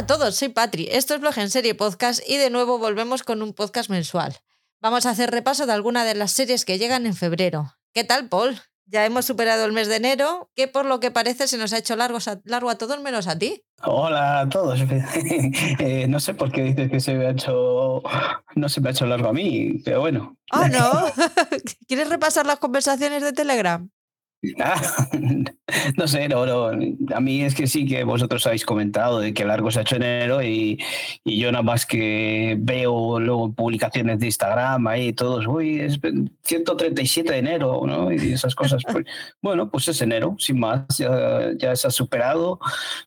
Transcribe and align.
a 0.00 0.06
todos, 0.06 0.34
soy 0.34 0.48
Patri. 0.48 0.88
Esto 0.90 1.14
es 1.14 1.20
Blog 1.20 1.36
en 1.36 1.50
Serie 1.50 1.74
Podcast 1.74 2.22
y 2.26 2.38
de 2.38 2.48
nuevo 2.48 2.78
volvemos 2.78 3.22
con 3.22 3.42
un 3.42 3.52
podcast 3.52 3.90
mensual. 3.90 4.34
Vamos 4.80 5.04
a 5.04 5.10
hacer 5.10 5.30
repaso 5.30 5.66
de 5.66 5.74
alguna 5.74 6.06
de 6.06 6.14
las 6.14 6.32
series 6.32 6.64
que 6.64 6.78
llegan 6.78 7.04
en 7.04 7.14
febrero. 7.14 7.74
¿Qué 7.92 8.02
tal, 8.02 8.30
Paul? 8.30 8.58
Ya 8.86 9.04
hemos 9.04 9.26
superado 9.26 9.66
el 9.66 9.72
mes 9.72 9.88
de 9.88 9.96
enero, 9.96 10.50
que 10.56 10.68
por 10.68 10.86
lo 10.86 11.00
que 11.00 11.10
parece 11.10 11.46
se 11.48 11.58
nos 11.58 11.74
ha 11.74 11.78
hecho 11.78 11.96
largo, 11.96 12.16
largo 12.44 12.70
a 12.70 12.78
todos 12.78 12.98
menos 13.02 13.26
a 13.26 13.38
ti. 13.38 13.62
Hola 13.82 14.40
a 14.40 14.48
todos. 14.48 14.80
Eh, 15.78 16.06
no 16.08 16.18
sé 16.18 16.32
por 16.32 16.50
qué 16.50 16.62
dices 16.62 16.90
que 16.90 17.00
se 17.00 17.12
me 17.12 17.26
ha 17.26 17.32
hecho. 17.32 18.02
No 18.54 18.70
se 18.70 18.80
me 18.80 18.88
ha 18.88 18.92
hecho 18.92 19.04
largo 19.04 19.28
a 19.28 19.32
mí, 19.34 19.82
pero 19.84 20.00
bueno. 20.00 20.38
Ah, 20.50 20.66
no. 20.68 21.12
¿Quieres 21.86 22.08
repasar 22.08 22.46
las 22.46 22.58
conversaciones 22.58 23.22
de 23.22 23.34
Telegram? 23.34 23.90
no 25.96 26.08
sé, 26.08 26.28
no, 26.28 26.70
a 27.14 27.20
mí 27.20 27.42
es 27.42 27.54
que 27.54 27.66
sí 27.66 27.86
que 27.86 28.04
vosotros 28.04 28.46
habéis 28.46 28.64
comentado 28.64 29.20
de 29.20 29.34
que 29.34 29.44
largo 29.44 29.70
se 29.70 29.80
ha 29.80 29.82
hecho 29.82 29.96
enero 29.96 30.42
y, 30.42 30.82
y 31.24 31.38
yo 31.38 31.52
nada 31.52 31.62
más 31.62 31.84
que 31.84 32.56
veo 32.58 33.20
luego 33.20 33.52
publicaciones 33.52 34.18
de 34.18 34.26
Instagram 34.26 34.86
ahí 34.86 35.12
todos, 35.12 35.46
uy, 35.46 35.80
es 35.80 36.00
137 36.42 37.32
de 37.32 37.38
enero, 37.38 37.82
¿no? 37.86 38.10
Y 38.10 38.32
esas 38.32 38.54
cosas. 38.54 38.82
Pues, 38.90 39.04
bueno, 39.42 39.70
pues 39.70 39.88
es 39.88 40.00
enero, 40.00 40.36
sin 40.38 40.58
más, 40.58 40.86
ya, 40.96 41.52
ya 41.58 41.76
se 41.76 41.88
ha 41.88 41.90
superado 41.90 42.58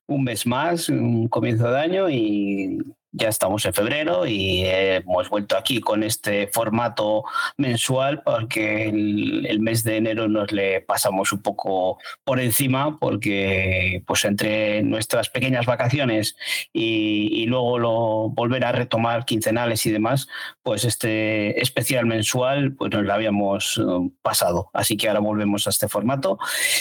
un 0.05 0.23
mes 0.23 0.45
más, 0.45 0.89
un 0.89 1.27
comienzo 1.27 1.69
de 1.71 1.79
año 1.79 2.09
y 2.09 2.77
ya 3.13 3.29
estamos 3.29 3.63
en 3.65 3.73
febrero 3.73 4.25
y 4.25 4.63
hemos 4.65 5.29
vuelto 5.29 5.55
aquí 5.55 5.79
con 5.79 6.03
este 6.03 6.47
formato 6.47 7.23
mensual 7.57 8.23
porque 8.23 8.89
el, 8.89 9.59
mes 9.59 9.83
de 9.83 9.97
enero 9.97 10.27
nos 10.27 10.51
le 10.51 10.81
pasamos 10.81 11.31
un 11.31 11.41
poco 11.41 11.99
por 12.23 12.39
encima 12.39 12.97
porque 12.99 14.03
pues 14.07 14.25
entre 14.25 14.81
nuestras 14.81 15.29
pequeñas 15.29 15.65
vacaciones 15.67 16.35
y, 16.73 17.45
luego 17.45 17.77
lo, 17.77 18.29
volver 18.29 18.65
a 18.65 18.71
retomar 18.71 19.25
quincenales 19.25 19.85
y 19.85 19.91
demás, 19.91 20.27
pues 20.63 20.83
este 20.83 21.61
especial 21.61 22.05
mensual 22.07 22.73
pues 22.73 22.91
nos 22.91 23.03
lo 23.03 23.13
habíamos 23.13 23.79
eh, 23.79 24.09
pasado. 24.21 24.69
Así 24.73 24.97
que 24.97 25.07
ahora 25.07 25.19
volvemos 25.19 25.67
a 25.67 25.69
este 25.69 25.87
formato 25.87 26.39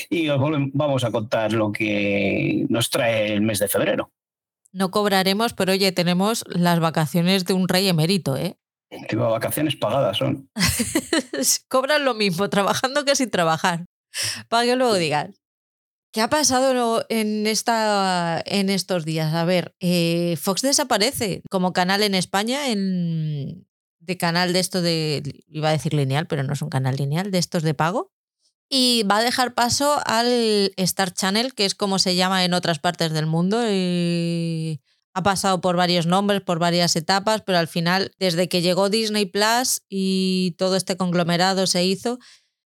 y 0.09 0.29
os 0.31 0.41
vamos 0.73 1.05
a 1.05 1.11
contar 1.11 1.53
lo 1.53 1.73
que 1.73 2.65
nos 2.69 2.89
trae 2.91 3.33
el 3.33 3.43
mes 3.43 3.59
de 3.59 3.69
febrero. 3.69 4.11
No 4.73 4.91
cobraremos, 4.91 5.53
pero 5.53 5.73
oye, 5.73 5.93
tenemos 5.93 6.45
las 6.49 6.81
vacaciones 6.81 7.45
de 7.45 7.53
un 7.53 7.69
rey 7.69 7.89
emérito, 7.89 8.37
¿eh? 8.37 8.59
¿Qué 9.09 9.17
vacaciones 9.17 9.77
pagadas 9.77 10.19
son? 10.19 10.51
Cobran 11.69 12.05
lo 12.05 12.15
mismo, 12.15 12.49
trabajando 12.51 13.05
que 13.05 13.17
sin 13.17 13.31
trabajar. 13.31 13.87
Para 14.49 14.65
que 14.65 14.77
luego 14.77 14.95
digan. 14.95 15.35
¿Qué 16.13 16.21
ha 16.21 16.29
pasado 16.29 17.07
en, 17.09 17.47
esta, 17.47 18.43
en 18.45 18.69
estos 18.69 19.07
días? 19.07 19.33
A 19.33 19.47
ver, 19.47 19.75
eh, 19.81 20.37
Fox 20.39 20.61
desaparece 20.61 21.43
como 21.51 21.73
canal 21.73 22.03
en 22.03 22.15
España, 22.15 22.69
en, 22.69 23.67
de 23.99 24.17
canal 24.19 24.53
de 24.53 24.61
esto 24.61 24.83
de, 24.83 25.23
iba 25.49 25.71
a 25.71 25.73
decir 25.73 25.95
lineal, 25.95 26.27
pero 26.27 26.43
no 26.43 26.53
es 26.53 26.61
un 26.61 26.69
canal 26.69 26.97
lineal, 26.97 27.31
de 27.31 27.39
estos 27.39 27.63
de 27.63 27.73
pago 27.73 28.13
y 28.75 29.03
va 29.03 29.19
a 29.19 29.23
dejar 29.23 29.53
paso 29.53 30.01
al 30.07 30.73
Star 30.79 31.13
Channel, 31.13 31.53
que 31.53 31.67
es 31.67 31.75
como 31.75 31.99
se 31.99 32.17
llama 32.17 32.43
en 32.43 32.55
otras 32.55 32.79
partes 32.79 33.13
del 33.13 33.27
mundo. 33.27 33.63
Y 33.71 34.81
ha 35.13 35.23
pasado 35.23 35.61
por 35.61 35.77
varios 35.77 36.07
nombres, 36.07 36.41
por 36.41 36.59
varias 36.59 36.97
etapas, 36.97 37.43
pero 37.43 37.59
al 37.59 37.69
final, 37.69 38.13
desde 38.19 38.49
que 38.49 38.63
llegó 38.63 38.89
Disney 38.89 39.27
Plus 39.27 39.83
y 39.91 40.53
todo 40.57 40.77
este 40.77 40.97
conglomerado 40.97 41.67
se 41.67 41.85
hizo, 41.85 42.19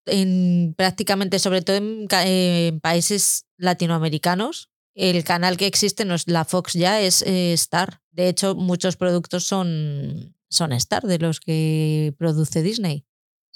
en, 0.04 0.74
prácticamente, 0.78 1.40
sobre 1.40 1.62
todo 1.62 1.74
en, 1.74 2.78
países 2.80 3.46
latinoamericanos, 3.56 4.70
el 4.94 5.24
canal 5.24 5.56
que 5.56 5.66
existe, 5.66 6.04
no 6.04 6.14
es 6.14 6.28
la 6.28 6.44
Fox 6.44 6.74
ya, 6.74 7.00
es 7.00 7.22
eh, 7.22 7.52
Star. 7.54 8.00
De 8.12 8.28
hecho, 8.28 8.54
muchos 8.54 8.96
productos 8.96 9.42
son, 9.42 10.36
son 10.48 10.72
Star, 10.72 11.02
de 11.02 11.18
los 11.18 11.40
que 11.40 12.14
produce 12.16 12.62
Disney. 12.62 13.05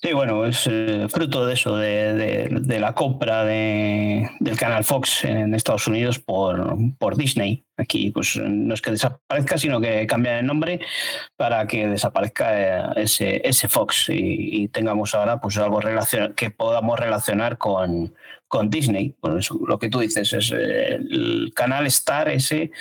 Sí, 0.03 0.15
bueno, 0.15 0.47
es 0.47 0.67
eh, 0.67 1.09
fruto 1.11 1.45
de 1.45 1.53
eso, 1.53 1.77
de, 1.77 2.15
de, 2.49 2.81
la 2.81 2.95
compra 2.95 3.45
de, 3.45 4.31
del 4.41 4.57
canal 4.57 4.83
Fox 4.83 5.25
en 5.25 5.55
Estados 5.55 5.87
Unidos 5.87 6.19
por, 6.19 6.75
por 6.99 7.17
Disney. 7.17 7.67
Aquí 7.81 8.11
pues 8.11 8.37
no 8.37 8.75
es 8.75 8.83
que 8.83 8.91
desaparezca, 8.91 9.59
sino 9.59 9.81
que 9.81 10.07
cambia 10.07 10.37
de 10.37 10.43
nombre 10.43 10.81
para 11.37 11.67
que 11.67 11.89
desaparezca 11.89 12.93
eh, 12.97 13.03
ese, 13.03 13.41
ese 13.45 13.69
Fox 13.69 14.07
y, 14.09 14.69
tengamos 14.69 15.15
ahora 15.15 15.41
pues 15.41 15.57
algo 15.59 15.81
que 16.37 16.51
podamos 16.51 16.99
relacionar 16.99 17.59
con, 17.59 18.15
con 18.51 18.69
Disney. 18.69 19.15
Lo 19.67 19.79
que 19.79 19.89
tú 19.89 20.01
dices 20.01 20.33
es 20.33 20.51
eh, 20.51 20.97
el 20.97 21.53
canal 21.55 21.87
Star 21.87 22.29
ese 22.29 22.73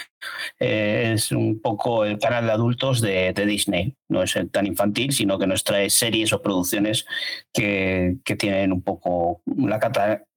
eh, 0.60 1.12
es 1.14 1.32
un 1.32 1.62
poco 1.62 2.06
el 2.06 2.18
canal 2.18 2.48
de 2.48 2.52
adultos 2.52 3.02
de, 3.02 3.32
Disney. 3.46 3.96
No 4.08 4.24
es 4.24 4.36
tan 4.52 4.66
infantil, 4.66 5.14
sino 5.14 5.38
que 5.38 5.46
nos 5.46 5.64
trae 5.64 5.92
series 5.92 6.34
o 6.34 6.42
producciones 6.42 7.06
que, 7.54 8.18
tienen 8.40 8.74
un 8.74 8.82
poco 8.82 9.44
la 9.46 9.80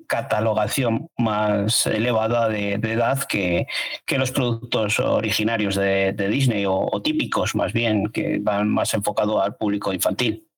catalogación 0.06 1.08
más 1.18 1.86
elevada 1.86 2.48
de, 2.48 2.74
edad 2.74 3.24
que, 3.24 3.66
que, 4.06 4.18
los 4.18 4.30
productos 4.30 4.98
originarios 5.00 5.74
de, 5.74 6.12
Disney 6.12 6.64
o, 6.66 7.00
típicos, 7.02 7.54
más 7.54 7.72
bien, 7.72 8.10
que 8.12 8.38
van 8.40 8.68
más 8.68 8.94
enfocados 8.94 9.42
al 9.42 9.56
público 9.56 9.92
infantil. 9.92 10.48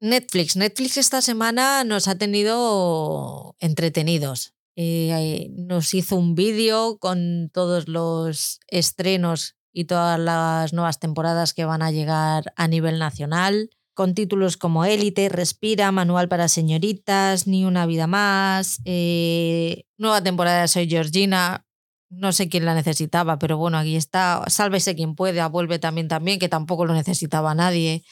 Netflix. 0.00 0.56
Netflix 0.56 0.96
esta 0.96 1.22
semana 1.22 1.84
nos 1.84 2.08
ha 2.08 2.16
tenido 2.16 3.54
entretenidos. 3.60 4.54
Eh, 4.74 5.50
nos 5.52 5.94
hizo 5.94 6.16
un 6.16 6.34
vídeo 6.34 6.98
con 6.98 7.50
todos 7.52 7.88
los 7.88 8.58
estrenos 8.68 9.56
y 9.72 9.84
todas 9.84 10.18
las 10.18 10.72
nuevas 10.72 10.98
temporadas 10.98 11.54
que 11.54 11.64
van 11.64 11.82
a 11.82 11.90
llegar 11.90 12.52
a 12.56 12.68
nivel 12.68 12.98
nacional, 12.98 13.70
con 13.94 14.14
títulos 14.14 14.56
como 14.56 14.84
Élite, 14.84 15.28
Respira, 15.28 15.92
Manual 15.92 16.28
para 16.28 16.48
Señoritas, 16.48 17.46
Ni 17.46 17.64
una 17.64 17.86
vida 17.86 18.06
más, 18.06 18.80
eh, 18.84 19.84
nueva 19.98 20.22
temporada 20.22 20.66
Soy 20.68 20.88
Georgina, 20.88 21.66
no 22.12 22.32
sé 22.32 22.48
quién 22.48 22.64
la 22.64 22.74
necesitaba, 22.74 23.38
pero 23.38 23.56
bueno, 23.56 23.78
aquí 23.78 23.96
está, 23.96 24.44
sálvese 24.48 24.94
quien 24.94 25.14
pueda, 25.14 25.48
vuelve 25.48 25.78
también 25.78 26.08
también, 26.08 26.38
que 26.38 26.48
tampoco 26.48 26.84
lo 26.84 26.92
necesitaba 26.92 27.54
nadie. 27.54 28.04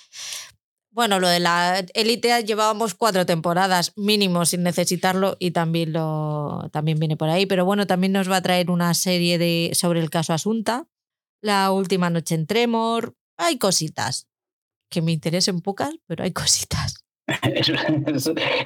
Bueno, 0.93 1.21
lo 1.21 1.29
de 1.29 1.39
la 1.39 1.85
élite 1.95 2.43
llevábamos 2.43 2.95
cuatro 2.95 3.25
temporadas 3.25 3.93
mínimo 3.97 4.45
sin 4.45 4.63
necesitarlo 4.63 5.37
y 5.39 5.53
también, 5.53 5.93
lo, 5.93 6.69
también 6.73 6.99
viene 6.99 7.17
por 7.17 7.29
ahí. 7.29 7.47
Pero 7.47 7.65
bueno, 7.65 7.87
también 7.87 8.13
nos 8.13 8.31
va 8.31 8.37
a 8.37 8.43
traer 8.43 8.71
una 8.71 8.93
serie 8.95 9.39
de, 9.39 9.71
sobre 9.75 10.01
el 10.01 10.11
caso 10.11 10.33
Asunta, 10.33 10.89
La 11.43 11.71
última 11.71 12.11
noche 12.11 12.35
en 12.35 12.47
Tremor. 12.47 13.15
Hay 13.37 13.59
cositas 13.59 14.30
que 14.91 15.03
me 15.03 15.13
interesen 15.13 15.61
pocas, 15.61 15.95
pero 16.07 16.25
hay 16.25 16.33
cositas. 16.33 17.05
Eso, 17.43 17.75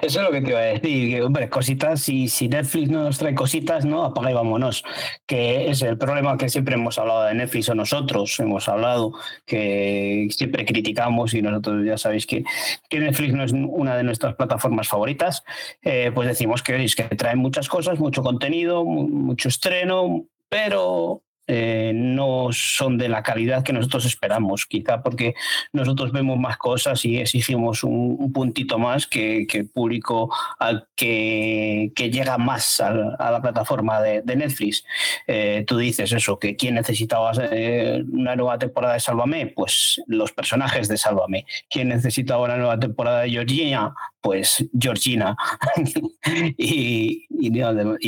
es 0.03 0.17
lo 0.17 0.31
que 0.31 0.41
te 0.41 0.51
iba 0.51 0.59
a 0.59 0.63
decir. 0.63 1.23
Hombre, 1.23 1.49
cositas, 1.49 2.01
si, 2.01 2.29
si 2.29 2.49
Netflix 2.49 2.91
no 2.91 3.05
nos 3.05 3.19
trae 3.19 3.35
cositas, 3.35 3.85
no, 3.85 4.05
apaga 4.05 4.31
y 4.31 4.35
vámonos. 4.35 4.85
Que 5.27 5.71
es 5.71 5.83
el 5.83 5.99
problema 5.99 6.37
que 6.39 6.49
siempre 6.49 6.75
hemos 6.75 6.99
hablado 6.99 7.25
de 7.25 7.35
Netflix 7.35 7.69
o 7.69 7.75
nosotros 7.75 8.39
hemos 8.41 8.69
hablado, 8.69 9.13
que 9.45 10.29
siempre 10.31 10.65
criticamos 10.65 11.35
y 11.35 11.43
nosotros 11.43 11.85
ya 11.85 11.99
sabéis 11.99 12.27
que, 12.27 12.45
que 12.89 13.01
Netflix 13.01 13.35
no 13.35 13.45
es 13.45 13.53
una 13.53 13.97
de 13.97 14.05
nuestras 14.05 14.35
plataformas 14.35 14.89
favoritas. 14.89 15.43
Eh, 15.83 16.11
pues 16.15 16.29
decimos 16.29 16.63
que, 16.63 16.87
que 16.87 17.17
trae 17.17 17.37
muchas 17.37 17.69
cosas, 17.69 17.99
mucho 17.99 18.23
contenido, 18.23 18.85
mucho 18.85 19.49
estreno, 19.49 20.27
pero 20.49 21.24
eh, 21.47 21.93
no 21.95 22.49
son 22.53 22.97
de 22.97 23.09
la 23.09 23.23
calidad 23.23 23.63
que 23.63 23.73
nosotros 23.73 24.07
esperamos, 24.07 24.67
quizá 24.67 25.03
porque 25.03 25.35
nosotros 25.73 26.11
vemos 26.13 26.39
más 26.39 26.57
cosas 26.57 27.05
y 27.05 27.19
exigimos 27.19 27.85
un, 27.85 28.33
puntito 28.33 28.79
más 28.79 29.07
que, 29.07 29.47
el 29.53 29.69
público 29.69 30.35
al 30.59 30.89
que, 30.97 31.93
llega 31.97 32.39
más 32.39 32.81
a, 32.81 32.91
la 33.31 33.41
plataforma 33.43 34.01
de, 34.01 34.23
Netflix. 34.35 34.85
Eh, 35.27 35.65
tú 35.67 35.79
dices 35.79 36.13
eso, 36.13 36.39
que 36.39 36.57
quién 36.57 36.75
necesitaba 36.75 37.33
eh, 37.53 38.03
una 38.11 38.35
nueva 38.37 38.59
temporada 38.59 38.95
de 38.95 39.01
Sálvame, 39.01 39.47
pues 39.47 40.03
los 40.07 40.33
personajes 40.33 40.89
de 40.89 40.97
Sálvame. 40.97 41.47
¿Quién 41.71 41.89
necesitaba 41.89 42.45
una 42.45 42.57
nueva 42.57 42.79
temporada 42.79 43.23
de 43.23 43.31
Georgina? 43.31 43.95
Pues 44.25 44.65
Georgina. 44.73 45.37
y, 46.57 47.27
y, 47.29 47.51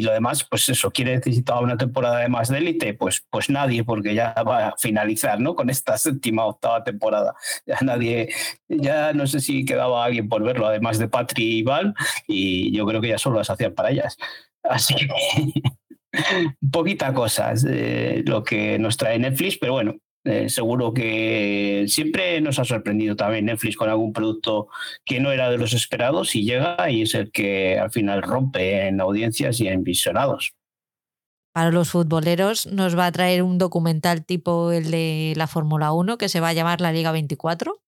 lo 0.02 0.12
demás, 0.12 0.46
pues 0.48 0.66
eso, 0.70 0.90
¿quién 0.90 1.08
necesitaba 1.08 1.60
una 1.60 1.76
temporada 1.76 2.20
de 2.20 2.28
más 2.30 2.48
de 2.48 2.56
élite? 2.56 2.94
Pues 2.94 3.26
pues 3.28 3.50
nadie, 3.50 3.84
porque 3.84 4.14
ya 4.14 4.32
va 4.42 4.68
a 4.68 4.74
finalizar, 4.78 5.38
¿no? 5.38 5.54
Con 5.54 5.68
esta 5.68 5.98
séptima, 5.98 6.46
octava 6.46 6.82
temporada. 6.82 7.34
Ya 7.66 7.76
nadie, 7.82 8.30
ya 8.66 9.12
no 9.12 9.26
sé 9.26 9.40
si 9.40 9.66
quedaba 9.66 10.06
alguien 10.06 10.26
por 10.26 10.42
verlo, 10.42 10.66
además 10.66 10.98
de 10.98 11.08
Patri 11.08 11.58
y 11.58 11.62
Val, 11.62 11.92
y 12.26 12.74
yo 12.74 12.86
creo 12.86 13.02
que 13.02 13.08
ya 13.08 13.18
solo 13.18 13.36
las 13.36 13.50
hacían 13.50 13.74
para 13.74 13.90
ellas. 13.90 14.16
Así 14.62 14.94
que 14.94 15.06
poquita 16.72 17.12
cosa 17.12 17.52
es 17.52 17.66
eh, 17.68 18.22
lo 18.24 18.42
que 18.42 18.78
nos 18.78 18.96
trae 18.96 19.18
Netflix, 19.18 19.58
pero 19.58 19.74
bueno, 19.74 19.96
eh, 20.26 20.48
seguro 20.48 20.92
que 20.92 21.84
siempre 21.88 22.40
nos 22.40 22.58
ha 22.58 22.64
sorprendido 22.64 23.14
también 23.14 23.44
Netflix 23.44 23.76
con 23.76 23.88
algún 23.88 24.12
producto 24.12 24.66
que 25.04 25.20
no 25.20 25.30
era 25.30 25.50
de 25.50 25.56
los 25.56 25.72
esperados 25.72 26.34
y 26.34 26.44
llega 26.44 26.90
y 26.90 27.02
es 27.02 27.14
el 27.14 27.30
que 27.30 27.78
al 27.78 27.92
final 27.92 28.22
rompe 28.22 28.88
en 28.88 29.00
audiencias 29.00 29.60
y 29.60 29.68
en 29.68 29.84
visionados. 29.84 30.52
para 31.52 31.70
los 31.70 31.90
futboleros 31.90 32.66
nos 32.66 32.98
va 32.98 33.06
a 33.06 33.12
traer 33.12 33.42
un 33.42 33.56
documental 33.58 34.24
tipo 34.24 34.72
el 34.72 34.90
de 34.90 35.34
la 35.36 35.46
Fórmula 35.46 35.92
1 35.92 36.18
que 36.18 36.28
se 36.28 36.40
va 36.40 36.48
a 36.48 36.52
llamar 36.52 36.80
La 36.80 36.92
Liga 36.92 37.12
24. 37.12 37.80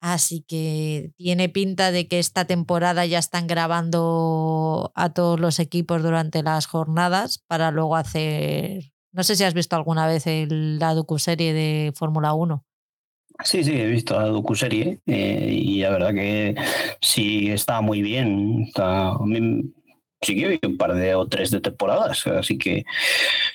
Así 0.00 0.42
que 0.48 1.12
tiene 1.16 1.50
pinta 1.50 1.92
de 1.92 2.08
que 2.08 2.18
esta 2.18 2.46
temporada 2.46 3.04
ya 3.04 3.18
están 3.18 3.46
grabando 3.46 4.92
a 4.94 5.12
todos 5.12 5.38
los 5.38 5.58
equipos 5.58 6.02
durante 6.02 6.42
las 6.42 6.66
jornadas 6.66 7.38
para 7.46 7.70
luego 7.70 7.96
hacer... 7.96 8.92
No 9.12 9.22
sé 9.24 9.36
si 9.36 9.44
has 9.44 9.54
visto 9.54 9.76
alguna 9.76 10.06
vez 10.06 10.26
el, 10.26 10.78
la 10.78 10.94
docuserie 10.94 11.52
de 11.52 11.92
Fórmula 11.94 12.34
1. 12.34 12.64
Sí, 13.44 13.64
sí, 13.64 13.72
he 13.72 13.86
visto 13.86 14.18
la 14.20 14.26
docuserie 14.26 15.00
eh, 15.06 15.48
y 15.50 15.80
la 15.80 15.90
verdad 15.90 16.14
que 16.14 16.54
sí 17.00 17.50
está 17.50 17.80
muy 17.80 18.02
bien. 18.02 18.64
Está, 18.68 19.14
sí 20.20 20.36
que 20.36 20.66
un 20.66 20.76
par 20.76 20.94
de 20.94 21.14
o 21.14 21.26
tres 21.26 21.50
de 21.50 21.60
temporadas, 21.60 22.26
así 22.26 22.58
que 22.58 22.84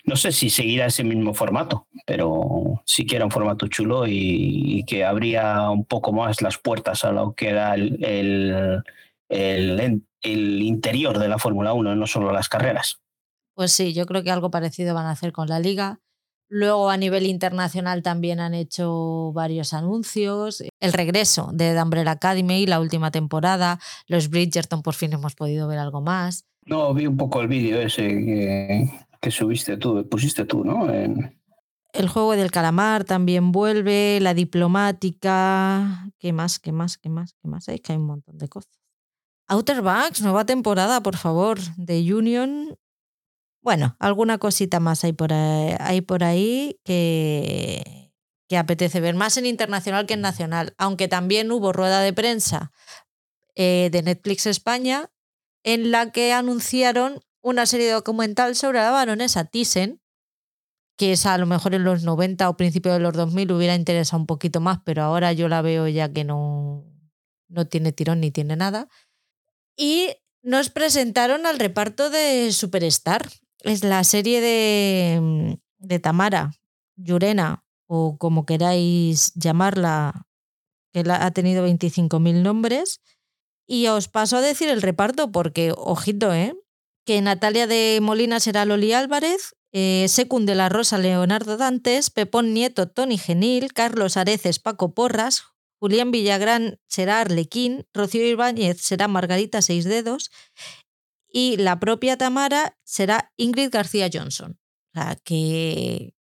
no 0.05 0.15
sé 0.15 0.31
si 0.31 0.49
seguirá 0.49 0.87
ese 0.87 1.03
mismo 1.03 1.33
formato, 1.33 1.87
pero 2.05 2.81
sí 2.85 3.05
que 3.05 3.17
era 3.17 3.25
un 3.25 3.31
formato 3.31 3.67
chulo 3.67 4.05
y, 4.07 4.83
que 4.87 5.05
abría 5.05 5.69
un 5.69 5.85
poco 5.85 6.11
más 6.11 6.41
las 6.41 6.57
puertas 6.57 7.05
a 7.05 7.11
lo 7.11 7.33
que 7.33 7.49
era 7.49 7.75
el, 7.75 8.03
el, 9.29 10.03
el 10.21 10.61
interior 10.63 11.19
de 11.19 11.29
la 11.29 11.37
Fórmula 11.37 11.73
1, 11.73 11.95
no 11.95 12.07
solo 12.07 12.31
las 12.31 12.49
carreras. 12.49 12.99
Pues 13.55 13.71
sí, 13.71 13.93
yo 13.93 14.05
creo 14.05 14.21
que 14.21 14.31
algo 14.31 14.51
parecido 14.51 14.93
van 14.93 15.05
a 15.05 15.11
hacer 15.11 15.31
con 15.31 15.47
la 15.47 15.59
liga. 15.59 16.01
Luego 16.47 16.89
a 16.89 16.97
nivel 16.97 17.25
internacional 17.25 18.03
también 18.03 18.39
han 18.39 18.53
hecho 18.53 19.31
varios 19.33 19.73
anuncios. 19.73 20.63
El 20.79 20.93
regreso 20.93 21.49
de 21.53 21.73
The 21.73 21.81
Umbrella 21.81 22.11
Academy, 22.11 22.67
la 22.67 22.79
última 22.79 23.09
temporada. 23.09 23.79
Los 24.07 24.29
Bridgerton 24.29 24.83
por 24.83 24.93
fin 24.93 25.13
hemos 25.13 25.33
podido 25.35 25.67
ver 25.67 25.79
algo 25.79 26.01
más. 26.01 26.45
No, 26.65 26.93
vi 26.93 27.07
un 27.07 27.17
poco 27.17 27.41
el 27.41 27.47
vídeo 27.47 27.81
ese 27.81 28.07
que, 29.21 29.31
subiste 29.31 29.77
tú, 29.77 30.07
pusiste 30.07 30.45
tú, 30.45 30.63
¿no? 30.63 30.87
El 30.91 32.09
juego 32.09 32.35
del 32.35 32.51
calamar 32.51 33.05
también 33.05 33.51
vuelve, 33.51 34.19
la 34.19 34.33
diplomática. 34.33 36.11
¿Qué 36.19 36.33
más? 36.33 36.59
¿Qué 36.59 36.71
más? 36.71 36.97
¿Qué 36.97 37.09
más? 37.09 37.33
¿Qué 37.41 37.47
más? 37.47 37.67
Es 37.69 37.81
que 37.81 37.93
hay 37.93 37.97
un 37.97 38.05
montón 38.05 38.37
de 38.37 38.49
cosas. 38.49 38.77
Outer 39.47 39.81
Banks, 39.81 40.21
nueva 40.21 40.45
temporada, 40.45 41.01
por 41.01 41.17
favor, 41.17 41.59
de 41.77 42.13
Union. 42.13 42.77
Bueno, 43.65 43.95
alguna 43.97 44.37
cosita 44.37 44.79
más 44.79 45.03
hay 45.03 45.13
por 45.13 45.33
ahí, 45.33 45.75
hay 45.79 46.01
por 46.01 46.23
ahí 46.23 46.79
que, 46.83 48.13
que 48.47 48.57
apetece 48.57 48.99
ver, 49.01 49.15
más 49.15 49.37
en 49.37 49.47
internacional 49.47 50.05
que 50.05 50.13
en 50.13 50.21
nacional. 50.21 50.75
Aunque 50.77 51.07
también 51.07 51.51
hubo 51.51 51.73
rueda 51.73 52.01
de 52.01 52.13
prensa 52.13 52.71
eh, 53.55 53.89
de 53.91 54.03
Netflix 54.03 54.45
España 54.45 55.09
en 55.63 55.89
la 55.89 56.11
que 56.11 56.31
anunciaron 56.31 57.21
una 57.41 57.65
serie 57.65 57.89
documental 57.89 58.55
sobre 58.55 58.77
la 58.77 58.91
baronesa 58.91 59.45
Thyssen, 59.45 59.99
que 60.95 61.13
es 61.13 61.25
a 61.25 61.35
lo 61.39 61.47
mejor 61.47 61.73
en 61.73 61.85
los 61.85 62.03
90 62.03 62.47
o 62.47 62.57
principios 62.57 62.93
de 62.93 62.99
los 62.99 63.13
2000 63.13 63.51
hubiera 63.51 63.73
interesado 63.73 64.19
un 64.21 64.27
poquito 64.27 64.61
más, 64.61 64.77
pero 64.85 65.01
ahora 65.01 65.33
yo 65.33 65.47
la 65.47 65.63
veo 65.63 65.87
ya 65.87 66.13
que 66.13 66.23
no, 66.23 66.85
no 67.47 67.65
tiene 67.65 67.93
tirón 67.93 68.19
ni 68.19 68.29
tiene 68.29 68.55
nada. 68.55 68.89
Y 69.75 70.09
nos 70.43 70.69
presentaron 70.69 71.47
al 71.47 71.57
reparto 71.57 72.11
de 72.11 72.51
Superstar. 72.51 73.27
Es 73.65 73.83
la 73.83 74.03
serie 74.03 74.41
de, 74.41 75.57
de 75.79 75.99
Tamara, 75.99 76.51
Yurena, 76.95 77.65
o 77.87 78.17
como 78.17 78.45
queráis 78.45 79.33
llamarla, 79.33 80.27
que 80.93 81.03
ha 81.09 81.31
tenido 81.31 81.67
25.000 81.67 82.43
nombres 82.43 83.01
y 83.67 83.87
os 83.87 84.07
paso 84.07 84.37
a 84.37 84.41
decir 84.41 84.69
el 84.69 84.83
reparto 84.83 85.31
porque, 85.31 85.73
ojito, 85.75 86.31
¿eh? 86.31 86.55
Que 87.05 87.21
Natalia 87.21 87.65
de 87.65 87.99
Molina 88.03 88.39
será 88.39 88.65
Loli 88.65 88.93
Álvarez, 88.93 89.55
eh, 89.71 90.05
Secund 90.09 90.47
de 90.47 90.53
la 90.53 90.69
Rosa 90.69 90.99
Leonardo 90.99 91.57
Dantes, 91.57 92.11
Pepón 92.11 92.53
Nieto 92.53 92.87
Tony 92.87 93.17
Genil, 93.17 93.73
Carlos 93.73 94.15
Areces 94.15 94.59
Paco 94.59 94.93
Porras, 94.93 95.43
Julián 95.79 96.11
Villagrán 96.11 96.79
será 96.87 97.19
Arlequín, 97.19 97.87
Rocío 97.93 98.25
Ibáñez 98.27 98.79
será 98.79 99.07
Margarita 99.07 99.61
Seis 99.61 99.85
Dedos 99.85 100.29
y 101.35 101.57
la 101.57 101.81
propia 101.81 102.17
Tamara 102.17 102.77
será 102.85 103.33
Ingrid 103.35 103.69
García 103.69 104.09
Johnson. 104.11 104.57
O 104.93 104.97
sea, 105.01 105.17
que 105.21 106.13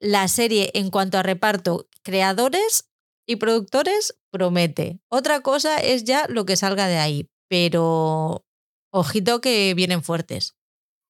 la 0.00 0.26
serie 0.28 0.70
en 0.72 0.88
cuanto 0.88 1.18
a 1.18 1.22
reparto, 1.22 1.90
creadores 2.02 2.88
y 3.26 3.36
productores 3.36 4.18
promete. 4.30 4.98
Otra 5.10 5.40
cosa 5.40 5.76
es 5.76 6.04
ya 6.04 6.24
lo 6.26 6.46
que 6.46 6.56
salga 6.56 6.86
de 6.86 6.96
ahí, 6.96 7.28
pero 7.48 8.46
ojito 8.90 9.42
que 9.42 9.74
vienen 9.74 10.02
fuertes. 10.02 10.56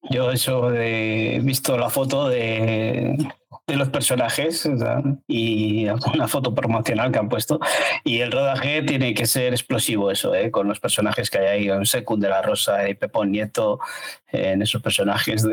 Yo 0.09 0.31
eso 0.31 0.69
he 0.73 1.39
visto 1.41 1.77
la 1.77 1.89
foto 1.89 2.27
de, 2.27 3.15
de 3.65 3.77
los 3.77 3.89
personajes 3.89 4.69
y 5.27 5.87
una 6.13 6.27
foto 6.27 6.53
promocional 6.53 7.11
que 7.11 7.19
han 7.19 7.29
puesto 7.29 7.59
y 8.03 8.19
el 8.19 8.31
rodaje 8.31 8.81
tiene 8.81 9.13
que 9.13 9.25
ser 9.25 9.53
explosivo 9.53 10.11
eso, 10.11 10.35
¿eh? 10.35 10.51
con 10.51 10.67
los 10.67 10.81
personajes 10.81 11.29
que 11.29 11.37
hay 11.37 11.47
ahí, 11.47 11.69
en 11.69 11.85
Secund 11.85 12.21
de 12.21 12.29
la 12.29 12.41
Rosa 12.41 12.89
y 12.89 12.95
Pepón 12.95 13.31
Nieto, 13.31 13.79
en 14.31 14.61
esos 14.61 14.81
personajes 14.81 15.47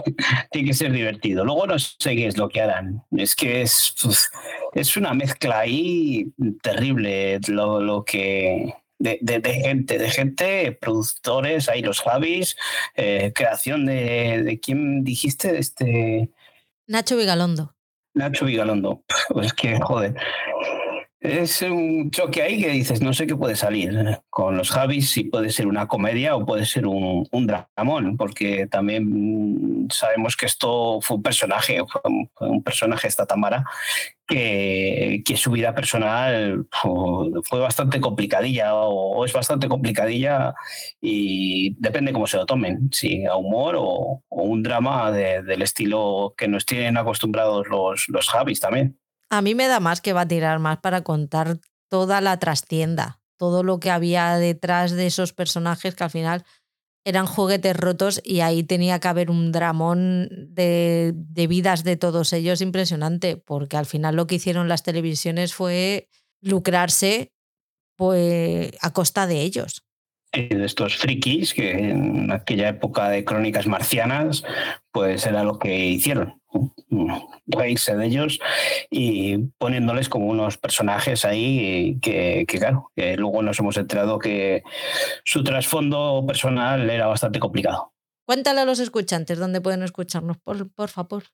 tiene 0.50 0.68
que 0.68 0.74
ser 0.74 0.92
divertido. 0.92 1.44
Luego 1.44 1.66
no 1.66 1.78
sé 1.78 2.14
qué 2.16 2.26
es 2.26 2.36
lo 2.36 2.50
que 2.50 2.60
harán, 2.60 3.02
es 3.16 3.34
que 3.34 3.62
es, 3.62 3.94
es 4.74 4.96
una 4.98 5.14
mezcla 5.14 5.60
ahí 5.60 6.26
terrible 6.62 7.40
lo, 7.48 7.80
lo 7.80 8.04
que 8.04 8.74
de, 8.98 9.60
gente, 9.64 9.98
de 9.98 10.10
gente, 10.10 10.72
productores, 10.72 11.68
ahí 11.68 11.82
los 11.82 12.00
Javis, 12.00 12.56
eh, 12.94 13.32
creación 13.34 13.86
de, 13.86 14.42
de 14.42 14.60
quién 14.60 15.04
dijiste, 15.04 15.58
este 15.58 16.30
Nacho 16.86 17.16
Vigalondo. 17.16 17.74
Nacho 18.14 18.44
Vigalondo, 18.44 19.02
pues 19.30 19.52
que 19.52 19.80
joder. 19.80 20.14
Es 21.24 21.62
un 21.62 22.10
choque 22.10 22.42
ahí 22.42 22.60
que 22.60 22.68
dices, 22.68 23.00
no 23.00 23.14
sé 23.14 23.26
qué 23.26 23.34
puede 23.34 23.56
salir 23.56 24.20
con 24.28 24.58
los 24.58 24.70
Javis, 24.70 25.10
si 25.10 25.24
puede 25.24 25.48
ser 25.48 25.66
una 25.66 25.88
comedia 25.88 26.36
o 26.36 26.44
puede 26.44 26.66
ser 26.66 26.86
un, 26.86 27.26
un 27.30 27.46
dramón, 27.46 28.18
porque 28.18 28.66
también 28.66 29.88
sabemos 29.90 30.36
que 30.36 30.44
esto 30.44 31.00
fue 31.00 31.16
un 31.16 31.22
personaje, 31.22 31.80
un, 32.40 32.62
personaje 32.62 33.08
esta 33.08 33.24
Tamara, 33.24 33.64
que, 34.26 35.22
que, 35.24 35.38
su 35.38 35.50
vida 35.50 35.74
personal 35.74 36.66
fue 36.70 37.58
bastante 37.58 38.02
complicadilla 38.02 38.74
o, 38.74 39.24
es 39.24 39.32
bastante 39.32 39.66
complicadilla 39.66 40.54
y 41.00 41.74
depende 41.80 42.12
cómo 42.12 42.26
se 42.26 42.36
lo 42.36 42.44
tomen, 42.44 42.90
si 42.92 43.24
a 43.24 43.36
humor 43.36 43.76
o, 43.78 44.22
un 44.28 44.62
drama 44.62 45.10
del 45.10 45.62
estilo 45.62 46.34
que 46.36 46.48
nos 46.48 46.66
tienen 46.66 46.98
acostumbrados 46.98 47.66
los, 47.68 48.10
los 48.10 48.28
Javis 48.28 48.60
también. 48.60 48.98
A 49.36 49.42
mí 49.42 49.56
me 49.56 49.66
da 49.66 49.80
más 49.80 50.00
que 50.00 50.12
va 50.12 50.22
a 50.22 50.28
tirar 50.28 50.60
más 50.60 50.78
para 50.78 51.02
contar 51.02 51.58
toda 51.90 52.20
la 52.20 52.38
trastienda, 52.38 53.20
todo 53.36 53.64
lo 53.64 53.80
que 53.80 53.90
había 53.90 54.36
detrás 54.36 54.92
de 54.92 55.06
esos 55.06 55.32
personajes 55.32 55.96
que 55.96 56.04
al 56.04 56.10
final 56.10 56.44
eran 57.04 57.26
juguetes 57.26 57.76
rotos 57.76 58.20
y 58.24 58.40
ahí 58.40 58.62
tenía 58.62 59.00
que 59.00 59.08
haber 59.08 59.30
un 59.30 59.50
dramón 59.50 60.28
de, 60.30 61.14
vidas 61.48 61.82
de 61.82 61.96
todos 61.96 62.32
ellos 62.32 62.60
impresionante, 62.60 63.36
porque 63.36 63.76
al 63.76 63.86
final 63.86 64.14
lo 64.14 64.26
que 64.26 64.36
hicieron 64.36 64.68
las 64.68 64.84
televisiones 64.84 65.52
fue 65.52 66.08
lucrarse 66.40 67.32
pues, 67.96 68.70
a 68.80 68.92
costa 68.92 69.26
de 69.26 69.42
ellos. 69.42 69.83
De 70.34 70.64
estos 70.64 70.96
frikis 70.96 71.54
que 71.54 71.90
en 71.90 72.32
aquella 72.32 72.68
época 72.68 73.08
de 73.08 73.24
crónicas 73.24 73.68
marcianas, 73.68 74.42
pues 74.90 75.26
era 75.26 75.44
lo 75.44 75.60
que 75.60 75.86
hicieron 75.86 76.40
reírse 77.46 77.96
de 77.96 78.06
ellos 78.06 78.38
y 78.90 79.38
poniéndoles 79.58 80.08
como 80.08 80.26
unos 80.26 80.58
personajes 80.58 81.24
ahí 81.24 81.98
que, 82.00 82.46
claro, 82.46 82.90
que 82.96 83.16
luego 83.16 83.42
nos 83.42 83.58
hemos 83.60 83.76
enterado 83.76 84.18
que 84.18 84.62
su 85.24 85.42
trasfondo 85.44 86.24
personal 86.26 86.88
era 86.88 87.06
bastante 87.06 87.38
complicado. 87.38 87.92
Cuéntale 88.26 88.60
a 88.60 88.64
los 88.64 88.78
escuchantes 88.80 89.38
dónde 89.38 89.60
pueden 89.60 89.82
escucharnos, 89.82 90.38
por, 90.38 90.70
por 90.72 90.88
favor. 90.88 91.24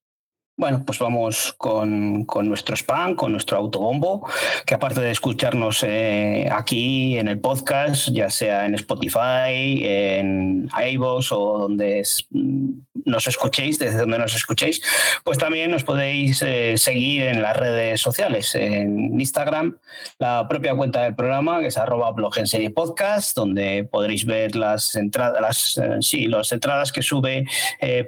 Bueno, 0.61 0.83
pues 0.85 0.99
vamos 0.99 1.55
con, 1.57 2.27
nuestro 2.45 2.77
spam, 2.77 3.15
con 3.15 3.33
nuestro 3.33 3.57
autobombo, 3.57 4.29
que 4.67 4.75
aparte 4.75 5.01
de 5.01 5.11
escucharnos 5.11 5.83
eh, 5.85 6.51
aquí 6.53 7.17
en 7.17 7.29
el 7.29 7.41
podcast, 7.41 8.11
ya 8.11 8.29
sea 8.29 8.67
en 8.67 8.75
Spotify, 8.75 9.83
en 9.83 10.69
iVoox 10.93 11.33
o 11.33 11.59
donde 11.61 12.07
mm, 12.29 12.73
nos 13.07 13.27
escuchéis, 13.27 13.79
desde 13.79 14.01
donde 14.01 14.19
nos 14.19 14.35
escuchéis, 14.35 14.83
pues 15.25 15.39
también 15.39 15.71
nos 15.71 15.83
podéis 15.83 16.43
eh, 16.43 16.77
seguir 16.77 17.23
en 17.23 17.41
las 17.41 17.57
redes 17.57 17.99
sociales, 18.03 18.55
en 18.55 19.19
Instagram, 19.19 19.79
la 20.19 20.47
propia 20.47 20.75
cuenta 20.75 21.05
del 21.05 21.15
programa, 21.15 21.61
que 21.61 21.69
es 21.69 21.79
arroba 21.79 22.13
blog 22.13 22.37
en 22.37 22.47
serie 22.47 22.69
podcast, 22.69 23.35
donde 23.35 23.89
podréis 23.91 24.27
ver 24.27 24.57
las 24.57 24.95
entradas, 24.95 25.41
las, 25.41 25.79
eh, 25.79 25.97
sí, 26.03 26.27
las 26.27 26.53
entradas 26.53 26.93
que 26.93 27.01
sube 27.01 27.47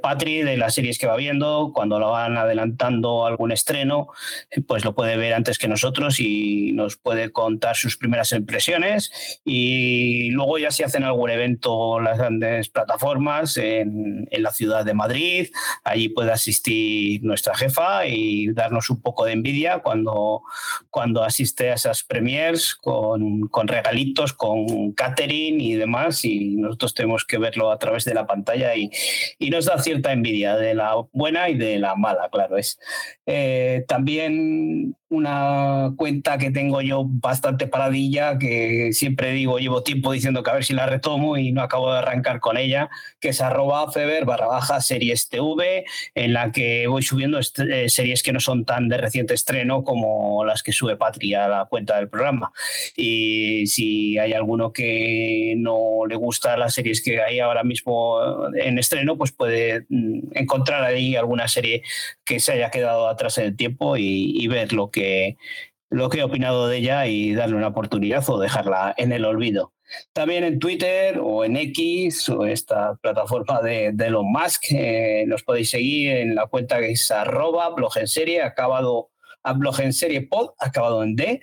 Patri 0.03 0.43
de 0.43 0.59
las 0.59 0.75
series 0.75 0.99
que 0.99 1.07
va 1.07 1.17
viendo, 1.17 1.73
cuando 1.73 1.99
lo 1.99 2.11
van 2.11 2.42
adelantando 2.43 3.27
algún 3.27 3.53
estreno, 3.53 4.09
pues 4.67 4.85
lo 4.85 4.95
puede 4.95 5.17
ver 5.17 5.35
antes 5.35 5.59
que 5.59 5.69
nosotros 5.69 6.21
y 6.21 6.73
nos 6.73 6.97
puede 6.97 7.33
contar 7.33 7.77
sus 7.77 7.97
primeras 7.97 8.33
impresiones. 8.33 9.41
Y 9.45 10.31
luego 10.31 10.59
ya 10.59 10.71
si 10.71 10.83
hacen 10.83 11.05
algún 11.05 11.31
evento 11.31 12.01
las 12.01 12.19
grandes 12.19 12.69
plataformas 12.69 13.57
en, 13.57 14.29
en 14.31 14.43
la 14.43 14.53
ciudad 14.53 14.85
de 14.85 14.95
Madrid, 14.95 15.49
allí 15.85 16.09
puede 16.09 16.33
asistir 16.33 17.23
nuestra 17.23 17.55
jefa 17.55 18.07
y 18.07 18.53
darnos 18.53 18.91
un 18.91 19.01
poco 19.01 19.25
de 19.25 19.33
envidia 19.33 19.81
cuando, 19.81 20.43
cuando 20.91 21.23
asiste 21.23 21.71
a 21.71 21.75
esas 21.75 22.03
premiers 22.03 22.75
con, 22.75 23.49
con 23.49 23.69
regalitos, 23.69 24.33
con 24.33 24.93
catering 24.93 25.61
y 25.61 25.75
demás. 25.75 26.25
Y 26.25 26.57
nosotros 26.57 26.95
tenemos 26.95 27.25
que 27.25 27.39
verlo 27.39 27.71
a 27.71 27.79
través 27.79 28.05
de 28.05 28.15
la 28.15 28.27
pantalla 28.27 28.75
y, 28.75 28.91
y 29.39 29.51
nos 29.51 29.67
da 29.67 29.79
cierta 29.79 30.13
envidia 30.13 30.57
de 30.57 30.75
la 30.75 30.95
buena 31.13 31.49
y 31.49 31.57
de 31.57 31.79
la 31.79 31.95
mala, 31.95 32.29
claro 32.33 32.57
es. 32.59 32.81
Eh, 33.27 33.85
también 33.89 34.97
una 35.13 35.93
cuenta 35.97 36.39
que 36.39 36.51
tengo 36.51 36.81
yo 36.81 37.05
bastante 37.07 37.67
paradilla, 37.67 38.39
que 38.39 38.95
siempre 38.95 39.33
digo, 39.33 39.59
llevo 39.59 39.83
tiempo 39.83 40.11
diciendo 40.11 40.43
que 40.43 40.51
a 40.51 40.55
ver 40.55 40.65
si 40.65 40.73
la 40.73 40.87
retomo 40.87 41.37
y 41.37 41.53
no 41.53 41.61
acabo 41.61 41.93
de 41.93 41.99
arrancar 41.99 42.41
con 42.41 42.57
ella, 42.57 42.89
que 43.21 43.29
es 43.29 43.43
arroba 43.43 43.93
feber 43.93 44.25
barra 44.25 44.47
baja 44.47 44.81
series 44.81 45.29
TV, 45.29 45.85
en 46.15 46.33
la 46.33 46.51
que 46.51 46.87
voy 46.87 47.03
subiendo 47.03 47.39
eh, 47.39 47.91
series 47.91 48.23
que 48.23 48.33
no 48.33 48.41
son 48.41 48.65
tan 48.65 48.89
de 48.89 48.97
reciente 48.97 49.35
estreno 49.35 49.85
como 49.85 50.47
las 50.47 50.63
que 50.63 50.73
sube 50.73 50.97
Patria 50.97 51.45
a 51.45 51.49
la 51.49 51.65
cuenta 51.67 51.99
del 51.99 52.09
programa. 52.09 52.51
Y 52.97 53.67
si 53.67 54.17
hay 54.17 54.33
alguno 54.33 54.73
que 54.73 55.55
no 55.59 56.07
le 56.09 56.17
gusta 56.17 56.57
las 56.57 56.73
series 56.73 57.03
que 57.03 57.21
hay 57.21 57.39
ahora 57.39 57.65
mismo 57.65 58.19
en 58.57 58.79
estreno, 58.79 59.19
pues 59.19 59.33
puede 59.33 59.85
mm, 59.91 60.31
encontrar 60.37 60.85
ahí 60.85 61.17
alguna 61.17 61.49
serie 61.49 61.83
que 62.25 62.41
se 62.41 62.53
haya 62.53 62.71
quedado 62.71 63.09
atrás 63.09 63.37
en 63.37 63.45
el 63.45 63.57
tiempo 63.57 63.99
y, 63.99 64.43
y 64.43 64.47
ver 64.49 64.73
lo 64.73 64.91
que 64.91 65.02
lo 65.91 66.09
que 66.09 66.21
he 66.21 66.23
opinado 66.25 66.69
de 66.69 66.79
ella 66.79 67.07
y 67.07 67.35
darle 67.35 67.57
una 67.57 67.69
oportunidad 67.69 68.29
o 68.29 68.39
dejarla 68.39 68.95
en 68.97 69.13
el 69.13 69.25
olvido. 69.25 69.75
También 70.13 70.45
en 70.45 70.59
Twitter 70.59 71.19
o 71.23 71.45
en 71.45 71.57
X 71.57 72.29
o 72.31 72.47
esta 72.47 72.95
plataforma 72.97 73.61
de, 73.61 73.89
Elon 73.89 74.31
Musk 74.33 74.73
eh, 74.73 75.25
nos 75.27 75.43
podéis 75.43 75.71
seguir 75.71 76.17
en 76.17 76.35
la 76.35 76.47
cuenta 76.47 76.81
que 76.81 76.93
es 76.93 77.11
arroba 77.11 77.71
blog 77.71 77.99
en 77.99 78.09
serie, 78.09 78.43
acabado 78.43 79.11
blog 79.57 79.81
en 79.81 79.93
serie 79.93 80.23
pod, 80.23 80.51
acabado 80.59 81.03
en 81.03 81.17
D 81.17 81.41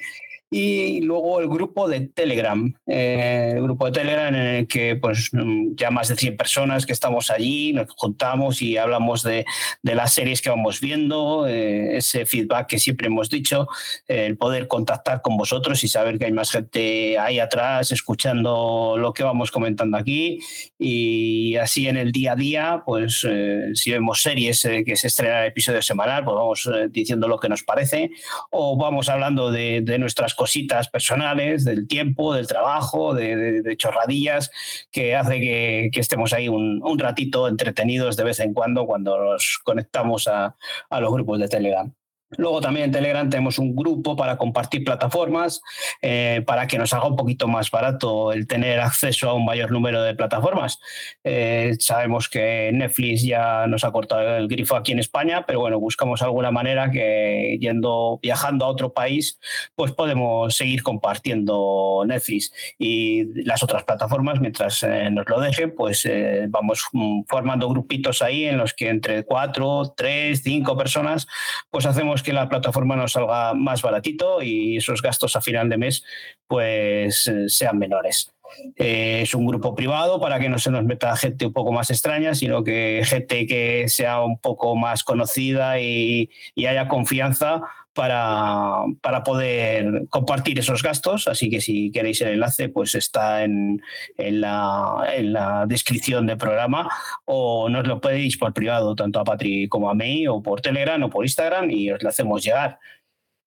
y 0.52 1.02
luego 1.02 1.40
el 1.40 1.48
grupo 1.48 1.88
de 1.88 2.02
Telegram, 2.08 2.74
eh, 2.88 3.54
el 3.56 3.62
grupo 3.62 3.86
de 3.86 3.92
Telegram 3.92 4.34
en 4.34 4.42
el 4.42 4.68
que 4.68 4.96
pues 4.96 5.30
ya 5.76 5.92
más 5.92 6.08
de 6.08 6.16
100 6.16 6.38
personas 6.38 6.88
que 6.88 6.94
estamos 6.94 7.30
allí, 7.30 7.72
nos 7.72 7.88
juntamos 7.96 8.62
y 8.64 8.76
hablamos 8.78 9.22
de, 9.22 9.46
de 9.84 9.96
las 9.96 10.14
series 10.14 10.42
que 10.42 10.50
vamos 10.50 10.80
viendo, 10.82 11.48
eh, 11.48 11.98
ese 11.98 12.26
feedback 12.26 12.66
que 12.68 12.80
siempre 12.80 13.08
hemos 13.08 13.30
dicho, 13.30 13.68
eh, 14.08 14.26
el 14.26 14.38
poder 14.38 14.68
contactar 14.68 15.22
con 15.22 15.38
vosotros 15.38 15.84
y 15.84 15.88
saber 15.88 16.18
que 16.18 16.26
hay 16.26 16.32
más 16.32 16.50
gente 16.50 17.20
ahí 17.20 17.40
atrás 17.40 17.92
escuchando 17.92 18.96
lo 18.98 19.14
que 19.14 19.24
vamos 19.24 19.52
comentando 19.52 19.98
aquí. 19.98 20.40
Y 20.80 21.58
así 21.58 21.88
en 21.88 21.98
el 21.98 22.12
día 22.12 22.32
a 22.32 22.36
día, 22.36 22.84
pues 22.86 23.28
si 23.74 23.92
vemos 23.92 24.22
series 24.22 24.68
que 24.86 24.96
se 24.96 25.08
estrenan 25.08 25.44
el 25.44 25.50
episodio 25.50 25.82
semanal, 25.82 26.24
pues 26.24 26.36
vamos 26.36 26.70
diciendo 26.90 27.28
lo 27.28 27.38
que 27.38 27.50
nos 27.50 27.64
parece 27.64 28.10
o 28.50 28.78
vamos 28.78 29.10
hablando 29.10 29.52
de, 29.52 29.82
de 29.82 30.00
nuestras 30.00 30.34
cositas 30.40 30.88
personales, 30.88 31.66
del 31.66 31.86
tiempo, 31.86 32.34
del 32.34 32.48
trabajo, 32.48 33.14
de, 33.14 33.76
chorradillas, 33.78 34.50
que 34.90 35.14
hace 35.14 35.42
que, 35.42 36.00
estemos 36.00 36.32
ahí 36.32 36.48
un, 36.48 36.98
ratito 36.98 37.50
entretenidos 37.50 38.16
de 38.16 38.24
vez 38.24 38.40
en 38.40 38.54
cuando 38.54 38.86
cuando 38.86 39.18
nos 39.18 39.60
conectamos 39.66 40.30
a, 40.30 40.56
a 40.90 41.00
los 41.02 41.12
grupos 41.12 41.40
de 41.40 41.50
Telegram. 41.50 41.94
Luego 42.38 42.62
también 42.62 42.86
en 42.86 42.92
Telegram 42.92 43.28
tenemos 43.28 43.58
un 43.58 43.76
grupo 43.76 44.16
para 44.16 44.38
compartir 44.38 44.84
plataformas, 44.84 45.62
eh, 46.02 46.44
para 46.46 46.68
que 46.68 46.78
nos 46.78 46.94
haga 46.94 47.08
un 47.08 47.16
poquito 47.16 47.48
más 47.48 47.72
barato 47.72 48.32
el 48.32 48.46
tener 48.46 48.80
acceso 48.80 49.30
a 49.30 49.34
un 49.34 49.46
mayor 49.46 49.72
número 49.72 50.04
de 50.04 50.14
plataformas. 50.14 50.80
Eh, 51.24 51.76
sabemos 51.80 52.30
que 52.30 52.70
Netflix 52.72 53.24
ya 53.24 53.66
nos 53.68 53.84
ha 53.84 53.92
cortado 53.92 54.38
el 54.38 54.48
grifo 54.48 54.76
aquí 54.76 54.92
en 54.92 55.00
España, 55.00 55.46
pero 55.48 55.60
bueno, 55.60 55.80
buscamos 55.80 56.22
alguna 56.22 56.52
manera 56.52 56.92
que 56.92 57.58
yendo, 57.60 58.20
viajando 58.22 58.66
a 58.66 58.68
otro 58.68 58.94
país, 58.94 59.40
pues 59.76 59.92
podemos 59.92 60.56
seguir 60.56 60.84
compartiendo 60.84 62.04
Netflix 62.06 62.54
y 62.78 63.44
las 63.44 63.64
otras 63.64 63.84
plataformas, 63.86 64.40
mientras 64.40 64.84
eh, 64.84 65.10
nos 65.10 65.28
lo 65.28 65.40
dejen, 65.40 65.74
pues 65.76 66.08
vamos 66.50 66.84
mm, 66.94 67.24
formando 67.28 67.70
grupitos 67.70 68.22
ahí 68.22 68.46
en 68.46 68.58
los 68.58 68.74
que 68.76 68.90
entre 68.90 69.24
cuatro, 69.26 69.94
tres, 69.98 70.42
cinco 70.44 70.78
personas, 70.78 71.28
pues 71.72 71.88
hacemos 71.88 72.19
que 72.24 72.34
la 72.34 72.50
plataforma 72.50 72.96
nos 72.96 73.14
salga 73.14 73.54
más 73.54 73.82
baratito 73.82 74.42
y 74.42 74.78
esos 74.78 75.02
gastos 75.02 75.36
a 75.36 75.42
final 75.42 75.70
de 75.70 75.78
mes 75.78 76.04
pues 76.48 77.28
eh, 77.28 77.50
sean 77.50 77.78
menores. 77.78 78.34
Eh, 78.76 79.22
es 79.24 79.36
un 79.36 79.46
grupo 79.46 79.76
privado 79.76 80.20
para 80.20 80.40
que 80.40 80.50
no 80.50 80.58
se 80.58 80.72
nos 80.72 80.84
meta 80.84 81.16
gente 81.16 81.46
un 81.46 81.54
poco 81.54 81.72
más 81.72 81.90
extraña, 81.92 82.34
sino 82.34 82.64
que 82.64 83.04
gente 83.06 83.46
que 83.46 83.88
sea 83.88 84.22
un 84.22 84.40
poco 84.40 84.76
más 84.76 85.04
conocida 85.04 85.80
y, 85.80 86.30
y 86.56 86.66
haya 86.66 86.88
confianza 86.88 87.62
para, 88.00 88.86
para, 89.02 89.26
poder 89.26 90.08
compartir 90.08 90.58
esos 90.58 90.82
gastos. 90.82 91.28
Así 91.28 91.50
que 91.50 91.60
si 91.60 91.92
queréis 91.92 92.22
el 92.22 92.30
enlace, 92.30 92.70
pues 92.70 92.96
está 92.96 93.44
en, 93.44 93.82
en, 94.16 94.40
la, 94.40 95.06
en 95.14 95.34
la, 95.34 95.66
descripción 95.68 96.26
del 96.26 96.38
programa 96.38 96.90
o 97.26 97.68
nos 97.68 97.86
lo 97.86 98.00
podéis 98.00 98.38
por 98.38 98.54
privado, 98.54 98.96
tanto 98.96 99.20
a 99.20 99.26
Patri 99.26 99.68
como 99.68 99.90
a 99.90 99.96
mí, 99.96 100.26
o 100.30 100.42
por 100.42 100.62
Telegram 100.62 101.04
o 101.04 101.10
por 101.10 101.26
Instagram, 101.26 101.72
y 101.72 101.92
os 101.92 102.02
lo 102.02 102.08
hacemos 102.08 102.42
llegar. 102.42 102.80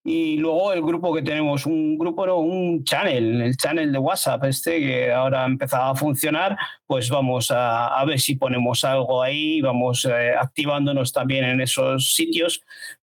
Y 0.05 0.37
luego 0.37 0.75
el 0.75 0.83
grupo 0.83 1.15
que 1.15 1.23
tenemos, 1.23 1.65
un 1.65 1.97
grupo, 1.97 2.27
no, 2.27 2.39
un 2.39 2.85
channel, 2.85 3.41
el 3.41 3.57
channel 3.57 3.91
de 3.91 3.99
WhatsApp 3.99 4.45
este 4.45 4.81
que 4.81 5.13
ahora 5.13 5.45
ha 5.45 5.47
empezado 5.47 5.93
a 5.93 5.95
funcionar, 5.95 6.59
pues 6.87 7.09
vamos 7.09 7.51
a, 7.53 7.87
a 7.87 8.05
ver 8.05 8.21
si 8.21 8.35
ponemos 8.35 8.85
algo 8.85 9.23
ahí, 9.23 9.63
vamos 9.63 10.05
eh, 10.05 10.35
activándonos 10.39 11.13
también 11.13 11.45
en 11.45 11.61
esos 11.63 12.15
sitios 12.15 12.63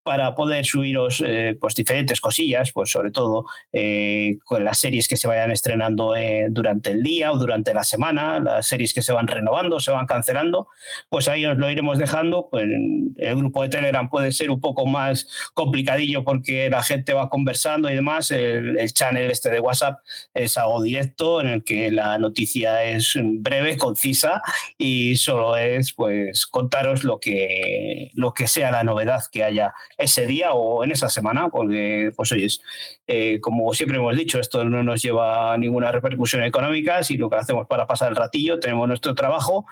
para 0.09 0.33
poder 0.33 0.65
subiros 0.65 1.23
eh, 1.23 1.55
pues 1.61 1.75
diferentes 1.75 2.19
cosillas, 2.19 2.71
pues 2.71 2.89
sobre 2.89 3.11
todo 3.11 3.45
eh, 3.71 4.39
con 4.43 4.65
las 4.65 4.79
series 4.79 5.07
que 5.07 5.15
se 5.15 5.27
vayan 5.27 5.51
estrenando 5.51 6.15
eh, 6.15 6.47
durante 6.49 6.89
el 6.89 7.03
día 7.03 7.31
o 7.31 7.37
durante 7.37 7.75
la 7.75 7.83
semana, 7.83 8.39
las 8.39 8.65
series 8.65 8.91
que 8.91 9.03
se 9.03 9.13
van 9.13 9.27
renovando, 9.27 9.79
se 9.79 9.91
van 9.91 10.07
cancelando, 10.07 10.67
pues 11.09 11.27
ahí 11.27 11.45
os 11.45 11.59
lo 11.59 11.69
iremos 11.69 11.99
dejando. 11.99 12.47
Pues 12.49 12.63
el 12.63 13.35
grupo 13.35 13.61
de 13.61 13.69
Telegram 13.69 14.09
puede 14.09 14.31
ser 14.31 14.49
un 14.49 14.59
poco 14.59 14.87
más 14.87 15.27
complicadillo 15.53 16.23
porque 16.23 16.71
la 16.71 16.81
gente 16.81 17.13
va 17.13 17.29
conversando 17.29 17.87
y 17.87 17.93
demás. 17.93 18.31
El, 18.31 18.79
el 18.79 18.91
channel 18.91 19.29
este 19.29 19.51
de 19.51 19.59
WhatsApp 19.59 19.99
es 20.33 20.57
algo 20.57 20.81
directo 20.81 21.39
en 21.39 21.49
el 21.49 21.63
que 21.63 21.91
la 21.91 22.17
noticia 22.17 22.83
es 22.83 23.13
breve, 23.21 23.77
concisa 23.77 24.41
y 24.75 25.17
solo 25.17 25.55
es 25.55 25.93
pues 25.93 26.47
contaros 26.47 27.03
lo 27.03 27.19
que, 27.19 28.09
lo 28.15 28.33
que 28.33 28.47
sea 28.47 28.71
la 28.71 28.83
novedad 28.83 29.21
que 29.31 29.43
haya 29.43 29.75
ese 29.99 30.25
día 30.25 30.53
o 30.53 30.83
en 30.83 30.91
esa 30.91 31.09
semana, 31.09 31.49
porque, 31.49 32.11
pues 32.15 32.31
oyes, 32.31 32.61
eh, 33.05 33.39
como 33.41 33.73
siempre 33.73 33.97
hemos 33.97 34.15
dicho, 34.15 34.39
esto 34.39 34.63
no 34.63 34.81
nos 34.81 35.01
lleva 35.01 35.53
a 35.53 35.57
ninguna 35.57 35.91
repercusión 35.91 36.43
económica, 36.43 37.03
sino 37.03 37.25
lo 37.25 37.29
que 37.29 37.35
hacemos 37.35 37.67
para 37.67 37.85
pasar 37.85 38.09
el 38.09 38.15
ratillo, 38.15 38.59
tenemos 38.59 38.87
nuestro 38.87 39.13
trabajo 39.13 39.65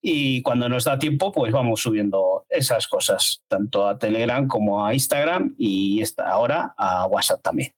y 0.00 0.40
cuando 0.42 0.68
nos 0.68 0.84
da 0.84 0.98
tiempo, 0.98 1.32
pues 1.32 1.52
vamos 1.52 1.82
subiendo 1.82 2.46
esas 2.48 2.86
cosas, 2.86 3.42
tanto 3.48 3.86
a 3.86 3.98
Telegram 3.98 4.46
como 4.46 4.86
a 4.86 4.94
Instagram 4.94 5.54
y 5.58 6.02
ahora 6.24 6.74
a 6.76 7.06
WhatsApp 7.06 7.42
también. 7.42 7.72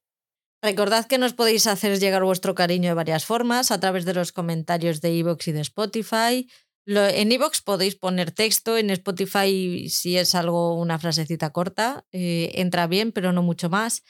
Recordad 0.62 1.06
que 1.06 1.18
nos 1.18 1.34
podéis 1.34 1.66
hacer 1.66 1.99
llegar 1.99 2.25
vuestro 2.25 2.54
cariño 2.54 2.88
de 2.88 2.94
varias 2.94 3.25
formas, 3.25 3.70
a 3.70 3.80
través 3.80 4.04
de 4.04 4.14
los 4.14 4.32
comentarios 4.32 5.00
de 5.00 5.12
iVoox 5.12 5.49
y 5.49 5.52
de 5.52 5.61
Spotify, 5.61 6.49
en 6.87 7.33
iVoox 7.33 7.62
podéis 7.62 7.97
poner 7.97 8.31
texto, 8.31 8.76
en 8.76 8.91
Spotify 8.91 9.88
si 9.88 10.19
es 10.19 10.35
algo, 10.35 10.75
una 10.79 10.99
frasecita 10.99 11.50
corta, 11.50 12.05
eh, 12.12 12.53
entra 12.55 12.87
bien, 12.87 13.12
pero 13.12 13.33
no 13.33 13.43
mucho 13.43 13.71
más. 13.71 14.03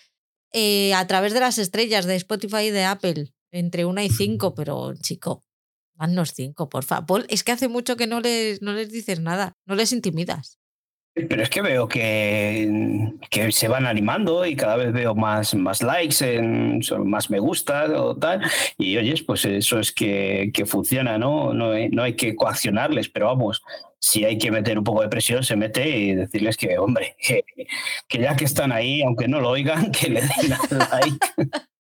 Eh, 0.53 0.95
a 0.95 1.07
través 1.07 1.33
de 1.35 1.41
las 1.41 1.59
estrellas 1.59 2.05
de 2.05 2.17
Spotify 2.17 2.67
y 2.67 2.71
de 2.71 2.85
Apple, 2.85 3.35
entre 3.53 3.85
una 3.85 4.05
y 4.05 4.09
cinco, 4.09 4.55
pero 4.55 4.95
chico, 4.95 5.45
danos 5.95 6.33
cinco, 6.35 6.69
por 6.69 6.85
favor. 6.85 7.27
Es 7.29 7.45
que 7.45 7.53
hace 7.53 7.69
mucho 7.69 7.97
que 7.97 8.07
no 8.07 8.21
les, 8.21 8.63
no 8.63 8.73
les 8.73 8.91
dices 8.91 9.21
nada, 9.21 9.57
no 9.67 9.75
les 9.75 9.93
intimidas. 9.93 10.59
Pero 11.15 11.45
es 11.45 11.49
que 11.51 11.63
veo 11.63 11.87
que, 11.87 13.13
que, 13.31 13.53
se 13.53 13.69
van 13.69 13.87
animando 13.87 14.45
y 14.45 14.57
cada 14.57 14.77
vez 14.77 14.93
veo 14.93 15.15
más, 15.15 15.55
más 15.55 15.81
likes, 15.81 16.43
más 16.99 17.31
me 17.31 17.39
gusta 17.39 17.85
o 18.03 18.17
tal. 18.17 18.43
Y 18.79 18.97
oyes, 18.97 19.23
pues 19.23 19.45
eso 19.45 19.79
es 19.79 19.93
que, 19.93 20.51
que 20.53 20.67
funciona, 20.67 21.17
¿no? 21.17 21.55
No 21.55 21.73
no 21.91 22.03
hay 22.03 22.15
que 22.15 22.35
coaccionarles, 22.35 23.09
pero 23.09 23.27
vamos, 23.27 23.63
si 24.05 24.23
hay 24.23 24.37
que 24.37 24.51
meter 24.51 24.77
un 24.77 24.85
poco 24.85 25.01
de 25.01 25.09
presión, 25.09 25.43
se 25.43 25.57
mete 25.57 25.89
y 25.89 26.15
decirles 26.15 26.59
que, 26.59 26.77
hombre, 26.77 27.17
que, 27.19 28.19
ya 28.19 28.37
que 28.37 28.45
están 28.45 28.71
ahí, 28.71 29.01
aunque 29.01 29.29
no 29.29 29.41
lo 29.41 29.49
oigan, 29.49 29.91
que 29.93 30.11
le 30.11 30.21
den 30.21 30.79
like. 30.91 31.27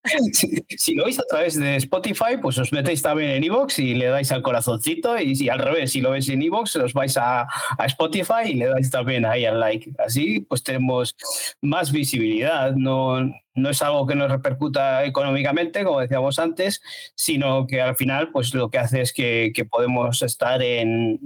si, 0.78 0.94
lo 0.94 1.04
veis 1.04 1.18
a 1.18 1.24
través 1.28 1.60
de 1.60 1.76
Spotify, 1.76 2.38
pues 2.40 2.56
os 2.56 2.72
metéis 2.72 3.02
también 3.02 3.30
en 3.30 3.44
Evox 3.44 3.78
y 3.78 3.94
le 3.94 4.06
dais 4.06 4.32
al 4.32 4.40
corazoncito. 4.40 5.18
Y 5.18 5.36
si 5.36 5.50
al 5.50 5.58
revés, 5.58 5.92
si 5.92 6.00
lo 6.00 6.12
veis 6.12 6.26
en 6.30 6.40
Evox, 6.40 6.76
os 6.76 6.94
vais 6.94 7.14
a, 7.18 7.46
Spotify 7.84 8.48
y 8.48 8.54
le 8.54 8.66
dais 8.68 8.90
también 8.90 9.26
ahí 9.26 9.44
al 9.44 9.60
like. 9.60 9.92
Así 9.98 10.40
pues 10.40 10.62
tenemos 10.62 11.16
más 11.60 11.92
visibilidad. 11.92 12.74
No, 12.74 13.20
no 13.54 13.70
es 13.70 13.82
algo 13.82 14.06
que 14.06 14.14
nos 14.14 14.30
repercuta 14.30 15.04
económicamente, 15.04 15.84
como 15.84 16.00
decíamos 16.00 16.38
antes, 16.38 16.82
sino 17.14 17.66
que 17.66 17.80
al 17.80 17.96
final 17.96 18.30
pues 18.30 18.54
lo 18.54 18.70
que 18.70 18.78
hace 18.78 19.02
es 19.02 19.12
que, 19.12 19.52
podemos 19.70 20.22
estar 20.22 20.62
en, 20.62 21.20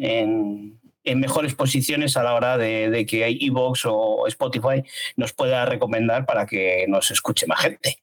mejores 1.16 1.54
posiciones 1.54 2.16
a 2.16 2.22
la 2.22 2.34
hora 2.34 2.58
de, 2.58 2.90
de 2.90 3.06
que 3.06 3.26
Evox 3.40 3.82
o 3.86 4.26
Spotify 4.26 4.82
nos 5.16 5.32
pueda 5.32 5.64
recomendar 5.64 6.26
para 6.26 6.46
que 6.46 6.86
nos 6.88 7.10
escuche 7.10 7.46
más 7.46 7.60
gente. 7.60 8.02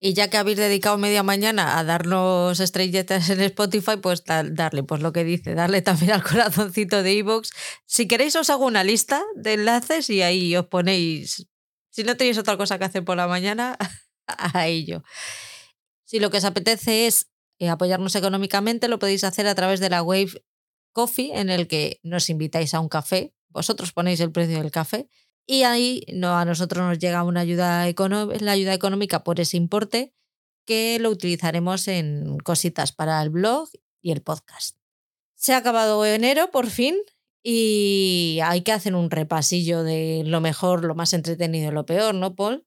Y 0.00 0.14
ya 0.14 0.30
que 0.30 0.36
habéis 0.36 0.58
dedicado 0.58 0.96
media 0.96 1.24
mañana 1.24 1.76
a 1.76 1.82
darnos 1.82 2.60
estrelletas 2.60 3.30
en 3.30 3.40
Spotify, 3.40 3.96
pues 4.00 4.22
darle, 4.24 4.84
pues 4.84 5.02
lo 5.02 5.12
que 5.12 5.24
dice, 5.24 5.54
darle 5.54 5.82
también 5.82 6.12
al 6.12 6.22
corazoncito 6.22 7.02
de 7.02 7.14
iVoox. 7.14 7.50
Si 7.84 8.06
queréis 8.06 8.36
os 8.36 8.48
hago 8.48 8.64
una 8.64 8.84
lista 8.84 9.22
de 9.34 9.54
enlaces 9.54 10.08
y 10.08 10.22
ahí 10.22 10.54
os 10.54 10.66
ponéis, 10.66 11.48
si 11.90 12.04
no 12.04 12.16
tenéis 12.16 12.38
otra 12.38 12.56
cosa 12.56 12.78
que 12.78 12.84
hacer 12.84 13.04
por 13.04 13.16
la 13.16 13.26
mañana, 13.26 13.76
a 14.26 14.68
ello. 14.68 15.02
Si 16.04 16.20
lo 16.20 16.30
que 16.30 16.36
os 16.36 16.44
apetece 16.44 17.06
es 17.06 17.28
eh, 17.58 17.68
apoyarnos 17.68 18.14
económicamente, 18.14 18.86
lo 18.86 19.00
podéis 19.00 19.24
hacer 19.24 19.48
a 19.48 19.54
través 19.56 19.80
de 19.80 19.90
la 19.90 20.02
Wave 20.02 20.44
Coffee, 20.98 21.30
en 21.32 21.48
el 21.48 21.68
que 21.68 22.00
nos 22.02 22.28
invitáis 22.28 22.74
a 22.74 22.80
un 22.80 22.88
café. 22.88 23.32
Vosotros 23.50 23.92
ponéis 23.92 24.18
el 24.18 24.32
precio 24.32 24.58
del 24.58 24.72
café 24.72 25.08
y 25.46 25.62
ahí 25.62 26.02
no, 26.12 26.36
a 26.36 26.44
nosotros 26.44 26.84
nos 26.84 26.98
llega 26.98 27.22
una 27.22 27.44
la 27.44 28.52
ayuda 28.52 28.74
económica 28.74 29.22
por 29.22 29.38
ese 29.38 29.56
importe 29.56 30.12
que 30.66 30.98
lo 30.98 31.10
utilizaremos 31.10 31.86
en 31.86 32.38
cositas 32.38 32.90
para 32.90 33.22
el 33.22 33.30
blog 33.30 33.68
y 34.02 34.10
el 34.10 34.22
podcast. 34.22 34.76
Se 35.36 35.54
ha 35.54 35.58
acabado 35.58 36.04
enero 36.04 36.50
por 36.50 36.66
fin 36.66 36.96
y 37.44 38.40
hay 38.42 38.62
que 38.62 38.72
hacer 38.72 38.96
un 38.96 39.08
repasillo 39.08 39.84
de 39.84 40.24
lo 40.26 40.40
mejor, 40.40 40.84
lo 40.84 40.96
más 40.96 41.12
entretenido 41.12 41.70
y 41.70 41.74
lo 41.74 41.86
peor, 41.86 42.16
¿no, 42.16 42.34
Paul? 42.34 42.66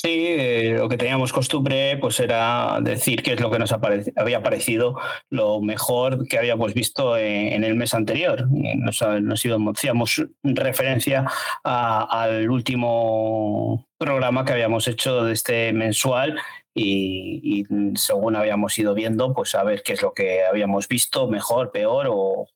Sí, 0.00 0.26
eh, 0.28 0.76
lo 0.78 0.88
que 0.88 0.96
teníamos 0.96 1.32
costumbre 1.32 1.96
pues 1.96 2.20
era 2.20 2.78
decir 2.80 3.20
qué 3.20 3.32
es 3.32 3.40
lo 3.40 3.50
que 3.50 3.58
nos 3.58 3.72
había 3.72 4.42
parecido 4.44 4.96
lo 5.28 5.60
mejor 5.60 6.28
que 6.28 6.38
habíamos 6.38 6.72
visto 6.72 7.16
en, 7.16 7.64
el 7.64 7.74
mes 7.74 7.94
anterior. 7.94 8.46
Nos, 8.48 9.02
nos 9.02 9.44
hacíamos 9.74 10.22
referencia 10.44 11.28
al 11.64 12.48
último 12.48 13.88
programa 13.98 14.44
que 14.44 14.52
habíamos 14.52 14.86
hecho 14.86 15.24
de 15.24 15.32
este 15.32 15.72
mensual 15.72 16.38
y, 16.72 17.64
según 17.96 18.36
habíamos 18.36 18.78
ido 18.78 18.94
viendo, 18.94 19.34
pues 19.34 19.56
a 19.56 19.64
ver 19.64 19.82
qué 19.82 19.94
es 19.94 20.02
lo 20.02 20.12
que 20.12 20.44
habíamos 20.44 20.86
visto, 20.86 21.26
mejor, 21.26 21.72
peor 21.72 22.06
o, 22.08 22.46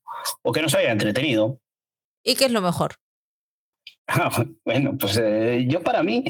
o 0.42 0.52
que 0.52 0.62
nos 0.62 0.74
había 0.76 0.92
entretenido. 0.92 1.58
¿Y 2.22 2.36
qué 2.36 2.44
es 2.44 2.52
lo 2.52 2.60
mejor? 2.60 2.94
bueno, 4.64 4.96
pues 4.98 5.18
eh, 5.22 5.64
yo 5.68 5.82
para 5.82 6.02
mí 6.02 6.24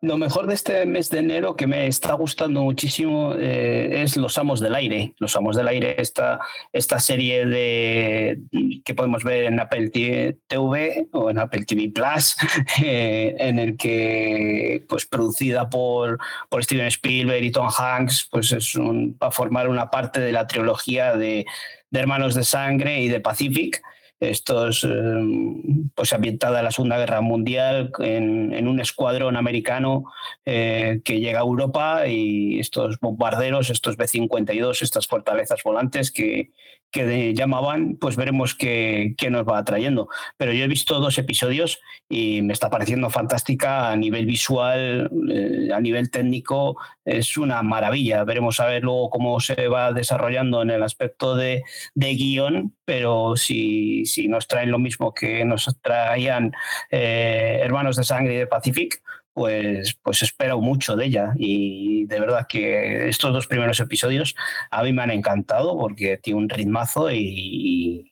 lo 0.00 0.16
mejor 0.16 0.46
de 0.46 0.54
este 0.54 0.86
mes 0.86 1.10
de 1.10 1.18
enero 1.18 1.56
que 1.56 1.66
me 1.66 1.86
está 1.86 2.14
gustando 2.14 2.62
muchísimo 2.62 3.34
eh, 3.38 4.02
es 4.02 4.16
Los 4.16 4.38
Amos 4.38 4.60
del 4.60 4.74
Aire. 4.74 5.14
Los 5.18 5.36
Amos 5.36 5.56
del 5.56 5.68
Aire, 5.68 5.96
esta, 5.98 6.40
esta 6.72 6.98
serie 6.98 7.46
de, 7.46 8.40
que 8.84 8.94
podemos 8.94 9.24
ver 9.24 9.44
en 9.44 9.60
Apple 9.60 9.90
TV 9.90 11.08
o 11.12 11.30
en 11.30 11.38
Apple 11.38 11.64
TV 11.64 11.90
Plus, 11.90 12.36
eh, 12.82 13.34
en 13.38 13.58
el 13.58 13.76
que, 13.76 14.84
pues 14.88 15.06
producida 15.06 15.68
por, 15.68 16.18
por 16.48 16.64
Steven 16.64 16.86
Spielberg 16.86 17.44
y 17.44 17.50
Tom 17.50 17.68
Hanks, 17.76 18.28
pues 18.30 18.52
es 18.52 18.74
un, 18.74 19.16
va 19.22 19.28
a 19.28 19.32
formar 19.32 19.68
una 19.68 19.90
parte 19.90 20.20
de 20.20 20.32
la 20.32 20.46
trilogía 20.46 21.16
de, 21.16 21.46
de 21.90 22.00
Hermanos 22.00 22.34
de 22.34 22.44
Sangre 22.44 23.00
y 23.00 23.08
de 23.08 23.20
Pacific 23.20 23.82
estos, 24.20 24.84
em, 24.84 25.90
pues 25.94 26.12
ambientada 26.12 26.58
en 26.58 26.64
la 26.64 26.70
Segunda 26.70 26.98
Guerra 26.98 27.20
Mundial, 27.20 27.90
en, 27.98 28.66
un 28.66 28.80
escuadrón 28.80 29.36
americano 29.36 30.04
eh, 30.44 31.00
que 31.04 31.20
llega 31.20 31.40
a 31.40 31.42
Europa 31.42 32.06
y 32.08 32.58
estos 32.58 32.98
bombarderos, 33.00 33.70
estos 33.70 33.96
B-52, 33.96 34.82
estas 34.82 35.06
fortalezas 35.06 35.62
volantes 35.62 36.10
que, 36.10 36.50
que 36.90 37.34
llamaban, 37.34 37.96
pues 37.96 38.16
veremos 38.16 38.54
qué, 38.54 39.14
qué, 39.18 39.30
nos 39.30 39.46
va 39.46 39.64
trayendo. 39.64 40.08
Pero 40.36 40.52
yo 40.52 40.64
he 40.64 40.68
visto 40.68 40.98
dos 40.98 41.18
episodios 41.18 41.80
y 42.08 42.42
me 42.42 42.52
está 42.52 42.70
pareciendo 42.70 43.10
fantástica 43.10 43.90
a 43.90 43.96
nivel 43.96 44.26
visual, 44.26 45.10
eh, 45.30 45.70
a 45.74 45.80
nivel 45.80 46.10
técnico, 46.10 46.76
es 47.04 47.36
una 47.36 47.62
maravilla. 47.62 48.24
Veremos 48.24 48.60
a 48.60 48.66
ver 48.66 48.82
luego 48.82 49.10
cómo 49.10 49.40
se 49.40 49.68
va 49.68 49.92
desarrollando 49.92 50.62
en 50.62 50.70
el 50.70 50.82
aspecto 50.82 51.36
de, 51.36 51.64
de 51.94 52.14
guion, 52.14 52.75
pero 52.86 53.36
si, 53.36 54.06
si, 54.06 54.28
nos 54.28 54.46
traen 54.46 54.70
lo 54.70 54.78
mismo 54.78 55.12
que 55.12 55.44
nos 55.44 55.68
traían 55.82 56.52
eh, 56.90 57.58
Hermanos 57.62 57.96
de 57.96 58.04
Sangre 58.04 58.34
y 58.34 58.38
de 58.38 58.46
Pacific, 58.46 59.02
pues, 59.34 59.98
pues 60.02 60.22
espero 60.22 60.60
mucho 60.60 60.96
de 60.96 61.06
ella. 61.06 61.34
Y 61.36 62.06
de 62.06 62.20
verdad 62.20 62.46
que 62.48 63.08
estos 63.08 63.34
dos 63.34 63.46
primeros 63.48 63.80
episodios 63.80 64.36
a 64.70 64.82
mí 64.82 64.92
me 64.92 65.02
han 65.02 65.10
encantado 65.10 65.76
porque 65.76 66.16
tiene 66.16 66.38
un 66.38 66.48
ritmazo 66.48 67.10
y, 67.12 68.10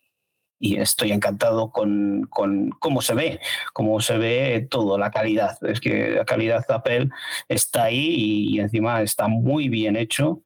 estoy 0.61 1.13
encantado 1.13 1.71
con, 1.71 2.27
con, 2.31 2.71
cómo 2.71 3.03
se 3.03 3.15
ve, 3.15 3.41
cómo 3.75 4.01
se 4.01 4.19
ve 4.19 4.67
todo, 4.71 4.99
la 4.99 5.11
calidad. 5.11 5.57
Es 5.63 5.81
que 5.81 6.11
la 6.11 6.25
calidad 6.25 6.67
de 6.67 6.75
Apple 6.75 7.09
está 7.49 7.85
ahí 7.85 8.49
y 8.49 8.61
encima 8.61 9.03
está 9.03 9.29
muy 9.29 9.69
bien 9.69 9.97
hecho 9.97 10.43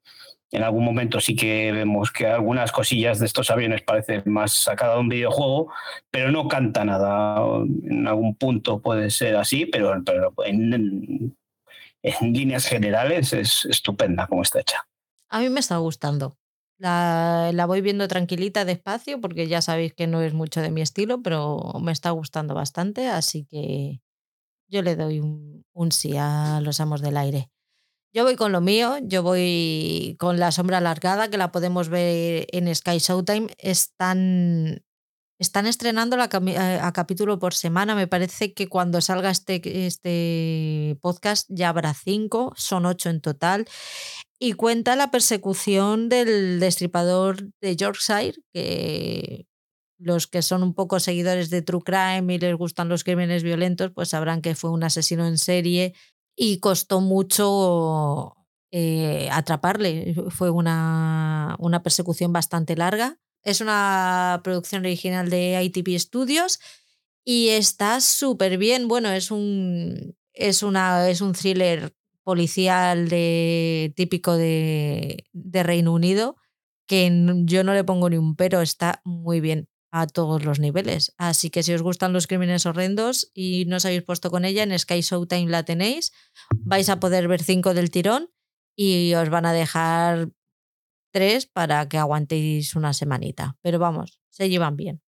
en 0.51 0.63
algún 0.63 0.85
momento 0.85 1.21
sí 1.21 1.37
que 1.37 1.73
vemos 1.73 2.11
que 2.11 2.27
algunas 2.27 2.73
cosillas 2.73 3.19
de 3.19 3.27
estos 3.27 3.51
aviones 3.51 3.83
parecen 3.83 4.23
más 4.27 4.53
sacada 4.53 4.95
de 4.95 5.01
un 5.01 5.09
videojuego, 5.09 5.71
pero 6.11 6.31
no 6.31 6.49
canta 6.49 6.85
nada. 6.85 7.41
En 7.85 8.07
algún 8.07 8.35
punto 8.35 8.81
puede 8.81 9.11
ser 9.11 9.37
así, 9.37 9.67
pero, 9.67 9.95
en, 10.45 11.37
líneas 12.21 12.67
generales 12.67 13.33
es 13.33 13.67
estupenda 13.67 14.27
como 14.27 14.43
está 14.43 14.61
hecha. 14.61 14.87
A 15.29 15.41
mí 15.41 15.51
me 15.51 15.61
está 15.61 15.77
gustando. 15.77 16.39
La, 16.79 17.65
voy 17.67 17.83
viendo 17.83 18.09
tranquilita, 18.09 18.65
despacio, 18.65 19.21
porque 19.21 19.49
ya 19.49 19.61
sabéis 19.61 19.93
que 19.93 20.07
no 20.07 20.23
es 20.23 20.33
mucho 20.33 20.63
de 20.63 20.71
mi 20.71 20.81
estilo, 20.81 21.23
pero 21.23 21.75
me 21.83 21.93
está 21.93 22.11
gustando 22.11 22.55
bastante, 22.55 23.09
así 23.09 23.45
que 23.45 24.01
yo 24.69 24.83
le 24.83 24.97
doy 24.97 25.21
un, 25.21 25.65
un 25.73 25.93
sí 25.93 26.17
a 26.17 26.61
los 26.63 26.81
amos 26.81 27.03
del 27.03 27.17
aire. 27.17 27.51
Yo 28.15 28.25
voy 28.25 28.37
con 28.37 28.53
lo 28.53 28.63
mío, 28.63 28.97
yo 29.03 29.23
voy 29.23 30.17
con 30.19 30.39
la 30.39 30.51
sombra 30.51 30.79
alargada, 30.79 31.29
que 31.29 31.37
la 31.37 31.53
podemos 31.53 31.91
ver 31.91 32.47
en 32.53 32.75
Sky 32.75 32.99
Showtime. 32.99 33.49
Están, 33.59 34.83
están 35.39 35.67
estrenando 35.67 36.17
la, 36.17 36.31
eh, 36.47 36.81
a, 36.83 36.93
capítulo 36.95 37.39
por 37.39 37.53
semana. 37.53 37.95
Me 37.95 38.07
parece 38.07 38.55
que 38.55 38.67
cuando 38.67 39.03
salga 39.03 39.31
este, 39.31 39.87
este 39.87 40.99
podcast 41.03 41.47
ya 41.51 41.69
habrá 41.69 41.93
cinco, 41.93 42.55
son 42.57 42.87
ocho 42.87 43.11
en 43.11 43.21
total. 43.21 43.67
Y 44.39 44.55
cuenta 44.55 44.97
la 44.97 45.11
persecución 45.11 46.09
del 46.09 46.61
destripador 46.61 47.51
de 47.61 47.77
Yorkshire, 47.77 48.37
que 48.55 49.47
los 49.99 50.27
que 50.29 50.41
son 50.41 50.63
un 50.63 50.75
poco 50.75 50.99
seguidores 50.99 51.51
de 51.51 51.61
True 51.61 51.83
Crime 51.85 52.35
y 52.35 52.39
les 52.39 52.57
gustan 52.57 52.89
los 52.89 53.05
crímenes 53.05 53.43
violentos, 53.43 53.91
pues 53.95 54.11
sabrán 54.11 54.41
que 54.41 54.55
fue 54.55 54.71
un 54.71 54.85
asesino 54.85 55.27
en 55.27 55.37
serie 55.37 55.95
y 56.41 56.61
costó 56.61 57.01
mucho 57.01 58.37
eh, 58.71 59.29
atraparle. 59.33 60.15
Fue 60.31 60.51
una, 60.51 61.57
una, 61.59 61.83
persecución 61.83 62.33
bastante 62.33 62.77
larga. 62.77 63.19
Es 63.43 63.61
una 63.61 64.41
producción 64.45 64.83
original 64.83 65.31
de 65.31 65.61
ITP 65.63 65.99
Studios 65.99 66.61
y 67.25 67.49
está 67.49 68.01
súper 68.01 68.57
bien. 68.57 68.87
Bueno, 68.87 69.11
es 69.11 69.33
un, 69.33 70.17
es, 70.33 70.63
una, 70.63 71.11
es 71.11 71.21
un 71.21 71.33
thriller 71.33 71.93
policial 72.23 73.09
de, 73.09 73.93
típico 73.97 74.37
de 74.37 75.25
Reino 75.65 75.93
Unido 75.93 76.37
que 76.87 77.13
yo 77.45 77.65
no 77.65 77.75
le 77.75 77.85
pongo 77.85 78.09
ni 78.09 78.17
un 78.17 78.35
pero, 78.35 78.63
está 78.63 79.03
muy 79.05 79.41
bien 79.41 79.69
a 79.91 80.07
todos 80.07 80.45
los 80.45 80.59
niveles. 80.61 81.15
Así 81.19 81.51
que 81.51 81.63
si 81.63 81.73
os 81.75 81.83
gustan 81.83 82.13
los 82.13 82.27
crímenes 82.27 82.67
horrendos 82.67 83.31
y 83.35 83.65
no 83.67 83.77
os 83.77 83.85
habéis 83.85 84.03
puesto 84.03 84.31
con 84.31 84.45
ella, 84.45 84.63
en 84.63 84.79
Sky 84.79 85.01
Showtime 85.01 85.51
la 85.51 85.65
tenéis, 85.65 86.13
vais 86.55 86.89
a 86.89 87.01
poder 87.01 87.29
ver 87.29 87.43
cinco 87.43 87.75
del 87.75 87.91
tirón 87.91 88.31
y 88.77 89.15
os 89.15 89.29
van 89.29 89.47
a 89.47 89.53
dejar 89.53 90.29
tres 91.13 91.47
para 91.47 91.89
que 91.89 91.99
aguantéis 91.99 92.77
una 92.77 92.93
semanita. 92.93 93.57
Pero 93.63 93.79
vamos, 93.79 94.21
se 94.31 94.49
llevan 94.49 94.77
bien. 94.77 95.03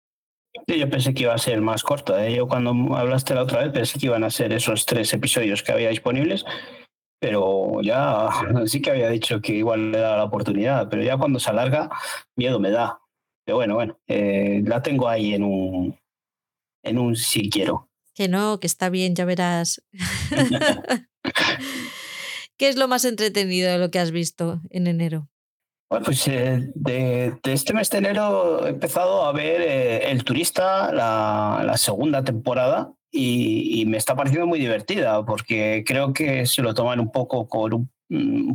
yo 0.66 0.88
pensé 0.88 1.12
que 1.14 1.24
iba 1.24 1.34
a 1.34 1.38
ser 1.38 1.60
más 1.60 1.82
corto. 1.82 2.18
¿eh? 2.18 2.34
Yo 2.34 2.46
cuando 2.46 2.70
hablaste 2.96 3.34
la 3.34 3.42
otra 3.42 3.64
vez 3.64 3.72
pensé 3.72 3.98
que 3.98 4.06
iban 4.06 4.24
a 4.24 4.30
ser 4.30 4.52
esos 4.52 4.86
tres 4.86 5.12
episodios 5.12 5.62
que 5.62 5.72
había 5.72 5.90
disponibles, 5.90 6.44
pero 7.20 7.80
ya 7.82 8.28
sí 8.66 8.80
que 8.80 8.90
había 8.90 9.10
dicho 9.10 9.40
que 9.40 9.54
igual 9.54 9.92
le 9.92 9.98
daba 9.98 10.18
la 10.18 10.24
oportunidad, 10.24 10.88
pero 10.88 11.02
ya 11.02 11.16
cuando 11.16 11.38
se 11.38 11.50
alarga, 11.50 11.90
miedo 12.36 12.60
me 12.60 12.70
da. 12.70 13.00
Pero 13.48 13.56
bueno, 13.56 13.76
bueno, 13.76 13.98
eh, 14.06 14.60
la 14.66 14.82
tengo 14.82 15.08
ahí 15.08 15.32
en 15.32 15.42
un, 15.42 15.98
en 16.82 16.98
un 16.98 17.16
si 17.16 17.48
quiero. 17.48 17.88
Que 18.14 18.28
no, 18.28 18.60
que 18.60 18.66
está 18.66 18.90
bien, 18.90 19.14
ya 19.14 19.24
verás. 19.24 19.82
¿Qué 22.58 22.68
es 22.68 22.76
lo 22.76 22.88
más 22.88 23.06
entretenido 23.06 23.72
de 23.72 23.78
lo 23.78 23.90
que 23.90 24.00
has 24.00 24.10
visto 24.10 24.60
en 24.68 24.86
enero? 24.86 25.30
Bueno, 25.88 26.04
pues 26.04 26.28
eh, 26.28 26.70
de, 26.74 27.40
este 27.42 27.72
mes 27.72 27.88
de 27.88 27.96
enero 27.96 28.66
he 28.66 28.68
empezado 28.68 29.24
a 29.24 29.32
ver 29.32 29.62
eh, 29.62 30.10
El 30.10 30.24
Turista, 30.24 30.92
la, 30.92 31.74
segunda 31.78 32.22
temporada, 32.22 32.92
y, 33.10 33.82
me 33.86 33.96
está 33.96 34.14
pareciendo 34.14 34.46
muy 34.46 34.58
divertida 34.58 35.24
porque 35.24 35.84
creo 35.86 36.12
que 36.12 36.44
se 36.44 36.60
lo 36.60 36.74
toman 36.74 37.00
un 37.00 37.10
poco 37.10 37.48
con 37.48 37.72
un, 37.72 37.90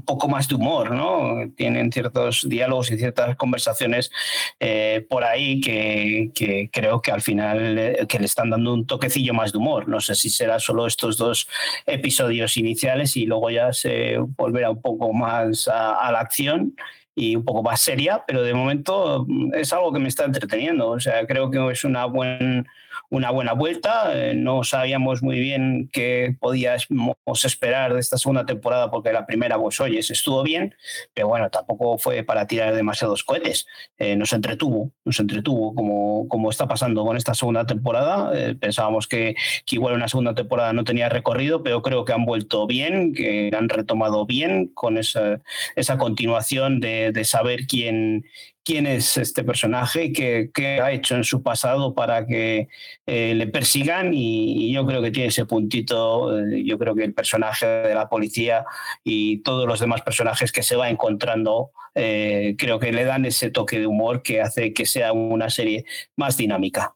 poco 0.05 0.27
más 0.27 0.47
de 0.47 0.55
humor, 0.55 0.91
¿no? 0.91 1.51
Tienen 1.55 1.91
ciertos 1.91 2.47
diálogos 2.47 2.91
y 2.91 2.97
ciertas 2.97 3.35
conversaciones 3.35 4.11
eh, 4.59 5.05
por 5.09 5.23
ahí 5.23 5.61
que, 5.61 6.69
creo 6.71 7.01
que 7.01 7.11
al 7.11 7.21
final 7.21 8.05
que 8.07 8.19
le 8.19 8.25
están 8.25 8.49
dando 8.49 8.73
un 8.73 8.87
toquecillo 8.87 9.33
más 9.33 9.51
de 9.51 9.59
humor. 9.59 9.87
No 9.87 10.01
sé 10.01 10.15
si 10.15 10.29
será 10.29 10.59
solo 10.59 10.87
estos 10.87 11.17
dos 11.17 11.47
episodios 11.85 12.57
iniciales 12.57 13.15
y 13.15 13.25
luego 13.25 13.49
ya 13.49 13.73
se 13.73 14.17
volverá 14.17 14.71
un 14.71 14.81
poco 14.81 15.13
más 15.13 15.67
a 15.67 16.11
la 16.11 16.19
acción 16.19 16.73
y 17.15 17.35
un 17.35 17.45
poco 17.45 17.61
más 17.63 17.81
seria, 17.81 18.23
pero 18.25 18.43
de 18.43 18.53
momento 18.53 19.25
mm, 19.27 19.53
es 19.55 19.71
algo 19.73 19.91
que 19.91 19.99
me 19.99 20.07
está 20.07 20.25
entreteniendo. 20.25 20.89
O 20.89 20.99
sea, 20.99 21.25
creo 21.25 21.51
que 21.51 21.71
es 21.71 21.83
una 21.83 22.05
buen, 22.05 22.67
una 23.13 23.29
buena 23.29 23.53
vuelta. 23.53 24.11
Eh, 24.15 24.33
no 24.33 24.63
sabíamos 24.63 25.21
muy 25.21 25.39
bien 25.39 25.87
qué 25.93 26.35
podíamos 26.39 27.45
esperar 27.45 27.93
de 27.93 27.99
esta 27.99 28.17
segunda 28.17 28.43
temporada 28.43 28.89
porque 28.89 29.13
la 29.13 29.27
primera, 29.27 29.59
pues 29.59 29.79
oye, 29.79 29.99
estuvo 29.99 30.41
bien, 30.41 30.73
pero 31.13 31.27
bueno, 31.27 31.51
tampoco 31.51 31.99
fue 31.99 32.23
para 32.23 32.47
tirar 32.47 32.73
demasiados 32.73 33.23
cohetes. 33.23 33.67
Eh, 33.99 34.15
nos 34.15 34.33
entretuvo, 34.33 34.91
nos 35.05 35.19
entretuvo 35.19 35.75
como, 35.75 36.27
como 36.27 36.49
está 36.49 36.67
pasando 36.67 37.05
con 37.05 37.15
esta 37.15 37.35
segunda 37.35 37.67
temporada. 37.67 38.31
Eh, 38.33 38.55
pensábamos 38.55 39.07
que, 39.07 39.35
que, 39.67 39.75
igual 39.75 39.93
una 39.93 40.07
segunda 40.07 40.33
temporada 40.33 40.73
no 40.73 40.83
tenía 40.83 41.07
recorrido, 41.07 41.61
pero 41.61 41.83
creo 41.83 42.05
que 42.05 42.13
han 42.13 42.25
vuelto 42.25 42.65
bien, 42.65 43.13
que 43.13 43.51
han 43.55 43.69
retomado 43.69 44.25
bien 44.25 44.71
con 44.73 44.97
esa, 44.97 45.39
esa 45.75 45.99
continuación 45.99 46.79
de, 46.79 47.11
de 47.11 47.25
saber 47.25 47.67
quién, 47.67 48.25
quién 48.63 48.87
es 48.87 49.17
este 49.17 49.43
personaje, 49.43 50.13
qué, 50.13 50.49
qué 50.53 50.79
ha 50.81 50.91
hecho 50.91 51.15
en 51.15 51.23
su 51.23 51.43
pasado 51.43 51.93
para 51.93 52.25
que 52.25 52.69
eh, 53.05 53.33
le 53.35 53.47
persigan 53.47 54.13
y, 54.13 54.73
yo 54.73 54.85
creo 54.85 55.01
que 55.01 55.11
tiene 55.11 55.29
ese 55.29 55.45
puntito, 55.45 56.39
eh, 56.39 56.63
yo 56.65 56.79
creo 56.79 56.95
que 56.95 57.03
el 57.03 57.13
personaje 57.13 57.65
de 57.65 57.93
la 57.93 58.09
policía 58.09 58.65
y 59.03 59.39
todos 59.39 59.67
los 59.67 59.79
demás 59.79 60.01
personajes 60.01 60.51
que 60.51 60.63
se 60.63 60.75
va 60.75 60.89
encontrando, 60.89 61.71
eh, 61.95 62.55
creo 62.57 62.79
que 62.79 62.91
le 62.91 63.03
dan 63.05 63.25
ese 63.25 63.51
toque 63.51 63.79
de 63.79 63.87
humor 63.87 64.23
que 64.23 64.41
hace 64.41 64.73
que 64.73 64.85
sea 64.85 65.13
una 65.13 65.49
serie 65.49 65.85
más 66.15 66.37
dinámica. 66.37 66.95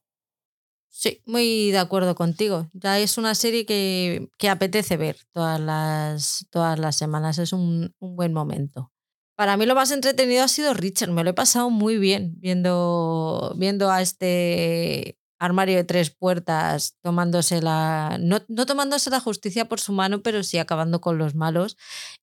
Sí, 0.90 1.22
muy 1.26 1.70
de 1.72 1.78
acuerdo 1.78 2.16
contigo. 2.16 2.70
Ya 2.74 2.98
es 2.98 3.20
una 3.20 3.36
serie 3.36 3.68
que, 3.68 4.30
apetece 4.50 4.98
ver 4.98 5.18
todas 5.32 5.60
las, 5.60 6.48
todas 6.50 6.80
las 6.80 6.98
semanas. 6.98 7.38
Es 7.38 7.54
un 7.54 7.94
buen 8.00 8.34
momento. 8.34 8.92
Para 9.38 9.56
mí 9.56 9.68
lo 9.68 9.76
más 9.76 9.92
entretenido 9.92 10.44
ha 10.44 10.48
sido 10.48 10.74
Richard. 10.74 11.12
Me 11.12 11.24
lo 11.24 11.30
he 11.30 11.34
pasado 11.34 11.70
muy 11.70 12.00
bien 12.00 12.34
viendo, 12.40 13.54
viendo 13.56 13.92
a 13.92 14.02
este 14.02 15.16
armario 15.38 15.76
de 15.76 15.84
tres 15.84 16.10
puertas 16.10 16.98
tomándose 17.04 17.62
la. 17.62 18.18
No, 18.20 18.40
no, 18.48 18.66
tomándose 18.66 19.12
la 19.12 19.20
justicia 19.20 19.66
por 19.66 19.80
su 19.80 19.94
mano, 19.94 20.24
pero 20.24 20.42
sí 20.42 20.58
acabando 20.58 21.02
con 21.02 21.20
los 21.20 21.36
malos. 21.36 21.78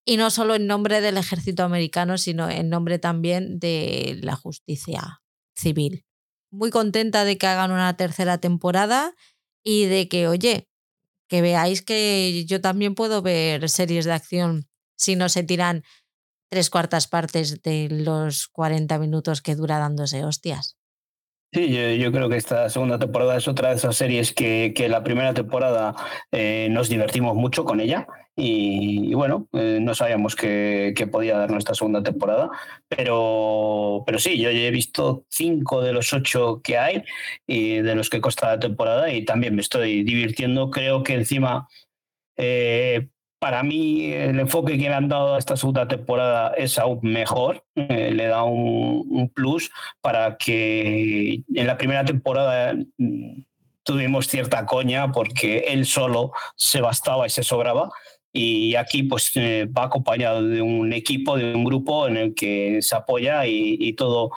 Y 0.04 0.16
no 0.16 0.28
solo 0.30 0.56
en 0.56 0.66
nombre 0.66 1.00
del 1.00 1.16
ejército 1.16 1.62
americano, 1.62 2.18
sino 2.18 2.50
en 2.50 2.68
nombre 2.68 2.98
también 2.98 3.60
de 3.60 4.18
la 4.20 4.34
justicia 4.34 5.22
civil. 5.54 6.04
Muy 6.50 6.70
contenta 6.70 7.24
de 7.24 7.38
que 7.38 7.46
hagan 7.46 7.70
una 7.70 7.96
tercera 7.96 8.38
temporada 8.38 9.14
y 9.62 9.84
de 9.84 10.08
que, 10.08 10.26
oye, 10.26 10.68
que 11.28 11.42
veáis 11.42 11.80
que 11.82 12.44
yo 12.44 12.60
también 12.60 12.96
puedo 12.96 13.22
ver 13.22 13.68
series 13.70 14.04
de 14.04 14.12
acción 14.14 14.66
si 14.96 15.14
no 15.14 15.28
se 15.28 15.44
tiran 15.44 15.84
tres 16.54 16.70
cuartas 16.70 17.08
partes 17.08 17.64
de 17.64 17.88
los 17.90 18.46
40 18.46 18.96
minutos 19.00 19.42
que 19.42 19.56
dura 19.56 19.80
dándose 19.80 20.24
hostias. 20.24 20.76
Sí, 21.52 21.98
yo, 21.98 22.12
creo 22.12 22.28
que 22.28 22.36
esta 22.36 22.70
segunda 22.70 22.96
temporada 22.96 23.36
es 23.36 23.48
otra 23.48 23.70
de 23.70 23.74
esas 23.74 23.96
series 23.96 24.32
que, 24.32 24.72
que 24.72 24.88
la 24.88 25.02
primera 25.02 25.34
temporada 25.34 25.96
eh, 26.30 26.68
nos 26.70 26.88
divertimos 26.88 27.34
mucho 27.34 27.64
con 27.64 27.80
ella 27.80 28.06
y, 28.36 29.12
bueno, 29.14 29.48
eh, 29.52 29.80
no 29.80 29.96
sabíamos 29.96 30.36
que, 30.36 30.94
podía 31.10 31.38
dar 31.38 31.50
nuestra 31.50 31.74
segunda 31.74 32.04
temporada, 32.04 32.50
pero, 32.86 34.04
pero 34.06 34.20
sí, 34.20 34.38
yo 34.38 34.48
he 34.50 34.70
visto 34.70 35.26
cinco 35.30 35.82
de 35.82 35.92
los 35.92 36.12
ocho 36.12 36.60
que 36.62 36.78
hay 36.78 37.02
y 37.48 37.78
de 37.78 37.96
los 37.96 38.10
que 38.10 38.20
consta 38.20 38.50
la 38.50 38.60
temporada 38.60 39.12
y 39.12 39.24
también 39.24 39.56
me 39.56 39.62
estoy 39.62 40.04
divirtiendo. 40.04 40.70
Creo 40.70 41.02
que 41.02 41.14
encima 41.14 41.66
eh, 42.36 43.08
para 43.44 43.62
mí 43.62 44.10
el 44.10 44.40
enfoque 44.40 44.78
que 44.78 44.88
le 44.88 44.94
han 44.94 45.06
dado 45.06 45.34
a 45.34 45.38
esta 45.38 45.54
segunda 45.54 45.86
temporada 45.86 46.54
es 46.56 46.78
aún 46.78 47.00
mejor, 47.02 47.62
eh, 47.74 48.10
le 48.10 48.26
da 48.26 48.42
un, 48.42 49.30
plus 49.34 49.70
para 50.00 50.38
que 50.38 51.42
en 51.54 51.66
la 51.66 51.76
primera 51.76 52.06
temporada 52.06 52.72
mm, 52.96 53.42
tuvimos 53.82 54.28
cierta 54.28 54.64
coña 54.64 55.12
porque 55.12 55.58
él 55.68 55.84
solo 55.84 56.32
se 56.56 56.80
bastaba 56.80 57.26
y 57.26 57.30
se 57.30 57.42
sobraba 57.42 57.90
y 58.34 58.74
aquí 58.74 59.04
pues 59.04 59.30
eh, 59.36 59.66
va 59.66 59.84
acompañado 59.84 60.42
de 60.42 60.60
un 60.60 60.92
equipo, 60.92 61.38
de 61.38 61.54
un 61.54 61.64
grupo 61.64 62.06
en 62.08 62.18
el 62.18 62.34
que 62.34 62.82
se 62.82 62.94
apoya 62.94 63.46
y 63.46 63.92
todo 63.94 64.32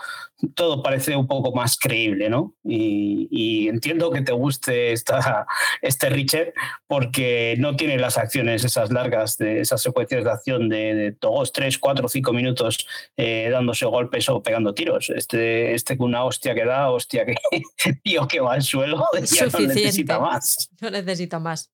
todo 0.53 0.83
parece 0.83 1.15
un 1.15 1.27
poco 1.27 1.51
más 1.51 1.77
creíble, 1.77 2.29
¿no? 2.29 2.53
Y, 2.63 3.67
entiendo 3.67 4.11
que 4.11 4.21
te 4.21 4.31
guste 4.31 4.91
esta, 4.91 5.45
este 5.81 6.09
Richard 6.09 6.53
porque 6.85 7.55
no 7.57 7.75
tiene 7.75 7.97
las 7.97 8.17
acciones 8.17 8.63
esas 8.63 8.91
largas, 8.91 9.37
de 9.37 9.61
esas 9.61 9.81
secuencias 9.81 10.23
de 10.23 10.31
acción 10.31 10.69
de, 10.69 11.15
dos, 11.19 11.51
tres, 11.51 11.77
cuatro, 11.77 12.07
cinco 12.07 12.33
minutos 12.33 12.87
eh, 13.17 13.49
dándose 13.51 13.85
golpes 13.85 14.29
o 14.29 14.41
pegando 14.41 14.73
tiros. 14.73 15.09
Este, 15.09 15.73
este 15.73 15.97
una 15.99 16.23
hostia 16.23 16.53
que 16.53 16.65
da, 16.65 16.91
hostia 16.91 17.25
que 17.25 17.35
tío 18.03 18.27
que 18.27 18.39
va 18.39 18.53
al 18.53 18.63
suelo, 18.63 19.05
ya 19.23 19.47
no 19.47 19.59
necesita 19.59 20.19
más. 20.19 20.69
No 20.79 20.89
necesita 20.91 21.39
más. 21.39 21.71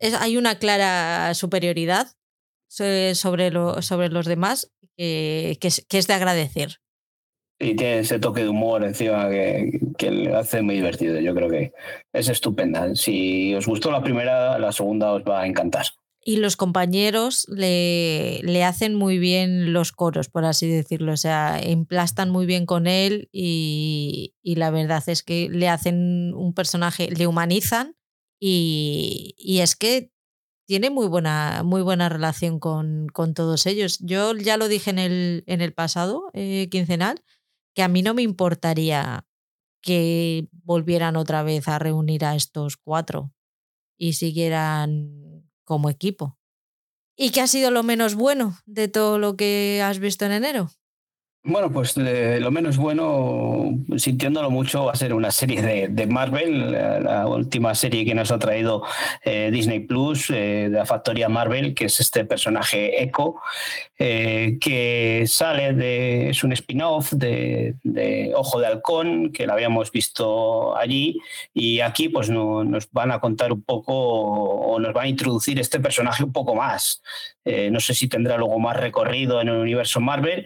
Hay 0.00 0.36
una 0.36 0.58
clara 0.58 1.34
superioridad 1.34 2.08
sobre, 2.68 3.50
lo, 3.50 3.82
sobre 3.82 4.08
los 4.10 4.26
demás 4.26 4.72
que, 4.96 5.58
que 5.60 5.98
es 5.98 6.06
de 6.06 6.14
agradecer 6.14 6.80
y 7.58 7.74
tiene 7.74 8.00
ese 8.00 8.18
toque 8.18 8.42
de 8.42 8.48
humor 8.48 8.84
encima 8.84 9.28
que, 9.28 9.80
que 9.96 10.10
le 10.10 10.34
hace 10.34 10.62
muy 10.62 10.76
divertido. 10.76 11.18
Yo 11.20 11.34
creo 11.34 11.50
que 11.50 11.72
es 12.12 12.28
estupenda. 12.28 12.94
Si 12.94 13.54
os 13.54 13.66
gustó 13.66 13.90
la 13.90 14.02
primera, 14.02 14.58
la 14.58 14.72
segunda 14.72 15.12
os 15.12 15.22
va 15.24 15.42
a 15.42 15.46
encantar. 15.46 15.86
Y 16.24 16.36
los 16.36 16.56
compañeros 16.56 17.46
le, 17.48 18.40
le 18.42 18.62
hacen 18.62 18.94
muy 18.94 19.18
bien 19.18 19.72
los 19.72 19.92
coros, 19.92 20.28
por 20.28 20.44
así 20.44 20.68
decirlo. 20.68 21.12
O 21.12 21.16
sea, 21.16 21.58
emplastan 21.60 22.30
muy 22.30 22.44
bien 22.46 22.66
con 22.66 22.86
él 22.86 23.28
y, 23.32 24.34
y 24.42 24.56
la 24.56 24.70
verdad 24.70 25.02
es 25.06 25.22
que 25.22 25.48
le 25.48 25.68
hacen 25.68 26.34
un 26.34 26.54
personaje, 26.54 27.10
le 27.10 27.26
humanizan 27.26 27.96
y, 28.40 29.34
y 29.38 29.60
es 29.60 29.76
que 29.76 30.12
tiene 30.66 30.90
muy 30.90 31.06
buena, 31.08 31.62
muy 31.64 31.80
buena 31.80 32.10
relación 32.10 32.60
con, 32.60 33.08
con, 33.08 33.32
todos 33.32 33.64
ellos. 33.64 33.98
Yo 34.00 34.34
ya 34.34 34.58
lo 34.58 34.68
dije 34.68 34.90
en 34.90 34.98
el, 34.98 35.44
en 35.46 35.62
el 35.62 35.72
pasado 35.72 36.30
eh, 36.34 36.68
quincenal, 36.70 37.24
que 37.74 37.82
a 37.82 37.88
mí 37.88 38.02
no 38.02 38.12
me 38.12 38.22
importaría 38.22 39.26
que 39.80 40.48
volvieran 40.52 41.16
otra 41.16 41.42
vez 41.42 41.68
a 41.68 41.78
reunir 41.78 42.24
a 42.24 42.34
estos 42.34 42.76
cuatro 42.76 43.32
y 43.96 44.12
siguieran 44.12 45.48
como 45.64 45.88
equipo. 45.88 46.38
¿Y 47.16 47.30
qué 47.30 47.40
ha 47.40 47.46
sido 47.46 47.70
lo 47.70 47.82
menos 47.82 48.14
bueno 48.14 48.58
de 48.66 48.88
todo 48.88 49.18
lo 49.18 49.36
que 49.36 49.82
has 49.82 49.98
visto 49.98 50.26
en 50.26 50.32
enero? 50.32 50.70
Bueno, 51.48 51.72
pues 51.72 51.96
lo 51.96 52.50
menos 52.50 52.76
bueno, 52.76 53.70
sintiéndolo 53.96 54.50
mucho, 54.50 54.84
va 54.84 54.92
a 54.92 54.96
ser 54.96 55.14
una 55.14 55.30
serie 55.30 55.88
de, 55.88 56.06
Marvel, 56.06 56.72
la, 56.72 57.26
última 57.26 57.74
serie 57.74 58.04
que 58.04 58.14
nos 58.14 58.30
ha 58.30 58.38
traído 58.38 58.82
eh, 59.24 59.48
Disney 59.50 59.80
Plus, 59.80 60.28
eh, 60.28 60.68
de 60.68 60.76
la 60.76 60.84
factoría 60.84 61.30
Marvel, 61.30 61.72
que 61.72 61.86
es 61.86 62.00
este 62.00 62.26
personaje 62.26 63.02
Echo, 63.02 63.36
eh, 63.98 64.58
que 64.60 65.24
sale 65.26 65.72
de, 65.72 66.30
es 66.30 66.44
un 66.44 66.52
spin-off 66.52 67.12
de, 67.12 67.74
Ojo 68.34 68.60
de 68.60 68.66
Halcón, 68.66 69.32
que 69.32 69.46
lo 69.46 69.54
habíamos 69.54 69.90
visto 69.90 70.76
allí, 70.76 71.18
y 71.52 71.80
aquí 71.80 72.08
pues 72.08 72.30
nos 72.30 72.90
van 72.92 73.10
a 73.10 73.20
contar 73.20 73.52
un 73.52 73.62
poco 73.62 73.92
o 73.94 74.78
nos 74.78 74.96
va 74.96 75.02
a 75.02 75.08
introducir 75.08 75.58
este 75.58 75.80
personaje 75.80 76.22
un 76.22 76.32
poco 76.32 76.54
más. 76.54 77.02
no 77.44 77.80
sé 77.80 77.94
si 77.94 78.08
tendrá 78.08 78.36
luego 78.36 78.58
más 78.58 78.76
recorrido 78.76 79.40
en 79.40 79.48
el 79.48 79.56
universo 79.56 80.00
Marvel, 80.00 80.44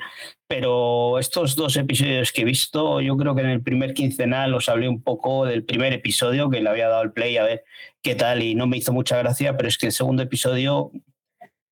pero 0.52 1.18
estos 1.18 1.56
dos 1.56 1.76
episodios 1.76 2.30
que 2.30 2.42
he 2.42 2.44
visto, 2.44 3.00
yo 3.00 3.16
creo 3.16 3.34
que 3.34 3.40
en 3.40 3.48
el 3.48 3.62
primer 3.62 3.94
quincenal 3.94 4.52
os 4.54 4.68
hablé 4.68 4.88
un 4.88 5.02
poco 5.02 5.46
del 5.46 5.64
primer 5.64 5.94
episodio 5.94 6.50
que 6.50 6.60
le 6.60 6.68
había 6.68 6.88
dado 6.88 7.02
el 7.02 7.12
play 7.12 7.38
a 7.38 7.44
ver 7.44 7.64
qué 8.02 8.14
tal 8.14 8.42
y 8.42 8.54
no 8.54 8.66
me 8.66 8.76
hizo 8.76 8.92
mucha 8.92 9.16
gracia, 9.16 9.56
pero 9.56 9.68
es 9.68 9.78
que 9.78 9.86
el 9.86 9.92
segundo 9.92 10.22
episodio 10.22 10.90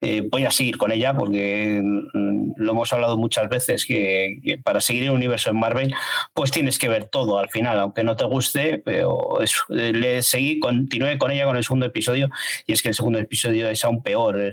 eh, 0.02 0.26
voy 0.30 0.46
a 0.46 0.50
seguir 0.50 0.78
con 0.78 0.92
ella 0.92 1.14
porque 1.14 1.78
mm, 1.82 2.52
lo 2.56 2.72
hemos 2.72 2.90
hablado 2.92 3.18
muchas 3.18 3.50
veces 3.50 3.84
que, 3.84 4.58
para 4.64 4.80
seguir 4.80 5.04
el 5.04 5.10
universo 5.10 5.50
en 5.50 5.58
Marvel 5.58 5.94
pues 6.32 6.50
tienes 6.50 6.78
que 6.78 6.88
ver 6.88 7.04
todo 7.04 7.38
al 7.38 7.50
final 7.50 7.78
aunque 7.78 8.02
no 8.02 8.16
te 8.16 8.24
guste 8.24 8.78
pero 8.78 9.40
eh, 9.42 9.92
le 9.92 10.22
seguí 10.22 10.58
continué 10.58 11.18
con 11.18 11.30
ella 11.30 11.44
con 11.44 11.56
el 11.58 11.64
segundo 11.64 11.84
episodio 11.84 12.30
y 12.66 12.72
es 12.72 12.80
que 12.80 12.88
el 12.88 12.94
segundo 12.94 13.18
episodio 13.18 13.68
es 13.68 13.84
aún 13.84 14.02
peor 14.02 14.52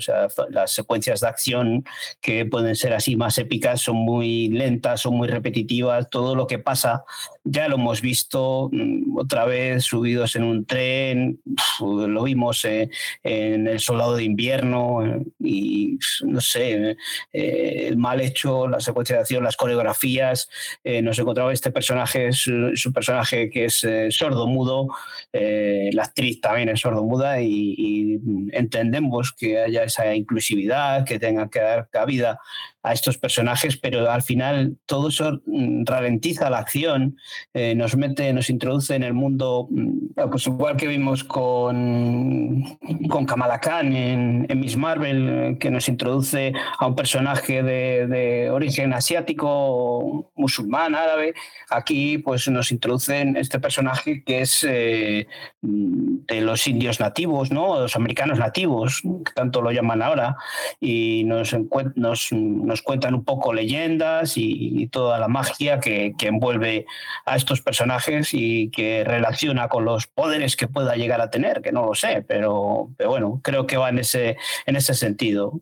las 0.49 0.71
secuencias 0.73 1.21
de 1.21 1.27
acción 1.27 1.86
que 2.19 2.45
pueden 2.45 2.75
ser 2.75 2.93
así 2.93 3.15
más 3.15 3.38
épicas 3.38 3.79
son 3.79 3.95
muy 3.95 4.49
lentas 4.49 4.99
son 5.01 5.15
muy 5.15 5.29
repetitivas 5.29 6.10
todo 6.10 6.36
lo 6.36 6.45
que 6.47 6.60
pasa 6.60 7.05
ya 7.49 7.67
lo 7.67 7.75
hemos 7.75 8.01
visto 8.01 8.69
mm, 8.71 9.17
otra 9.17 9.45
vez 9.45 9.86
subidos 9.86 10.36
en 10.36 10.43
un 10.43 10.65
tren 10.65 11.39
lo 11.79 12.23
vimos 12.23 12.65
eh, 12.65 12.89
en 13.23 13.67
El 13.67 13.79
Soldado 13.79 14.15
de 14.15 14.23
Invierno 14.23 15.23
y 15.39 15.97
no 16.23 16.41
sé, 16.41 16.97
eh, 17.33 17.86
el 17.88 17.97
mal 17.97 18.21
hecho, 18.21 18.67
la 18.67 18.79
secuenciación, 18.79 19.43
las 19.43 19.55
coreografías. 19.55 20.49
Eh, 20.83 21.01
nos 21.01 21.19
encontraba 21.19 21.53
este 21.53 21.71
personaje, 21.71 22.31
su 22.31 22.93
personaje 22.93 23.49
que 23.49 23.65
es 23.65 23.83
eh, 23.83 24.07
sordo-mudo, 24.12 24.88
la 25.33 26.03
actriz 26.03 26.41
también 26.41 26.69
es 26.69 26.81
sordo-muda 26.81 27.41
y, 27.41 27.75
y, 27.77 28.19
entendemos 28.51 29.33
que 29.33 29.60
haya 29.60 29.83
esa 29.83 30.15
inclusividad, 30.15 31.05
que 31.05 31.19
tenga 31.19 31.49
que 31.49 31.60
dar 31.60 31.89
cabida 31.89 32.39
a 32.88 32.93
estos 32.93 33.17
personajes, 33.17 33.78
pero 33.78 34.10
al 34.10 34.21
final 34.21 34.78
todo 34.86 35.10
eso 35.10 35.41
mm, 35.45 35.86
ralentiza 35.86 36.50
la 36.50 36.60
acción, 36.60 37.17
eh, 37.54 37.76
nos 37.76 37.95
mete, 37.97 38.32
nos 38.34 38.50
introduce 38.50 38.95
en 38.95 39.04
el 39.04 39.13
mundo, 39.13 39.67
mm, 39.69 40.30
pues 40.32 40.47
igual 40.47 40.78
que 40.78 40.88
vimos 40.88 41.23
con, 41.23 42.63
con 43.10 43.26
Kamala 43.26 43.60
Khan 43.60 43.93
en, 43.93 44.45
en 44.50 44.60
Miss 44.60 44.78
Marvel, 44.78 45.30
eh, 45.30 45.58
que 45.60 45.69
nos 45.69 45.89
introduce 45.89 46.54
a 46.80 46.88
un 46.88 46.95
personaje 46.95 47.63
de, 47.63 48.50
origen 48.52 48.93
asiático, 48.93 50.32
musulmán, 50.36 50.95
árabe, 50.95 51.34
aquí 51.69 52.17
pues 52.17 52.47
nos 52.47 52.71
introducen 52.71 53.36
este 53.36 53.60
personaje 53.60 54.23
que 54.23 54.41
es 54.41 54.65
eh, 54.67 55.28
de 55.62 56.41
los 56.41 56.65
indios 56.67 57.00
nativos, 57.00 57.52
¿no? 57.52 57.80
los 57.80 57.95
americanos 57.95 58.39
nativos, 58.39 59.02
que 59.02 59.32
tanto 59.34 59.62
lo 59.62 59.71
llaman 59.71 60.02
ahora, 60.02 60.38
y 60.80 61.23
nos, 61.26 61.56
nos, 61.95 62.32
nos 62.32 62.76
cuentan 62.81 63.13
un 63.13 63.23
poco 63.23 63.53
leyendas 63.53 64.33
y, 64.37 64.87
toda 64.87 65.19
la 65.19 65.27
magia 65.27 65.79
que, 65.79 66.15
envuelve 66.21 66.85
a 67.25 67.35
estos 67.35 67.61
personajes 67.61 68.33
y 68.33 68.69
que 68.69 69.03
relaciona 69.05 69.67
con 69.69 69.85
los 69.85 70.07
poderes 70.07 70.55
que 70.55 70.67
pueda 70.67 70.95
llegar 70.95 71.21
a 71.21 71.29
tener, 71.29 71.61
que 71.61 71.71
no 71.71 71.85
lo 71.85 71.95
sé, 71.95 72.23
pero, 72.27 72.89
bueno, 73.05 73.41
creo 73.43 73.67
que 73.67 73.77
va 73.77 73.89
en 73.89 73.99
ese, 73.99 74.37
en 74.65 74.75
ese 74.75 74.93
sentido. 74.93 75.61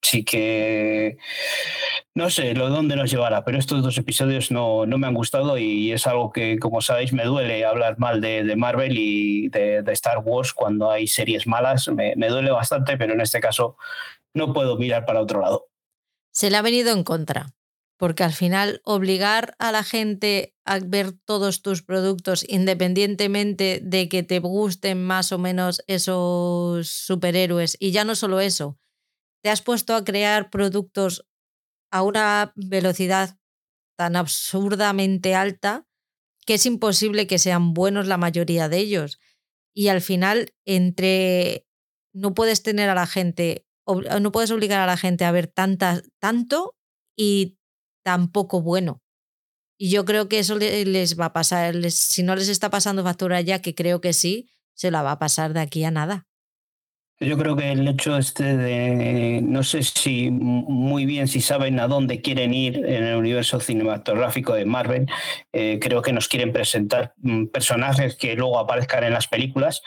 Sí 0.00 0.24
que 0.24 1.16
no 2.14 2.30
sé 2.30 2.54
lo 2.54 2.68
dónde 2.68 2.96
nos 2.96 3.10
llevará, 3.10 3.44
pero 3.44 3.58
estos 3.58 3.82
dos 3.82 3.96
episodios 3.98 4.50
no, 4.50 4.86
no 4.86 4.98
me 4.98 5.06
han 5.06 5.14
gustado 5.14 5.58
y 5.58 5.92
es 5.92 6.06
algo 6.06 6.32
que, 6.32 6.58
como 6.58 6.80
sabéis, 6.80 7.12
me 7.12 7.24
duele 7.24 7.64
hablar 7.64 7.98
mal 7.98 8.20
de, 8.20 8.54
Marvel 8.56 8.96
y 8.98 9.48
de, 9.48 9.82
Star 9.92 10.18
Wars 10.18 10.52
cuando 10.52 10.90
hay 10.90 11.06
series 11.06 11.46
malas. 11.46 11.88
me 11.88 12.28
duele 12.28 12.50
bastante, 12.50 12.96
pero 12.96 13.14
en 13.14 13.20
este 13.20 13.40
caso 13.40 13.76
no 14.34 14.52
puedo 14.52 14.76
mirar 14.76 15.04
para 15.04 15.20
otro 15.20 15.40
lado 15.40 15.71
se 16.32 16.50
le 16.50 16.56
ha 16.56 16.62
venido 16.62 16.92
en 16.92 17.04
contra, 17.04 17.54
porque 17.98 18.24
al 18.24 18.32
final 18.32 18.80
obligar 18.84 19.54
a 19.58 19.70
la 19.70 19.84
gente 19.84 20.54
a 20.64 20.78
ver 20.78 21.12
todos 21.12 21.62
tus 21.62 21.82
productos 21.82 22.44
independientemente 22.48 23.80
de 23.82 24.08
que 24.08 24.22
te 24.22 24.40
gusten 24.40 25.04
más 25.04 25.30
o 25.32 25.38
menos 25.38 25.82
esos 25.86 26.88
superhéroes, 26.88 27.76
y 27.78 27.92
ya 27.92 28.04
no 28.04 28.14
solo 28.14 28.40
eso, 28.40 28.78
te 29.42 29.50
has 29.50 29.62
puesto 29.62 29.94
a 29.94 30.04
crear 30.04 30.50
productos 30.50 31.26
a 31.90 32.02
una 32.02 32.52
velocidad 32.56 33.38
tan 33.96 34.16
absurdamente 34.16 35.34
alta 35.34 35.86
que 36.46 36.54
es 36.54 36.66
imposible 36.66 37.26
que 37.26 37.38
sean 37.38 37.74
buenos 37.74 38.06
la 38.08 38.16
mayoría 38.16 38.68
de 38.68 38.78
ellos. 38.78 39.20
Y 39.74 39.88
al 39.88 40.00
final, 40.00 40.54
entre 40.64 41.66
no 42.12 42.34
puedes 42.34 42.62
tener 42.62 42.88
a 42.88 42.94
la 42.94 43.06
gente 43.06 43.66
no 44.00 44.32
puedes 44.32 44.50
obligar 44.50 44.80
a 44.80 44.86
la 44.86 44.96
gente 44.96 45.24
a 45.24 45.32
ver 45.32 45.46
tantas, 45.46 46.02
tanto 46.18 46.74
y 47.16 47.58
tan 48.04 48.30
poco 48.30 48.62
bueno. 48.62 49.02
Y 49.78 49.90
yo 49.90 50.04
creo 50.04 50.28
que 50.28 50.38
eso 50.38 50.56
les 50.56 51.18
va 51.18 51.26
a 51.26 51.32
pasar, 51.32 51.74
si 51.90 52.22
no 52.22 52.36
les 52.36 52.48
está 52.48 52.70
pasando 52.70 53.02
factura 53.02 53.40
ya, 53.40 53.60
que 53.60 53.74
creo 53.74 54.00
que 54.00 54.12
sí, 54.12 54.48
se 54.74 54.90
la 54.90 55.02
va 55.02 55.12
a 55.12 55.18
pasar 55.18 55.52
de 55.54 55.60
aquí 55.60 55.84
a 55.84 55.90
nada. 55.90 56.26
Yo 57.22 57.38
creo 57.38 57.54
que 57.54 57.70
el 57.70 57.86
hecho 57.86 58.16
este 58.16 58.56
de, 58.56 59.40
no 59.42 59.62
sé 59.62 59.82
si 59.84 60.30
muy 60.30 61.06
bien 61.06 61.28
si 61.28 61.40
saben 61.40 61.78
a 61.78 61.86
dónde 61.86 62.20
quieren 62.20 62.52
ir 62.52 62.78
en 62.78 63.04
el 63.04 63.16
universo 63.16 63.60
cinematográfico 63.60 64.54
de 64.54 64.64
Marvel, 64.64 65.06
eh, 65.52 65.78
creo 65.80 66.02
que 66.02 66.12
nos 66.12 66.26
quieren 66.26 66.52
presentar 66.52 67.14
mm, 67.18 67.46
personajes 67.46 68.16
que 68.16 68.34
luego 68.34 68.58
aparezcan 68.58 69.04
en 69.04 69.12
las 69.12 69.28
películas, 69.28 69.82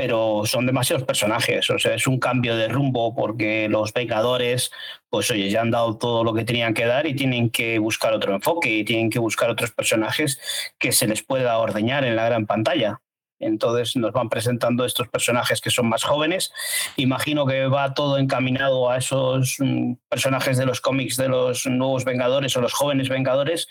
pero 0.00 0.46
son 0.46 0.64
demasiados 0.64 1.04
personajes, 1.04 1.68
o 1.68 1.78
sea, 1.78 1.94
es 1.94 2.06
un 2.06 2.18
cambio 2.18 2.56
de 2.56 2.68
rumbo 2.68 3.14
porque 3.14 3.68
los 3.68 3.92
Vengadores, 3.92 4.70
pues 5.10 5.30
oye, 5.30 5.50
ya 5.50 5.60
han 5.60 5.70
dado 5.70 5.98
todo 5.98 6.24
lo 6.24 6.32
que 6.32 6.46
tenían 6.46 6.72
que 6.72 6.86
dar 6.86 7.06
y 7.06 7.14
tienen 7.14 7.50
que 7.50 7.78
buscar 7.78 8.14
otro 8.14 8.34
enfoque 8.34 8.70
y 8.70 8.82
tienen 8.82 9.10
que 9.10 9.18
buscar 9.18 9.50
otros 9.50 9.72
personajes 9.72 10.40
que 10.78 10.92
se 10.92 11.06
les 11.06 11.22
pueda 11.22 11.58
ordeñar 11.58 12.06
en 12.06 12.16
la 12.16 12.24
gran 12.24 12.46
pantalla. 12.46 13.02
Entonces 13.40 13.96
nos 13.96 14.12
van 14.12 14.28
presentando 14.28 14.84
estos 14.84 15.08
personajes 15.08 15.60
que 15.60 15.70
son 15.70 15.88
más 15.88 16.04
jóvenes. 16.04 16.52
Imagino 16.96 17.46
que 17.46 17.66
va 17.66 17.94
todo 17.94 18.18
encaminado 18.18 18.90
a 18.90 18.98
esos 18.98 19.56
mm, 19.58 19.94
personajes 20.08 20.58
de 20.58 20.66
los 20.66 20.80
cómics 20.80 21.16
de 21.16 21.28
los 21.28 21.66
nuevos 21.66 22.04
Vengadores 22.04 22.56
o 22.56 22.60
los 22.60 22.74
jóvenes 22.74 23.08
Vengadores 23.08 23.66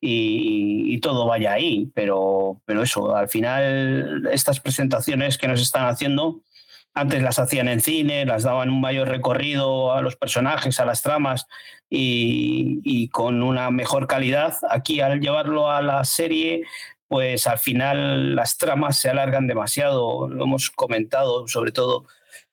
y, 0.00 1.00
todo 1.00 1.26
vaya 1.26 1.52
ahí. 1.52 1.90
Pero, 1.94 2.60
pero 2.64 2.82
eso, 2.82 3.16
al 3.16 3.28
final 3.28 4.28
estas 4.30 4.60
presentaciones 4.60 5.38
que 5.38 5.48
nos 5.48 5.60
están 5.60 5.86
haciendo, 5.86 6.40
antes 6.94 7.22
las 7.22 7.38
hacían 7.38 7.68
en 7.68 7.80
cine, 7.80 8.24
las 8.24 8.42
daban 8.42 8.70
un 8.70 8.80
mayor 8.80 9.08
recorrido 9.08 9.92
a 9.92 10.00
los 10.00 10.16
personajes, 10.16 10.80
a 10.80 10.86
las 10.86 11.02
tramas 11.02 11.46
y, 11.90 12.80
y 12.82 13.08
con 13.08 13.42
una 13.42 13.70
mejor 13.70 14.06
calidad. 14.06 14.56
Aquí 14.70 15.00
al 15.00 15.20
llevarlo 15.20 15.70
a 15.70 15.82
la 15.82 16.04
serie 16.04 16.64
pues 17.08 17.46
al 17.46 17.58
final 17.58 18.34
las 18.34 18.58
tramas 18.58 18.98
se 18.98 19.10
alargan 19.10 19.46
demasiado, 19.46 20.28
lo 20.28 20.44
hemos 20.44 20.70
comentado 20.70 21.46
sobre 21.48 21.72
todo 21.72 22.06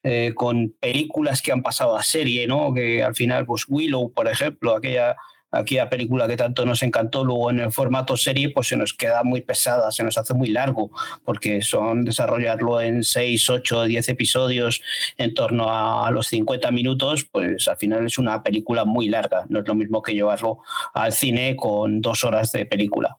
eh, 0.04 0.34
con 0.36 0.76
películas 0.82 1.42
que 1.42 1.54
han 1.54 1.64
pasado 1.64 1.96
a 1.96 2.04
serie, 2.04 2.46
¿no? 2.46 2.74
Que 2.74 3.04
al 3.04 3.16
final, 3.16 3.46
pues 3.46 3.66
Willow, 3.70 4.12
por 4.12 4.28
ejemplo, 4.28 4.76
aquella, 4.76 5.16
aquella 5.50 5.90
película 5.90 6.28
que 6.28 6.36
tanto 6.36 6.66
nos 6.66 6.84
encantó, 6.84 7.24
luego 7.24 7.50
en 7.50 7.62
el 7.62 7.72
formato 7.72 8.18
serie, 8.18 8.50
pues 8.50 8.68
se 8.68 8.76
nos 8.76 8.94
queda 8.94 9.24
muy 9.24 9.40
pesada, 9.42 9.92
se 9.92 10.04
nos 10.04 10.18
hace 10.18 10.34
muy 10.34 10.50
largo, 10.50 10.92
porque 11.24 11.62
son 11.62 12.04
desarrollarlo 12.04 12.82
en 12.82 13.04
6, 13.06 13.50
8, 13.50 13.86
10 13.86 14.10
episodios 14.10 14.82
en 15.18 15.34
torno 15.34 15.68
a, 15.70 16.12
los 16.12 16.28
50 16.28 16.70
minutos, 16.72 17.24
pues 17.24 17.68
al 17.70 17.78
final 17.78 18.06
es 18.06 18.18
una 18.18 18.44
película 18.44 18.84
muy 18.84 19.08
larga, 19.08 19.46
no 19.48 19.60
es 19.60 19.68
lo 19.68 19.76
mismo 19.76 20.02
que 20.02 20.14
llevarlo 20.14 20.60
al 20.94 21.14
cine 21.14 21.56
con 21.56 22.02
dos 22.02 22.26
horas 22.26 22.52
de 22.52 22.66
película. 22.66 23.18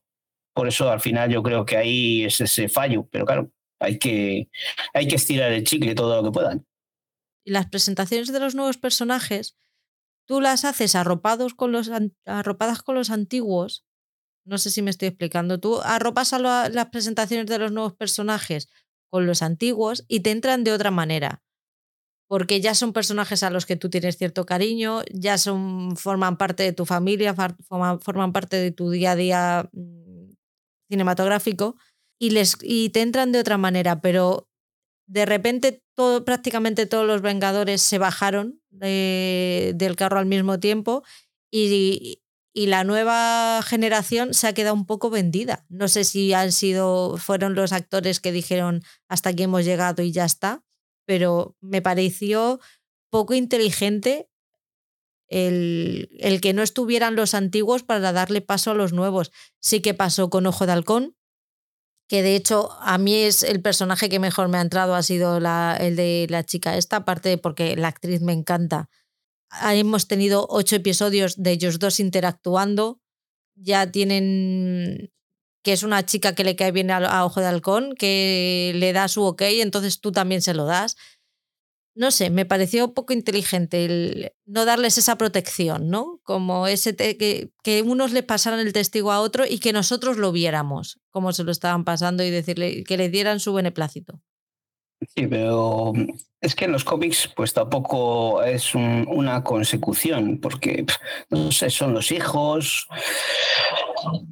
Por 0.55 0.69
eso 0.69 0.89
al 0.91 1.01
final 1.01 1.31
yo 1.31 1.43
creo 1.43 1.67
que 1.67 1.77
ahí 1.77 2.25
es 2.25 2.41
ese 2.41 2.69
fallo, 2.69 3.09
pero 3.11 3.27
claro, 3.27 3.51
hay 3.81 3.99
que, 3.99 4.49
hay 4.93 5.09
que 5.09 5.17
estirar 5.17 5.53
el 5.53 5.65
chicle 5.65 5.95
todo 5.95 6.17
lo 6.17 6.23
que 6.25 6.33
puedan. 6.33 6.67
Y 7.45 7.51
las 7.51 7.67
presentaciones 7.67 8.33
de 8.33 8.41
los 8.41 8.55
nuevos 8.55 8.79
personajes, 8.79 9.57
tú 10.27 10.41
las 10.41 10.65
haces 10.65 10.95
arropados 10.95 11.55
con 11.55 11.73
los, 11.73 11.91
arropadas 12.25 12.83
con 12.83 12.95
los 12.95 13.11
antiguos. 13.11 13.85
No 14.47 14.59
sé 14.59 14.71
si 14.71 14.81
me 14.81 14.91
estoy 14.91 15.09
explicando. 15.09 15.59
Tú 15.59 15.81
arropas 15.83 16.33
a 16.33 16.39
las 16.39 16.87
presentaciones 16.87 17.47
de 17.47 17.59
los 17.59 17.73
nuevos 17.73 17.95
personajes 17.95 18.69
con 19.11 19.27
los 19.27 19.43
antiguos 19.43 20.05
y 20.09 20.21
te 20.21 20.31
entran 20.31 20.65
de 20.65 20.73
otra 20.73 20.91
manera. 20.91 21.43
Porque 22.27 22.61
ya 22.61 22.75
son 22.75 22.93
personajes 22.93 23.43
a 23.43 23.51
los 23.51 23.67
que 23.67 23.77
tú 23.77 23.91
tienes 23.91 24.17
cierto 24.17 24.47
cariño, 24.47 25.03
ya 25.13 25.37
son, 25.37 25.97
forman 25.97 26.39
parte 26.39 26.63
de 26.63 26.73
tu 26.73 26.87
familia, 26.87 27.35
forman, 27.69 28.33
parte 28.33 28.57
de 28.57 28.73
tu 28.73 28.91
día 28.91 29.13
a 29.13 29.17
día 29.17 29.71
mm, 29.73 30.04
cinematográfico 30.89 31.77
y, 32.19 32.31
les, 32.31 32.57
y 32.63 32.91
te 32.91 33.03
entran 33.03 33.33
de 33.33 33.41
otra 33.41 33.59
manera, 33.59 34.01
pero 34.01 34.49
de 35.07 35.27
repente 35.27 35.83
todo, 35.95 36.25
prácticamente 36.25 36.87
todos 36.87 37.07
los 37.07 37.23
Vengadores 37.23 37.83
se 37.83 37.99
bajaron 37.99 38.61
del 38.71 39.97
carro 39.97 40.19
al 40.19 40.27
mismo 40.27 40.59
tiempo 40.59 41.05
y, 41.51 42.21
y, 42.53 42.67
la 42.67 42.83
nueva 42.83 43.61
generación 43.63 44.35
se 44.35 44.49
ha 44.49 44.55
quedado 44.55 44.75
un 44.75 44.87
poco 44.87 45.11
vendida. 45.11 45.65
No 45.69 45.87
sé 45.87 46.03
si 46.05 46.33
han 46.33 46.51
sido, 46.51 47.17
fueron 47.19 47.55
los 47.55 47.73
actores 47.73 48.19
que 48.19 48.33
dijeron 48.33 48.83
hasta 49.09 49.31
aquí 49.31 49.45
hemos 49.45 49.65
llegado 49.65 50.03
y 50.03 50.11
ya 50.11 50.25
está, 50.25 50.65
pero 51.07 51.57
me 51.61 51.83
pareció 51.83 52.61
poco 53.11 53.35
inteligente 53.35 54.29
el, 55.35 56.09
el, 56.21 56.41
que 56.41 56.53
no 56.53 56.63
estuvieran 56.63 57.17
los 57.17 57.35
antiguos 57.35 57.83
para 57.83 58.13
darle 58.13 58.41
paso 58.41 58.71
a 58.71 58.75
los 58.75 58.93
nuevos. 58.93 59.33
Sí 59.61 59.81
que 59.81 59.95
pasó 59.95 60.31
con 60.31 60.47
Ojo 60.47 60.67
de 60.67 60.73
Halcón, 60.73 61.17
que 62.09 62.23
de 62.23 62.37
hecho 62.37 62.71
a 62.81 62.99
mí 62.99 63.15
es 63.15 63.43
el 63.43 63.61
personaje 63.61 64.09
que 64.09 64.19
mejor 64.19 64.49
me 64.49 64.59
ha 64.59 64.61
entrado, 64.61 64.95
ha 64.95 65.03
sido 65.03 65.41
la, 65.41 65.77
el 65.81 65.97
de 65.97 66.27
la 66.31 66.45
chica 66.45 66.77
esta, 66.77 66.97
aparte 66.97 67.39
porque 67.39 67.77
la 67.77 67.89
actriz 67.89 68.21
me 68.21 68.33
encanta. 68.33 68.89
Hemos 69.63 70.07
tenido 70.07 70.47
ocho 70.51 70.77
episodios 70.77 71.43
de 71.43 71.53
ellos 71.53 71.79
dos 71.79 72.01
interactuando, 72.01 73.01
ya 73.55 73.91
tienen 73.91 75.11
que 75.65 75.73
es 75.73 75.83
una 75.83 76.05
chica 76.05 76.35
que 76.35 76.45
le 76.45 76.57
cae 76.57 76.73
bien 76.73 76.91
a, 76.91 77.25
Ojo 77.25 77.41
de 77.41 77.47
Halcón, 77.47 77.95
que 77.95 78.73
le 78.77 78.93
da 78.93 79.09
su 79.09 79.23
ok, 79.23 79.43
entonces 79.43 79.99
tú 79.99 80.13
también 80.13 80.43
se 80.43 80.53
lo 80.53 80.67
das. 80.67 80.97
No 81.97 82.11
sé, 82.11 82.29
me 82.31 82.45
pareció 82.45 82.93
poco 82.93 83.13
inteligente 83.13 83.85
el 83.85 84.33
no 84.47 84.65
darles 84.65 84.99
esa 84.99 85.17
protección, 85.17 85.91
¿no? 85.91 86.21
Como 86.25 86.67
ese 86.67 86.97
que, 86.97 87.51
que 87.63 87.83
unos 87.83 88.13
le 88.13 88.25
pasaran 88.25 88.59
el 88.61 88.73
testigo 88.73 89.13
a 89.13 89.21
otro 89.21 89.45
y 89.49 89.59
que 89.61 89.73
nosotros 89.73 90.17
lo 90.17 90.33
viéramos, 90.33 91.01
como 91.11 91.33
se 91.33 91.45
lo 91.45 91.53
estaban 91.53 91.85
pasando 91.85 92.25
y 92.25 92.31
decirle 92.31 92.83
que 92.83 92.97
le 92.97 93.09
dieran 93.09 93.39
su 93.39 93.55
beneplácito. 93.55 94.21
Sí, 95.15 95.27
pero 95.27 95.93
es 96.45 96.55
que 96.55 96.67
en 96.67 96.73
los 96.73 96.85
cómics 96.85 97.33
pues 97.35 97.55
tampoco 97.55 98.43
es 98.43 98.75
una 98.75 99.43
consecución, 99.43 100.39
porque 100.41 100.85
no 101.31 101.51
sé, 101.51 101.71
son 101.71 101.95
los 101.95 102.13
hijos. 102.13 102.87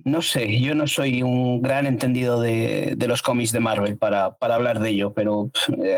No 0.04 0.20
sé, 0.20 0.60
yo 0.60 0.74
no 0.74 0.86
soy 0.86 1.22
un 1.22 1.62
gran 1.62 1.86
entendido 1.86 2.38
de, 2.40 2.94
los 3.08 3.22
cómics 3.22 3.52
de 3.52 3.60
Marvel 3.60 3.96
para, 3.96 4.36
hablar 4.40 4.80
de 4.80 4.90
ello, 4.90 5.14
pero 5.14 5.50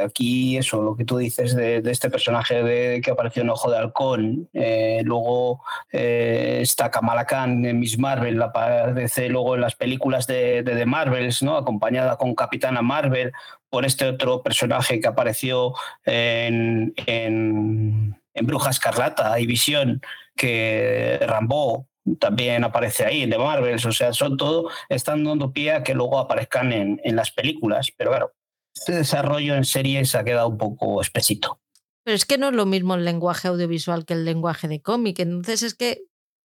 aquí 0.04 0.56
eso, 0.56 0.82
lo 0.82 0.94
que 0.94 1.04
tú 1.04 1.16
dices 1.16 1.56
de, 1.56 1.82
este 1.84 2.10
personaje 2.10 2.62
de, 2.62 3.00
que 3.00 3.10
apareció 3.10 3.42
en 3.42 3.50
Ojo 3.50 3.70
de 3.70 3.78
Halcón, 3.78 4.48
eh, 4.52 5.00
luego 5.04 5.62
eh, 5.90 6.60
está 6.62 6.90
Kamala 6.90 7.26
Khan 7.26 7.64
en 7.64 7.80
Miss 7.80 7.98
Marvel, 7.98 8.40
aparece 8.40 9.28
luego 9.28 9.56
en 9.56 9.62
las 9.62 9.74
películas 9.74 10.28
de, 10.28 10.62
de 10.62 10.76
The 10.76 10.86
Marvels, 10.86 11.42
¿no? 11.42 11.56
acompañada 11.56 12.16
con 12.16 12.36
Capitana 12.36 12.82
Marvel, 12.82 13.32
por 13.74 13.84
este 13.84 14.06
otro 14.06 14.40
personaje 14.40 15.00
que 15.00 15.08
apareció 15.08 15.74
en, 16.04 16.94
en, 17.06 18.16
Bruja 18.46 18.70
Escarlata 18.70 19.40
y 19.40 19.46
Visión, 19.46 20.00
que 20.36 21.18
Rambo 21.20 21.88
también 22.20 22.62
aparece 22.62 23.04
ahí, 23.04 23.26
de 23.26 23.36
Marvels, 23.36 23.84
o 23.84 23.90
sea, 23.90 24.12
son 24.12 24.36
todo, 24.36 24.70
están 24.88 25.24
dando 25.24 25.52
pie 25.52 25.72
a 25.72 25.82
que 25.82 25.92
luego 25.92 26.20
aparezcan 26.20 26.72
en, 26.72 27.00
en 27.02 27.16
las 27.16 27.32
películas, 27.32 27.88
pero 27.96 28.10
claro, 28.10 28.32
este 28.72 28.92
desarrollo 28.92 29.56
en 29.56 29.64
series 29.64 30.14
ha 30.14 30.22
quedado 30.22 30.50
un 30.50 30.58
poco 30.58 31.00
espesito. 31.00 31.58
Pero 32.04 32.14
es 32.14 32.24
que 32.24 32.38
no 32.38 32.50
es 32.50 32.54
lo 32.54 32.66
mismo 32.66 32.94
el 32.94 33.04
lenguaje 33.04 33.48
audiovisual 33.48 34.04
que 34.04 34.14
el 34.14 34.24
lenguaje 34.24 34.68
de 34.68 34.82
cómic, 34.82 35.18
entonces 35.18 35.64
es 35.64 35.74
que 35.74 36.04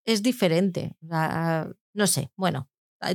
es 0.05 0.25
diferente. 0.25 0.97
no 1.01 2.07
sé, 2.09 2.33
bueno, 2.35 2.69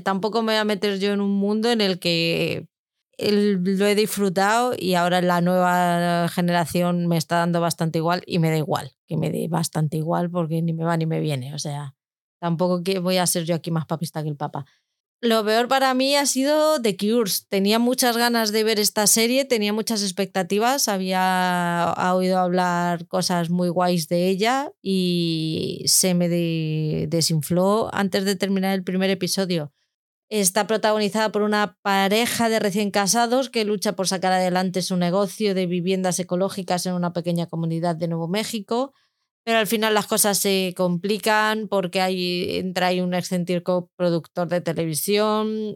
tampoco 0.04 0.44
me 0.44 0.54
voy 0.54 0.62
a 0.62 0.64
meter 0.64 0.98
yo 0.98 1.12
en 1.12 1.20
un 1.20 1.36
mundo 1.36 1.70
en 1.70 1.82
el 1.82 2.00
que 2.00 2.70
lo 3.18 3.86
he 3.88 3.96
disfrutado 3.96 4.74
y 4.78 4.94
ahora 4.94 5.22
la 5.22 5.42
nueva 5.42 6.28
generación 6.30 7.08
me 7.08 7.18
está 7.18 7.38
dando 7.38 7.62
bastante 7.62 8.00
igual 8.00 8.24
y 8.26 8.40
me 8.40 8.50
da 8.50 8.58
igual, 8.58 8.92
que 9.08 9.18
me 9.18 9.32
dé 9.32 9.48
bastante 9.48 9.98
igual 9.98 10.30
porque 10.30 10.62
ni 10.62 10.74
me 10.74 10.84
va 10.84 10.98
ni 10.98 11.06
me 11.06 11.20
viene. 11.20 11.54
O 11.54 11.60
sea, 11.60 11.96
tampoco 12.40 12.82
voy 13.02 13.18
a 13.18 13.28
ser 13.28 13.44
yo 13.46 13.56
aquí 13.56 13.72
más 13.72 13.86
papista 13.86 14.24
que 14.24 14.30
el 14.30 14.38
Papa. 14.38 14.66
Lo 15.20 15.44
peor 15.44 15.68
para 15.68 15.96
mí 15.96 16.16
ha 16.16 16.28
sido 16.28 16.80
The 16.80 16.96
Cures. 16.96 17.48
Tenía 17.50 17.80
muchas 17.80 18.18
ganas 18.18 18.52
de 18.52 18.64
ver 18.64 18.80
esta 18.80 19.08
serie, 19.08 19.46
tenía 19.46 19.74
muchas 19.74 20.04
expectativas, 20.04 20.88
había 20.88 21.96
oído 22.14 22.38
hablar 22.38 23.08
cosas 23.08 23.50
muy 23.50 23.70
guays 23.70 24.10
de 24.10 24.30
ella 24.30 24.72
y 24.80 25.84
se 25.88 26.14
me 26.14 26.30
desinfló 26.30 27.90
antes 27.94 28.26
de 28.26 28.36
terminar 28.36 28.76
el 28.76 28.84
primer 28.84 29.10
episodio. 29.10 29.74
Está 30.30 30.68
protagonizada 30.68 31.32
por 31.32 31.42
una 31.42 31.78
pareja 31.82 32.50
de 32.50 32.60
recién 32.60 32.92
casados 32.92 33.50
que 33.50 33.64
lucha 33.64 33.94
por 33.94 34.10
sacar 34.10 34.34
adelante 34.34 34.82
su 34.82 34.98
negocio 34.98 35.56
de 35.56 35.68
viviendas 35.68 36.20
ecológicas 36.20 36.86
en 36.86 36.94
una 36.94 37.14
pequeña 37.14 37.46
comunidad 37.48 37.96
de 37.96 38.10
Nuevo 38.10 38.28
México, 38.28 38.94
pero 39.46 39.60
al 39.60 39.68
final 39.68 39.94
las 39.94 40.08
cosas 40.08 40.38
se 40.38 40.74
complican 40.76 41.70
porque 41.70 42.02
hay, 42.02 42.58
entra 42.58 42.88
ahí 42.88 43.00
un 43.00 43.14
excéntrico 43.14 43.90
productor 43.96 44.50
de 44.50 44.60
televisión 44.60 45.76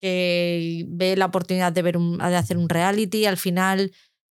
que 0.00 0.84
ve 0.86 1.16
la 1.16 1.26
oportunidad 1.26 1.72
de, 1.72 1.82
de 1.82 2.36
hacer 2.36 2.56
un 2.56 2.68
reality, 2.68 3.26
al 3.26 3.36
final 3.36 3.90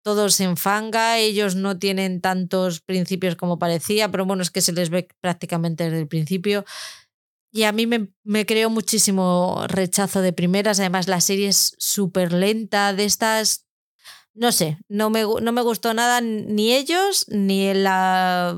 todo 0.02 0.30
se 0.30 0.44
enfanga, 0.44 1.18
ellos 1.18 1.56
no 1.56 1.78
tienen 1.78 2.22
tantos 2.22 2.80
principios 2.80 3.36
como 3.36 3.58
parecía, 3.58 4.10
pero 4.10 4.24
bueno, 4.24 4.42
es 4.42 4.50
que 4.50 4.62
se 4.62 4.72
les 4.72 4.88
ve 4.88 5.08
prácticamente 5.20 5.84
desde 5.84 6.00
el 6.00 6.08
principio. 6.08 6.64
Y 7.52 7.64
a 7.64 7.72
mí 7.72 7.86
me, 7.86 8.08
me 8.22 8.46
creó 8.46 8.70
muchísimo 8.70 9.64
rechazo 9.68 10.22
de 10.22 10.32
primeras. 10.32 10.78
Además, 10.78 11.08
la 11.08 11.20
serie 11.20 11.48
es 11.48 11.74
súper 11.78 12.32
lenta, 12.32 12.94
de 12.94 13.04
estas. 13.04 13.66
No 14.34 14.52
sé, 14.52 14.78
no 14.88 15.10
me, 15.10 15.22
no 15.22 15.52
me 15.52 15.62
gustó 15.62 15.92
nada 15.92 16.20
ni 16.20 16.72
ellos, 16.72 17.26
ni, 17.28 17.74
la, 17.74 18.56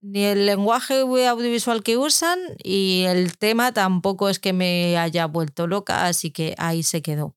ni 0.00 0.24
el 0.24 0.46
lenguaje 0.46 1.00
audiovisual 1.00 1.84
que 1.84 1.96
usan, 1.96 2.38
y 2.62 3.04
el 3.06 3.38
tema 3.38 3.72
tampoco 3.72 4.28
es 4.28 4.40
que 4.40 4.52
me 4.52 4.98
haya 4.98 5.26
vuelto 5.26 5.68
loca, 5.68 6.06
así 6.06 6.32
que 6.32 6.54
ahí 6.58 6.82
se 6.82 7.00
quedó. 7.00 7.36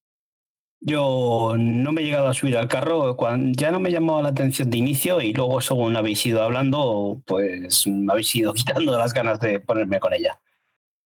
Yo 0.84 1.54
no 1.60 1.92
me 1.92 2.02
he 2.02 2.06
llegado 2.06 2.28
a 2.28 2.34
subir 2.34 2.58
al 2.58 2.68
carro, 2.68 3.16
cuando, 3.16 3.56
ya 3.56 3.70
no 3.70 3.80
me 3.80 3.92
llamaba 3.92 4.24
la 4.24 4.30
atención 4.30 4.72
de 4.72 4.80
inicio 4.80 5.22
y 5.22 5.32
luego 5.32 5.62
según 5.62 5.96
habéis 5.96 6.26
ido 6.26 6.42
hablando, 6.42 7.22
pues 7.28 7.86
me 7.86 8.12
habéis 8.12 8.36
ido 8.36 8.54
quitando 8.56 8.98
las 8.98 9.14
ganas 9.14 9.40
de 9.40 9.60
ponerme 9.60 10.00
con 10.00 10.14
ella. 10.14 10.40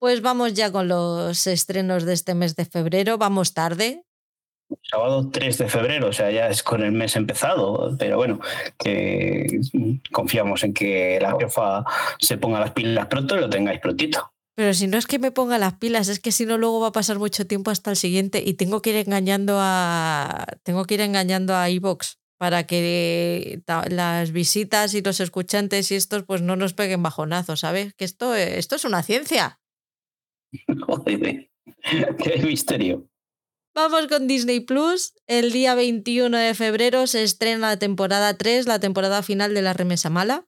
Pues 0.06 0.22
vamos 0.22 0.54
ya 0.54 0.72
con 0.72 0.88
los 0.88 1.48
estrenos 1.48 2.06
de 2.06 2.14
este 2.14 2.36
mes 2.36 2.56
de 2.56 2.66
febrero. 2.66 3.18
Vamos 3.18 3.56
tarde. 3.56 4.04
Sábado 4.84 5.32
3 5.32 5.58
de 5.58 5.68
febrero, 5.68 6.10
o 6.10 6.14
sea, 6.14 6.30
ya 6.30 6.48
es 6.48 6.62
con 6.62 6.84
el 6.84 6.92
mes 6.92 7.16
empezado, 7.16 7.96
pero 7.98 8.18
bueno, 8.18 8.40
que 8.78 9.62
confiamos 10.12 10.64
en 10.64 10.76
que 10.76 11.18
la 11.20 11.36
jefa 11.40 11.86
se 12.20 12.38
ponga 12.38 12.60
las 12.60 12.70
pilas 12.70 13.08
pronto 13.08 13.36
y 13.36 13.40
lo 13.40 13.50
tengáis 13.50 13.80
prontito. 13.80 14.32
Pero 14.54 14.76
si 14.76 14.86
no 14.86 15.00
es 15.00 15.08
que 15.08 15.18
me 15.18 15.32
ponga 15.32 15.58
las 15.58 15.74
pilas, 15.80 16.08
es 16.08 16.20
que 16.20 16.32
si 16.32 16.46
no 16.46 16.60
luego 16.60 16.82
va 16.82 16.90
a 16.90 16.92
pasar 16.92 17.18
mucho 17.18 17.48
tiempo 17.48 17.72
hasta 17.72 17.90
el 17.90 17.98
siguiente 17.98 18.44
y 18.46 18.54
tengo 18.54 18.84
que 18.84 18.92
ir 18.92 18.98
engañando 18.98 19.58
a 19.60 20.46
tengo 20.62 20.86
que 20.86 20.94
ir 20.94 21.02
engañando 21.02 21.56
a 21.56 21.68
iVox 21.72 22.20
para 22.38 22.68
que 22.68 23.64
las 23.90 24.32
visitas 24.32 24.94
y 24.94 25.02
los 25.02 25.20
escuchantes 25.20 25.90
y 25.90 25.96
estos 25.96 26.26
pues 26.26 26.44
no 26.44 26.56
nos 26.56 26.76
peguen 26.76 27.02
bajonazos, 27.02 27.62
¿sabes? 27.62 27.96
Que 27.96 28.06
esto, 28.06 28.36
esto 28.36 28.76
es 28.76 28.86
una 28.86 29.02
ciencia. 29.02 29.60
Joder, 30.88 31.50
qué 32.18 32.44
misterio. 32.44 33.10
Vamos 33.74 34.08
con 34.08 34.28
Disney 34.28 34.62
Plus. 34.62 35.14
El 35.28 35.52
día 35.52 35.76
21 35.76 36.38
de 36.38 36.54
febrero 36.54 37.08
se 37.08 37.24
estrena 37.24 37.68
la 37.68 37.78
temporada 37.78 38.38
3, 38.38 38.68
la 38.68 38.80
temporada 38.80 39.22
final 39.22 39.54
de 39.54 39.62
La 39.62 39.74
Remesa 39.74 40.10
Mala. 40.10 40.48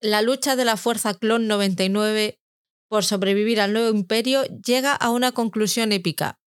La 0.00 0.22
lucha 0.22 0.56
de 0.56 0.64
la 0.64 0.76
Fuerza 0.76 1.14
Clon 1.14 1.46
99 1.46 2.40
por 2.88 3.04
sobrevivir 3.04 3.60
al 3.60 3.72
nuevo 3.72 3.94
imperio 3.94 4.44
llega 4.44 4.94
a 4.94 5.10
una 5.10 5.32
conclusión 5.32 5.92
épica. 5.92 6.38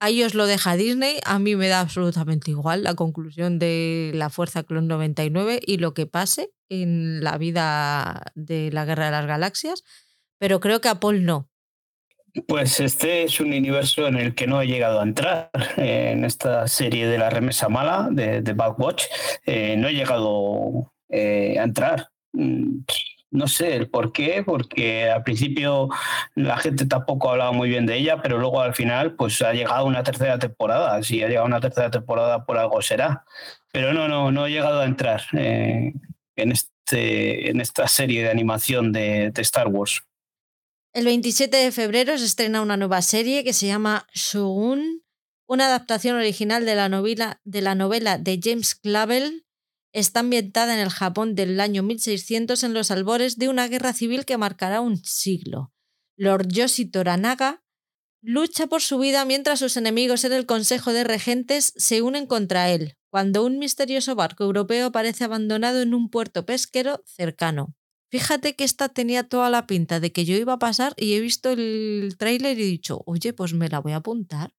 Ahí 0.00 0.24
os 0.24 0.34
lo 0.34 0.46
deja 0.46 0.74
Disney, 0.74 1.20
a 1.24 1.38
mí 1.38 1.54
me 1.54 1.68
da 1.68 1.78
absolutamente 1.78 2.50
igual 2.50 2.82
la 2.82 2.94
conclusión 2.94 3.60
de 3.60 4.10
la 4.14 4.30
Fuerza 4.30 4.64
Clon 4.64 4.88
99 4.88 5.60
y 5.64 5.76
lo 5.76 5.94
que 5.94 6.06
pase 6.06 6.50
en 6.68 7.22
la 7.22 7.38
vida 7.38 8.32
de 8.34 8.72
la 8.72 8.84
Guerra 8.84 9.06
de 9.06 9.12
las 9.12 9.26
Galaxias, 9.26 9.84
pero 10.38 10.58
creo 10.58 10.80
que 10.80 10.88
a 10.88 10.98
Paul 10.98 11.24
no. 11.24 11.51
Pues 12.46 12.80
este 12.80 13.24
es 13.24 13.40
un 13.40 13.48
universo 13.48 14.06
en 14.06 14.16
el 14.16 14.34
que 14.34 14.46
no 14.46 14.62
he 14.62 14.66
llegado 14.66 15.00
a 15.00 15.02
entrar 15.02 15.50
en 15.76 16.24
esta 16.24 16.66
serie 16.66 17.06
de 17.06 17.18
la 17.18 17.28
remesa 17.28 17.68
mala 17.68 18.08
de, 18.10 18.40
de. 18.40 18.56
Eh, 19.44 19.76
no 19.76 19.88
he 19.88 19.92
llegado 19.92 20.92
eh, 21.10 21.58
a 21.58 21.64
entrar. 21.64 22.08
Mm, 22.32 22.80
no 23.32 23.48
sé 23.48 23.76
el 23.76 23.90
por 23.90 24.12
qué, 24.12 24.42
porque 24.44 25.10
al 25.10 25.24
principio 25.24 25.88
la 26.34 26.56
gente 26.58 26.86
tampoco 26.86 27.30
hablaba 27.30 27.52
muy 27.52 27.68
bien 27.68 27.84
de 27.84 27.96
ella, 27.96 28.22
pero 28.22 28.38
luego 28.38 28.60
al 28.62 28.74
final 28.74 29.14
pues 29.14 29.40
ha 29.42 29.52
llegado 29.52 29.84
una 29.84 30.02
tercera 30.02 30.38
temporada. 30.38 31.02
Si 31.02 31.22
ha 31.22 31.28
llegado 31.28 31.46
una 31.46 31.60
tercera 31.60 31.90
temporada 31.90 32.44
por 32.46 32.56
algo 32.58 32.80
será. 32.80 33.24
Pero 33.72 33.92
no, 33.92 34.08
no, 34.08 34.32
no 34.32 34.46
he 34.46 34.50
llegado 34.50 34.80
a 34.80 34.86
entrar 34.86 35.22
eh, 35.34 35.92
en, 36.36 36.52
este, 36.52 37.50
en 37.50 37.60
esta 37.60 37.88
serie 37.88 38.22
de 38.22 38.30
animación 38.30 38.90
de, 38.92 39.30
de 39.30 39.42
Star 39.42 39.68
Wars. 39.68 40.02
El 40.94 41.06
27 41.06 41.56
de 41.56 41.72
febrero 41.72 42.18
se 42.18 42.26
estrena 42.26 42.60
una 42.60 42.76
nueva 42.76 43.00
serie 43.00 43.44
que 43.44 43.54
se 43.54 43.66
llama 43.66 44.06
Shogun, 44.12 45.02
una 45.46 45.64
adaptación 45.64 46.16
original 46.16 46.66
de 46.66 46.74
la 46.74 47.74
novela 47.74 48.18
de, 48.18 48.40
James 48.42 48.74
Clavell. 48.74 49.46
Está 49.94 50.20
ambientada 50.20 50.74
en 50.74 50.80
el 50.80 50.90
Japón 50.90 51.34
del 51.34 51.60
año 51.60 51.82
1600 51.82 52.62
en 52.64 52.74
los 52.74 52.90
albores 52.90 53.38
de 53.38 53.48
una 53.48 53.68
guerra 53.68 53.94
civil 53.94 54.26
que 54.26 54.36
marcará 54.36 54.82
un 54.82 55.02
siglo. 55.02 55.72
Lord 56.18 56.48
Yoshi 56.48 56.84
Toranaga 56.84 57.64
lucha 58.20 58.66
por 58.66 58.82
su 58.82 58.98
vida 58.98 59.24
mientras 59.24 59.60
sus 59.60 59.78
enemigos 59.78 60.24
en 60.24 60.34
el 60.34 60.44
Consejo 60.44 60.92
de 60.92 61.04
Regentes 61.04 61.72
se 61.74 62.02
unen 62.02 62.26
contra 62.26 62.70
él, 62.70 62.98
cuando 63.10 63.46
un 63.46 63.58
misterioso 63.58 64.14
barco 64.14 64.44
europeo 64.44 64.92
parece 64.92 65.24
abandonado 65.24 65.80
en 65.80 65.94
un 65.94 66.10
puerto 66.10 66.44
pesquero 66.44 67.02
cercano. 67.06 67.74
Fíjate 68.12 68.54
que 68.54 68.64
esta 68.64 68.90
tenía 68.90 69.26
toda 69.26 69.48
la 69.48 69.66
pinta 69.66 69.98
de 69.98 70.12
que 70.12 70.26
yo 70.26 70.36
iba 70.36 70.52
a 70.52 70.58
pasar 70.58 70.92
y 70.98 71.14
he 71.14 71.20
visto 71.20 71.50
el 71.50 72.14
tráiler 72.18 72.58
y 72.58 72.62
he 72.62 72.66
dicho, 72.66 73.02
oye, 73.06 73.32
pues 73.32 73.54
me 73.54 73.70
la 73.70 73.78
voy 73.78 73.92
a 73.92 73.96
apuntar. 73.96 74.52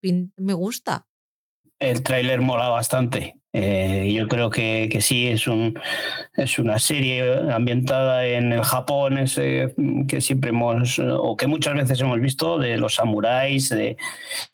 me 0.00 0.54
gusta. 0.54 1.06
El 1.78 2.02
tráiler 2.02 2.40
mola 2.40 2.70
bastante. 2.70 3.34
Eh, 3.56 4.12
yo 4.12 4.26
creo 4.26 4.50
que, 4.50 4.88
que, 4.90 5.00
sí, 5.00 5.28
es, 5.28 5.46
un, 5.46 5.78
es 6.34 6.58
una 6.58 6.80
serie 6.80 7.52
ambientada 7.52 8.26
en 8.26 8.52
el 8.52 8.64
Japón 8.64 9.16
ese, 9.16 9.72
que 10.08 10.20
siempre 10.20 10.50
hemos, 10.50 10.98
o 10.98 11.36
que 11.36 11.46
muchas 11.46 11.74
veces 11.74 12.00
hemos 12.00 12.20
visto, 12.20 12.58
de 12.58 12.76
los 12.78 12.96
samuráis 12.96 13.72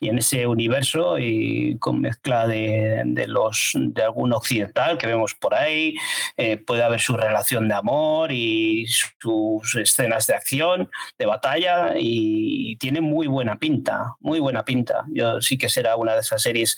y 0.00 0.08
en 0.08 0.18
ese 0.18 0.46
universo 0.46 1.18
y 1.18 1.78
con 1.78 2.02
mezcla 2.02 2.46
de, 2.46 3.02
de, 3.06 3.26
los, 3.26 3.72
de 3.74 4.02
algún 4.02 4.34
occidental 4.34 4.98
que 4.98 5.06
vemos 5.06 5.34
por 5.34 5.54
ahí. 5.54 5.96
Eh, 6.36 6.58
puede 6.58 6.82
haber 6.82 7.00
su 7.00 7.16
relación 7.16 7.68
de 7.68 7.74
amor 7.74 8.30
y 8.32 8.86
sus 8.86 9.76
escenas 9.76 10.26
de 10.26 10.34
acción, 10.34 10.90
de 11.18 11.24
batalla 11.24 11.94
y, 11.98 12.72
y 12.72 12.76
tiene 12.76 13.00
muy 13.00 13.28
buena 13.28 13.58
pinta, 13.58 14.16
muy 14.20 14.40
buena 14.40 14.62
pinta. 14.62 15.06
Yo 15.08 15.40
sí 15.40 15.56
que 15.56 15.70
será 15.70 15.96
una 15.96 16.12
de 16.12 16.20
esas 16.20 16.42
series 16.42 16.76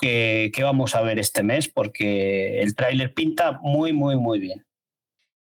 que, 0.00 0.50
que 0.52 0.64
vamos 0.64 0.96
a 0.96 1.02
ver 1.02 1.20
este 1.20 1.44
mes 1.44 1.59
porque 1.68 2.60
el 2.62 2.74
tráiler 2.74 3.12
pinta 3.14 3.58
muy, 3.62 3.92
muy, 3.92 4.16
muy 4.16 4.38
bien. 4.38 4.64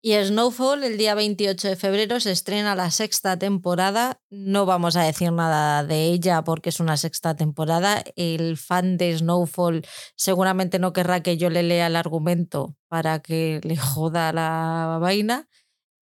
Y 0.00 0.14
Snowfall, 0.14 0.84
el 0.84 0.96
día 0.96 1.16
28 1.16 1.68
de 1.68 1.76
febrero, 1.76 2.20
se 2.20 2.30
estrena 2.30 2.76
la 2.76 2.92
sexta 2.92 3.36
temporada. 3.36 4.20
No 4.30 4.64
vamos 4.64 4.94
a 4.94 5.02
decir 5.02 5.32
nada 5.32 5.82
de 5.82 6.04
ella 6.04 6.42
porque 6.44 6.68
es 6.68 6.78
una 6.78 6.96
sexta 6.96 7.34
temporada. 7.34 8.04
El 8.14 8.56
fan 8.56 8.96
de 8.96 9.18
Snowfall 9.18 9.84
seguramente 10.14 10.78
no 10.78 10.92
querrá 10.92 11.20
que 11.24 11.36
yo 11.36 11.50
le 11.50 11.64
lea 11.64 11.88
el 11.88 11.96
argumento 11.96 12.76
para 12.86 13.18
que 13.18 13.60
le 13.64 13.76
joda 13.76 14.32
la 14.32 14.98
vaina. 15.00 15.48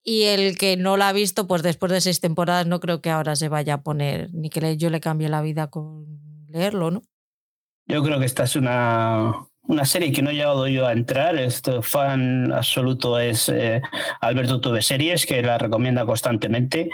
Y 0.03 0.23
el 0.23 0.57
que 0.59 0.77
no 0.77 0.95
la 0.95 1.09
ha 1.09 1.13
visto, 1.13 1.47
pues 1.47 1.63
después 1.63 1.91
de 1.91 1.99
seis 1.99 2.21
temporadas, 2.21 2.67
no 2.67 2.79
creo 2.79 3.01
que 3.01 3.09
ahora 3.09 3.35
se 3.35 3.49
vaya 3.49 3.73
a 3.73 3.81
poner, 3.81 4.29
ni 4.31 4.49
que 4.49 4.77
yo 4.77 4.89
le 4.91 5.01
cambie 5.01 5.27
la 5.27 5.41
vida 5.41 5.69
con 5.69 6.05
leerlo, 6.47 6.91
¿no? 6.91 7.01
Yo 7.87 8.03
creo 8.03 8.19
que 8.19 8.25
esta 8.25 8.43
es 8.43 8.55
una, 8.55 9.33
una 9.67 9.85
serie 9.85 10.11
que 10.11 10.21
no 10.21 10.29
he 10.29 10.33
llegado 10.33 10.67
yo 10.67 10.87
a 10.87 10.93
entrar, 10.93 11.37
este 11.37 11.81
fan 11.81 12.51
absoluto 12.53 13.19
es 13.19 13.49
eh, 13.49 13.81
Alberto 14.21 14.61
Tuve 14.61 14.81
Series, 14.81 15.25
que 15.25 15.41
la 15.41 15.57
recomienda 15.57 16.05
constantemente. 16.05 16.89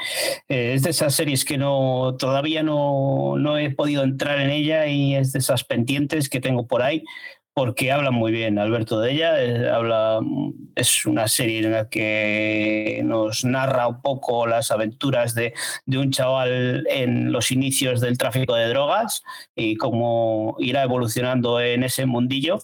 Eh, 0.49 0.73
es 0.73 0.83
de 0.83 0.89
esas 0.89 1.13
series 1.13 1.45
que 1.45 1.57
no 1.57 2.15
todavía 2.17 2.63
no, 2.63 3.35
no, 3.37 3.57
he 3.57 3.69
podido 3.71 4.03
entrar 4.03 4.39
en 4.39 4.49
ella 4.49 4.87
y 4.87 5.15
es 5.15 5.31
de 5.33 5.39
esas 5.39 5.63
pendientes 5.63 6.29
que 6.29 6.41
tengo 6.41 6.67
por 6.67 6.81
ahí, 6.81 7.03
porque 7.53 7.91
habla 7.91 8.11
muy 8.11 8.31
bien 8.31 8.57
Alberto 8.57 8.99
de 8.99 9.11
ella. 9.11 9.41
Eh, 9.43 9.69
habla, 9.69 10.19
es 10.75 11.05
una 11.05 11.27
serie 11.27 11.59
en 11.59 11.71
la 11.71 11.89
que 11.89 13.01
nos 13.03 13.45
narra 13.45 13.87
un 13.87 14.01
poco 14.01 14.47
las 14.47 14.71
aventuras 14.71 15.35
de, 15.35 15.53
de, 15.85 15.97
un 15.97 16.11
chaval 16.11 16.85
en 16.89 17.31
los 17.31 17.51
inicios 17.51 18.01
del 18.01 18.17
tráfico 18.17 18.55
de 18.55 18.69
drogas 18.69 19.23
y 19.55 19.75
cómo 19.75 20.55
irá 20.59 20.83
evolucionando 20.83 21.59
en 21.59 21.83
ese 21.83 22.05
mundillo. 22.05 22.59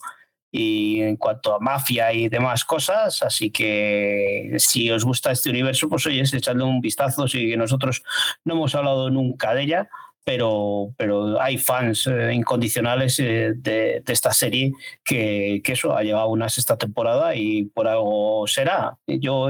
Y 0.52 1.02
en 1.02 1.16
cuanto 1.18 1.54
a 1.54 1.60
mafia 1.60 2.12
y 2.12 2.28
demás 2.28 2.66
cosas, 2.66 3.22
así 3.22 3.52
que 3.52 4.56
si 4.58 4.90
os 4.90 5.06
gusta 5.06 5.32
este 5.32 5.52
universo, 5.52 5.88
pues 5.88 6.08
oye, 6.08 6.22
echadle 6.22 6.64
un 6.64 6.82
vistazo. 6.82 7.28
Si 7.28 7.56
nosotros 7.56 8.02
no 8.46 8.56
hemos 8.56 8.74
hablado 8.74 9.12
nunca 9.12 9.54
de 9.54 9.62
ella, 9.62 9.90
pero, 10.24 10.94
pero 10.98 11.42
hay 11.42 11.58
fans 11.58 12.08
eh, 12.08 12.32
incondicionales 12.34 13.20
eh, 13.20 13.54
de, 13.56 14.04
esta 14.08 14.32
serie 14.32 14.74
que, 15.04 15.62
eso 15.66 15.96
ha 15.96 16.04
llegado 16.04 16.30
una 16.30 16.50
sexta 16.50 16.78
temporada 16.78 17.36
y 17.36 17.66
por 17.66 17.88
algo 17.88 18.46
será. 18.48 18.98
Yo 19.08 19.50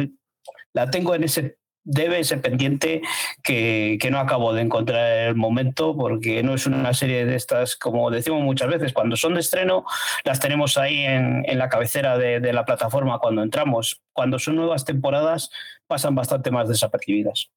la 0.74 0.89
tengo 0.89 1.15
en 1.15 1.24
ese 1.24 1.57
debe 1.84 2.20
ese 2.20 2.38
pendiente 2.38 3.01
que, 3.41 3.97
no 4.11 4.20
acabo 4.20 4.53
de 4.53 4.61
encontrar 4.61 5.30
el 5.30 5.36
momento 5.36 5.95
porque 5.97 6.43
no 6.43 6.53
es 6.53 6.67
una 6.67 6.93
serie 6.93 7.26
de 7.26 7.36
estas, 7.36 7.76
como 7.76 8.11
decimos 8.11 8.43
muchas 8.43 8.70
veces, 8.70 8.93
cuando 8.93 9.15
son 9.15 9.34
de 9.34 9.39
estreno 9.39 9.86
las 10.24 10.39
tenemos 10.39 10.78
ahí 10.78 10.99
en, 10.99 11.45
la 11.57 11.70
cabecera 11.70 12.17
de 12.17 12.53
la 12.53 12.65
plataforma 12.65 13.20
cuando 13.20 13.41
entramos. 13.41 14.01
Cuando 14.13 14.38
son 14.39 14.55
nuevas 14.57 14.86
temporadas 14.86 15.49
pasan 15.88 16.13
bastante 16.13 16.51
más 16.51 16.70
desapercibidas. 16.70 17.49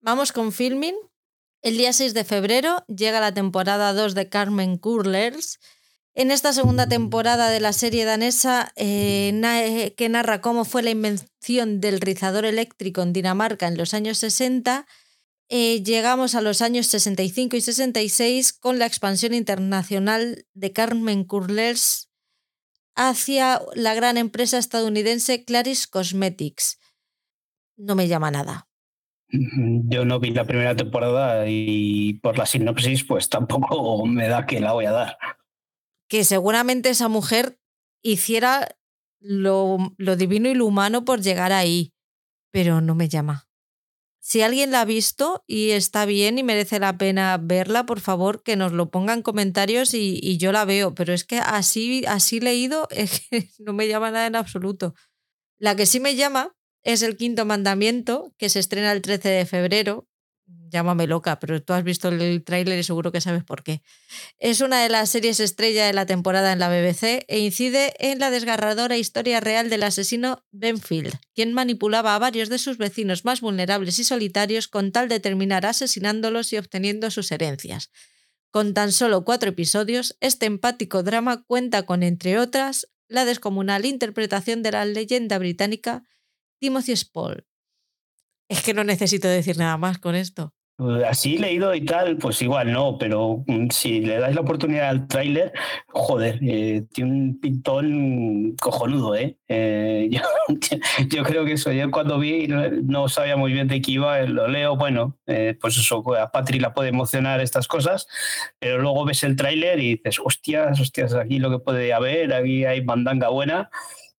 Vamos 0.00 0.32
con 0.32 0.50
filming. 0.50 0.96
El 1.62 1.76
día 1.78 1.92
6 1.92 2.12
de 2.12 2.24
febrero 2.24 2.84
llega 2.88 3.20
la 3.20 3.32
temporada 3.32 3.92
2 3.92 4.16
de 4.16 4.28
Carmen 4.28 4.76
Curlers. 4.76 5.60
En 6.12 6.32
esta 6.32 6.52
segunda 6.52 6.88
temporada 6.88 7.50
de 7.50 7.60
la 7.60 7.72
serie 7.72 8.04
danesa, 8.04 8.72
eh, 8.74 9.30
na 9.32 9.62
que 9.96 10.08
narra 10.08 10.42
cómo 10.42 10.64
fue 10.64 10.82
la 10.82 10.90
invención 10.90 11.80
del 11.80 12.00
rizador 12.00 12.44
eléctrico 12.44 13.00
en 13.02 13.12
Dinamarca 13.12 13.68
en 13.68 13.78
los 13.78 13.94
años 13.94 14.18
60, 14.18 14.86
eh, 15.48 15.82
llegamos 15.84 16.34
a 16.34 16.40
los 16.40 16.62
años 16.62 16.88
65 16.88 17.56
y 17.56 17.60
66 17.60 18.52
con 18.52 18.80
la 18.80 18.86
expansión 18.86 19.32
internacional 19.32 20.46
de 20.54 20.72
Carmen 20.72 21.22
Curlers 21.24 22.10
hacia 22.96 23.62
la 23.74 23.94
gran 23.94 24.18
empresa 24.18 24.58
estadounidense 24.58 25.44
Claris 25.44 25.86
Cosmetics. 25.86 26.78
No 27.76 27.94
me 27.94 28.08
llama 28.08 28.32
nada. 28.32 28.71
Yo 29.32 30.04
no 30.04 30.20
vi 30.20 30.30
la 30.30 30.44
primera 30.44 30.76
temporada 30.76 31.48
y 31.48 32.14
por 32.22 32.36
la 32.36 32.44
sinopsis 32.44 33.04
pues 33.04 33.30
tampoco 33.30 34.04
me 34.04 34.28
da 34.28 34.44
que 34.44 34.60
la 34.60 34.74
voy 34.74 34.84
a 34.84 34.92
dar. 34.92 35.16
Que 36.08 36.22
seguramente 36.24 36.90
esa 36.90 37.08
mujer 37.08 37.58
hiciera 38.02 38.76
lo, 39.20 39.78
lo 39.96 40.16
divino 40.16 40.50
y 40.50 40.54
lo 40.54 40.66
humano 40.66 41.06
por 41.06 41.22
llegar 41.22 41.52
ahí, 41.52 41.94
pero 42.50 42.82
no 42.82 42.94
me 42.94 43.08
llama. 43.08 43.48
Si 44.24 44.40
alguien 44.40 44.70
la 44.70 44.82
ha 44.82 44.84
visto 44.84 45.42
y 45.48 45.70
está 45.70 46.04
bien 46.04 46.38
y 46.38 46.44
merece 46.44 46.78
la 46.78 46.96
pena 46.96 47.36
verla, 47.42 47.86
por 47.86 47.98
favor 47.98 48.44
que 48.44 48.54
nos 48.54 48.70
lo 48.70 48.88
ponga 48.88 49.14
en 49.14 49.22
comentarios 49.22 49.94
y, 49.94 50.36
yo 50.38 50.52
la 50.52 50.64
veo, 50.64 50.94
pero 50.94 51.12
es 51.12 51.24
que 51.24 51.38
así, 51.38 52.04
así 52.06 52.38
leído 52.38 52.86
no 53.58 53.72
me 53.72 53.88
llama 53.88 54.12
nada 54.12 54.26
en 54.26 54.36
absoluto. 54.36 54.94
La 55.58 55.74
que 55.74 55.86
sí 55.86 55.98
me 55.98 56.14
llama 56.14 56.54
es 56.82 57.02
el 57.02 57.16
quinto 57.16 57.44
mandamiento, 57.44 58.34
que 58.38 58.48
se 58.48 58.58
estrena 58.58 58.92
el 58.92 59.02
13 59.02 59.28
de 59.28 59.46
febrero. 59.46 60.08
Llámame 60.68 61.06
loca, 61.06 61.38
pero 61.38 61.62
tú 61.62 61.74
has 61.74 61.84
visto 61.84 62.08
el 62.08 62.42
tráiler 62.44 62.78
y 62.78 62.82
seguro 62.82 63.12
que 63.12 63.20
sabes 63.20 63.44
por 63.44 63.62
qué. 63.62 63.82
Es 64.38 64.62
una 64.62 64.82
de 64.82 64.88
las 64.88 65.10
series 65.10 65.38
estrella 65.38 65.86
de 65.86 65.92
la 65.92 66.06
temporada 66.06 66.52
en 66.52 66.58
la 66.58 66.70
BBC 66.70 67.24
e 67.28 67.40
incide 67.40 67.94
en 67.98 68.18
la 68.18 68.30
desgarradora 68.30 68.96
historia 68.96 69.40
real 69.40 69.68
del 69.68 69.82
asesino 69.82 70.44
Benfield, 70.50 71.14
quien 71.34 71.52
manipulaba 71.52 72.14
a 72.14 72.18
varios 72.18 72.48
de 72.48 72.58
sus 72.58 72.78
vecinos 72.78 73.24
más 73.24 73.42
vulnerables 73.42 73.98
y 73.98 74.04
solitarios 74.04 74.66
con 74.66 74.92
tal 74.92 75.08
de 75.08 75.20
terminar 75.20 75.66
asesinándolos 75.66 76.52
y 76.52 76.58
obteniendo 76.58 77.10
sus 77.10 77.30
herencias. 77.32 77.90
Con 78.50 78.74
tan 78.74 78.92
solo 78.92 79.24
cuatro 79.24 79.50
episodios, 79.50 80.16
este 80.20 80.46
empático 80.46 81.02
drama 81.02 81.44
cuenta 81.44 81.84
con, 81.84 82.02
entre 82.02 82.38
otras, 82.38 82.88
la 83.08 83.24
descomunal 83.26 83.84
interpretación 83.84 84.62
de 84.62 84.72
la 84.72 84.84
leyenda 84.86 85.38
británica 85.38 86.04
Timothy 86.62 86.94
Spall. 86.94 87.44
Es 88.48 88.62
que 88.62 88.72
no 88.72 88.84
necesito 88.84 89.26
decir 89.26 89.58
nada 89.58 89.76
más 89.78 89.98
con 89.98 90.14
esto. 90.14 90.54
Así 91.08 91.36
leído 91.38 91.74
y 91.74 91.84
tal, 91.84 92.16
pues 92.18 92.40
igual 92.40 92.72
no, 92.72 92.98
pero 92.98 93.42
mm, 93.46 93.68
si 93.70 94.00
le 94.00 94.18
dais 94.18 94.34
la 94.34 94.40
oportunidad 94.42 94.88
al 94.88 95.08
tráiler, 95.08 95.52
joder, 95.88 96.38
eh, 96.42 96.84
tiene 96.92 97.10
un 97.10 97.40
pintón 97.40 98.56
cojonudo, 98.60 99.14
¿eh? 99.16 99.36
eh 99.48 100.08
yo, 101.08 101.22
creo 101.24 101.44
que 101.44 101.52
eso, 101.52 101.72
yo 101.72 101.90
cuando 101.90 102.18
vi 102.18 102.46
no 102.48 103.08
sabía 103.08 103.36
muy 103.36 103.52
bien 103.52 103.68
de 103.68 103.80
qué 103.80 103.92
iba, 103.92 104.20
eh, 104.20 104.28
lo 104.28 104.46
leo, 104.48 104.76
bueno, 104.76 105.18
eh, 105.26 105.56
pues 105.60 105.76
eso, 105.76 106.02
a 106.16 106.30
Patri 106.30 106.58
la 106.58 106.74
puede 106.74 106.88
emocionar 106.90 107.40
estas 107.40 107.68
cosas, 107.68 108.06
pero 108.58 108.78
luego 108.78 109.04
ves 109.04 109.24
el 109.24 109.36
tráiler 109.36 109.80
y 109.80 109.96
dices, 109.96 110.20
hostias, 110.24 110.80
hostias, 110.80 111.14
aquí 111.14 111.38
lo 111.38 111.50
que 111.50 111.58
puede 111.58 111.92
haber, 111.92 112.32
aquí 112.32 112.64
hay 112.64 112.84
mandanga 112.84 113.28
buena, 113.28 113.68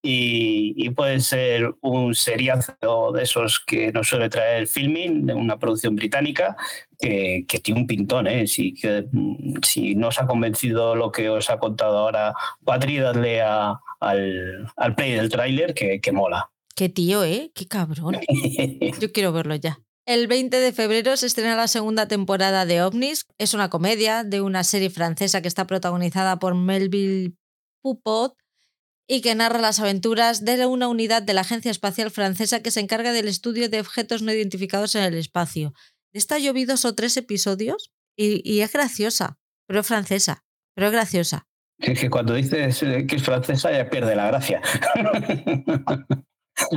y, 0.06 0.74
y, 0.76 0.89
puede 0.89 1.22
ser 1.22 1.74
un 1.80 2.14
seriazo 2.14 3.14
de 3.14 3.24
esos 3.24 3.62
que 3.66 3.93
nos 3.93 4.10
suele 4.10 4.28
traer 4.28 4.68
filming, 4.68 5.26
de 5.26 5.34
una 5.34 5.58
producción 5.58 5.95
británica, 5.95 6.58
que, 6.99 7.45
que 7.47 7.60
tiene 7.60 7.80
un 7.80 7.88
pintón. 7.88 8.28
¿eh? 8.28 8.45
Si, 8.45 8.74
que, 8.74 9.06
si 9.66 9.95
no 9.95 10.10
os 10.10 10.20
ha 10.20 10.28
convencido 10.28 10.95
lo 10.97 11.10
que 11.10 11.30
os 11.30 11.49
ha 11.49 11.58
contado 11.58 11.97
ahora 11.97 12.34
Patri, 12.66 12.97
dadle 12.97 13.41
a, 13.41 13.80
al, 14.01 14.68
al, 14.76 14.95
play 14.95 15.14
del 15.14 15.30
tráiler 15.30 15.74
que, 15.74 16.01
que 16.01 16.12
mola. 16.12 16.49
Qué 16.76 16.89
tío, 16.89 17.24
¿eh? 17.24 17.51
Qué 17.56 17.68
cabrón. 17.68 18.18
Yo 18.99 19.12
quiero 19.14 19.32
verlo 19.32 19.56
ya. 19.56 19.80
El 20.06 20.28
20 20.28 20.60
de 20.60 20.74
febrero 20.74 21.16
se 21.16 21.28
estrena 21.28 21.56
la 21.56 21.70
segunda 21.70 22.10
temporada 22.10 22.66
de 22.66 22.82
OVNIS. 22.82 23.26
Es 23.38 23.54
una 23.54 23.70
comedia 23.70 24.26
de 24.26 24.41
una 24.41 24.66
serie 24.66 24.89
francesa 24.89 25.41
que 25.41 25.47
está 25.47 25.66
protagonizada 25.66 26.39
por 26.39 26.56
Melville 26.56 27.36
Pupot 27.82 28.36
y 29.08 29.22
que 29.22 29.36
narra 29.36 29.60
las 29.60 29.80
aventuras 29.80 30.45
de 30.45 30.66
una 30.66 30.88
unidad 30.88 31.22
de 31.22 31.34
la 31.34 31.41
Agencia 31.41 31.72
Espacial 31.72 32.12
Francesa 32.12 32.62
que 32.62 32.72
se 32.72 32.80
encarga 32.80 33.12
del 33.12 33.28
estudio 33.28 33.70
de 33.70 33.82
objetos 33.82 34.22
no 34.22 34.32
identificados 34.32 34.95
en 34.95 35.04
el 35.04 35.16
espacio. 35.16 35.74
De 36.14 36.20
esta 36.20 36.38
dos 36.39 36.86
o 36.86 36.95
tres 36.95 37.18
episodios 37.18 37.91
y, 38.16 38.41
y 38.49 38.62
es 38.62 38.72
graciosa, 38.72 39.38
pero 39.68 39.82
es 39.82 39.88
francesa, 39.88 40.43
pero 40.76 40.88
es 40.88 40.93
graciosa. 40.93 41.47
Es 41.80 41.99
que 41.99 42.10
cuando 42.10 42.34
dices 42.34 42.80
que 42.80 43.16
es 43.16 43.24
francesa 43.24 43.72
ya 43.72 43.89
pierde 43.89 44.16
la 44.16 44.28
gracia. 44.28 44.62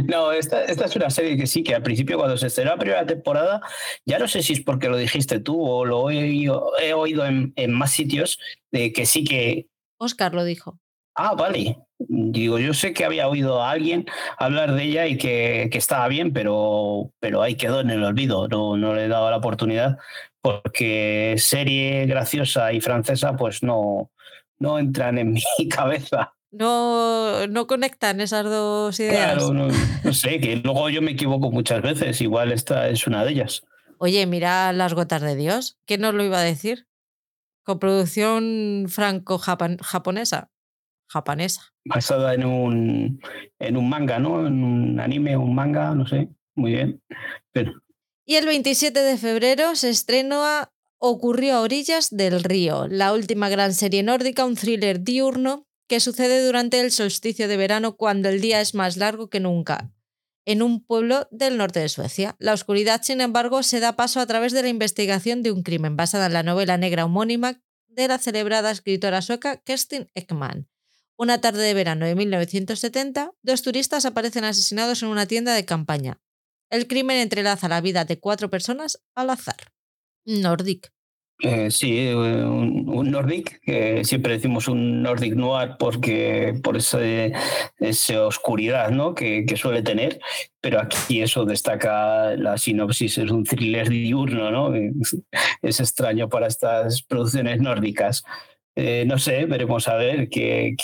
No, 0.07 0.33
esta, 0.33 0.65
esta, 0.65 0.87
es 0.87 0.97
una 0.97 1.11
serie 1.11 1.37
que 1.37 1.47
sí, 1.47 1.63
que 1.63 1.75
al 1.75 1.83
principio 1.83 2.17
cuando 2.17 2.39
se 2.39 2.47
estrenó 2.47 2.71
la 2.71 2.79
primera 2.79 3.07
temporada, 3.07 3.61
ya 4.07 4.19
no 4.19 4.27
sé 4.27 4.43
si 4.43 4.55
es 4.55 4.61
porque 4.61 4.89
lo 4.89 4.97
dijiste 4.97 5.39
tú 5.39 5.63
o 5.63 5.85
lo 5.85 6.11
he 6.11 6.25
oído, 6.25 6.73
he 6.81 6.95
oído 6.95 7.27
en, 7.27 7.53
en, 7.57 7.73
más 7.73 7.93
sitios, 7.93 8.39
de 8.73 8.93
que 8.93 9.05
sí 9.05 9.25
que... 9.25 9.67
Oscar 9.99 10.35
lo 10.35 10.45
dijo. 10.45 10.79
Ah, 11.15 11.35
vale. 11.35 11.77
Digo, 11.99 12.59
yo 12.59 12.75
sé 12.75 12.93
que 12.93 13.05
había 13.05 13.27
oído 13.27 13.63
a 13.63 13.71
alguien 13.71 14.05
hablar 14.39 14.75
de 14.75 14.85
ella 14.85 15.07
y 15.07 15.17
que, 15.17 15.69
que 15.73 15.79
estaba 15.79 16.07
bien, 16.09 16.33
pero, 16.33 17.11
pero 17.21 17.41
ahí 17.41 17.55
quedó 17.55 17.81
en 17.81 17.91
el 17.91 18.05
olvido, 18.05 18.49
no, 18.49 18.77
no 18.77 18.95
le 18.95 19.07
he 19.07 19.09
dado 19.09 19.31
la 19.31 19.39
oportunidad 19.39 19.99
porque 20.47 21.35
serie 21.39 22.07
graciosa 22.07 22.73
y 22.73 22.81
francesa 22.81 23.35
pues 23.35 23.65
no, 23.65 24.13
no 24.61 24.79
entran 24.79 25.19
en 25.19 25.33
mi 25.59 25.69
cabeza. 25.69 26.35
No, 26.53 27.49
no 27.49 27.67
conectan 27.67 28.21
esas 28.21 28.45
dos 28.45 28.99
ideas. 29.01 29.35
Claro, 29.35 29.53
no, 29.53 29.69
no, 30.05 30.13
sé, 30.13 30.39
que 30.39 30.57
luego 30.57 30.89
yo 30.89 31.03
me 31.03 31.11
equivoco 31.11 31.51
muchas 31.51 31.83
veces, 31.83 32.21
igual 32.21 32.53
esta 32.53 32.89
es 32.89 33.09
una 33.09 33.25
de 33.25 33.33
ellas. 33.33 33.63
Oye, 33.99 34.25
mira 34.27 34.73
Las 34.73 34.95
Gotas 34.95 35.23
de 35.23 35.35
Dios, 35.35 35.79
¿quién 35.85 36.03
nos 36.03 36.15
lo 36.15 36.23
iba 36.23 36.39
a 36.39 36.43
decir? 36.43 36.87
Coproducción 37.65 38.87
franco-japonesa. 38.89 40.51
Japonesa. 41.09 41.63
Basada 41.85 42.35
en 42.35 42.45
un, 42.45 43.21
en 43.59 43.77
un 43.77 43.89
manga, 43.89 44.19
¿no? 44.19 44.47
En 44.47 44.63
un 44.63 45.01
anime, 45.01 45.37
un 45.37 45.55
manga, 45.55 45.95
no 45.95 46.07
sé. 46.07 46.29
Muy 46.55 46.73
bien. 46.73 47.03
Pero... 47.53 47.73
Y 48.25 48.35
el 48.35 48.47
27 48.47 48.99
de 49.01 49.17
febrero 49.19 49.77
se 49.77 49.91
estrenó 49.91 50.43
Ocurrió 50.99 51.57
a 51.57 51.61
orillas 51.61 52.09
del 52.11 52.43
río, 52.43 52.89
la 52.89 53.13
última 53.13 53.51
gran 53.51 53.75
serie 53.75 54.03
nórdica, 54.03 54.47
un 54.47 54.57
thriller 54.57 55.03
diurno 55.03 55.67
que 55.89 56.01
sucede 56.01 56.45
durante 56.45 56.81
el 56.81 56.91
solsticio 56.91 57.49
de 57.49 57.57
verano 57.59 57.97
cuando 57.97 58.31
el 58.31 58.41
día 58.41 58.63
es 58.63 58.75
más 58.75 58.97
largo 58.97 59.29
que 59.29 59.39
nunca, 59.39 59.93
en 60.47 60.63
un 60.63 60.83
pueblo 60.83 61.29
del 61.31 61.59
norte 61.59 61.81
de 61.81 61.91
Suecia. 61.91 62.35
La 62.39 62.55
oscuridad, 62.55 63.03
sin 63.03 63.21
embargo, 63.21 63.63
se 63.63 63.79
da 63.79 63.95
paso 63.95 64.21
a 64.21 64.27
través 64.27 64.53
de 64.53 64.63
la 64.63 64.69
investigación 64.69 65.43
de 65.43 65.53
un 65.53 65.63
crimen 65.63 65.97
basada 65.97 66.27
en 66.27 66.33
la 66.33 66.43
novela 66.43 66.79
negra 66.79 67.05
homónima 67.05 67.61
de 67.89 68.09
la 68.09 68.19
celebrada 68.19 68.71
escritora 68.71 69.21
sueca 69.21 69.59
Kerstin 69.59 70.11
Ekman. 70.15 70.67
Una 71.19 71.41
tarde 71.41 71.63
de 71.63 71.73
verano 71.73 72.05
de 72.05 72.15
1970, 72.15 73.33
dos 73.43 73.63
turistas 73.63 74.05
aparecen 74.05 74.45
asesinados 74.45 75.03
en 75.03 75.09
una 75.09 75.27
tienda 75.27 75.55
de 75.55 75.65
campaña. 75.65 76.21
El 76.71 76.87
crimen 76.87 77.17
entrelaza 77.17 77.69
la 77.69 77.81
vida 77.81 78.05
de 78.05 78.19
cuatro 78.19 78.51
personas 78.51 79.03
al 79.15 79.31
azar. 79.31 79.73
Nordic. 80.27 80.93
Eh, 81.41 81.71
sí, 81.71 81.99
eh, 81.99 82.15
un, 82.15 82.89
un, 82.89 83.11
Nordic, 83.11 83.61
que 83.61 84.05
siempre 84.05 84.33
decimos 84.33 84.69
un 84.69 85.03
Nordic 85.03 85.35
Noir 85.35 85.77
porque 85.79 86.59
por 86.63 86.79
esa, 86.79 86.99
oscuridad 88.27 88.91
¿no? 88.91 89.15
que, 89.15 89.45
que, 89.45 89.57
suele 89.57 89.83
tener, 89.83 90.19
pero 90.63 90.81
aquí 90.81 91.21
eso 91.21 91.45
destaca 91.45 92.35
la 92.37 92.57
sinopsis, 92.57 93.19
es 93.19 93.31
un 93.31 93.45
thriller 93.45 93.87
diurno, 93.91 94.51
¿no? 94.51 94.73
Es 95.61 95.81
extraño 95.81 96.31
para 96.31 96.47
estas 96.47 97.03
producciones 97.03 97.61
nórdicas. 97.61 98.25
Eh, 98.79 99.05
no 99.07 99.19
sé, 99.19 99.47
veremos 99.47 99.89
a 99.89 99.97
ver 99.97 100.29
que, 100.29 100.77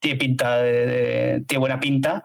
tiene 0.00 0.16
pinta 0.18 0.58
de, 0.58 1.44
buena 1.58 1.80
pinta 1.80 2.24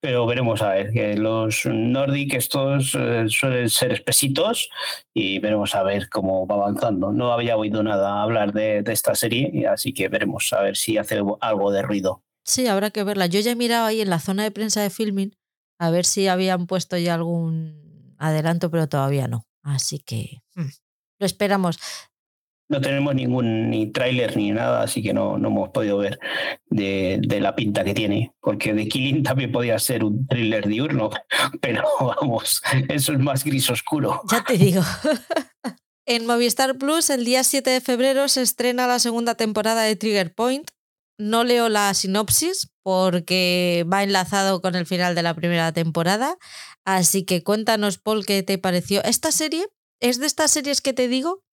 pero 0.00 0.26
veremos 0.26 0.60
a 0.60 0.68
ver, 0.68 0.92
que 0.92 1.16
los 1.16 1.64
Nordic 1.64 2.34
estos 2.34 2.94
eh, 2.94 3.24
suelen 3.28 3.70
ser 3.70 3.90
espesitos 3.92 4.68
y 5.14 5.38
veremos 5.38 5.74
a 5.74 5.82
ver 5.82 6.10
cómo 6.10 6.46
va 6.46 6.56
avanzando. 6.56 7.10
No 7.10 7.32
había 7.32 7.56
oído 7.56 7.82
nada 7.82 8.20
hablar 8.20 8.52
de, 8.52 8.84
esta 8.86 9.14
serie, 9.14 9.66
así 9.66 9.94
que 9.94 10.08
veremos 10.08 10.52
a 10.52 10.60
ver 10.60 10.76
si 10.76 10.98
hace 10.98 11.22
algo 11.40 11.72
de 11.72 11.80
ruido. 11.80 12.22
Sí, 12.44 12.66
habrá 12.66 12.90
que 12.90 13.02
verla. 13.02 13.24
Yo 13.28 13.40
ya 13.40 13.52
he 13.52 13.56
mirado 13.56 13.86
ahí 13.86 14.02
en 14.02 14.10
la 14.10 14.20
zona 14.20 14.42
de 14.42 14.50
prensa 14.50 14.82
de 14.82 14.90
filming 14.90 15.38
a 15.78 15.88
ver 15.88 16.04
si 16.04 16.28
habían 16.28 16.66
puesto 16.66 16.98
ya 16.98 17.14
algún 17.14 18.14
adelanto, 18.18 18.70
pero 18.70 18.86
todavía 18.90 19.26
no. 19.26 19.46
Así 19.62 20.00
que 20.00 20.42
hmm, 20.54 20.68
lo 21.18 21.24
esperamos 21.24 21.78
no 22.68 22.80
tenemos 22.80 23.14
ningún 23.14 23.70
ni 23.70 23.92
tráiler 23.92 24.36
ni 24.36 24.50
nada, 24.50 24.82
así 24.82 25.02
que 25.02 25.12
no, 25.12 25.38
no 25.38 25.48
hemos 25.48 25.68
podido 25.70 25.98
ver 25.98 26.18
de, 26.66 27.20
de, 27.20 27.40
la 27.40 27.54
pinta 27.54 27.84
que 27.84 27.94
tiene, 27.94 28.34
porque 28.40 28.72
de 28.72 28.88
Killing 28.88 29.22
también 29.22 29.52
podía 29.52 29.78
ser 29.78 30.02
un 30.02 30.26
thriller 30.26 30.66
diurno, 30.66 31.10
pero 31.60 31.84
vamos, 32.00 32.62
eso 32.88 33.12
es 33.12 33.18
más 33.18 33.44
gris 33.44 33.68
oscuro. 33.70 34.22
Ya 34.30 34.42
te 34.44 34.56
digo. 34.56 34.82
en 36.06 36.26
Movistar 36.26 36.76
Plus, 36.78 37.10
el 37.10 37.24
día 37.24 37.44
7 37.44 37.68
de 37.68 37.80
febrero 37.80 38.28
se 38.28 38.42
estrena 38.42 38.86
la 38.86 38.98
segunda 38.98 39.34
temporada 39.34 39.82
de 39.82 39.96
Trigger 39.96 40.34
Point. 40.34 40.70
No 41.16 41.44
leo 41.44 41.68
la 41.68 41.94
sinopsis 41.94 42.72
porque 42.82 43.86
va 43.90 44.02
enlazado 44.02 44.60
con 44.60 44.74
el 44.74 44.84
final 44.84 45.14
de 45.14 45.22
la 45.22 45.34
primera 45.34 45.70
temporada, 45.72 46.36
así 46.84 47.24
que 47.24 47.42
cuéntanos, 47.42 47.98
Paul, 47.98 48.26
qué 48.26 48.42
te 48.42 48.58
pareció. 48.58 49.02
Esta 49.04 49.30
serie 49.30 49.66
es 50.00 50.18
de 50.18 50.26
estas 50.26 50.50
series 50.50 50.80
que 50.80 50.92
te 50.92 51.06
digo 51.06 51.43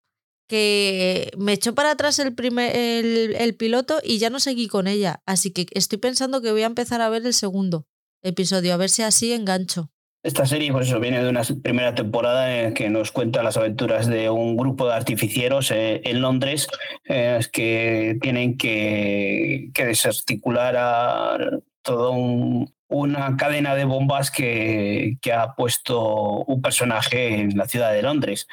que 0.51 1.31
me 1.37 1.53
echó 1.53 1.73
para 1.73 1.91
atrás 1.91 2.19
el, 2.19 2.35
primer, 2.35 2.75
el, 2.75 3.55
piloto 3.55 4.01
y 4.03 4.17
ya 4.17 4.29
no 4.29 4.41
seguí 4.41 4.67
con 4.67 4.85
ella. 4.85 5.21
Así 5.25 5.51
que 5.51 5.65
estoy 5.71 5.97
pensando 5.97 6.41
que 6.41 6.51
voy 6.51 6.63
a 6.63 6.65
empezar 6.65 6.99
a 6.99 7.07
ver 7.07 7.25
el 7.25 7.33
segundo 7.33 7.87
episodio, 8.21 8.73
a 8.73 8.77
ver 8.77 8.89
si 8.89 9.01
así 9.01 9.31
engancho. 9.31 9.91
Esta 10.23 10.45
serie, 10.45 10.73
por 10.73 10.81
eso, 10.81 10.99
viene 10.99 11.23
de 11.23 11.29
una 11.29 11.43
primera 11.63 11.95
temporada 11.95 12.73
que 12.73 12.89
nos 12.89 13.13
cuenta 13.13 13.43
las 13.43 13.55
aventuras 13.55 14.07
de 14.07 14.29
un 14.29 14.57
grupo 14.57 14.89
de 14.89 14.93
artificieros 14.93 15.71
eh, 15.71 16.01
en 16.03 16.19
Londres 16.19 16.67
eh, 17.05 17.39
que 17.53 18.17
tienen 18.21 18.57
que, 18.57 19.71
desarticular 19.73 20.75
a 20.77 21.37
todo 21.81 22.11
un, 22.11 22.73
una 22.89 23.37
cadena 23.37 23.73
de 23.73 23.85
bombas 23.85 24.31
que 24.31 25.17
ha 25.33 25.55
puesto 25.55 26.43
un 26.43 26.61
personaje 26.61 27.39
en 27.39 27.57
la 27.57 27.69
ciudad 27.69 27.93
de 27.93 28.01
Londres. 28.01 28.47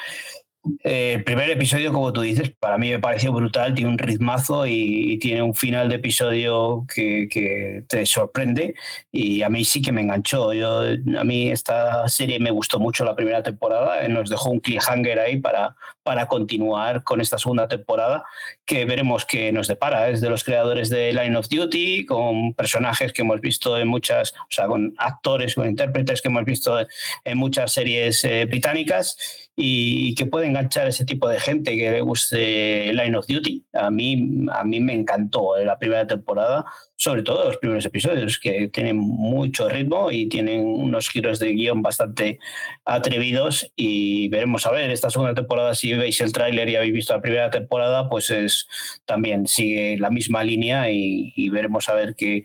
Eh, 0.85 1.15
el 1.15 1.25
primer 1.25 1.51
episodio, 1.51 1.93
como 1.93 2.13
tú 2.13 2.23
dices, 2.23 2.51
para 2.59 2.79
mí 2.79 2.91
me 2.91 2.99
pareció 2.99 3.33
brutal, 3.33 3.75
tiene 3.75 3.91
un 3.91 3.99
ritmazo 3.99 4.67
y, 4.67 5.19
tiene 5.19 5.43
un 5.43 5.55
final 5.55 5.89
de 5.89 5.97
episodio 5.97 6.85
que, 6.93 7.29
que, 7.31 7.85
te 7.89 8.07
sorprende 8.07 8.75
y 9.11 9.43
a 9.43 9.49
mí 9.49 9.65
sí 9.65 9.83
que 9.83 9.93
me 9.93 10.03
enganchó. 10.03 10.53
Yo, 10.53 10.83
a 11.19 11.25
mí 11.25 11.51
esta 11.51 12.09
serie 12.09 12.39
me 12.39 12.51
gustó 12.51 12.79
mucho 12.79 13.05
la 13.05 13.17
primera 13.17 13.43
temporada, 13.43 14.05
eh, 14.05 14.09
nos 14.09 14.31
dejó 14.31 14.51
un 14.51 14.61
cliffhanger 14.61 15.19
ahí 15.19 15.39
para, 15.39 15.75
para 16.09 16.27
continuar 16.27 17.05
con 17.05 17.21
esta 17.21 17.37
segunda 17.37 17.69
temporada 17.69 18.25
que 18.65 18.87
veremos 18.87 19.27
qué 19.27 19.53
nos 19.53 19.69
depara. 19.69 20.09
Es 20.09 20.23
de 20.23 20.31
los 20.31 20.43
creadores 20.43 20.89
de 20.89 21.13
Line 21.13 21.37
of 21.37 21.51
Duty, 21.51 22.07
con 22.07 22.55
personajes 22.55 23.13
que 23.13 23.21
hemos 23.21 23.43
visto 23.43 23.77
en 23.77 23.89
muchas, 23.89 24.33
o 24.33 24.47
sea, 24.49 24.67
con 24.69 24.95
actores, 24.97 25.55
con 25.55 25.69
intérpretes 25.69 26.23
que 26.23 26.29
hemos 26.29 26.47
visto 26.47 26.79
en 27.25 27.37
muchas 27.37 27.73
series 27.73 28.25
eh, 28.25 28.47
británicas 28.47 29.19
y 29.61 30.15
que 30.15 30.25
puede 30.25 30.47
enganchar 30.47 30.87
a 30.87 30.91
ese 30.91 31.05
tipo 31.05 31.29
de 31.29 31.41
gente 31.41 31.77
que 31.77 31.91
le 31.91 32.01
guste 32.01 32.93
Line 32.93 33.17
of 33.17 33.27
Duty. 33.27 33.65
A 33.73 33.91
mí, 33.91 34.47
a 34.53 34.63
mí 34.63 34.79
me 34.79 34.95
encantó 34.95 35.57
la 35.59 35.77
primera 35.79 36.07
temporada, 36.07 36.65
sobre 36.95 37.25
todo 37.25 37.45
los 37.45 37.57
primeros 37.57 37.85
episodios, 37.85 38.39
que 38.39 38.69
tienen 38.69 38.97
mucho 38.97 39.69
ritmo 39.69 40.13
y 40.13 40.29
tienen 40.29 40.65
unos 40.65 41.11
giros 41.11 41.41
de 41.41 41.53
guion 41.55 41.83
bastante 41.83 42.39
atrevidos 42.85 43.71
y 43.75 44.29
veremos 44.29 44.65
a 44.65 44.71
ver 44.71 44.91
esta 44.91 45.11
segunda 45.11 45.35
temporada, 45.35 45.75
si 45.75 45.93
veis 45.99 46.21
el 46.21 46.33
tráiler 46.33 46.69
y 46.69 46.77
habéis 46.77 46.93
visto 46.93 47.15
la 47.15 47.21
primera 47.21 47.51
temporada, 47.51 48.09
pues 48.09 48.31
es 48.31 48.67
también 49.05 49.47
sigue 49.47 49.99
la 49.99 50.11
misma 50.11 50.45
línea 50.45 50.91
y, 50.91 51.49
veremos 51.51 51.89
a 51.89 51.95
ver 51.95 52.15
qué, 52.15 52.45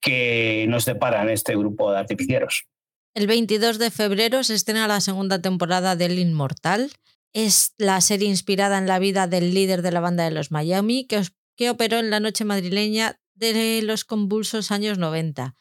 qué 0.00 0.66
nos 0.68 0.84
deparan 0.84 1.30
este 1.30 1.56
grupo 1.56 1.90
de 1.92 1.98
artificieros. 1.98 2.66
El 3.14 3.26
22 3.26 3.78
de 3.78 3.90
febrero 3.90 4.44
se 4.44 4.54
estrena 4.54 4.86
la 4.86 5.00
segunda 5.00 5.40
temporada 5.40 5.96
del 5.96 6.18
Inmortal. 6.18 6.92
Es 7.32 7.74
la 7.78 8.00
serie 8.00 8.28
inspirada 8.28 8.78
en 8.78 8.86
la 8.86 8.98
vida 8.98 9.26
del 9.26 9.54
líder 9.54 9.82
de 9.82 9.92
la 9.92 10.00
banda 10.00 10.24
de 10.24 10.30
los 10.30 10.50
Miami, 10.50 11.06
que, 11.06 11.22
que 11.56 11.70
operó 11.70 11.98
en 11.98 12.10
la 12.10 12.20
noche 12.20 12.44
madrileña 12.44 13.20
de 13.34 13.80
los 13.82 14.04
convulsos 14.04 14.70
años 14.70 14.98
90. 14.98 15.54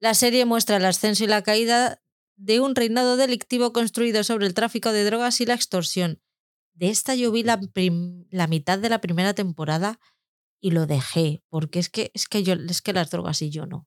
La 0.00 0.14
serie 0.14 0.44
muestra 0.44 0.76
el 0.76 0.84
ascenso 0.84 1.24
y 1.24 1.28
la 1.28 1.42
caída 1.42 2.02
de 2.36 2.60
un 2.60 2.74
reinado 2.74 3.16
delictivo 3.16 3.72
construido 3.72 4.24
sobre 4.24 4.46
el 4.46 4.54
tráfico 4.54 4.92
de 4.92 5.04
drogas 5.04 5.40
y 5.40 5.46
la 5.46 5.54
extorsión. 5.54 6.20
De 6.74 6.88
esta 6.88 7.14
yo 7.14 7.30
vi 7.32 7.42
la, 7.42 7.60
la 8.30 8.46
mitad 8.46 8.78
de 8.78 8.88
la 8.88 9.00
primera 9.00 9.34
temporada 9.34 10.00
y 10.60 10.70
lo 10.70 10.86
dejé, 10.86 11.42
porque 11.48 11.78
es 11.78 11.90
que, 11.90 12.10
es 12.14 12.28
que, 12.28 12.42
yo, 12.42 12.54
es 12.54 12.82
que 12.82 12.92
las 12.92 13.10
drogas 13.10 13.42
y 13.42 13.50
yo 13.50 13.66
no. 13.66 13.86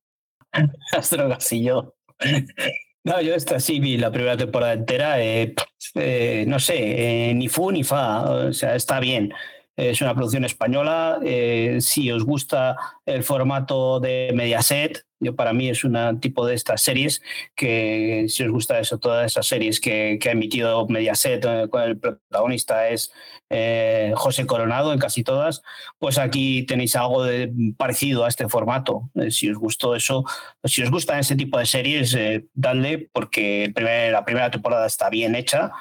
Las 0.93 1.09
drogas 1.09 1.51
y 1.51 1.63
yo. 1.63 1.95
No, 3.05 3.21
yo 3.21 3.35
esta 3.35 3.59
sí 3.59 3.79
vi 3.79 3.97
la 3.97 4.11
primera 4.11 4.35
temporada 4.35 4.73
entera. 4.73 5.23
Eh, 5.23 5.53
eh, 5.93 6.43
no 6.47 6.57
sé, 6.59 7.29
eh, 7.29 7.33
ni 7.35 7.47
fu 7.47 7.69
ni 7.71 7.83
fa. 7.83 8.23
O 8.23 8.51
sea, 8.51 8.75
está 8.75 8.99
bien. 8.99 9.31
Es 9.75 10.01
una 10.01 10.13
producción 10.13 10.45
española. 10.45 11.19
Eh, 11.23 11.77
si 11.81 12.11
os 12.11 12.23
gusta 12.23 12.77
el 13.05 13.23
formato 13.23 13.99
de 13.99 14.31
Mediaset, 14.33 15.05
Yo 15.19 15.35
para 15.35 15.53
mí 15.53 15.69
es 15.69 15.83
un 15.83 16.19
tipo 16.19 16.45
de 16.45 16.55
estas 16.55 16.81
series 16.81 17.21
que, 17.55 18.25
si 18.27 18.43
os 18.43 18.51
gusta 18.51 18.79
eso, 18.79 18.99
todas 18.99 19.25
esas 19.25 19.47
series 19.47 19.79
que, 19.79 20.19
ha 20.25 20.31
emitido 20.31 20.87
Mediaset, 20.87 21.43
eh, 21.45 21.67
con 21.69 21.81
el 21.81 21.97
protagonista 21.97 22.89
es 22.89 23.11
eh, 23.49 24.11
José 24.15 24.47
Coronado 24.47 24.91
en 24.91 24.99
casi 24.99 25.23
todas, 25.23 25.61
pues 25.99 26.17
aquí 26.17 26.63
tenéis 26.63 26.95
algo 26.95 27.23
de, 27.23 27.51
parecido 27.77 28.25
a 28.25 28.27
este 28.27 28.49
formato. 28.49 29.11
Eh, 29.15 29.29
si 29.29 29.49
os 29.49 29.57
gustó 29.57 29.95
eso, 29.95 30.25
si 30.63 30.81
os 30.81 30.89
gustan 30.89 31.19
ese 31.19 31.35
tipo 31.35 31.59
de 31.59 31.65
series, 31.65 32.13
eh, 32.15 32.47
dadle 32.53 33.09
porque 33.13 33.71
la 33.75 34.25
primera 34.25 34.49
temporada 34.49 34.87
está 34.87 35.09
bien 35.09 35.35
hecha, 35.35 35.71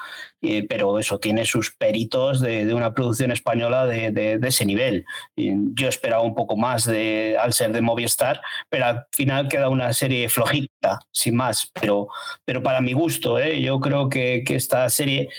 pero 0.69 0.99
eso 0.99 1.19
tiene 1.19 1.45
sus 1.45 1.75
peritos 1.75 2.41
de, 2.41 2.73
una 2.73 2.93
producción 2.93 3.31
española 3.31 3.85
de, 3.85 4.39
ese 4.43 4.65
nivel. 4.65 5.05
yo 5.35 5.87
esperaba 5.87 6.21
un 6.21 6.35
poco 6.35 6.57
más 6.57 6.85
de, 6.85 7.37
al 7.39 7.53
ser 7.53 7.71
de 7.71 7.81
Movistar, 7.81 8.41
pero 8.69 8.85
al 8.85 9.05
final 9.11 9.47
queda 9.47 9.69
una 9.69 9.93
serie 9.93 10.29
flojita, 10.29 10.99
sin 11.11 11.35
más. 11.35 11.71
Pero, 11.73 12.07
pero 12.43 12.61
para 12.63 12.81
mi 12.81 12.93
gusto, 12.93 13.39
yo 13.39 13.79
creo 13.79 14.09
que, 14.09 14.43
que 14.45 14.55
esta 14.55 14.89
serie 14.89 15.29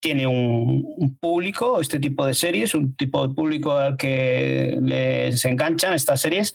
tiene 0.00 0.26
un, 0.26 1.16
público, 1.20 1.80
este 1.80 2.00
tipo 2.00 2.26
de 2.26 2.34
series, 2.34 2.74
un 2.74 2.96
tipo 2.96 3.26
de 3.26 3.34
público 3.34 3.72
al 3.72 3.96
que 3.96 4.78
les 4.80 5.44
enganchan 5.44 5.92
estas 5.92 6.22
series 6.22 6.54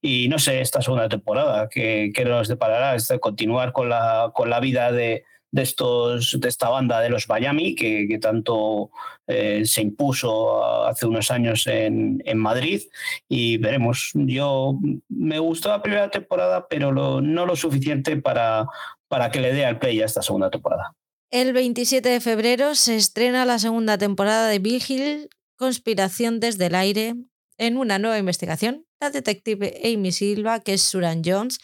y 0.00 0.28
no 0.28 0.38
sé, 0.38 0.60
esta 0.60 0.80
segunda 0.80 1.08
temporada 1.08 1.68
que, 1.68 2.12
que 2.14 2.24
nos 2.24 2.46
deparará, 2.46 2.94
es 2.94 3.08
de 3.08 3.18
continuar 3.18 3.72
con 3.72 3.88
la, 3.88 4.30
con 4.32 4.48
la 4.48 4.60
vida 4.60 4.92
de, 4.92 5.24
de, 5.54 5.62
estos, 5.62 6.36
de 6.40 6.48
esta 6.48 6.68
banda 6.68 7.00
de 7.00 7.08
los 7.08 7.28
Miami 7.28 7.76
que, 7.76 8.08
que 8.08 8.18
tanto 8.18 8.90
eh, 9.28 9.62
se 9.64 9.82
impuso 9.82 10.84
hace 10.84 11.06
unos 11.06 11.30
años 11.30 11.68
en, 11.68 12.20
en, 12.24 12.38
Madrid 12.38 12.82
y 13.28 13.58
veremos. 13.58 14.10
Yo 14.14 14.76
me 15.08 15.38
gustó 15.38 15.68
la 15.68 15.80
primera 15.80 16.10
temporada, 16.10 16.66
pero 16.68 16.90
no 16.92 17.46
lo 17.46 17.54
suficiente 17.54 18.16
para, 18.16 18.66
para 19.06 19.30
que 19.30 19.40
le 19.40 19.54
dé 19.54 19.64
al 19.64 19.78
play 19.78 20.02
a 20.02 20.06
esta 20.06 20.22
segunda 20.22 20.50
temporada. 20.50 20.92
El 21.30 21.52
27 21.52 22.08
de 22.08 22.20
febrero 22.20 22.74
se 22.74 22.96
estrena 22.96 23.44
la 23.44 23.60
segunda 23.60 23.96
temporada 23.96 24.48
de 24.48 24.58
Vigil, 24.58 25.28
Conspiración 25.56 26.40
desde 26.40 26.66
el 26.66 26.74
aire. 26.74 27.14
En 27.58 27.76
una 27.76 28.00
nueva 28.00 28.18
investigación, 28.18 28.84
la 29.00 29.10
detective 29.10 29.80
Amy 29.84 30.10
Silva, 30.10 30.58
que 30.58 30.74
es 30.74 30.82
Suran 30.82 31.22
Jones, 31.24 31.60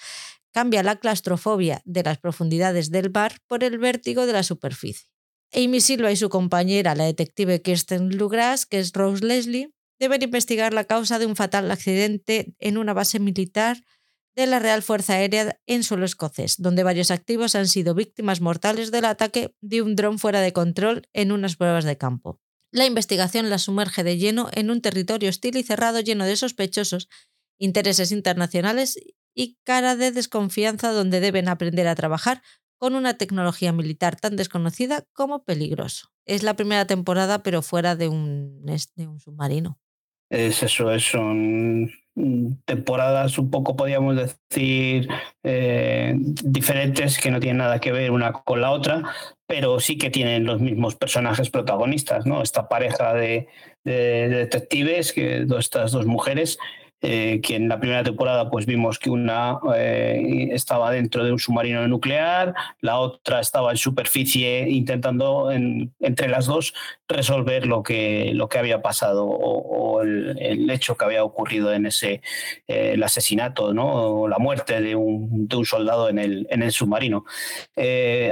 cambia 0.52 0.82
la 0.82 0.96
claustrofobia 0.96 1.82
de 1.84 2.02
las 2.02 2.18
profundidades 2.18 2.90
del 2.90 3.08
bar 3.08 3.38
por 3.46 3.64
el 3.64 3.78
vértigo 3.78 4.26
de 4.26 4.32
la 4.32 4.42
superficie. 4.42 5.08
Amy 5.52 5.80
Silva 5.80 6.12
y 6.12 6.16
su 6.16 6.28
compañera, 6.28 6.94
la 6.94 7.04
detective 7.04 7.60
Kirsten 7.62 8.16
Lugras, 8.16 8.66
que 8.66 8.78
es 8.78 8.92
Rose 8.92 9.24
Leslie, 9.24 9.72
deben 9.98 10.22
investigar 10.22 10.72
la 10.72 10.84
causa 10.84 11.18
de 11.18 11.26
un 11.26 11.36
fatal 11.36 11.70
accidente 11.70 12.54
en 12.58 12.78
una 12.78 12.94
base 12.94 13.18
militar 13.18 13.82
de 14.36 14.46
la 14.46 14.58
Real 14.58 14.82
Fuerza 14.82 15.14
Aérea 15.14 15.60
en 15.66 15.82
suelo 15.82 16.04
escocés, 16.04 16.54
donde 16.58 16.84
varios 16.84 17.10
activos 17.10 17.54
han 17.54 17.68
sido 17.68 17.94
víctimas 17.94 18.40
mortales 18.40 18.90
del 18.90 19.04
ataque 19.04 19.54
de 19.60 19.82
un 19.82 19.96
dron 19.96 20.18
fuera 20.18 20.40
de 20.40 20.52
control 20.52 21.02
en 21.12 21.32
unas 21.32 21.56
pruebas 21.56 21.84
de 21.84 21.98
campo. 21.98 22.40
La 22.72 22.86
investigación 22.86 23.50
la 23.50 23.58
sumerge 23.58 24.04
de 24.04 24.16
lleno 24.16 24.48
en 24.52 24.70
un 24.70 24.80
territorio 24.80 25.28
hostil 25.28 25.56
y 25.56 25.64
cerrado 25.64 26.00
lleno 26.00 26.24
de 26.24 26.36
sospechosos, 26.36 27.08
intereses 27.58 28.12
internacionales 28.12 28.96
y 29.34 29.58
cara 29.64 29.96
de 29.96 30.12
desconfianza 30.12 30.92
donde 30.92 31.20
deben 31.20 31.48
aprender 31.48 31.88
a 31.88 31.94
trabajar 31.94 32.42
con 32.78 32.94
una 32.94 33.14
tecnología 33.14 33.72
militar 33.72 34.16
tan 34.16 34.36
desconocida 34.36 35.04
como 35.12 35.44
peligroso. 35.44 36.12
Es 36.24 36.42
la 36.42 36.54
primera 36.54 36.86
temporada, 36.86 37.42
pero 37.42 37.62
fuera 37.62 37.96
de 37.96 38.08
un, 38.08 38.64
de 38.64 39.06
un 39.06 39.20
submarino. 39.20 39.78
Es 40.30 40.62
eso, 40.62 40.90
es 40.92 41.12
un 41.14 41.90
Mm, 42.16 42.54
temporadas 42.66 43.38
un 43.38 43.50
poco, 43.50 43.76
podríamos 43.76 44.16
decir, 44.16 45.08
eh, 45.44 46.14
diferentes 46.18 47.18
que 47.18 47.30
no 47.30 47.38
tienen 47.40 47.58
nada 47.58 47.78
que 47.78 47.92
ver 47.92 48.10
una 48.10 48.32
con 48.32 48.60
la 48.60 48.72
otra, 48.72 49.02
pero 49.46 49.80
sí 49.80 49.96
que 49.96 50.10
tienen 50.10 50.44
los 50.44 50.60
mismos 50.60 50.96
personajes 50.96 51.50
protagonistas, 51.50 52.26
¿no? 52.26 52.42
Esta 52.42 52.68
pareja 52.68 53.14
de, 53.14 53.48
de 53.84 54.28
detectives, 54.28 55.12
que 55.12 55.46
estas 55.58 55.92
dos 55.92 56.06
mujeres 56.06 56.58
eh, 57.02 57.40
que 57.42 57.56
en 57.56 57.66
la 57.66 57.80
primera 57.80 58.04
temporada 58.04 58.50
pues 58.50 58.66
vimos 58.66 58.98
que 58.98 59.08
una 59.08 59.58
eh, 59.74 60.50
estaba 60.52 60.90
dentro 60.90 61.24
de 61.24 61.32
un 61.32 61.38
submarino 61.38 61.88
nuclear, 61.88 62.54
la 62.82 62.98
otra 62.98 63.40
estaba 63.40 63.70
en 63.70 63.78
superficie 63.78 64.68
intentando 64.68 65.50
entre 65.50 66.28
las 66.28 66.44
dos 66.44 66.74
resolver 67.08 67.66
lo 67.66 67.82
que, 67.82 68.32
lo 68.34 68.50
que 68.50 68.58
había 68.58 68.82
pasado 68.82 69.24
o, 69.26 70.02
el, 70.02 70.68
hecho 70.70 70.94
que 70.94 71.04
había 71.06 71.24
ocurrido 71.24 71.72
en 71.72 71.86
ese 71.86 72.20
eh, 72.68 72.92
el 72.92 73.02
asesinato 73.02 73.72
¿no? 73.72 73.86
o 73.86 74.28
la 74.28 74.38
muerte 74.38 74.82
de 74.82 74.94
un, 74.94 75.48
de 75.48 75.56
un 75.56 75.64
soldado 75.64 76.10
en 76.10 76.18
el, 76.18 76.46
en 76.50 76.62
el 76.62 76.70
submarino. 76.70 77.24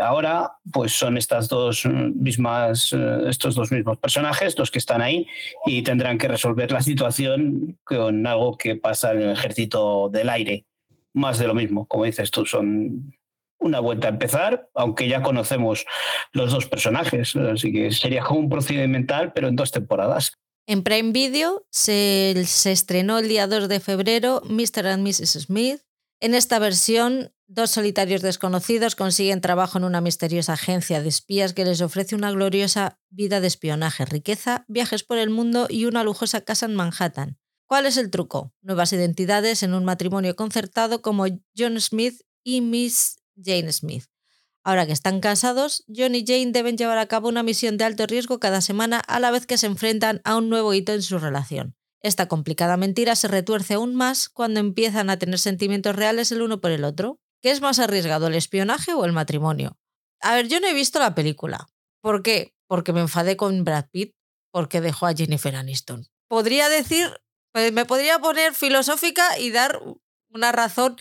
ahora 0.02 0.52
pues 0.70 0.92
son 0.92 1.16
estas 1.16 1.48
dos 1.48 1.86
mismas, 1.86 2.94
estos 3.26 3.54
dos 3.54 3.72
mismos 3.72 3.96
personajes 3.96 4.58
los 4.58 4.70
que 4.70 4.78
están 4.78 5.00
ahí 5.00 5.26
y 5.64 5.80
tendrán 5.82 6.18
que 6.18 6.28
resolver 6.28 6.70
la 6.70 6.82
situación 6.82 7.78
con 7.84 8.26
algo 8.26 8.57
que 8.58 8.76
pasa 8.76 9.12
en 9.12 9.22
el 9.22 9.30
ejército 9.30 10.10
del 10.10 10.28
aire. 10.28 10.66
Más 11.14 11.38
de 11.38 11.46
lo 11.46 11.54
mismo, 11.54 11.86
como 11.86 12.04
dices 12.04 12.30
tú, 12.30 12.44
son 12.44 13.14
una 13.58 13.80
vuelta 13.80 14.08
a 14.08 14.10
empezar, 14.10 14.68
aunque 14.74 15.08
ya 15.08 15.22
conocemos 15.22 15.84
los 16.32 16.52
dos 16.52 16.66
personajes, 16.66 17.34
así 17.34 17.72
que 17.72 17.90
sería 17.90 18.22
como 18.22 18.40
un 18.40 18.48
procedimental, 18.48 19.32
pero 19.32 19.48
en 19.48 19.56
dos 19.56 19.72
temporadas. 19.72 20.32
En 20.66 20.82
Prime 20.82 21.12
Video 21.12 21.66
se, 21.70 22.34
se 22.46 22.72
estrenó 22.72 23.18
el 23.18 23.28
día 23.28 23.46
2 23.46 23.68
de 23.68 23.80
febrero 23.80 24.42
Mr. 24.44 24.86
and 24.86 25.06
Mrs. 25.06 25.46
Smith. 25.46 25.80
En 26.20 26.34
esta 26.34 26.58
versión, 26.58 27.32
dos 27.46 27.70
solitarios 27.70 28.20
desconocidos 28.20 28.94
consiguen 28.94 29.40
trabajo 29.40 29.78
en 29.78 29.84
una 29.84 30.00
misteriosa 30.00 30.52
agencia 30.52 31.00
de 31.00 31.08
espías 31.08 31.54
que 31.54 31.64
les 31.64 31.80
ofrece 31.80 32.14
una 32.14 32.30
gloriosa 32.30 33.00
vida 33.08 33.40
de 33.40 33.46
espionaje, 33.46 34.04
riqueza, 34.04 34.64
viajes 34.68 35.04
por 35.04 35.16
el 35.16 35.30
mundo 35.30 35.66
y 35.70 35.86
una 35.86 36.04
lujosa 36.04 36.42
casa 36.42 36.66
en 36.66 36.74
Manhattan. 36.74 37.38
¿Cuál 37.68 37.84
es 37.84 37.98
el 37.98 38.10
truco? 38.10 38.54
Nuevas 38.62 38.94
identidades 38.94 39.62
en 39.62 39.74
un 39.74 39.84
matrimonio 39.84 40.34
concertado 40.34 41.02
como 41.02 41.26
John 41.54 41.78
Smith 41.82 42.22
y 42.42 42.62
Miss 42.62 43.20
Jane 43.36 43.70
Smith. 43.70 44.06
Ahora 44.64 44.86
que 44.86 44.92
están 44.92 45.20
casados, 45.20 45.84
John 45.86 46.14
y 46.14 46.24
Jane 46.26 46.52
deben 46.52 46.78
llevar 46.78 46.96
a 46.96 47.08
cabo 47.08 47.28
una 47.28 47.42
misión 47.42 47.76
de 47.76 47.84
alto 47.84 48.06
riesgo 48.06 48.40
cada 48.40 48.62
semana 48.62 49.00
a 49.00 49.20
la 49.20 49.30
vez 49.30 49.44
que 49.44 49.58
se 49.58 49.66
enfrentan 49.66 50.22
a 50.24 50.36
un 50.36 50.48
nuevo 50.48 50.72
hito 50.72 50.94
en 50.94 51.02
su 51.02 51.18
relación. 51.18 51.76
Esta 52.00 52.26
complicada 52.26 52.78
mentira 52.78 53.14
se 53.16 53.28
retuerce 53.28 53.74
aún 53.74 53.94
más 53.94 54.30
cuando 54.30 54.60
empiezan 54.60 55.10
a 55.10 55.18
tener 55.18 55.38
sentimientos 55.38 55.94
reales 55.94 56.32
el 56.32 56.40
uno 56.40 56.62
por 56.62 56.70
el 56.70 56.84
otro. 56.84 57.20
¿Qué 57.42 57.50
es 57.50 57.60
más 57.60 57.78
arriesgado, 57.80 58.28
el 58.28 58.34
espionaje 58.34 58.94
o 58.94 59.04
el 59.04 59.12
matrimonio? 59.12 59.76
A 60.20 60.34
ver, 60.34 60.48
yo 60.48 60.58
no 60.60 60.68
he 60.68 60.74
visto 60.74 61.00
la 61.00 61.14
película. 61.14 61.68
¿Por 62.00 62.22
qué? 62.22 62.54
Porque 62.66 62.94
me 62.94 63.00
enfadé 63.00 63.36
con 63.36 63.62
Brad 63.62 63.90
Pitt 63.90 64.14
porque 64.52 64.80
dejó 64.80 65.06
a 65.06 65.12
Jennifer 65.12 65.54
Aniston. 65.54 66.06
Podría 66.28 66.70
decir 66.70 67.10
me 67.72 67.84
podría 67.84 68.18
poner 68.18 68.54
filosófica 68.54 69.38
y 69.38 69.50
dar 69.50 69.80
una 70.30 70.52
razón 70.52 70.96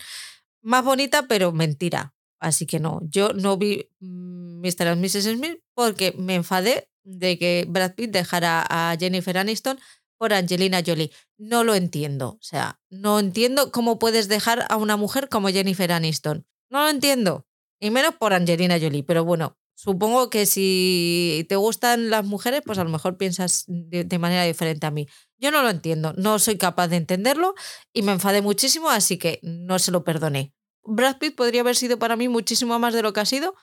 más 0.62 0.84
bonita, 0.84 1.26
pero 1.28 1.52
mentira. 1.52 2.14
Así 2.40 2.66
que 2.66 2.78
no, 2.78 3.00
yo 3.02 3.32
no 3.32 3.56
vi 3.56 3.90
Mr. 4.00 4.88
and 4.88 5.00
Mrs. 5.02 5.24
Smith 5.34 5.60
porque 5.74 6.12
me 6.16 6.36
enfadé 6.36 6.88
de 7.02 7.38
que 7.38 7.66
Brad 7.68 7.94
Pitt 7.94 8.10
dejara 8.10 8.64
a 8.68 8.96
Jennifer 8.98 9.38
Aniston 9.38 9.78
por 10.18 10.32
Angelina 10.32 10.82
Jolie. 10.84 11.10
No 11.36 11.64
lo 11.64 11.74
entiendo. 11.74 12.30
O 12.30 12.42
sea, 12.42 12.80
no 12.90 13.18
entiendo 13.18 13.72
cómo 13.72 13.98
puedes 13.98 14.28
dejar 14.28 14.66
a 14.68 14.76
una 14.76 14.96
mujer 14.96 15.28
como 15.28 15.48
Jennifer 15.48 15.92
Aniston. 15.92 16.46
No 16.70 16.82
lo 16.82 16.88
entiendo. 16.88 17.46
Y 17.80 17.90
menos 17.90 18.14
por 18.16 18.34
Angelina 18.34 18.78
Jolie. 18.80 19.04
Pero 19.04 19.24
bueno, 19.24 19.56
supongo 19.78 20.28
que 20.28 20.44
si 20.44 21.46
te 21.48 21.54
gustan 21.54 22.10
las 22.10 22.24
mujeres, 22.24 22.62
pues 22.66 22.78
a 22.78 22.84
lo 22.84 22.90
mejor 22.90 23.16
piensas 23.16 23.64
de 23.68 24.18
manera 24.18 24.42
diferente 24.42 24.86
a 24.86 24.90
mí. 24.90 25.06
Yo 25.38 25.52
no 25.52 25.62
lo 25.62 25.70
entiendo, 25.70 26.14
no 26.16 26.40
soy 26.40 26.58
capaz 26.58 26.88
de 26.88 26.96
entenderlo 26.96 27.54
y 27.92 28.02
me 28.02 28.10
enfadé 28.10 28.42
muchísimo, 28.42 28.90
así 28.90 29.18
que 29.18 29.38
no 29.44 29.78
se 29.78 29.92
lo 29.92 30.02
perdoné. 30.02 30.52
Brad 30.82 31.18
Pitt 31.18 31.36
podría 31.36 31.60
haber 31.60 31.76
sido 31.76 31.96
para 31.96 32.16
mí 32.16 32.28
muchísimo 32.28 32.76
más 32.80 32.92
de 32.92 33.02
lo 33.02 33.12
que 33.12 33.20
ha 33.20 33.24
sido 33.24 33.54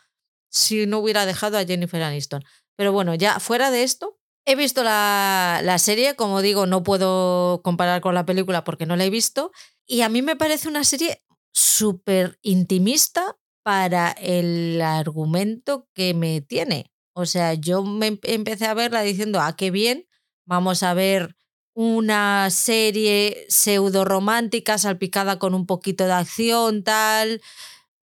si 0.50 0.86
no 0.86 1.00
hubiera 1.00 1.26
dejado 1.26 1.58
a 1.58 1.66
Jennifer 1.66 2.02
Aniston. 2.02 2.46
Pero 2.78 2.94
bueno, 2.94 3.14
ya 3.14 3.42
fuera 3.42 3.70
de 3.70 3.84
esto, 3.84 4.18
he 4.46 4.56
visto 4.56 4.86
la, 4.86 5.60
la 5.64 5.80
serie, 5.80 6.16
como 6.16 6.42
digo, 6.42 6.66
no 6.66 6.82
puedo 6.82 7.62
comparar 7.62 8.00
con 8.00 8.16
la 8.16 8.26
película 8.26 8.64
porque 8.64 8.86
no 8.86 8.96
la 8.96 9.04
he 9.04 9.10
visto, 9.10 9.52
y 9.86 10.00
a 10.00 10.08
mí 10.08 10.22
me 10.22 10.38
parece 10.38 10.70
una 10.70 10.86
serie 10.86 11.26
súper 11.52 12.40
intimista 12.42 13.38
para 13.66 14.12
el 14.12 14.80
argumento 14.80 15.90
que 15.96 16.14
me 16.14 16.40
tiene. 16.40 16.92
O 17.16 17.26
sea, 17.26 17.56
yo 17.56 17.82
me 17.84 18.20
empecé 18.22 18.68
a 18.68 18.76
verla 18.76 19.02
diciendo, 19.02 19.40
ah, 19.42 19.56
qué 19.56 19.72
bien, 19.72 20.08
vamos 20.46 20.84
a 20.84 20.94
ver 20.94 21.36
una 21.74 22.48
serie 22.52 23.48
pseudo 23.50 24.06
romántica 24.06 24.78
salpicada 24.78 25.40
con 25.40 25.56
un 25.56 25.66
poquito 25.66 26.06
de 26.06 26.14
acción, 26.14 26.84
tal, 26.84 27.42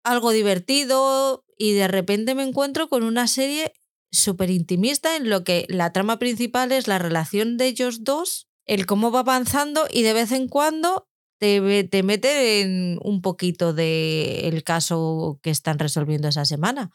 algo 0.03 0.33
divertido, 0.33 1.45
y 1.57 1.75
de 1.75 1.87
repente 1.87 2.35
me 2.35 2.43
encuentro 2.43 2.89
con 2.89 3.05
una 3.05 3.29
serie 3.29 3.73
súper 4.11 4.51
intimista 4.51 5.15
en 5.15 5.31
lo 5.31 5.45
que 5.45 5.67
la 5.69 5.93
trama 5.93 6.19
principal 6.19 6.73
es 6.73 6.89
la 6.89 6.99
relación 6.99 7.57
de 7.57 7.69
ellos 7.69 8.03
dos, 8.03 8.49
el 8.67 8.85
cómo 8.85 9.13
va 9.13 9.21
avanzando 9.21 9.87
y 9.89 10.03
de 10.03 10.13
vez 10.13 10.33
en 10.33 10.49
cuando 10.49 11.09
te, 11.43 11.83
te 11.83 12.05
mete 12.05 12.61
en 12.61 13.01
un 13.03 13.21
poquito 13.21 13.73
del 13.73 14.63
caso 14.63 15.41
que 15.43 15.51
están 15.51 15.81
resolviendo 15.81 16.29
esa 16.29 16.45
semana. 16.45 16.93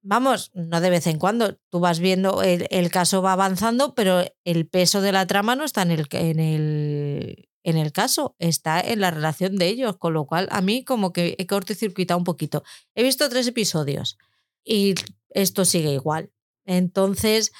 Vamos, 0.00 0.52
no 0.54 0.80
de 0.80 0.90
vez 0.90 1.08
en 1.08 1.18
cuando, 1.18 1.56
tú 1.70 1.80
vas 1.80 1.98
viendo, 1.98 2.44
el, 2.44 2.68
el 2.70 2.88
caso 2.92 3.20
va 3.20 3.32
avanzando, 3.32 3.96
pero 3.96 4.22
el 4.44 4.68
peso 4.68 5.00
de 5.00 5.10
la 5.10 5.26
trama 5.26 5.56
no 5.56 5.64
está 5.64 5.82
en 5.82 5.90
el, 5.90 6.06
en 6.12 6.38
el, 6.38 7.48
en 7.64 7.76
el 7.78 7.90
caso, 7.90 8.36
está 8.38 8.80
en 8.80 9.00
la 9.00 9.10
relación 9.10 9.56
de 9.56 9.66
ellos, 9.66 9.96
con 9.96 10.12
lo 10.12 10.24
cual 10.24 10.46
a 10.52 10.60
mí 10.60 10.84
como 10.84 11.12
que 11.12 11.34
he 11.36 11.48
cortocircuitado 11.48 12.16
un 12.16 12.24
poquito. 12.24 12.62
He 12.94 13.02
visto 13.02 13.28
tres 13.28 13.48
episodios 13.48 14.18
y 14.64 14.94
esto 15.30 15.64
sigue 15.64 15.94
igual. 15.94 16.30
Entonces, 16.64 17.50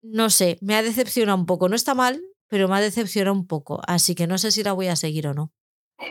no 0.00 0.30
sé, 0.30 0.58
me 0.60 0.76
ha 0.76 0.82
decepcionado 0.84 1.38
un 1.38 1.46
poco. 1.46 1.68
No 1.68 1.74
está 1.74 1.94
mal, 1.94 2.22
pero 2.46 2.68
me 2.68 2.76
ha 2.76 2.80
decepcionado 2.80 3.34
un 3.36 3.48
poco. 3.48 3.80
Así 3.88 4.14
que 4.14 4.28
no 4.28 4.38
sé 4.38 4.52
si 4.52 4.62
la 4.62 4.74
voy 4.74 4.86
a 4.86 4.94
seguir 4.94 5.26
o 5.26 5.34
no. 5.34 5.52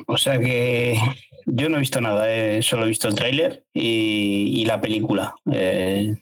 O 0.07 0.17
sea 0.17 0.39
que 0.39 0.97
yo 1.45 1.69
no 1.69 1.77
he 1.77 1.81
visto 1.81 2.01
nada, 2.01 2.31
eh, 2.33 2.61
solo 2.61 2.85
he 2.85 2.89
visto 2.89 3.07
el 3.07 3.15
tráiler 3.15 3.65
y, 3.73 4.63
la 4.65 4.79
película. 4.79 5.35
Eh, 5.51 6.15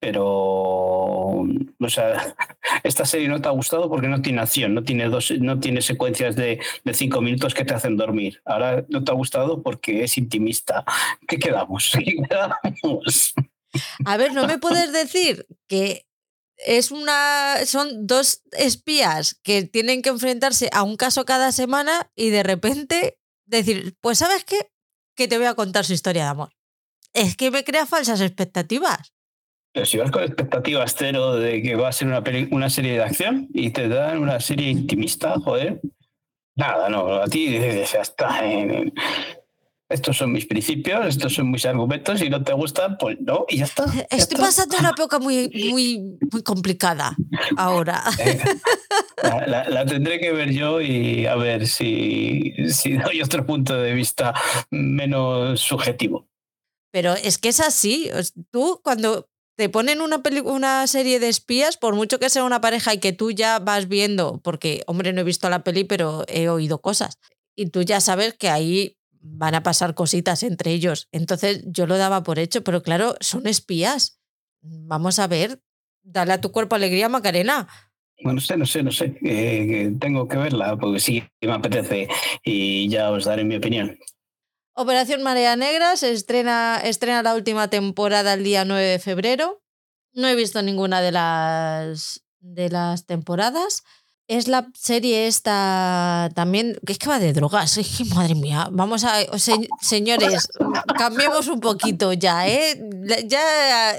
pero, 0.00 0.26
o 0.26 1.88
sea, 1.88 2.34
esta 2.84 3.04
serie 3.04 3.28
no 3.28 3.40
te 3.40 3.48
ha 3.48 3.52
gustado 3.52 3.88
porque 3.88 4.08
no 4.08 4.20
tiene 4.20 4.40
acción, 4.40 4.74
no 4.74 4.82
tiene, 4.82 5.08
dos, 5.08 5.30
no 5.30 5.58
tiene 5.60 5.80
secuencias 5.80 6.36
de, 6.36 6.60
de 6.84 6.94
cinco 6.94 7.20
minutos 7.20 7.54
que 7.54 7.64
te 7.64 7.74
hacen 7.74 7.96
dormir. 7.96 8.42
Ahora 8.44 8.84
no 8.88 9.02
te 9.02 9.12
ha 9.12 9.14
gustado 9.14 9.62
porque 9.62 10.04
es 10.04 10.18
intimista. 10.18 10.84
¿Qué 11.26 11.38
quedamos? 11.38 11.92
¿Qué 11.98 12.16
quedamos? 12.16 13.34
A 14.04 14.16
ver, 14.16 14.34
no 14.34 14.46
me 14.46 14.58
puedes 14.58 14.92
decir 14.92 15.46
que 15.66 16.06
es 16.58 16.90
una 16.90 17.56
son 17.66 18.06
dos 18.06 18.42
espías 18.52 19.38
que 19.42 19.64
tienen 19.64 20.02
que 20.02 20.10
enfrentarse 20.10 20.70
a 20.72 20.82
un 20.82 20.96
caso 20.96 21.24
cada 21.24 21.52
semana 21.52 22.10
y 22.14 22.30
de 22.30 22.42
repente 22.42 23.18
decir, 23.46 23.96
pues 24.00 24.18
sabes 24.18 24.44
qué, 24.44 24.70
que 25.16 25.28
te 25.28 25.38
voy 25.38 25.46
a 25.46 25.54
contar 25.54 25.84
su 25.84 25.92
historia 25.92 26.24
de 26.24 26.30
amor. 26.30 26.50
Es 27.12 27.36
que 27.36 27.50
me 27.50 27.64
crea 27.64 27.86
falsas 27.86 28.20
expectativas. 28.20 29.14
Pero 29.72 29.86
si 29.86 29.98
vas 29.98 30.10
con 30.10 30.22
expectativas 30.22 30.94
cero 30.96 31.36
de 31.36 31.62
que 31.62 31.74
va 31.74 31.88
a 31.88 31.92
ser 31.92 32.08
una, 32.08 32.22
una 32.50 32.70
serie 32.70 32.92
de 32.92 33.02
acción 33.02 33.48
y 33.52 33.70
te 33.70 33.88
dan 33.88 34.18
una 34.18 34.40
serie 34.40 34.68
intimista, 34.68 35.34
joder. 35.40 35.80
Nada, 36.56 36.88
no, 36.88 37.14
a 37.14 37.26
ti 37.26 37.58
ya 37.58 38.00
está. 38.00 38.46
Eh, 38.46 38.92
estos 39.88 40.16
son 40.16 40.32
mis 40.32 40.46
principios, 40.46 41.06
estos 41.06 41.34
son 41.34 41.50
mis 41.50 41.64
argumentos 41.66 42.22
y 42.22 42.30
no 42.30 42.42
te 42.42 42.52
gustan, 42.52 42.96
pues 42.98 43.18
no, 43.20 43.44
y 43.48 43.58
ya 43.58 43.64
está. 43.64 43.84
Estoy 44.10 44.38
pasando 44.38 44.78
una 44.78 44.90
época 44.96 45.18
muy, 45.18 45.50
muy, 45.70 46.18
muy 46.30 46.42
complicada 46.42 47.16
ahora. 47.56 48.02
Eh, 49.22 49.46
la, 49.46 49.68
la, 49.68 49.86
tendré 49.86 50.20
que 50.20 50.32
ver 50.32 50.50
yo 50.50 50.80
y 50.80 51.26
a 51.26 51.34
ver 51.34 51.66
si, 51.66 52.52
si 52.68 52.92
doy 52.92 53.22
otro 53.22 53.46
punto 53.46 53.74
de 53.74 53.94
vista 53.94 54.34
menos 54.70 55.60
subjetivo. 55.60 56.28
Pero 56.92 57.14
es 57.14 57.38
que 57.38 57.48
es 57.48 57.60
así. 57.60 58.10
Tú 58.50 58.80
cuando 58.84 59.28
te 59.56 59.68
ponen 59.68 60.00
una, 60.00 60.20
una 60.44 60.86
serie 60.86 61.20
de 61.20 61.28
espías, 61.28 61.76
por 61.76 61.94
mucho 61.94 62.18
que 62.18 62.28
sea 62.28 62.44
una 62.44 62.60
pareja 62.60 62.92
y 62.92 62.98
que 62.98 63.12
tú 63.12 63.30
ya 63.30 63.58
vas 63.60 63.88
viendo, 63.88 64.40
porque, 64.42 64.82
hombre, 64.86 65.12
no 65.12 65.20
he 65.20 65.24
visto 65.24 65.48
la 65.48 65.64
peli, 65.64 65.84
pero 65.84 66.24
he 66.28 66.48
oído 66.48 66.80
cosas, 66.80 67.18
y 67.56 67.70
tú 67.70 67.82
ya 67.82 68.00
sabes 68.00 68.34
que 68.34 68.50
ahí 68.50 68.96
van 69.26 69.54
a 69.54 69.62
pasar 69.62 69.94
cositas 69.94 70.42
entre 70.42 70.72
ellos. 70.72 71.08
Entonces 71.10 71.64
yo 71.66 71.86
lo 71.86 71.96
daba 71.96 72.22
por 72.22 72.38
hecho, 72.38 72.62
pero 72.62 72.82
claro, 72.82 73.16
son 73.20 73.46
espías. 73.46 74.20
Vamos 74.60 75.18
a 75.18 75.26
ver, 75.26 75.60
dale 76.02 76.34
a 76.34 76.40
tu 76.40 76.52
cuerpo 76.52 76.76
alegría, 76.76 77.08
Macarena. 77.08 77.66
Bueno, 78.22 78.36
no 78.36 78.40
sé, 78.40 78.56
no 78.56 78.66
sé, 78.66 78.82
no 78.82 78.92
sé. 78.92 79.18
Eh, 79.22 79.92
tengo 79.98 80.28
que 80.28 80.36
verla 80.36 80.76
porque 80.76 81.00
sí 81.00 81.24
me 81.40 81.52
apetece 81.52 82.08
y 82.44 82.88
ya 82.88 83.10
os 83.10 83.24
daré 83.24 83.44
mi 83.44 83.56
opinión. 83.56 83.98
Operación 84.74 85.22
Marea 85.22 85.56
Negra 85.56 85.96
se 85.96 86.12
estrena, 86.12 86.80
estrena 86.82 87.22
la 87.22 87.34
última 87.34 87.68
temporada 87.68 88.34
el 88.34 88.44
día 88.44 88.64
9 88.64 88.82
de 88.82 88.98
febrero. 88.98 89.62
No 90.12 90.28
he 90.28 90.36
visto 90.36 90.62
ninguna 90.62 91.00
de 91.00 91.12
las, 91.12 92.24
de 92.40 92.68
las 92.68 93.06
temporadas. 93.06 93.84
Es 94.26 94.48
la 94.48 94.66
serie 94.74 95.26
esta 95.26 96.30
también, 96.34 96.78
que 96.86 96.92
es 96.92 96.98
que 96.98 97.08
va 97.08 97.18
de 97.18 97.34
drogas. 97.34 97.76
Es 97.76 97.98
que, 97.98 98.04
madre 98.06 98.34
mía, 98.34 98.68
vamos 98.72 99.04
a. 99.04 99.18
señores, 99.80 100.48
cambiemos 100.96 101.48
un 101.48 101.60
poquito 101.60 102.12
ya, 102.14 102.48
¿eh? 102.48 102.80
Ya 103.26 103.98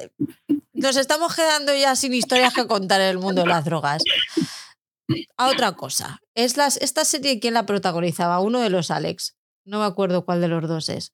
nos 0.74 0.98
estamos 0.98 1.36
quedando 1.36 1.76
ya 1.76 1.96
sin 1.96 2.14
historias 2.14 2.54
que 2.54 2.68
contar 2.68 3.02
en 3.02 3.10
el 3.10 3.20
mundo 3.20 3.42
de 3.42 3.48
las 3.48 3.66
drogas. 3.66 4.04
A 5.38 5.50
otra 5.50 5.74
cosa. 5.74 6.20
Es 6.34 6.58
las, 6.58 6.78
esta 6.78 7.06
serie, 7.06 7.40
¿quién 7.40 7.54
la 7.54 7.68
protagonizaba? 7.68 8.40
Uno 8.40 8.60
de 8.60 8.72
los 8.72 8.90
Alex. 8.90 9.36
No 9.64 9.80
me 9.80 9.86
acuerdo 9.86 10.26
cuál 10.26 10.42
de 10.42 10.48
los 10.48 10.68
dos 10.68 10.90
es. 10.90 11.12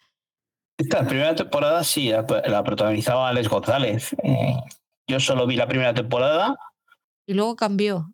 Esta 0.78 1.06
primera 1.06 1.36
temporada 1.36 1.84
sí, 1.84 2.10
la, 2.10 2.26
la 2.48 2.64
protagonizaba 2.64 3.30
Alex 3.30 3.50
González. 3.50 4.16
Eh, 4.24 4.56
yo 5.08 5.20
solo 5.20 5.46
vi 5.46 5.58
la 5.58 5.68
primera 5.68 5.94
temporada. 5.94 6.56
Y 7.28 7.34
luego 7.34 7.56
cambió. 7.56 8.14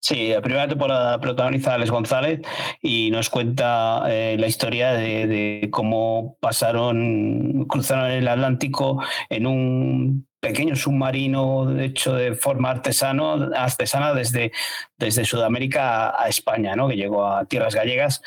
Sí, 0.00 0.28
la 0.28 0.40
primera 0.40 0.68
temporada 0.68 1.18
protagoniza 1.20 1.74
Alex 1.74 1.90
González 1.90 2.40
y 2.80 3.10
nos 3.10 3.28
cuenta 3.28 4.04
eh, 4.08 4.36
la 4.38 4.46
historia 4.46 4.92
de, 4.92 5.26
de, 5.26 5.68
cómo 5.70 6.36
pasaron, 6.40 7.64
cruzaron 7.64 8.10
el 8.10 8.28
Atlántico 8.28 9.02
en 9.28 9.46
un 9.46 10.28
pequeño 10.38 10.76
submarino 10.76 11.76
hecho 11.80 12.14
de 12.14 12.34
forma 12.34 12.70
artesana 12.70 14.14
desde, 14.14 14.52
desde 14.96 15.24
Sudamérica 15.24 16.10
a, 16.10 16.24
a 16.24 16.28
España, 16.28 16.76
¿no? 16.76 16.86
que 16.88 16.96
llegó 16.96 17.26
a 17.26 17.46
tierras 17.46 17.74
gallegas 17.74 18.22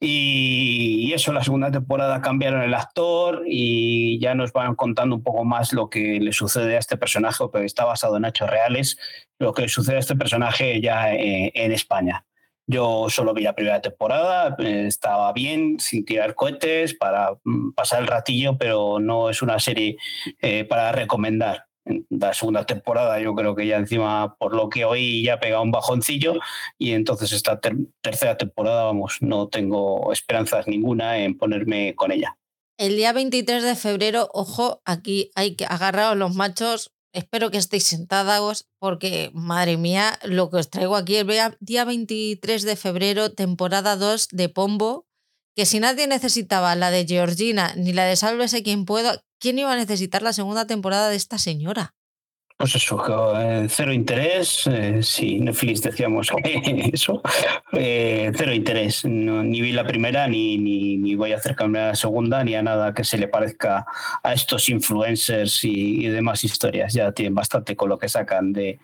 y, 0.00 1.12
eso, 1.12 1.32
la 1.32 1.42
segunda 1.42 1.70
temporada 1.70 2.20
cambiaron 2.20 2.62
el 2.62 2.74
actor 2.74 3.44
y 3.46 4.18
ya 4.20 4.34
nos 4.34 4.52
van 4.52 4.74
contando 4.74 5.16
un 5.16 5.22
poco 5.22 5.44
más 5.44 5.72
lo 5.72 5.88
que 5.88 6.20
le 6.20 6.32
sucede 6.32 6.76
a 6.76 6.78
este 6.78 6.96
personaje, 6.96 7.44
que 7.52 7.64
está 7.64 7.84
basado 7.84 8.16
en 8.16 8.26
hechos 8.26 8.50
reales, 8.50 8.98
lo 9.38 9.54
que 9.54 9.68
sucede 9.68 9.96
a 9.96 10.00
este 10.00 10.16
personaje 10.16 10.80
ya 10.80 11.12
en, 11.12 11.50
en 11.54 11.72
España. 11.72 12.26
Yo 12.68 13.06
solo 13.08 13.32
vi 13.32 13.42
la 13.42 13.54
primera 13.54 13.80
temporada, 13.80 14.56
estaba 14.58 15.32
bien, 15.32 15.78
sin 15.78 16.04
tirar 16.04 16.34
cohetes, 16.34 16.94
para 16.94 17.38
mm, 17.44 17.72
pasar 17.72 18.00
el 18.00 18.08
ratillo, 18.08 18.58
pero 18.58 18.98
no 18.98 19.30
es 19.30 19.40
una 19.40 19.60
serie 19.60 19.96
eh, 20.40 20.64
para 20.64 20.90
recomendar 20.90 21.65
la 22.10 22.34
segunda 22.34 22.64
temporada 22.66 23.20
yo 23.20 23.34
creo 23.34 23.54
que 23.54 23.66
ya 23.66 23.76
encima 23.76 24.36
por 24.38 24.54
lo 24.54 24.68
que 24.68 24.84
hoy 24.84 25.22
ya 25.22 25.38
pega 25.38 25.60
un 25.60 25.70
bajoncillo 25.70 26.34
y 26.78 26.92
entonces 26.92 27.32
esta 27.32 27.60
ter 27.60 27.76
tercera 28.00 28.36
temporada 28.36 28.84
vamos 28.84 29.18
no 29.20 29.48
tengo 29.48 30.12
esperanzas 30.12 30.66
ninguna 30.66 31.18
en 31.18 31.36
ponerme 31.36 31.94
con 31.94 32.12
ella. 32.12 32.36
El 32.78 32.96
día 32.96 33.12
23 33.12 33.62
de 33.62 33.76
febrero 33.76 34.28
ojo 34.32 34.82
aquí 34.84 35.30
hay 35.34 35.54
que 35.54 35.64
agarrar 35.64 36.16
los 36.16 36.34
machos 36.34 36.92
espero 37.12 37.50
que 37.50 37.58
estéis 37.58 37.84
sentados 37.84 38.68
porque 38.78 39.30
madre 39.32 39.76
mía 39.76 40.18
lo 40.24 40.50
que 40.50 40.58
os 40.58 40.70
traigo 40.70 40.96
aquí 40.96 41.16
el 41.16 41.28
día 41.60 41.84
23 41.84 42.62
de 42.62 42.76
febrero 42.76 43.32
temporada 43.32 43.96
2 43.96 44.28
de 44.32 44.48
Pombo 44.48 45.05
que 45.56 45.64
si 45.64 45.80
nadie 45.80 46.06
necesitaba 46.06 46.74
la 46.76 46.90
de 46.90 47.06
Georgina 47.06 47.72
ni 47.76 47.94
la 47.94 48.04
de 48.04 48.16
Sálvese 48.16 48.62
quien 48.62 48.84
pueda, 48.84 49.22
¿quién 49.40 49.58
iba 49.58 49.72
a 49.72 49.76
necesitar 49.76 50.20
la 50.20 50.34
segunda 50.34 50.66
temporada 50.66 51.08
de 51.08 51.16
esta 51.16 51.38
señora? 51.38 51.94
Pues 52.58 52.74
eso, 52.74 53.02
eh, 53.38 53.66
cero 53.68 53.92
interés, 53.92 54.66
eh, 54.66 55.02
sí, 55.02 55.40
Netflix 55.40 55.82
decíamos 55.82 56.30
eso, 56.92 57.20
eh, 57.72 58.32
cero 58.34 58.54
interés, 58.54 59.04
no, 59.04 59.42
ni 59.42 59.60
vi 59.60 59.72
la 59.72 59.86
primera, 59.86 60.26
ni, 60.26 60.56
ni, 60.56 61.14
voy 61.16 61.32
a 61.32 61.36
acercarme 61.36 61.80
a 61.80 61.88
la 61.88 61.94
segunda, 61.94 62.42
ni 62.44 62.54
a 62.54 62.62
nada 62.62 62.94
que 62.94 63.04
se 63.04 63.18
le 63.18 63.28
parezca 63.28 63.84
a 64.22 64.32
estos 64.32 64.70
influencers 64.70 65.64
y, 65.64 66.06
y 66.06 66.08
demás 66.08 66.44
historias, 66.44 66.94
ya 66.94 67.12
tienen 67.12 67.34
bastante 67.34 67.76
con 67.76 67.90
lo 67.90 67.98
que 67.98 68.08
sacan 68.08 68.54
de, 68.54 68.78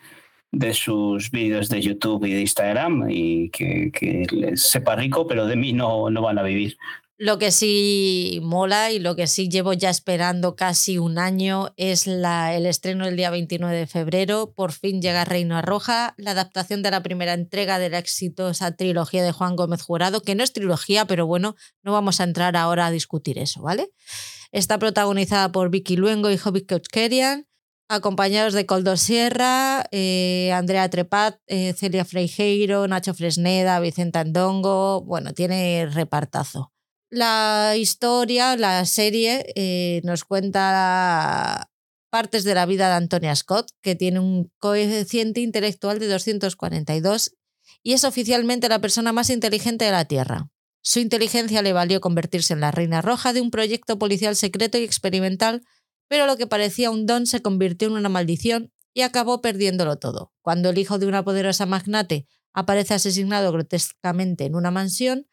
de 0.53 0.75
sus 0.75 1.31
vídeos 1.31 1.69
de 1.69 1.81
YouTube 1.81 2.27
y 2.27 2.35
de 2.35 2.41
Instagram 2.43 3.07
y 3.09 3.49
que, 3.51 3.91
que, 3.91 4.27
les 4.31 4.63
sepa 4.63 4.95
rico, 4.95 5.27
pero 5.27 5.47
de 5.47 5.57
mí 5.57 5.73
no, 5.73 6.11
no 6.11 6.23
van 6.23 6.39
a 6.39 6.43
vivir. 6.43 6.77
Lo 7.19 7.39
que 7.39 7.53
sí 7.53 8.41
mola 8.43 8.91
y 8.91 8.99
lo 8.99 9.15
que 9.15 9.29
sí 9.29 9.49
llevo 9.49 9.73
ya 9.75 9.91
esperando 9.91 10.57
casi 10.57 10.99
un 10.99 11.19
año 11.19 11.73
es 11.77 12.09
la, 12.09 12.57
el 12.57 12.67
estreno 12.67 13.07
el 13.07 13.17
día 13.17 13.31
29 13.31 13.77
de 13.77 13.87
febrero. 13.87 14.53
Por 14.57 14.73
fin 14.73 15.01
llega 15.01 15.25
Reino 15.25 15.63
Roja, 15.63 16.15
la 16.17 16.33
adaptación 16.33 16.83
de 16.83 16.91
la 16.91 17.03
primera 17.03 17.33
entrega 17.33 17.79
de 17.79 17.91
la 17.91 17.99
exitosa 17.99 18.75
trilogía 18.75 19.23
de 19.23 19.31
Juan 19.31 19.55
Gómez 19.55 19.83
Jurado, 19.83 20.21
que 20.21 20.35
no 20.35 20.43
es 20.43 20.53
trilogía, 20.53 21.05
pero 21.07 21.27
bueno, 21.27 21.55
no 21.83 21.93
vamos 21.93 22.21
a 22.21 22.25
entrar 22.25 22.57
ahora 22.57 22.87
a 22.87 22.91
discutir 22.91 23.39
eso, 23.39 23.63
¿vale? 23.63 23.91
Está 24.51 24.79
protagonizada 24.79 25.53
por 25.53 25.71
Vicky 25.71 25.97
Luengo 25.97 26.29
y 26.29 26.39
Hobbit 26.43 26.69
Couchkerian, 26.69 27.47
acompañados 27.89 28.55
de 28.55 28.67
Coldo 28.67 28.97
Sierra, 28.97 29.85
eh, 29.91 30.51
Andrea 30.53 30.89
Trepat, 30.89 31.39
eh, 31.47 31.75
Celia 31.75 32.05
Freijeiro, 32.05 32.89
Nacho 32.89 33.15
Fresneda, 33.15 33.81
Vicente 33.81 34.19
Andongo. 34.19 35.03
Bueno, 35.03 35.33
tiene 35.33 35.87
repartazo. 35.87 36.73
La 37.11 37.75
historia, 37.77 38.57
la 38.57 38.87
serie, 38.87 39.53
eh, 39.55 40.01
nos 40.05 40.25
cuenta 40.25 41.69
partes 42.11 42.45
de 42.45 42.55
la 42.55 42.67
vida 42.67 42.89
de 42.89 42.95
Antonia 42.95 43.37
Scott, 43.37 43.71
que 43.83 43.95
tiene 43.95 44.21
un 44.21 44.51
coeficiente 44.59 45.41
intelectual 45.41 45.99
de 45.99 46.09
242 46.09 47.33
y 47.83 47.93
es 47.95 48.05
oficialmente 48.05 48.69
la 48.69 48.81
persona 48.81 49.13
más 49.13 49.31
inteligente 49.31 49.85
de 49.85 49.91
la 49.93 50.05
Tierra. 50.05 50.49
Su 50.83 50.99
inteligencia 50.99 51.63
le 51.63 51.73
valió 51.73 52.01
convertirse 52.01 52.55
en 52.55 52.61
la 52.61 52.71
Reina 52.71 53.03
Roja 53.03 53.33
de 53.33 53.41
un 53.41 53.51
proyecto 53.51 53.99
policial 53.99 54.35
secreto 54.35 54.79
y 54.79 54.83
experimental, 54.83 55.63
pero 56.13 56.27
lo 56.27 56.37
que 56.37 56.47
parecía 56.47 56.91
un 56.91 57.07
don 57.07 57.25
se 57.27 57.41
convirtió 57.41 57.89
en 57.89 57.95
una 57.95 58.11
maldición 58.11 58.71
y 58.93 59.01
acabó 59.01 59.41
perdiéndolo 59.41 59.97
todo. 59.97 60.35
Cuando 60.43 60.69
el 60.69 60.77
hijo 60.77 60.99
de 60.99 61.07
una 61.07 61.25
poderosa 61.25 61.65
magnate 61.65 62.27
aparece 62.53 62.93
asesinado 62.93 63.51
grotescamente 63.51 64.45
en 64.45 64.55
una 64.55 64.71
mansión 64.71 65.27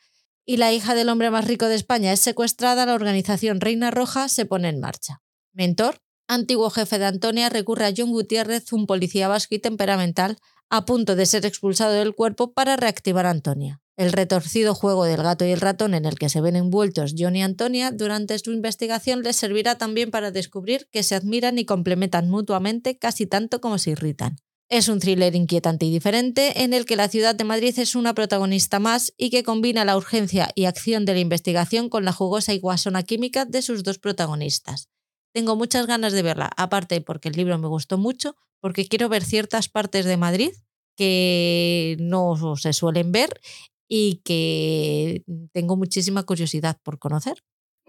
y 0.45 0.55
la 0.55 0.71
hija 0.71 0.95
del 0.95 1.09
hombre 1.09 1.31
más 1.31 1.43
rico 1.43 1.65
de 1.65 1.75
España 1.75 2.13
es 2.13 2.21
secuestrada, 2.21 2.85
la 2.85 2.93
organización 2.93 3.59
Reina 3.59 3.91
Roja 3.91 4.29
se 4.29 4.45
pone 4.45 4.69
en 4.69 4.79
marcha. 4.79 5.21
Mentor, 5.51 5.97
antiguo 6.29 6.69
jefe 6.69 6.97
de 6.97 7.07
Antonia, 7.07 7.49
recurre 7.49 7.85
a 7.85 7.93
John 7.93 8.11
Gutiérrez, 8.11 8.71
un 8.71 8.87
policía 8.87 9.27
vasco 9.27 9.55
y 9.55 9.59
temperamental, 9.59 10.37
a 10.69 10.85
punto 10.85 11.17
de 11.17 11.25
ser 11.25 11.45
expulsado 11.45 11.91
del 11.91 12.15
cuerpo 12.15 12.53
para 12.53 12.77
reactivar 12.77 13.25
a 13.25 13.31
Antonia. 13.31 13.81
El 13.99 14.13
retorcido 14.13 14.75
juego 14.75 15.03
del 15.03 15.21
gato 15.21 15.43
y 15.45 15.51
el 15.51 15.59
ratón 15.59 15.93
en 15.93 16.05
el 16.05 16.17
que 16.17 16.29
se 16.29 16.39
ven 16.39 16.55
envueltos 16.55 17.15
John 17.17 17.35
y 17.35 17.43
Antonia 17.43 17.91
durante 17.91 18.39
su 18.39 18.53
investigación 18.53 19.23
les 19.23 19.35
servirá 19.35 19.77
también 19.77 20.09
para 20.09 20.31
descubrir 20.31 20.87
que 20.89 21.03
se 21.03 21.15
admiran 21.15 21.59
y 21.59 21.65
complementan 21.65 22.29
mutuamente 22.29 22.97
casi 22.97 23.25
tanto 23.25 23.59
como 23.59 23.77
se 23.77 23.89
irritan. 23.89 24.37
Es 24.69 24.87
un 24.87 25.01
thriller 25.01 25.35
inquietante 25.35 25.85
y 25.85 25.91
diferente 25.91 26.63
en 26.63 26.73
el 26.73 26.85
que 26.85 26.95
la 26.95 27.09
ciudad 27.09 27.35
de 27.35 27.43
Madrid 27.43 27.77
es 27.77 27.93
una 27.93 28.13
protagonista 28.13 28.79
más 28.79 29.13
y 29.17 29.31
que 29.31 29.43
combina 29.43 29.83
la 29.83 29.97
urgencia 29.97 30.47
y 30.55 30.63
acción 30.63 31.03
de 31.03 31.15
la 31.15 31.19
investigación 31.19 31.89
con 31.89 32.05
la 32.05 32.13
jugosa 32.13 32.53
y 32.53 32.59
guasona 32.59 33.03
química 33.03 33.43
de 33.43 33.61
sus 33.61 33.83
dos 33.83 33.99
protagonistas. 33.99 34.87
Tengo 35.33 35.57
muchas 35.57 35.87
ganas 35.87 36.13
de 36.13 36.21
verla, 36.21 36.49
aparte 36.55 37.01
porque 37.01 37.27
el 37.27 37.35
libro 37.35 37.57
me 37.57 37.67
gustó 37.67 37.97
mucho, 37.97 38.37
porque 38.61 38.87
quiero 38.87 39.09
ver 39.09 39.25
ciertas 39.25 39.67
partes 39.67 40.05
de 40.05 40.15
Madrid 40.15 40.51
que 40.95 41.97
no 41.99 42.55
se 42.55 42.71
suelen 42.71 43.11
ver 43.11 43.41
y 43.89 44.21
que 44.23 45.23
tengo 45.51 45.75
muchísima 45.75 46.23
curiosidad 46.23 46.77
por 46.83 46.99
conocer. 46.99 47.39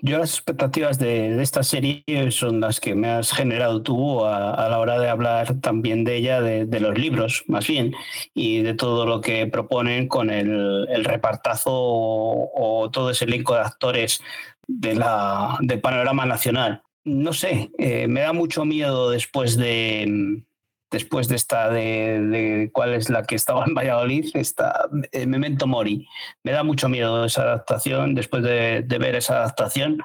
Yo 0.02 0.18
las 0.18 0.32
expectativas 0.32 0.98
de, 0.98 1.42
esta 1.42 1.62
serie 1.62 2.04
son 2.30 2.60
las 2.60 2.80
que 2.80 2.94
me 2.94 3.08
has 3.08 3.32
generado 3.32 3.82
tú 3.82 4.24
a, 4.24 4.68
la 4.70 4.78
hora 4.78 4.98
de 4.98 5.10
hablar 5.10 5.60
también 5.60 6.04
de 6.04 6.16
ella, 6.16 6.40
de, 6.40 6.80
los 6.80 6.98
libros 6.98 7.44
más 7.48 7.66
bien, 7.66 7.92
y 8.32 8.62
de 8.62 8.72
todo 8.72 9.04
lo 9.04 9.20
que 9.20 9.46
proponen 9.46 10.08
con 10.08 10.30
el, 10.30 11.04
repartazo 11.04 11.70
o, 11.74 12.90
todo 12.90 13.10
ese 13.10 13.26
elenco 13.26 13.54
de 13.54 13.60
actores 13.60 14.22
de 14.66 14.94
la, 14.94 15.58
del 15.60 15.80
panorama 15.80 16.24
nacional. 16.24 16.82
No 17.04 17.34
sé, 17.34 17.70
eh, 17.76 18.08
me 18.08 18.20
da 18.20 18.32
mucho 18.32 18.64
miedo 18.64 19.10
después 19.10 19.58
de, 19.58 20.42
después 20.90 21.28
de 21.28 21.36
esta, 21.36 21.70
de, 21.70 22.70
cuál 22.72 22.94
es 22.94 23.10
la 23.10 23.22
que 23.22 23.36
estaba 23.36 23.64
en 23.66 23.74
Valladolid, 23.74 24.30
esta 24.34 24.88
eh, 25.12 25.26
Memento 25.26 25.66
Mori. 25.66 26.06
Me 26.42 26.52
da 26.52 26.62
mucho 26.62 26.88
miedo 26.88 27.24
esa 27.24 27.42
adaptación, 27.42 28.14
después 28.14 28.42
de, 28.42 28.84
ver 28.88 29.14
esa 29.14 29.38
adaptación. 29.38 30.02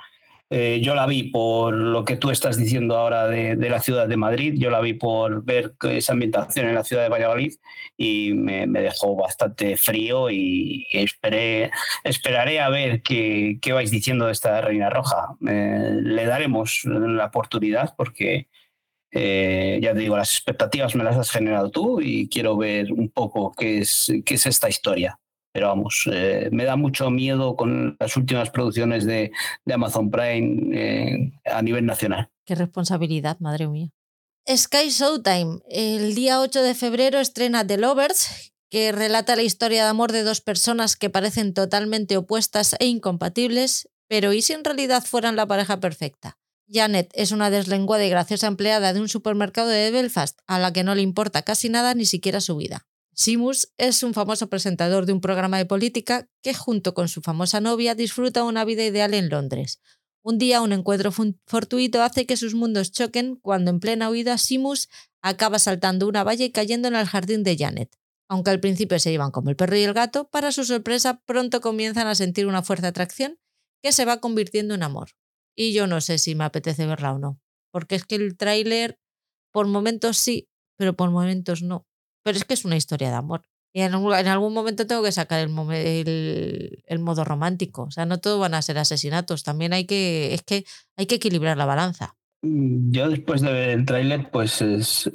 Eh, 0.51 0.79
yo 0.83 0.93
la 0.93 1.07
vi 1.07 1.23
por 1.23 1.73
lo 1.73 2.05
que 2.05 2.17
tú 2.17 2.29
estás 2.29 2.55
diciendo 2.55 2.95
ahora 2.95 3.27
de, 3.27 3.55
la 3.55 3.79
ciudad 3.79 4.07
de 4.07 4.15
Madrid, 4.15 4.53
yo 4.57 4.69
la 4.69 4.79
vi 4.79 4.93
por 4.93 5.43
ver 5.43 5.73
esa 5.89 6.13
ambientación 6.13 6.67
en 6.67 6.75
la 6.75 6.83
ciudad 6.83 7.01
de 7.01 7.09
Valladolid 7.09 7.53
y 7.97 8.33
me, 8.33 8.67
dejó 8.67 9.15
bastante 9.15 9.75
frío 9.75 10.29
y, 10.29 10.85
esperé, 10.91 11.71
esperaré 12.03 12.59
a 12.59 12.69
ver 12.69 13.01
qué, 13.01 13.57
qué, 13.59 13.73
vais 13.73 13.89
diciendo 13.89 14.27
de 14.27 14.33
esta 14.33 14.61
Reina 14.61 14.91
Roja. 14.91 15.29
Eh, 15.47 15.89
le 16.03 16.25
daremos 16.25 16.85
la 16.85 17.25
oportunidad 17.25 17.95
porque 17.97 18.47
eh, 19.17 19.79
ya 19.81 19.93
te 19.93 19.99
digo, 19.99 20.17
las 20.17 20.33
expectativas 20.33 20.93
me 20.93 21.05
las 21.05 21.15
has 21.15 21.31
generado 21.31 21.71
tú 21.71 22.01
y 22.01 22.27
quiero 22.27 22.57
ver 22.57 22.91
un 22.91 23.09
poco 23.09 23.53
qué 23.57 23.79
es, 23.79 24.11
qué 24.25 24.35
es 24.35 24.45
esta 24.45 24.67
historia. 24.67 25.17
Pero 25.53 25.69
vamos, 25.69 26.09
eh, 26.11 26.49
me 26.51 26.65
da 26.65 26.75
mucho 26.75 27.09
miedo 27.09 27.55
con 27.55 27.95
las 27.97 28.17
últimas 28.17 28.49
producciones 28.49 29.05
de, 29.05 29.31
Amazon 29.73 30.11
Prime 30.11 30.77
eh, 30.77 31.31
a 31.45 31.61
nivel 31.61 31.85
nacional. 31.85 32.29
Qué 32.45 32.55
responsabilidad, 32.55 33.39
madre 33.39 33.69
mía. 33.69 33.87
Sky 34.53 34.89
Showtime. 34.89 35.59
El 35.69 36.13
día 36.13 36.41
8 36.41 36.61
de 36.61 36.75
febrero 36.75 37.19
estrena 37.19 37.65
The 37.65 37.77
Lovers, 37.77 38.53
que 38.69 38.91
relata 38.91 39.37
la 39.37 39.43
historia 39.43 39.83
de 39.85 39.89
amor 39.89 40.11
de 40.11 40.23
dos 40.23 40.41
personas 40.41 40.97
que 40.97 41.09
parecen 41.09 41.53
totalmente 41.53 42.17
opuestas 42.17 42.75
e 42.79 42.87
incompatibles, 42.87 43.87
pero 44.09 44.33
¿y 44.33 44.41
si 44.41 44.51
en 44.51 44.65
realidad 44.65 45.05
fueran 45.05 45.37
la 45.37 45.47
pareja 45.47 45.79
perfecta? 45.79 46.37
Janet 46.67 47.11
es 47.13 47.31
una 47.31 47.51
deslenguada 47.51 48.05
y 48.05 48.09
graciosa 48.09 48.47
empleada 48.47 48.91
de 48.93 48.99
un 48.99 49.07
supermercado 49.07 49.69
de 49.69 49.91
Belfast 49.91 50.39
a 50.47 50.57
la 50.57 50.73
que 50.73 50.83
no 50.83 50.95
le 50.95 51.01
importa 51.01 51.43
casi 51.43 51.69
nada, 51.69 51.93
ni 51.93 52.05
siquiera 52.05 52.41
su 52.41 52.57
vida. 52.57 52.87
Simus 53.13 53.71
es 53.77 54.03
un 54.03 54.13
famoso 54.13 54.49
presentador 54.49 55.05
de 55.05 55.13
un 55.13 55.21
programa 55.21 55.57
de 55.57 55.65
política 55.65 56.27
que 56.41 56.53
junto 56.53 56.93
con 56.93 57.07
su 57.07 57.21
famosa 57.21 57.61
novia 57.61 57.95
disfruta 57.95 58.43
una 58.43 58.65
vida 58.65 58.83
ideal 58.83 59.13
en 59.13 59.29
Londres. 59.29 59.79
Un 60.23 60.39
día 60.39 60.61
un 60.61 60.73
encuentro 60.73 61.11
fortuito 61.11 62.01
hace 62.01 62.25
que 62.25 62.35
sus 62.35 62.55
mundos 62.55 62.91
choquen 62.91 63.35
cuando 63.35 63.69
en 63.69 63.79
plena 63.79 64.09
huida 64.09 64.37
Simus 64.37 64.89
acaba 65.21 65.59
saltando 65.59 66.07
una 66.07 66.23
valla 66.23 66.45
y 66.45 66.51
cayendo 66.51 66.87
en 66.87 66.95
el 66.95 67.05
jardín 67.05 67.43
de 67.43 67.57
Janet. 67.57 67.95
Aunque 68.27 68.49
al 68.49 68.59
principio 68.59 68.97
se 68.97 69.11
llevan 69.11 69.29
como 69.29 69.51
el 69.51 69.55
perro 69.55 69.77
y 69.77 69.83
el 69.83 69.93
gato, 69.93 70.29
para 70.29 70.51
su 70.51 70.65
sorpresa 70.65 71.21
pronto 71.25 71.61
comienzan 71.61 72.07
a 72.07 72.15
sentir 72.15 72.47
una 72.47 72.63
fuerte 72.63 72.87
atracción 72.87 73.37
que 73.83 73.91
se 73.91 74.03
va 74.03 74.19
convirtiendo 74.19 74.73
en 74.73 74.81
amor 74.81 75.11
y 75.55 75.73
yo 75.73 75.87
no 75.87 76.01
sé 76.01 76.17
si 76.17 76.35
me 76.35 76.43
apetece 76.43 76.85
verla 76.85 77.13
o 77.13 77.19
no. 77.19 77.39
Porque 77.71 77.95
es 77.95 78.05
que 78.05 78.15
el 78.15 78.37
tráiler, 78.37 78.99
por 79.51 79.67
momentos 79.67 80.17
sí, 80.17 80.49
pero 80.77 80.95
por 80.95 81.11
momentos 81.11 81.61
no. 81.61 81.87
Pero 82.23 82.37
es 82.37 82.45
que 82.45 82.53
es 82.53 82.65
una 82.65 82.75
historia 82.75 83.09
de 83.09 83.15
amor. 83.15 83.43
Y 83.73 83.81
en, 83.81 83.93
algún 83.93 84.53
momento 84.53 84.87
tengo 84.87 85.03
que 85.03 85.11
sacar 85.11 85.41
el, 85.41 86.83
el, 86.85 86.99
modo 86.99 87.25
romántico. 87.25 87.83
O 87.83 87.91
sea, 87.91 88.05
no 88.05 88.19
todo 88.19 88.39
van 88.39 88.53
a 88.53 88.61
ser 88.61 88.77
asesinatos. 88.77 89.43
También 89.43 89.73
hay 89.73 89.85
que, 89.85 90.33
es 90.33 90.43
que 90.43 90.65
hay 90.95 91.07
que 91.07 91.15
equilibrar 91.15 91.57
la 91.57 91.65
balanza. 91.65 92.15
Mm, 92.45 92.91
yo 92.91 93.09
después 93.09 93.41
de 93.41 93.51
ver 93.51 93.69
el 93.69 93.85
tráiler, 93.85 94.29
pues 94.29 94.61
es, 94.61 95.09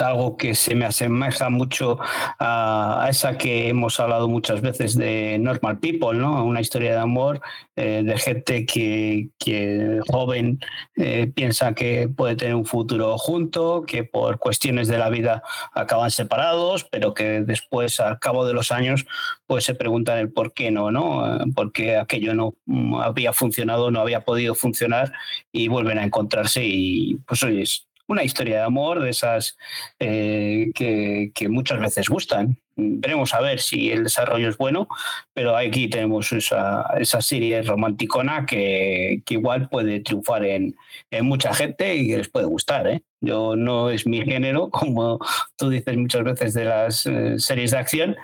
algo 0.00 0.36
que 0.36 0.54
se 0.54 0.74
me 0.74 0.84
asemeja 0.84 1.48
mucho 1.48 1.98
a, 2.38 3.06
esa 3.08 3.38
que 3.38 3.68
hemos 3.68 3.98
hablado 4.00 4.28
muchas 4.28 4.60
veces 4.60 4.96
de 4.96 5.38
Normal 5.40 5.78
People, 5.78 6.18
¿no? 6.18 6.44
Una 6.44 6.60
historia 6.60 6.92
de 6.92 6.98
amor 6.98 7.40
eh, 7.76 8.02
de 8.04 8.18
gente 8.18 8.66
que, 8.66 9.30
que 9.38 10.00
joven 10.08 10.60
eh, 10.96 11.30
piensa 11.34 11.74
que 11.74 12.08
puede 12.08 12.36
tener 12.36 12.54
un 12.54 12.66
futuro 12.66 13.16
junto, 13.16 13.84
que 13.86 14.04
por 14.04 14.38
cuestiones 14.38 14.88
de 14.88 14.98
la 14.98 15.08
vida 15.08 15.42
acaban 15.72 16.10
separados, 16.10 16.84
pero 16.84 17.14
que 17.14 17.40
después, 17.42 17.98
al 18.00 18.18
cabo 18.18 18.46
de 18.46 18.52
los 18.52 18.72
años, 18.72 19.06
pues 19.46 19.64
se 19.64 19.74
preguntan 19.74 20.18
el 20.18 20.32
por 20.32 20.52
qué 20.52 20.70
no, 20.70 20.90
¿no? 20.90 21.38
Porque 21.54 21.96
aquello 21.96 22.34
no 22.34 22.54
mm, 22.66 22.96
había 22.96 23.32
funcionado, 23.32 23.90
no 23.90 24.00
había 24.00 24.20
podido 24.22 24.54
funcionar 24.54 25.12
y 25.52 25.68
vuelven 25.68 25.98
a 25.98 26.04
encontrarse 26.04 26.64
y 26.64 27.16
pues 27.26 27.42
hoy 27.42 27.62
es 27.62 27.86
una 28.08 28.24
historia 28.24 28.56
de 28.56 28.62
amor 28.62 29.00
de 29.00 29.10
esas 29.10 29.56
eh, 29.98 30.70
que, 30.74 31.32
que, 31.34 31.48
muchas 31.48 31.80
veces 31.80 32.08
gustan. 32.08 32.58
Veremos 32.76 33.32
a 33.32 33.40
ver 33.40 33.60
si 33.60 33.90
el 33.90 34.04
desarrollo 34.04 34.48
es 34.48 34.58
bueno, 34.58 34.86
pero 35.32 35.56
aquí 35.56 35.88
tenemos 35.88 36.30
esa, 36.32 36.82
esa 36.98 37.22
serie 37.22 37.62
romanticona 37.62 38.44
que, 38.44 39.22
que 39.24 39.34
igual 39.34 39.68
puede 39.68 40.00
triunfar 40.00 40.44
en, 40.44 40.76
en, 41.10 41.24
mucha 41.24 41.54
gente 41.54 41.96
y 41.96 42.08
que 42.08 42.18
les 42.18 42.28
puede 42.28 42.46
gustar. 42.46 42.86
¿eh? 42.86 43.02
Yo 43.20 43.56
no 43.56 43.90
es 43.90 44.06
mi 44.06 44.22
género, 44.22 44.70
como 44.70 45.18
tú 45.56 45.70
dices 45.70 45.96
muchas 45.96 46.22
veces 46.24 46.54
de 46.54 46.64
las 46.66 47.06
eh, 47.06 47.38
series 47.38 47.70
de 47.70 47.78
acción, 47.78 48.16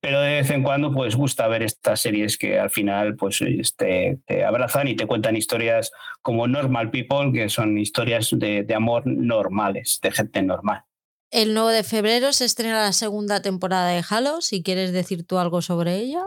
pero 0.00 0.20
de 0.20 0.36
vez 0.36 0.50
en 0.50 0.62
cuando 0.62 0.92
pues 0.92 1.14
gusta 1.14 1.46
ver 1.48 1.62
estas 1.62 2.00
series 2.00 2.38
que 2.38 2.58
al 2.58 2.70
final 2.70 3.16
pues 3.16 3.42
te 3.76 4.44
abrazan 4.44 4.88
y 4.88 4.96
te 4.96 5.06
cuentan 5.06 5.36
historias 5.36 5.92
como 6.22 6.46
Normal 6.46 6.90
People, 6.90 7.32
que 7.32 7.48
son 7.48 7.78
historias 7.78 8.30
de, 8.32 8.62
de 8.62 8.74
amor 8.74 9.06
normales, 9.06 9.98
de 10.02 10.10
gente 10.10 10.42
normal. 10.42 10.84
El 11.30 11.54
9 11.54 11.72
de 11.72 11.84
febrero 11.84 12.32
se 12.32 12.44
estrena 12.44 12.82
la 12.82 12.92
segunda 12.92 13.40
temporada 13.40 13.90
de 13.90 14.02
Halo, 14.08 14.40
si 14.40 14.64
quieres 14.64 14.92
decir 14.92 15.24
tú 15.24 15.38
algo 15.38 15.62
sobre 15.62 15.96
ella. 15.96 16.24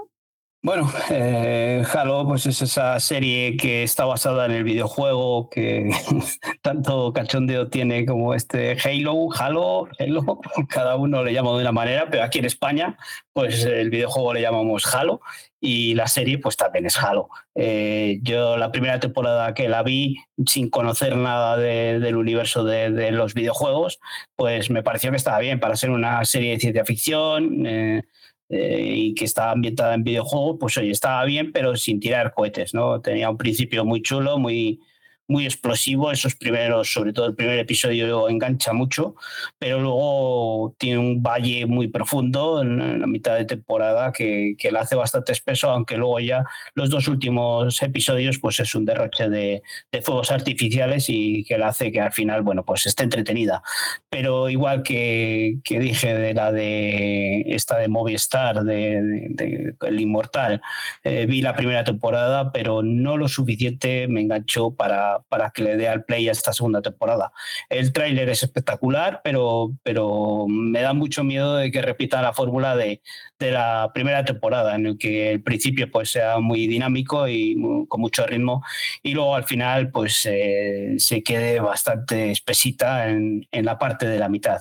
Bueno, 0.65 0.89
eh, 1.11 1.83
Halo 1.93 2.25
pues 2.25 2.45
es 2.45 2.61
esa 2.61 2.97
serie 3.01 3.57
que 3.57 3.83
está 3.83 4.05
basada 4.05 4.45
en 4.45 4.51
el 4.53 4.63
videojuego 4.63 5.49
que 5.49 5.89
tanto 6.61 7.11
cachondeo 7.11 7.67
tiene 7.67 8.05
como 8.05 8.33
este 8.33 8.77
Halo, 8.81 9.27
Halo, 9.37 9.89
Halo, 9.99 10.39
cada 10.69 10.95
uno 10.95 11.21
le 11.21 11.33
llama 11.33 11.51
de 11.51 11.57
una 11.63 11.73
manera, 11.73 12.07
pero 12.09 12.23
aquí 12.23 12.39
en 12.39 12.45
España 12.45 12.97
pues 13.33 13.65
el 13.65 13.89
videojuego 13.89 14.33
le 14.33 14.41
llamamos 14.41 14.85
Halo 14.95 15.19
y 15.59 15.95
la 15.95 16.07
serie 16.07 16.37
pues 16.37 16.55
también 16.55 16.85
es 16.85 16.97
Halo. 16.97 17.27
Eh, 17.55 18.19
yo 18.21 18.55
la 18.55 18.71
primera 18.71 19.01
temporada 19.01 19.53
que 19.53 19.67
la 19.67 19.83
vi 19.83 20.15
sin 20.45 20.69
conocer 20.69 21.17
nada 21.17 21.57
del 21.57 22.15
universo 22.15 22.63
de, 22.63 23.11
los 23.11 23.33
videojuegos, 23.33 23.99
pues 24.37 24.69
me 24.69 24.81
pareció 24.81 25.11
que 25.11 25.17
estaba 25.17 25.39
bien 25.39 25.59
para 25.59 25.75
ser 25.75 25.89
una 25.89 26.23
serie 26.23 26.51
de 26.51 26.59
ciencia 26.59 26.85
ficción. 26.85 27.65
Eh, 27.65 28.03
eh, 28.49 28.93
y 28.95 29.13
que 29.15 29.25
estaba 29.25 29.51
ambientada 29.51 29.93
en 29.93 30.03
videojuegos, 30.03 30.57
pues 30.59 30.77
oye, 30.77 30.91
estaba 30.91 31.23
bien, 31.25 31.51
pero 31.51 31.75
sin 31.75 31.99
tirar 31.99 32.33
cohetes, 32.33 32.73
¿no? 32.73 33.01
Tenía 33.01 33.29
un 33.29 33.37
principio 33.37 33.85
muy 33.85 34.01
chulo, 34.01 34.37
muy, 34.37 34.81
muy 35.27 35.45
explosivo. 35.45 36.11
Esos 36.11 36.35
primeros, 36.35 36.91
sobre 36.91 37.13
todo 37.13 37.27
el 37.27 37.35
primer 37.35 37.59
episodio, 37.59 38.29
engancha 38.29 38.73
mucho, 38.73 39.15
pero 39.57 39.79
luego 39.79 40.75
tiene 40.77 40.99
un 40.99 41.21
valle 41.23 41.65
muy 41.65 41.87
profundo 41.87 42.61
en, 42.61 42.99
la 42.99 43.07
mitad 43.07 43.35
de 43.37 43.45
temporada 43.45 44.11
que, 44.11 44.55
que 44.57 44.71
la 44.71 44.81
hace 44.81 44.95
bastante 44.95 45.31
espeso, 45.31 45.69
aunque 45.69 45.97
luego 45.97 46.19
ya 46.19 46.45
los 46.75 46.89
dos 46.89 47.07
últimos 47.07 47.81
episodios, 47.81 48.39
pues 48.39 48.59
es 48.59 48.75
un 48.75 48.85
derroche 48.85 49.29
de, 49.29 49.63
de 49.91 50.01
fuegos 50.01 50.31
artificiales 50.31 51.05
y 51.09 51.43
que 51.43 51.57
la 51.57 51.69
hace 51.69 51.91
que 51.91 52.01
al 52.01 52.11
final, 52.11 52.41
bueno, 52.41 52.63
pues 52.63 52.85
esté 52.85 53.03
entretenida. 53.03 53.61
Pero 54.09 54.49
igual 54.49 54.83
que, 54.83 55.57
que 55.63 55.79
dije 55.79 56.13
de 56.13 56.33
la 56.33 56.51
de 56.51 57.43
esta 57.47 57.77
de 57.77 57.87
Movistar, 57.87 58.63
de, 58.63 59.75
El 59.81 59.99
Inmortal, 59.99 60.61
eh, 61.03 61.25
vi 61.25 61.41
la 61.41 61.55
primera 61.55 61.83
temporada, 61.83 62.51
pero 62.51 62.81
no 62.83 63.17
lo 63.17 63.27
suficiente 63.27 64.07
me 64.07 64.21
enganchó 64.21 64.71
para, 64.75 65.12
para 65.29 65.51
que 65.51 65.63
le 65.63 65.77
dé 65.77 65.87
al 65.87 66.03
play 66.03 66.27
a 66.29 66.31
esta 66.31 66.53
segunda 66.53 66.81
temporada. 66.81 67.31
El 67.69 67.93
tráiler 67.93 68.29
es 68.29 68.43
espectacular, 68.43 69.21
pero, 69.23 69.71
pero 69.83 70.45
me 70.47 70.81
da 70.81 70.93
mucho 70.93 71.23
miedo 71.23 71.55
de 71.55 71.71
que 71.71 71.81
repita 71.81 72.21
la 72.21 72.33
fórmula 72.33 72.75
de, 72.75 73.01
de 73.39 73.51
la 73.51 73.91
primera 73.93 74.23
temporada, 74.25 74.75
en 74.75 74.85
el 74.85 74.97
que 74.97 75.31
el 75.31 75.43
principio 75.43 75.89
pues 75.91 76.09
sea 76.09 76.39
muy 76.39 76.67
dinámico 76.67 77.27
y 77.27 77.55
con 77.87 78.01
mucho 78.01 78.25
ritmo, 78.25 78.63
y 79.01 79.13
luego 79.13 79.35
al 79.35 79.43
final 79.43 79.91
pues 79.91 80.25
eh, 80.25 80.95
se 80.97 81.21
quede 81.23 81.59
bastante 81.59 82.31
espesita 82.31 83.09
en, 83.09 83.47
en 83.51 83.65
la 83.65 83.77
parte 83.77 84.07
de 84.07 84.19
la 84.19 84.29
mitad. 84.29 84.59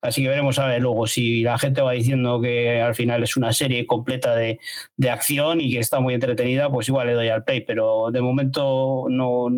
Así 0.00 0.22
que 0.22 0.28
veremos 0.28 0.58
a 0.60 0.66
ver 0.66 0.80
luego 0.80 1.06
si 1.08 1.42
la 1.42 1.58
gente 1.58 1.80
va 1.80 1.92
diciendo 1.92 2.40
que 2.40 2.80
al 2.80 2.94
final 2.94 3.22
es 3.24 3.36
una 3.36 3.52
serie 3.52 3.84
completa 3.84 4.36
de, 4.36 4.60
de 4.96 5.10
acción 5.10 5.60
y 5.60 5.72
que 5.72 5.80
está 5.80 5.98
muy 5.98 6.14
entretenida, 6.14 6.70
pues 6.70 6.88
igual 6.88 7.08
le 7.08 7.14
doy 7.14 7.28
al 7.28 7.44
play, 7.44 7.62
pero 7.62 8.10
de 8.12 8.20
momento 8.20 9.06
no, 9.08 9.48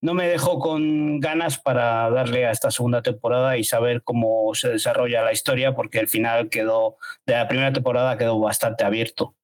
no 0.00 0.14
me 0.14 0.28
dejo 0.28 0.60
con 0.60 1.18
ganas 1.18 1.58
para 1.58 2.08
darle 2.10 2.46
a 2.46 2.52
esta 2.52 2.70
segunda 2.70 3.02
temporada 3.02 3.58
y 3.58 3.64
saber 3.64 4.02
cómo 4.02 4.54
se 4.54 4.68
desarrolla 4.68 5.22
la 5.22 5.32
historia, 5.32 5.74
porque 5.74 5.98
el 5.98 6.08
final 6.08 6.48
quedó, 6.48 6.96
de 7.26 7.34
la 7.34 7.48
primera 7.48 7.72
temporada 7.72 8.16
quedó 8.16 8.38
bastante 8.38 8.84
abierto. 8.84 9.34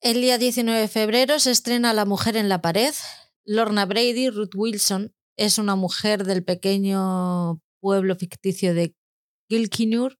El 0.00 0.20
día 0.20 0.38
19 0.38 0.80
de 0.80 0.88
febrero 0.88 1.38
se 1.38 1.50
estrena 1.50 1.94
La 1.94 2.04
mujer 2.04 2.36
en 2.36 2.48
la 2.48 2.60
pared. 2.60 2.92
Lorna 3.46 3.84
Brady, 3.84 4.30
Ruth 4.30 4.54
Wilson, 4.54 5.14
es 5.36 5.58
una 5.58 5.76
mujer 5.76 6.24
del 6.24 6.44
pequeño 6.44 7.60
pueblo 7.80 8.16
ficticio 8.16 8.74
de 8.74 8.94
Gilkinur 9.48 10.18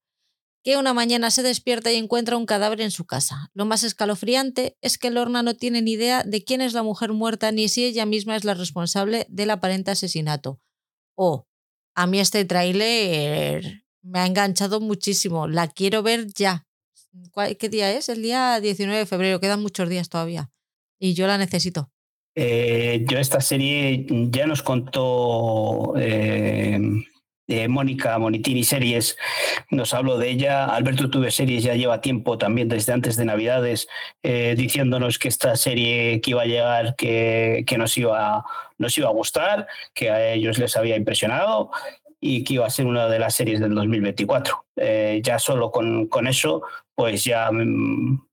que 0.65 0.79
una 0.79 0.95
mañana 0.95 1.31
se 1.31 1.43
despierta 1.43 1.93
y 1.93 1.97
encuentra 1.97 2.39
un 2.39 2.47
cadáver 2.47 2.81
en 2.81 2.91
su 2.91 3.05
casa. 3.05 3.51
Lo 3.53 3.67
más 3.67 3.85
escalofriante 3.85 4.79
es 4.81 4.97
que 4.97 5.11
Lorna 5.11 5.43
no 5.43 5.55
tiene 5.55 5.83
ni 5.83 5.93
idea 5.93 6.23
de 6.25 6.43
quién 6.43 6.63
es 6.63 6.73
la 6.73 6.83
mujer 6.83 7.13
muerta 7.13 7.53
ni 7.53 7.69
si 7.69 7.85
ella 7.85 8.07
misma 8.07 8.35
es 8.35 8.45
la 8.45 8.55
responsable 8.55 9.27
del 9.29 9.51
aparente 9.51 9.91
asesinato. 9.91 10.59
Oh, 11.17 11.47
a 11.95 12.07
mí 12.07 12.19
este 12.19 12.47
tráiler 12.47 13.85
me 14.03 14.21
ha 14.21 14.27
enganchado 14.27 14.81
muchísimo. 14.81 15.47
La 15.47 15.69
quiero 15.69 16.03
ver 16.03 16.27
ya. 16.33 16.67
¿Qué 17.59 17.69
día 17.69 17.93
es? 17.93 18.09
El 18.09 18.23
día 18.23 18.59
19 18.59 19.01
de 19.01 19.07
febrero. 19.07 19.41
Quedan 19.41 19.61
muchos 19.61 19.89
días 19.89 20.09
todavía. 20.09 20.51
Y 20.99 21.13
yo 21.13 21.27
la 21.27 21.37
necesito. 21.37 21.91
Eh, 22.35 23.05
yo 23.09 23.19
esta 23.19 23.41
serie 23.41 24.07
ya 24.31 24.47
nos 24.47 24.63
contó 24.63 25.95
eh, 25.97 26.81
de 27.47 27.69
Mónica 27.69 28.19
Monitini 28.19 28.65
Series, 28.65 29.17
nos 29.71 29.95
habló 29.95 30.19
de 30.19 30.31
ella. 30.31 30.65
Alberto 30.67 31.11
Tuve 31.11 31.31
Series 31.31 31.63
ya 31.63 31.75
lleva 31.75 32.01
tiempo 32.01 32.39
también 32.39 32.69
desde 32.69 32.93
antes 32.93 33.17
de 33.17 33.25
Navidades 33.25 33.89
eh, 34.23 34.55
diciéndonos 34.57 35.19
que 35.19 35.29
esta 35.29 35.57
serie 35.57 36.21
que 36.21 36.31
iba 36.31 36.43
a 36.43 36.47
llegar, 36.47 36.97
que, 36.97 37.65
que 37.67 37.79
nos, 37.79 37.97
iba, 37.99 38.45
nos 38.79 38.97
iba 38.97 39.09
a 39.09 39.13
gustar, 39.13 39.67
que 39.93 40.11
a 40.11 40.33
ellos 40.33 40.59
les 40.59 40.77
había 40.77 40.97
impresionado 40.97 41.71
y 42.27 42.43
que 42.43 42.55
iba 42.55 42.67
a 42.67 42.71
ser 42.71 42.87
una 42.87 43.07
de 43.07 43.19
las 43.19 43.35
series 43.35 43.61
del 43.61 43.75
2024. 43.75 44.65
Eh, 44.77 45.21
ya 45.23 45.39
solo 45.39 45.71
con, 45.71 46.07
con, 46.07 46.27
eso, 46.27 46.63
pues 46.95 47.25
ya, 47.25 47.51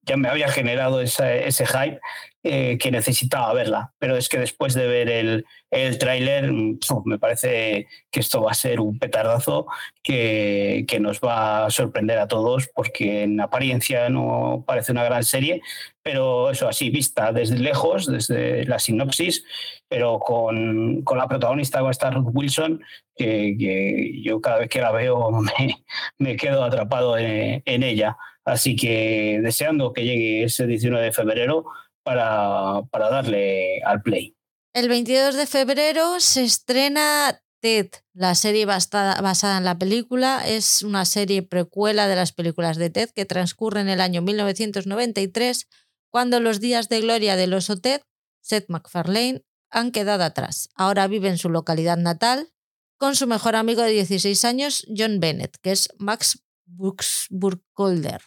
ya 0.04 0.18
me 0.18 0.30
había 0.30 0.50
generado 0.50 1.02
ese 1.02 1.66
hype 1.66 2.00
eh, 2.44 2.80
que 2.80 2.90
necesitaba 2.90 3.54
verla. 3.54 3.94
Pero 4.00 4.18
es 4.18 4.28
que 4.28 4.40
después 4.40 4.74
de 4.74 4.88
ver 4.88 5.10
el, 5.10 5.46
el 5.70 6.00
tráiler, 6.00 6.52
mm, 6.52 6.80
me 7.06 7.20
parece 7.20 7.88
que 8.10 8.20
esto 8.20 8.42
va 8.42 8.50
a 8.52 8.56
ser 8.56 8.80
un 8.80 8.98
petardazo 8.98 9.68
que, 10.02 10.86
que, 10.88 11.00
nos 11.00 11.20
va 11.20 11.68
a 11.68 11.70
sorprender 11.70 12.18
a 12.18 12.28
todos, 12.28 12.68
porque 12.74 13.22
en 13.24 13.40
apariencia 13.40 14.10
no 14.10 14.64
parece 14.66 14.92
una 14.92 15.04
gran 15.04 15.24
serie, 15.24 15.62
pero 16.02 16.50
eso 16.50 16.68
así, 16.68 16.90
vista 16.90 17.32
desde 17.32 17.60
lejos, 17.60 18.08
desde 18.08 18.66
la 18.66 18.80
sinopsis, 18.80 19.46
pero 19.88 20.18
con, 20.18 21.04
con 21.04 21.20
la 21.20 21.28
protagonista, 21.28 21.82
con 21.82 21.92
esta 21.92 22.10
Ruth 22.10 22.32
Wilson, 22.34 22.82
que, 23.16 23.56
que, 23.60 24.20
yo 24.24 24.42
cada 24.42 24.58
vez 24.60 24.70
que 24.70 24.82
la 24.82 24.92
veo 24.92 25.30
me, 25.60 25.84
me 26.18 26.36
quedo 26.38 26.64
atrapado 26.64 27.20
en, 27.20 27.62
en 27.66 27.84
ella. 27.84 28.18
Así 28.46 28.76
que 28.76 29.40
deseando 29.42 29.94
que 29.94 30.04
llegue 30.04 30.44
ese 30.44 30.66
19 30.68 31.06
de 31.06 31.12
febrero 31.12 31.66
para, 32.04 32.82
para 32.92 33.10
darle 33.10 33.82
al 33.84 34.02
play. 34.02 34.36
El 34.74 34.88
22 34.88 35.36
de 35.36 35.48
febrero 35.48 36.20
se 36.20 36.44
estrena 36.44 37.42
Ted, 37.62 37.90
la 38.14 38.36
serie 38.36 38.66
basada, 38.66 39.22
basada, 39.22 39.58
en 39.58 39.66
la 39.66 39.78
película. 39.78 40.42
Es 40.46 40.82
una 40.82 41.06
serie 41.06 41.44
precuela 41.44 42.08
de 42.08 42.16
las 42.16 42.32
películas 42.32 42.78
de 42.78 42.90
Ted 42.90 43.12
que 43.12 43.26
transcurre 43.26 43.82
en 43.82 43.90
el 43.90 44.02
año 44.02 44.22
1993, 44.22 45.68
cuando 46.10 46.40
los 46.40 46.60
días 46.60 46.90
de 46.90 47.02
gloria 47.02 47.36
del 47.36 47.54
oso 47.54 47.78
Ted, 47.80 48.02
Seth 48.42 48.66
MacFarlane, 48.70 49.44
han 49.70 49.92
quedado 49.92 50.24
atrás. 50.24 50.70
Ahora 50.76 51.08
vive 51.08 51.30
en 51.30 51.38
su 51.38 51.50
localidad 51.50 51.98
natal 51.98 52.52
con 52.98 53.16
su 53.16 53.28
mejor 53.28 53.56
amigo 53.56 53.82
de 53.82 53.92
16 53.92 54.46
años, 54.46 54.86
John 54.96 55.20
Bennett, 55.20 55.58
que 55.62 55.72
es 55.72 55.90
Max 55.98 56.44
Burkholder. 56.66 58.22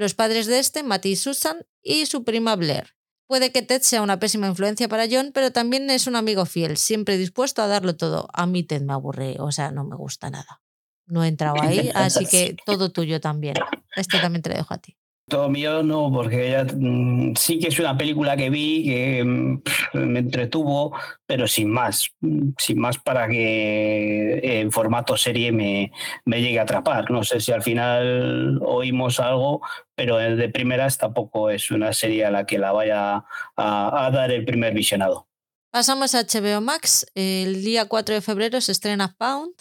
Los 0.00 0.14
padres 0.14 0.46
de 0.46 0.58
este, 0.58 0.82
Matty 0.82 1.10
y 1.10 1.16
Susan, 1.16 1.66
y 1.82 2.06
su 2.06 2.24
prima 2.24 2.56
Blair. 2.56 2.94
Puede 3.26 3.52
que 3.52 3.60
Ted 3.60 3.82
sea 3.82 4.00
una 4.00 4.18
pésima 4.18 4.46
influencia 4.46 4.88
para 4.88 5.04
John, 5.10 5.30
pero 5.34 5.52
también 5.52 5.90
es 5.90 6.06
un 6.06 6.16
amigo 6.16 6.46
fiel, 6.46 6.78
siempre 6.78 7.18
dispuesto 7.18 7.60
a 7.60 7.66
darlo 7.66 7.94
todo. 7.94 8.26
A 8.32 8.46
mí 8.46 8.62
Ted 8.62 8.80
me 8.80 8.94
aburre, 8.94 9.36
o 9.40 9.52
sea, 9.52 9.72
no 9.72 9.84
me 9.84 9.96
gusta 9.96 10.30
nada. 10.30 10.62
No 11.04 11.22
he 11.22 11.28
entrado 11.28 11.56
ahí, 11.60 11.90
así 11.94 12.24
que 12.24 12.56
todo 12.64 12.90
tuyo 12.90 13.20
también. 13.20 13.56
Este 13.94 14.18
también 14.20 14.40
te 14.40 14.48
lo 14.48 14.56
dejo 14.56 14.72
a 14.72 14.78
ti. 14.78 14.96
Todo 15.30 15.48
mío 15.48 15.82
no, 15.82 16.10
porque 16.12 16.50
ya, 16.50 16.64
mm, 16.64 17.34
sí 17.36 17.58
que 17.58 17.68
es 17.68 17.78
una 17.78 17.96
película 17.96 18.36
que 18.36 18.50
vi 18.50 18.84
que 18.84 19.24
mm, 19.24 19.62
me 19.94 20.18
entretuvo, 20.18 20.94
pero 21.24 21.46
sin 21.46 21.70
más, 21.70 22.10
mm, 22.20 22.50
sin 22.58 22.80
más 22.80 22.98
para 22.98 23.28
que 23.28 24.40
en 24.42 24.72
formato 24.72 25.16
serie 25.16 25.52
me, 25.52 25.92
me 26.24 26.42
llegue 26.42 26.58
a 26.58 26.64
atrapar. 26.64 27.10
No 27.10 27.22
sé 27.24 27.40
si 27.40 27.52
al 27.52 27.62
final 27.62 28.60
oímos 28.62 29.20
algo, 29.20 29.62
pero 29.94 30.18
de 30.18 30.48
primeras 30.48 30.98
tampoco 30.98 31.48
es 31.48 31.70
una 31.70 31.92
serie 31.92 32.24
a 32.26 32.30
la 32.30 32.44
que 32.44 32.58
la 32.58 32.72
vaya 32.72 33.24
a, 33.56 34.06
a 34.06 34.10
dar 34.10 34.32
el 34.32 34.44
primer 34.44 34.74
visionado. 34.74 35.28
Pasamos 35.70 36.16
a 36.16 36.24
HBO 36.24 36.60
Max. 36.60 37.06
El 37.14 37.62
día 37.62 37.86
4 37.86 38.16
de 38.16 38.20
febrero 38.20 38.60
se 38.60 38.72
estrena 38.72 39.14
Pound. 39.16 39.54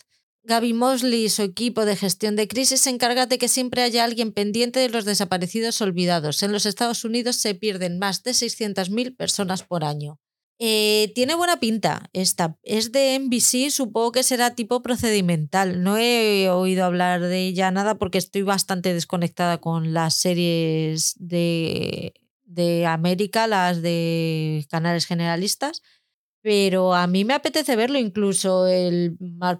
Gaby 0.49 0.73
Mosley 0.73 1.25
y 1.25 1.29
su 1.29 1.43
equipo 1.43 1.85
de 1.85 1.95
gestión 1.95 2.35
de 2.35 2.47
crisis 2.47 2.81
se 2.81 2.89
encargan 2.89 3.29
de 3.29 3.37
que 3.37 3.47
siempre 3.47 3.83
haya 3.83 4.03
alguien 4.03 4.33
pendiente 4.33 4.79
de 4.79 4.89
los 4.89 5.05
desaparecidos 5.05 5.79
olvidados. 5.79 6.41
En 6.41 6.51
los 6.51 6.65
Estados 6.65 7.05
Unidos 7.05 7.35
se 7.35 7.53
pierden 7.53 7.99
más 7.99 8.23
de 8.23 8.31
600.000 8.31 9.15
personas 9.15 9.63
por 9.63 9.83
año. 9.83 10.19
Eh, 10.57 11.11
tiene 11.13 11.35
buena 11.35 11.59
pinta 11.59 12.09
esta. 12.13 12.57
Es 12.63 12.91
de 12.91 13.17
NBC, 13.19 13.69
supongo 13.69 14.11
que 14.11 14.23
será 14.23 14.55
tipo 14.55 14.81
procedimental. 14.81 15.83
No 15.83 15.97
he 15.97 16.49
oído 16.49 16.83
hablar 16.83 17.21
de 17.21 17.47
ella 17.47 17.69
nada 17.69 17.95
porque 17.95 18.17
estoy 18.17 18.41
bastante 18.41 18.93
desconectada 18.93 19.59
con 19.59 19.93
las 19.93 20.15
series 20.15 21.13
de, 21.19 22.13
de 22.43 22.87
América, 22.87 23.45
las 23.45 23.83
de 23.83 24.65
canales 24.69 25.05
generalistas 25.05 25.83
pero 26.41 26.93
a 26.93 27.07
mí 27.07 27.25
me 27.25 27.33
apetece 27.33 27.75
verlo 27.75 27.97
incluso 27.99 28.67
el 28.67 29.17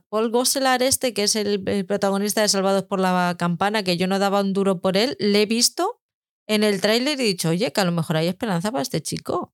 Paul 0.09 0.32
Gosselar 0.32 0.82
este 0.82 1.13
que 1.13 1.23
es 1.23 1.36
el, 1.36 1.63
el, 1.67 1.86
protagonista 1.86 2.41
de 2.41 2.47
Salvados 2.47 2.84
por 2.84 2.99
la 2.99 3.36
Campana 3.38 3.84
que 3.84 3.97
yo 3.97 4.07
no 4.07 4.19
daba 4.19 4.41
un 4.41 4.53
duro 4.53 4.80
por 4.82 4.97
él 4.97 5.15
le 5.19 5.41
he 5.41 5.45
visto 5.45 6.01
en 6.47 6.63
el 6.63 6.82
tráiler 6.82 7.19
y 7.19 7.23
he 7.23 7.25
dicho 7.25 7.49
oye 7.49 7.71
que 7.71 7.82
a 7.82 7.86
lo 7.86 7.91
mejor 7.91 8.17
hay 8.17 8.27
esperanza 8.27 8.71
para 8.71 8.82
este 8.82 9.01
chico 9.01 9.53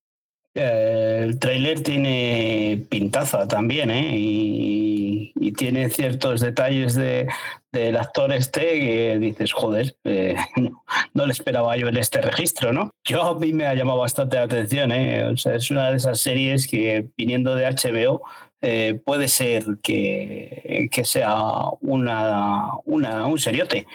el 0.56 1.38
tráiler 1.38 1.84
tiene 1.84 2.86
pintaza 2.90 3.48
también, 3.48 3.92
¿eh? 3.92 4.18
Y, 4.18 5.34
y, 5.36 5.52
tiene 5.52 5.90
ciertos 5.90 6.40
detalles 6.40 6.96
de, 6.96 7.28
del 7.74 7.98
actor 7.98 8.32
este 8.32 8.62
que 8.62 9.18
dices, 9.20 9.52
joder, 9.52 9.98
eh, 10.06 10.36
no, 10.56 10.84
no, 11.14 11.26
le 11.26 11.34
esperaba 11.34 11.76
yo 11.76 11.90
en 11.90 11.98
este 11.98 12.22
registro, 12.22 12.72
¿no? 12.72 12.92
Yo 13.04 13.24
a 13.24 13.40
mí 13.40 13.52
me 13.52 13.68
ha 13.68 13.76
llamado 13.76 14.00
bastante 14.00 14.38
la 14.38 14.44
atención, 14.44 14.94
¿eh? 14.94 15.26
O 15.26 15.36
sea, 15.36 15.56
es 15.56 15.70
una 15.72 15.92
de 15.92 15.98
esas 15.98 16.22
series 16.22 16.68
que 16.68 17.10
viniendo 17.18 17.54
de 17.56 17.68
HBO 17.68 18.24
eh, 18.62 19.00
puede 19.06 19.28
ser 19.28 19.66
que, 19.84 20.88
que 20.90 21.04
sea 21.04 21.36
una, 21.82 22.72
una, 22.86 23.28
un 23.28 23.40
seriote 23.40 23.88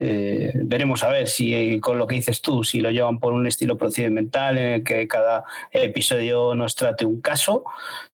Eh, 0.00 0.52
veremos 0.54 1.02
a 1.02 1.10
ver 1.10 1.26
si 1.26 1.80
con 1.80 1.98
lo 1.98 2.06
que 2.06 2.14
dices 2.14 2.40
tú, 2.40 2.62
si 2.62 2.80
lo 2.80 2.90
llevan 2.90 3.18
por 3.18 3.32
un 3.32 3.46
estilo 3.46 3.76
procedimental 3.76 4.56
en 4.56 4.72
el 4.74 4.84
que 4.84 5.08
cada 5.08 5.44
episodio 5.72 6.54
nos 6.54 6.76
trate 6.76 7.04
un 7.04 7.20
caso, 7.20 7.64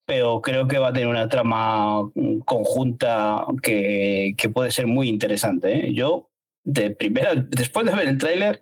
pero 0.06 0.40
creo 0.40 0.66
que 0.66 0.78
va 0.78 0.88
a 0.88 0.92
tener 0.92 1.08
una 1.08 1.28
trama 1.28 2.10
conjunta 2.44 3.44
que, 3.62 4.34
puede 4.52 4.70
ser 4.70 4.86
muy 4.86 5.08
interesante. 5.08 5.88
¿eh? 5.88 5.94
Yo, 5.94 6.30
de 6.64 6.90
primera, 6.90 7.34
después 7.48 7.86
de 7.86 7.94
ver 7.94 8.08
el 8.08 8.18
tráiler, 8.18 8.60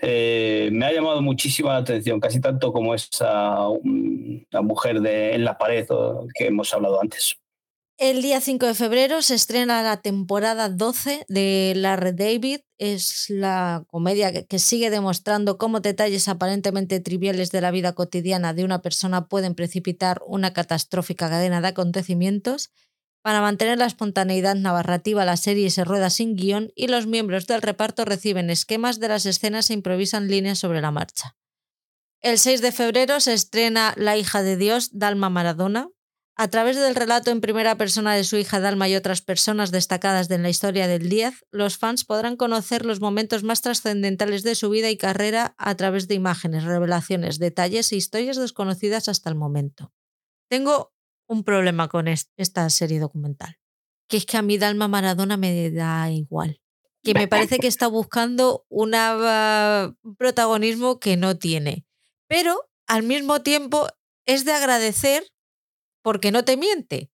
eh, 0.00 0.68
me 0.72 0.86
ha 0.86 0.92
llamado 0.92 1.22
muchísimo 1.22 1.68
la 1.68 1.76
atención, 1.76 2.18
casi 2.18 2.40
tanto 2.40 2.72
como 2.72 2.94
esa 2.94 3.68
la 4.50 4.62
mujer 4.62 5.00
de, 5.00 5.34
en 5.34 5.44
la 5.44 5.56
pared 5.56 5.86
que 6.34 6.46
hemos 6.46 6.74
hablado 6.74 7.00
antes. 7.00 7.41
El 8.02 8.20
día 8.20 8.40
5 8.40 8.66
de 8.66 8.74
febrero 8.74 9.22
se 9.22 9.36
estrena 9.36 9.80
la 9.80 10.02
temporada 10.02 10.68
12 10.68 11.24
de 11.28 11.72
La 11.76 11.94
Red 11.94 12.16
David. 12.16 12.58
Es 12.76 13.26
la 13.28 13.84
comedia 13.86 14.44
que 14.44 14.58
sigue 14.58 14.90
demostrando 14.90 15.56
cómo 15.56 15.78
detalles 15.78 16.26
aparentemente 16.26 16.98
triviales 16.98 17.52
de 17.52 17.60
la 17.60 17.70
vida 17.70 17.92
cotidiana 17.92 18.54
de 18.54 18.64
una 18.64 18.82
persona 18.82 19.28
pueden 19.28 19.54
precipitar 19.54 20.20
una 20.26 20.52
catastrófica 20.52 21.30
cadena 21.30 21.60
de 21.60 21.68
acontecimientos. 21.68 22.72
Para 23.22 23.40
mantener 23.40 23.78
la 23.78 23.86
espontaneidad 23.86 24.56
narrativa, 24.56 25.24
la 25.24 25.36
serie 25.36 25.70
se 25.70 25.84
rueda 25.84 26.10
sin 26.10 26.34
guion 26.34 26.72
y 26.74 26.88
los 26.88 27.06
miembros 27.06 27.46
del 27.46 27.62
reparto 27.62 28.04
reciben 28.04 28.50
esquemas 28.50 28.98
de 28.98 29.06
las 29.06 29.26
escenas 29.26 29.70
e 29.70 29.74
improvisan 29.74 30.26
líneas 30.26 30.58
sobre 30.58 30.80
la 30.80 30.90
marcha. 30.90 31.36
El 32.20 32.40
6 32.40 32.62
de 32.62 32.72
febrero 32.72 33.20
se 33.20 33.32
estrena 33.32 33.94
La 33.96 34.16
hija 34.16 34.42
de 34.42 34.56
Dios, 34.56 34.90
Dalma 34.90 35.30
Maradona, 35.30 35.88
a 36.34 36.48
través 36.48 36.76
del 36.76 36.94
relato 36.94 37.30
en 37.30 37.40
primera 37.40 37.76
persona 37.76 38.14
de 38.14 38.24
su 38.24 38.36
hija 38.36 38.58
Dalma 38.58 38.88
y 38.88 38.96
otras 38.96 39.20
personas 39.20 39.70
destacadas 39.70 40.30
en 40.30 40.42
la 40.42 40.48
historia 40.48 40.88
del 40.88 41.08
Díaz, 41.08 41.44
los 41.50 41.76
fans 41.76 42.04
podrán 42.04 42.36
conocer 42.36 42.86
los 42.86 43.00
momentos 43.00 43.42
más 43.42 43.60
trascendentales 43.60 44.42
de 44.42 44.54
su 44.54 44.70
vida 44.70 44.90
y 44.90 44.96
carrera 44.96 45.54
a 45.58 45.74
través 45.76 46.08
de 46.08 46.14
imágenes, 46.14 46.64
revelaciones, 46.64 47.38
detalles 47.38 47.92
e 47.92 47.96
historias 47.96 48.38
desconocidas 48.38 49.08
hasta 49.08 49.28
el 49.28 49.36
momento. 49.36 49.92
Tengo 50.48 50.92
un 51.26 51.44
problema 51.44 51.88
con 51.88 52.08
esta 52.08 52.68
serie 52.70 52.98
documental, 52.98 53.58
que 54.08 54.16
es 54.16 54.26
que 54.26 54.38
a 54.38 54.42
mí 54.42 54.58
Dalma 54.58 54.88
Maradona 54.88 55.36
me 55.36 55.70
da 55.70 56.10
igual, 56.10 56.60
que 57.02 57.14
me 57.14 57.28
parece 57.28 57.58
que 57.58 57.66
está 57.66 57.88
buscando 57.88 58.64
un 58.68 58.92
protagonismo 60.16 60.98
que 60.98 61.16
no 61.16 61.36
tiene, 61.36 61.84
pero 62.26 62.70
al 62.86 63.02
mismo 63.02 63.42
tiempo 63.42 63.86
es 64.26 64.44
de 64.44 64.52
agradecer 64.52 65.24
porque 66.02 66.30
no 66.30 66.44
te 66.44 66.56
miente. 66.56 67.10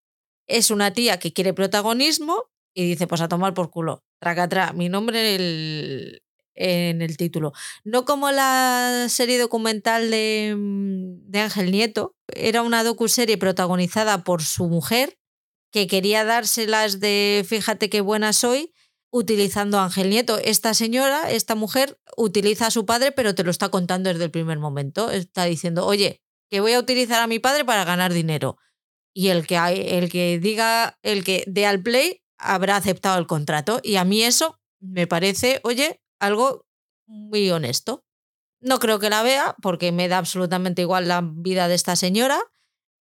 Es 0.46 0.70
una 0.70 0.92
tía 0.92 1.18
que 1.18 1.32
quiere 1.32 1.52
protagonismo 1.52 2.44
y 2.74 2.84
dice, 2.84 3.06
pues 3.06 3.20
a 3.20 3.28
tomar 3.28 3.54
por 3.54 3.70
culo. 3.70 4.04
Traca 4.18 4.72
mi 4.72 4.88
nombre 4.88 5.34
en 5.34 5.40
el, 5.40 6.22
en 6.54 7.02
el 7.02 7.16
título. 7.16 7.52
No 7.84 8.04
como 8.04 8.30
la 8.30 9.06
serie 9.08 9.38
documental 9.38 10.10
de, 10.10 10.54
mm, 10.56 11.30
de 11.30 11.40
Ángel 11.40 11.70
Nieto, 11.70 12.16
era 12.34 12.62
una 12.62 12.84
docuserie 12.84 13.38
protagonizada 13.38 14.24
por 14.24 14.42
su 14.42 14.68
mujer 14.68 15.18
que 15.70 15.86
quería 15.86 16.24
dárselas 16.24 16.98
de 17.00 17.44
fíjate 17.46 17.90
qué 17.90 18.00
buena 18.00 18.32
soy 18.32 18.72
utilizando 19.10 19.78
a 19.78 19.84
Ángel 19.84 20.10
Nieto. 20.10 20.38
Esta 20.38 20.74
señora, 20.74 21.30
esta 21.30 21.54
mujer, 21.54 21.98
utiliza 22.16 22.66
a 22.66 22.70
su 22.70 22.86
padre, 22.86 23.12
pero 23.12 23.34
te 23.34 23.44
lo 23.44 23.50
está 23.50 23.68
contando 23.70 24.10
desde 24.10 24.24
el 24.24 24.30
primer 24.30 24.58
momento. 24.58 25.10
Está 25.10 25.44
diciendo, 25.44 25.86
oye, 25.86 26.22
que 26.50 26.60
voy 26.60 26.72
a 26.72 26.78
utilizar 26.78 27.22
a 27.22 27.26
mi 27.26 27.38
padre 27.38 27.64
para 27.64 27.84
ganar 27.84 28.12
dinero 28.12 28.58
y 29.14 29.28
el 29.28 29.46
que, 29.46 29.56
el 29.98 30.10
que 30.10 30.38
diga, 30.38 30.98
el 31.02 31.24
que 31.24 31.44
dé 31.46 31.66
al 31.66 31.82
play 31.82 32.22
habrá 32.38 32.76
aceptado 32.76 33.18
el 33.18 33.26
contrato. 33.26 33.80
Y 33.82 33.96
a 33.96 34.04
mí 34.04 34.22
eso 34.22 34.58
me 34.80 35.06
parece, 35.06 35.60
oye, 35.64 36.00
algo 36.20 36.66
muy 37.06 37.50
honesto. 37.50 38.04
No 38.60 38.78
creo 38.78 38.98
que 38.98 39.10
la 39.10 39.22
vea 39.22 39.56
porque 39.62 39.92
me 39.92 40.08
da 40.08 40.18
absolutamente 40.18 40.82
igual 40.82 41.08
la 41.08 41.22
vida 41.22 41.68
de 41.68 41.74
esta 41.74 41.96
señora 41.96 42.40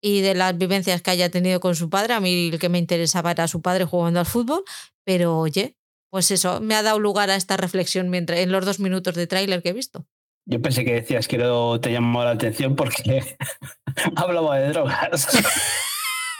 y 0.00 0.20
de 0.20 0.34
las 0.34 0.56
vivencias 0.56 1.02
que 1.02 1.10
haya 1.10 1.30
tenido 1.30 1.60
con 1.60 1.74
su 1.74 1.90
padre. 1.90 2.14
A 2.14 2.20
mí 2.20 2.50
el 2.52 2.58
que 2.58 2.68
me 2.68 2.78
interesaba 2.78 3.32
era 3.32 3.48
su 3.48 3.60
padre 3.60 3.84
jugando 3.84 4.20
al 4.20 4.26
fútbol, 4.26 4.64
pero 5.04 5.38
oye, 5.38 5.76
pues 6.10 6.30
eso, 6.30 6.60
me 6.60 6.74
ha 6.74 6.82
dado 6.82 6.98
lugar 7.00 7.30
a 7.30 7.36
esta 7.36 7.56
reflexión 7.56 8.08
mientras, 8.08 8.38
en 8.40 8.52
los 8.52 8.64
dos 8.64 8.80
minutos 8.80 9.14
de 9.14 9.26
tráiler 9.26 9.62
que 9.62 9.70
he 9.70 9.74
visto. 9.74 10.06
Yo 10.46 10.62
pensé 10.62 10.84
que 10.84 10.94
decías 10.94 11.28
que 11.28 11.36
no 11.36 11.78
te 11.80 11.92
llamaba 11.92 12.26
la 12.26 12.30
atención 12.30 12.74
porque 12.74 13.36
hablaba 14.16 14.58
de 14.58 14.68
drogas. 14.68 15.28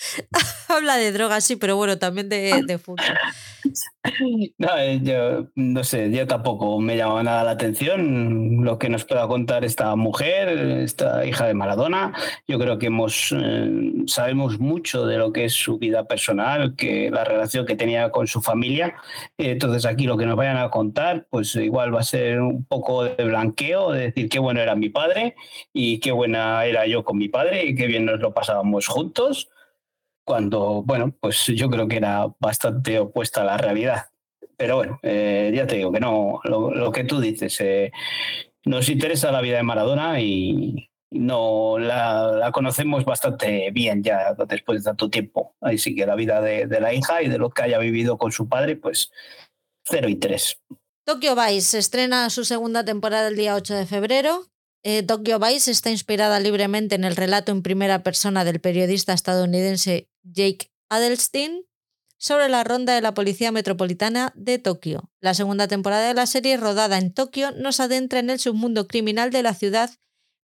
Habla 0.68 0.96
de 0.96 1.12
drogas, 1.12 1.44
sí, 1.44 1.56
pero 1.56 1.76
bueno, 1.76 1.98
también 1.98 2.28
de, 2.28 2.62
de 2.66 2.78
fútbol. 2.78 3.04
No, 4.58 4.78
eh, 4.78 5.00
yo 5.02 5.48
no 5.54 5.84
sé, 5.84 6.10
yo 6.10 6.26
tampoco 6.26 6.80
me 6.80 6.96
llama 6.96 7.22
nada 7.22 7.44
la 7.44 7.50
atención 7.50 8.64
lo 8.64 8.78
que 8.78 8.88
nos 8.88 9.04
pueda 9.04 9.28
contar 9.28 9.64
esta 9.64 9.94
mujer, 9.96 10.48
esta 10.48 11.26
hija 11.26 11.46
de 11.46 11.54
Maradona. 11.54 12.14
Yo 12.48 12.58
creo 12.58 12.78
que 12.78 12.86
hemos, 12.86 13.34
eh, 13.36 13.92
sabemos 14.06 14.58
mucho 14.58 15.04
de 15.06 15.18
lo 15.18 15.32
que 15.32 15.44
es 15.44 15.52
su 15.52 15.78
vida 15.78 16.04
personal, 16.06 16.74
que 16.76 17.10
la 17.10 17.24
relación 17.24 17.66
que 17.66 17.76
tenía 17.76 18.10
con 18.10 18.26
su 18.26 18.40
familia. 18.40 18.94
Entonces 19.36 19.84
aquí 19.84 20.04
lo 20.06 20.16
que 20.16 20.26
nos 20.26 20.36
vayan 20.36 20.56
a 20.56 20.70
contar, 20.70 21.26
pues 21.30 21.54
igual 21.56 21.94
va 21.94 22.00
a 22.00 22.04
ser 22.04 22.40
un 22.40 22.64
poco 22.64 23.04
de 23.04 23.24
blanqueo, 23.24 23.92
de 23.92 24.04
decir 24.06 24.28
qué 24.30 24.38
bueno 24.38 24.60
era 24.60 24.74
mi 24.74 24.88
padre 24.88 25.34
y 25.72 26.00
qué 26.00 26.12
buena 26.12 26.64
era 26.64 26.86
yo 26.86 27.04
con 27.04 27.18
mi 27.18 27.28
padre 27.28 27.66
y 27.66 27.74
qué 27.74 27.86
bien 27.86 28.06
nos 28.06 28.20
lo 28.20 28.32
pasábamos 28.32 28.86
juntos 28.86 29.50
cuando, 30.24 30.82
bueno, 30.82 31.14
pues 31.20 31.46
yo 31.46 31.68
creo 31.68 31.88
que 31.88 31.96
era 31.96 32.26
bastante 32.38 32.98
opuesta 32.98 33.42
a 33.42 33.44
la 33.44 33.56
realidad. 33.56 34.06
Pero 34.56 34.76
bueno, 34.76 34.98
eh, 35.02 35.52
ya 35.54 35.66
te 35.66 35.76
digo 35.76 35.90
que 35.90 36.00
no, 36.00 36.40
lo, 36.44 36.92
que 36.92 37.04
tú 37.04 37.20
dices, 37.20 37.60
eh, 37.60 37.92
nos 38.64 38.88
interesa 38.88 39.32
la 39.32 39.40
vida 39.40 39.56
de 39.56 39.62
Maradona 39.62 40.20
y 40.20 40.90
no 41.10 41.78
la, 41.78 42.50
conocemos 42.52 43.04
bastante 43.04 43.70
bien 43.72 44.02
ya 44.02 44.34
después 44.46 44.80
de 44.80 44.84
tanto 44.84 45.08
tiempo. 45.08 45.54
Así 45.60 45.94
que 45.94 46.06
la 46.06 46.14
vida 46.14 46.40
de, 46.40 46.66
de, 46.66 46.80
la 46.80 46.92
hija 46.92 47.22
y 47.22 47.28
de 47.28 47.38
lo 47.38 47.50
que 47.50 47.62
haya 47.62 47.78
vivido 47.78 48.18
con 48.18 48.32
su 48.32 48.48
padre, 48.48 48.76
pues 48.76 49.10
cero 49.84 50.08
y. 50.08 50.20
Tokyo 51.06 51.34
Vice 51.34 51.78
estrena 51.78 52.28
su 52.30 52.44
segunda 52.44 52.84
temporada 52.84 53.28
el 53.28 53.36
día 53.36 53.56
8 53.56 53.74
de 53.74 53.86
febrero 53.86 54.50
eh, 54.82 55.02
Tokyo 55.02 55.38
Vice 55.38 55.70
está 55.70 55.90
inspirada 55.90 56.40
libremente 56.40 56.94
en 56.94 57.04
el 57.04 57.14
relato 57.14 57.52
en 57.52 57.62
primera 57.62 58.02
persona 58.02 58.44
del 58.44 58.60
periodista 58.60 59.12
estadounidense 59.12 60.08
Jake 60.22 60.70
Adelstein 60.88 61.64
sobre 62.18 62.48
la 62.48 62.64
ronda 62.64 62.94
de 62.94 63.00
la 63.00 63.14
Policía 63.14 63.50
Metropolitana 63.50 64.32
de 64.36 64.58
Tokio. 64.58 65.10
La 65.20 65.34
segunda 65.34 65.68
temporada 65.68 66.06
de 66.06 66.14
la 66.14 66.26
serie, 66.26 66.56
rodada 66.56 66.98
en 66.98 67.14
Tokio, 67.14 67.50
nos 67.52 67.80
adentra 67.80 68.18
en 68.18 68.28
el 68.28 68.38
submundo 68.38 68.86
criminal 68.86 69.30
de 69.30 69.42
la 69.42 69.54
ciudad, 69.54 69.90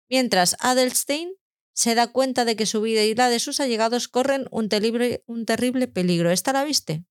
mientras 0.08 0.56
Adelstein 0.60 1.32
se 1.74 1.94
da 1.94 2.10
cuenta 2.10 2.46
de 2.46 2.56
que 2.56 2.64
su 2.64 2.80
vida 2.80 3.02
y 3.02 3.14
la 3.14 3.28
de 3.28 3.38
sus 3.38 3.60
allegados 3.60 4.08
corren 4.08 4.46
un, 4.50 4.70
un 5.26 5.44
terrible 5.44 5.88
peligro. 5.88 6.30
¿Esta 6.30 6.54
la 6.54 6.64
viste? 6.64 7.04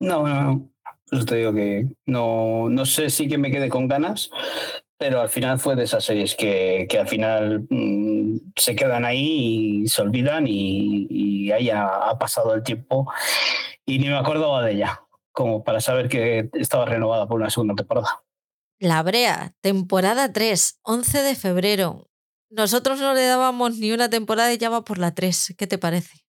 No, 0.00 0.26
no, 0.26 0.70
no. 1.10 1.24
Te 1.24 1.36
digo 1.36 1.54
que 1.54 1.86
no, 2.06 2.68
no 2.68 2.86
sé 2.86 3.10
si 3.10 3.28
que 3.28 3.38
me 3.38 3.50
quede 3.50 3.68
con 3.68 3.88
ganas, 3.88 4.30
pero 4.98 5.20
al 5.20 5.28
final 5.28 5.60
fue 5.60 5.76
de 5.76 5.84
esas 5.84 6.04
series 6.04 6.34
que, 6.34 6.86
que 6.90 6.98
al 6.98 7.06
final 7.06 7.66
mm, 7.70 8.38
se 8.56 8.74
quedan 8.74 9.04
ahí 9.04 9.82
y 9.84 9.88
se 9.88 10.02
olvidan 10.02 10.44
y, 10.46 11.50
ahí 11.52 11.70
ha, 11.70 12.18
pasado 12.18 12.54
el 12.54 12.62
tiempo 12.62 13.10
y 13.86 13.98
ni 13.98 14.08
me 14.08 14.18
acordaba 14.18 14.62
de 14.62 14.72
ella, 14.72 15.00
como 15.32 15.64
para 15.64 15.80
saber 15.80 16.08
que 16.08 16.50
estaba 16.54 16.84
renovada 16.84 17.26
por 17.26 17.40
una 17.40 17.48
segunda 17.48 17.74
temporada. 17.74 18.22
La 18.80 19.02
Brea, 19.02 19.54
temporada 19.60 20.32
3, 20.32 20.80
11 20.82 21.22
de 21.22 21.34
febrero. 21.36 22.10
Nosotros 22.50 23.00
no 23.00 23.14
le 23.14 23.24
dábamos 23.24 23.78
ni 23.78 23.92
una 23.92 24.10
temporada 24.10 24.52
y 24.52 24.58
ya 24.58 24.68
va 24.68 24.84
por 24.84 24.98
la 24.98 25.14
3. 25.14 25.54
¿Qué 25.56 25.66
te 25.66 25.78
parece? 25.78 26.24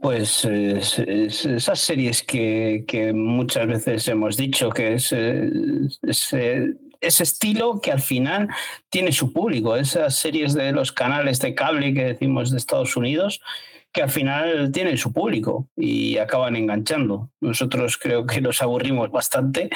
Pues 0.00 0.44
esas 0.44 1.78
series 1.78 2.22
que, 2.22 2.84
que, 2.86 3.12
muchas 3.12 3.66
veces 3.66 4.08
hemos 4.08 4.36
dicho 4.36 4.70
que 4.70 4.94
es, 4.94 5.12
es 5.12 6.34
ese 7.00 7.22
estilo 7.22 7.80
que 7.80 7.92
al 7.92 8.00
final 8.00 8.48
tiene 8.90 9.12
su 9.12 9.32
público. 9.32 9.76
Esas 9.76 10.16
series 10.16 10.54
de 10.54 10.72
los 10.72 10.92
canales 10.92 11.40
de 11.40 11.54
cable 11.54 11.94
que 11.94 12.04
decimos 12.04 12.50
de 12.50 12.58
Estados 12.58 12.96
Unidos, 12.96 13.40
que 13.92 14.02
al 14.02 14.10
final 14.10 14.70
tienen 14.70 14.98
su 14.98 15.12
público 15.12 15.66
y 15.76 16.18
acaban 16.18 16.56
enganchando. 16.56 17.30
Nosotros 17.40 17.96
creo 17.96 18.26
que 18.26 18.40
nos 18.40 18.60
aburrimos 18.60 19.10
bastante, 19.10 19.70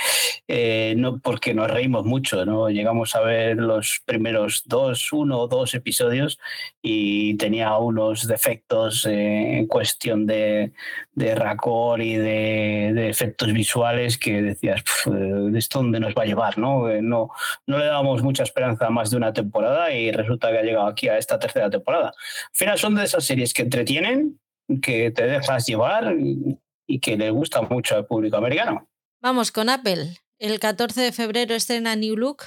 eh, 0.49 0.95
no 0.97 1.19
porque 1.19 1.55
nos 1.55 1.71
reímos 1.71 2.05
mucho, 2.05 2.45
¿no? 2.45 2.69
Llegamos 2.69 3.17
a 3.17 3.21
ver 3.21 3.57
los 3.57 4.03
primeros 4.05 4.65
dos, 4.67 5.13
uno 5.13 5.39
o 5.39 5.49
dos 5.49 5.75
episodios 5.75 6.39
y 6.83 7.37
tenía 7.37 7.77
unos 7.79 8.27
defectos 8.27 9.07
eh, 9.07 9.59
en 9.59 9.67
cuestión 9.67 10.27
de, 10.27 10.73
de 11.15 11.35
racor 11.35 12.01
y 12.01 12.17
de, 12.17 13.09
efectos 13.09 13.53
visuales 13.53 14.17
que 14.17 14.41
decías, 14.41 14.83
¿de 15.07 15.59
esto 15.59 15.81
dónde 15.81 16.01
nos 16.01 16.15
va 16.15 16.23
a 16.23 16.27
llevar? 16.27 16.59
¿no? 16.59 16.89
Eh, 16.89 17.03
no, 17.03 17.31
no 17.67 17.79
le 17.79 17.87
damos 17.87 18.23
mucha 18.23 18.43
esperanza 18.43 18.87
a 18.87 18.91
más 18.91 19.11
de 19.11 19.19
una 19.19 19.33
temporada 19.33 19.93
y 19.93 20.11
resulta 20.11 20.51
que 20.51 20.59
ha 20.59 20.63
llegado 20.63 20.87
aquí 20.87 21.09
a 21.09 21.19
esta 21.19 21.39
tercera 21.39 21.69
temporada. 21.69 22.09
Al 22.09 22.55
final 22.55 22.79
son 22.79 22.95
de 22.95 23.05
esas 23.05 23.25
series 23.25 23.53
que 23.53 23.63
entretienen, 23.63 24.41
que 24.81 25.11
te 25.11 25.27
dejas 25.27 25.67
llevar 25.67 26.15
y, 26.19 26.59
que 27.01 27.17
le 27.17 27.31
gusta 27.31 27.63
mucho 27.63 27.97
al 27.97 28.07
público 28.07 28.37
americano. 28.37 28.87
Vamos 29.23 29.51
con 29.51 29.71
Apple. 29.71 30.19
El 30.39 30.61
14 30.61 31.01
de 31.01 31.13
febrero 31.13 31.55
estrena 31.55 31.97
New 31.97 32.17
Look, 32.17 32.43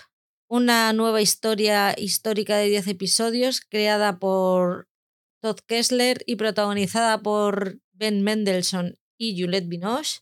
una 0.47 0.93
nueva 0.93 1.21
historia 1.21 1.95
histórica 1.97 2.57
de 2.57 2.67
10 2.67 2.87
episodios 2.89 3.61
creada 3.61 4.19
por 4.19 4.87
Todd 5.41 5.57
Kessler 5.65 6.21
y 6.27 6.35
protagonizada 6.35 7.23
por 7.23 7.79
Ben 7.95 8.21
Mendelssohn 8.21 8.97
y 9.17 9.39
Juliette 9.39 9.67
Binoche. 9.67 10.19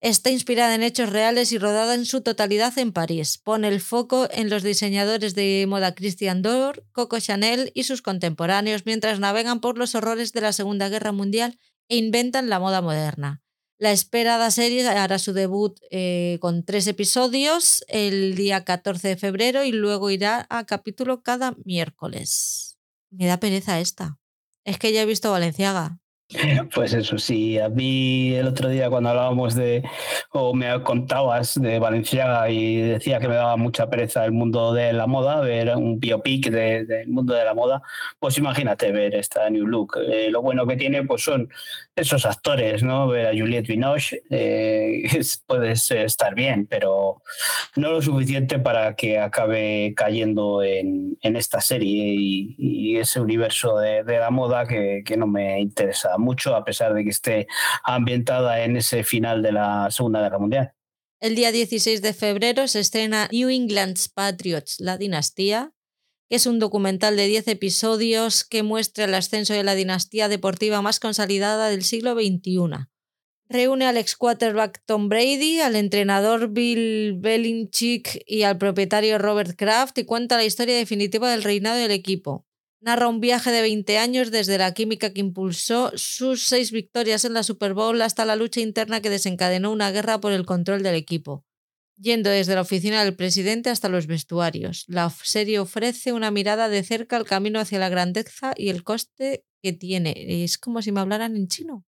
Está 0.00 0.30
inspirada 0.30 0.74
en 0.74 0.82
hechos 0.82 1.10
reales 1.10 1.52
y 1.52 1.58
rodada 1.58 1.94
en 1.94 2.06
su 2.06 2.22
totalidad 2.22 2.78
en 2.78 2.92
París. 2.92 3.36
Pone 3.36 3.68
el 3.68 3.80
foco 3.80 4.28
en 4.30 4.48
los 4.48 4.62
diseñadores 4.62 5.34
de 5.34 5.66
moda 5.68 5.94
Christian 5.94 6.40
Dior, 6.40 6.86
Coco 6.92 7.20
Chanel 7.20 7.70
y 7.74 7.82
sus 7.82 8.00
contemporáneos 8.00 8.86
mientras 8.86 9.20
navegan 9.20 9.60
por 9.60 9.76
los 9.76 9.94
horrores 9.94 10.32
de 10.32 10.40
la 10.40 10.52
Segunda 10.52 10.88
Guerra 10.88 11.12
Mundial 11.12 11.58
e 11.88 11.96
inventan 11.96 12.48
la 12.48 12.58
moda 12.58 12.80
moderna. 12.80 13.42
La 13.78 13.92
esperada 13.92 14.50
serie 14.50 14.86
hará 14.86 15.18
su 15.18 15.32
debut 15.32 15.78
eh, 15.90 16.38
con 16.40 16.64
tres 16.64 16.86
episodios 16.86 17.84
el 17.88 18.36
día 18.36 18.64
14 18.64 19.08
de 19.08 19.16
febrero 19.16 19.64
y 19.64 19.72
luego 19.72 20.10
irá 20.10 20.46
a 20.50 20.64
capítulo 20.64 21.22
cada 21.22 21.56
miércoles. 21.64 22.78
Me 23.10 23.26
da 23.26 23.38
pereza 23.38 23.80
esta. 23.80 24.18
Es 24.64 24.78
que 24.78 24.92
ya 24.92 25.02
he 25.02 25.06
visto 25.06 25.30
Valenciaga. 25.30 25.99
Pues 26.74 26.92
eso 26.92 27.18
sí, 27.18 27.58
a 27.58 27.68
mí 27.68 28.34
el 28.34 28.46
otro 28.46 28.68
día 28.68 28.88
cuando 28.88 29.10
hablábamos 29.10 29.54
de, 29.54 29.82
o 30.30 30.54
me 30.54 30.82
contabas 30.84 31.60
de 31.60 31.80
Valenciaga 31.80 32.48
y 32.50 32.80
decía 32.82 33.18
que 33.18 33.26
me 33.26 33.34
daba 33.34 33.56
mucha 33.56 33.90
pereza 33.90 34.24
el 34.24 34.32
mundo 34.32 34.72
de 34.72 34.92
la 34.92 35.08
moda, 35.08 35.40
ver 35.40 35.74
un 35.76 35.98
biopic 35.98 36.50
del 36.50 37.08
mundo 37.08 37.34
de 37.34 37.44
la 37.44 37.54
moda, 37.54 37.82
pues 38.20 38.38
imagínate 38.38 38.92
ver 38.92 39.16
esta 39.16 39.50
New 39.50 39.66
Look. 39.66 39.98
Eh, 40.08 40.28
lo 40.30 40.40
bueno 40.40 40.66
que 40.66 40.76
tiene 40.76 41.02
pues 41.02 41.24
son 41.24 41.48
esos 42.00 42.24
actores, 42.26 42.82
¿no? 42.82 43.08
Ver 43.08 43.26
a 43.26 43.30
Juliette 43.30 43.68
Binoche 43.68 44.22
eh, 44.30 45.02
puedes 45.46 45.90
estar 45.90 46.34
bien, 46.34 46.66
pero 46.66 47.22
no 47.76 47.92
lo 47.92 48.02
suficiente 48.02 48.58
para 48.58 48.94
que 48.96 49.18
acabe 49.18 49.92
cayendo 49.96 50.62
en, 50.62 51.18
esta 51.22 51.60
serie 51.60 52.14
y, 52.16 52.96
ese 52.96 53.20
universo 53.20 53.78
de, 53.78 54.02
la 54.04 54.30
moda 54.30 54.66
que, 54.66 55.02
que 55.04 55.16
no 55.16 55.26
me 55.26 55.60
interesa 55.60 56.18
mucho, 56.18 56.54
a 56.54 56.64
pesar 56.64 56.92
de 56.92 57.04
que 57.04 57.10
esté 57.10 57.46
ambientada 57.84 58.62
en 58.64 58.76
ese 58.76 59.04
final 59.04 59.42
de 59.42 59.52
la 59.52 59.88
Segunda 59.90 60.20
Guerra 60.20 60.38
Mundial. 60.38 60.72
El 61.20 61.34
día 61.34 61.52
16 61.52 62.00
de 62.00 62.14
febrero 62.14 62.66
se 62.66 62.80
estrena 62.80 63.28
New 63.30 63.50
England's 63.50 64.08
Patriots, 64.08 64.80
la 64.80 64.96
dinastía, 64.96 65.72
es 66.30 66.46
un 66.46 66.58
documental 66.58 67.16
de 67.16 67.26
10 67.26 67.48
episodios 67.48 68.44
que 68.44 68.62
muestra 68.62 69.04
el 69.04 69.14
ascenso 69.14 69.52
de 69.52 69.64
la 69.64 69.74
dinastía 69.74 70.28
deportiva 70.28 70.80
más 70.80 71.00
consolidada 71.00 71.68
del 71.68 71.84
siglo 71.84 72.14
XXI. 72.14 72.86
Reúne 73.48 73.84
al 73.84 73.98
ex 73.98 74.16
quarterback 74.16 74.82
Tom 74.86 75.08
Brady, 75.08 75.60
al 75.60 75.76
entrenador 75.76 76.48
Bill 76.48 77.18
Belichick 77.18 78.22
y 78.26 78.44
al 78.44 78.56
propietario 78.56 79.18
Robert 79.18 79.56
Kraft 79.58 79.98
y 79.98 80.04
cuenta 80.04 80.36
la 80.36 80.44
historia 80.44 80.76
definitiva 80.76 81.30
del 81.30 81.42
reinado 81.42 81.76
del 81.76 81.90
equipo 81.90 82.46
narra 82.80 83.08
un 83.08 83.20
viaje 83.20 83.50
de 83.50 83.60
20 83.60 83.98
años 83.98 84.30
desde 84.30 84.58
la 84.58 84.72
química 84.72 85.12
que 85.12 85.20
impulsó 85.20 85.92
sus 85.94 86.44
seis 86.44 86.72
victorias 86.72 87.24
en 87.24 87.34
la 87.34 87.42
Super 87.42 87.74
Bowl 87.74 88.00
hasta 88.00 88.24
la 88.24 88.36
lucha 88.36 88.60
interna 88.60 89.00
que 89.00 89.10
desencadenó 89.10 89.70
una 89.70 89.90
guerra 89.90 90.20
por 90.20 90.32
el 90.32 90.46
control 90.46 90.82
del 90.82 90.94
equipo, 90.94 91.44
yendo 92.00 92.30
desde 92.30 92.54
la 92.54 92.62
oficina 92.62 93.04
del 93.04 93.14
presidente 93.14 93.70
hasta 93.70 93.88
los 93.88 94.06
vestuarios. 94.06 94.84
La 94.88 95.10
serie 95.10 95.58
ofrece 95.58 96.12
una 96.12 96.30
mirada 96.30 96.68
de 96.68 96.82
cerca 96.82 97.16
al 97.16 97.24
camino 97.24 97.60
hacia 97.60 97.78
la 97.78 97.88
grandeza 97.88 98.52
y 98.56 98.70
el 98.70 98.82
coste 98.82 99.44
que 99.62 99.72
tiene. 99.72 100.14
Es 100.44 100.58
como 100.58 100.82
si 100.82 100.92
me 100.92 101.00
hablaran 101.00 101.36
en 101.36 101.48
chino. 101.48 101.84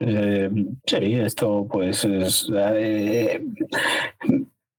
Eh, 0.00 0.50
sí, 0.86 1.14
esto 1.14 1.68
pues 1.70 2.04
es, 2.04 2.48
eh, 2.54 3.44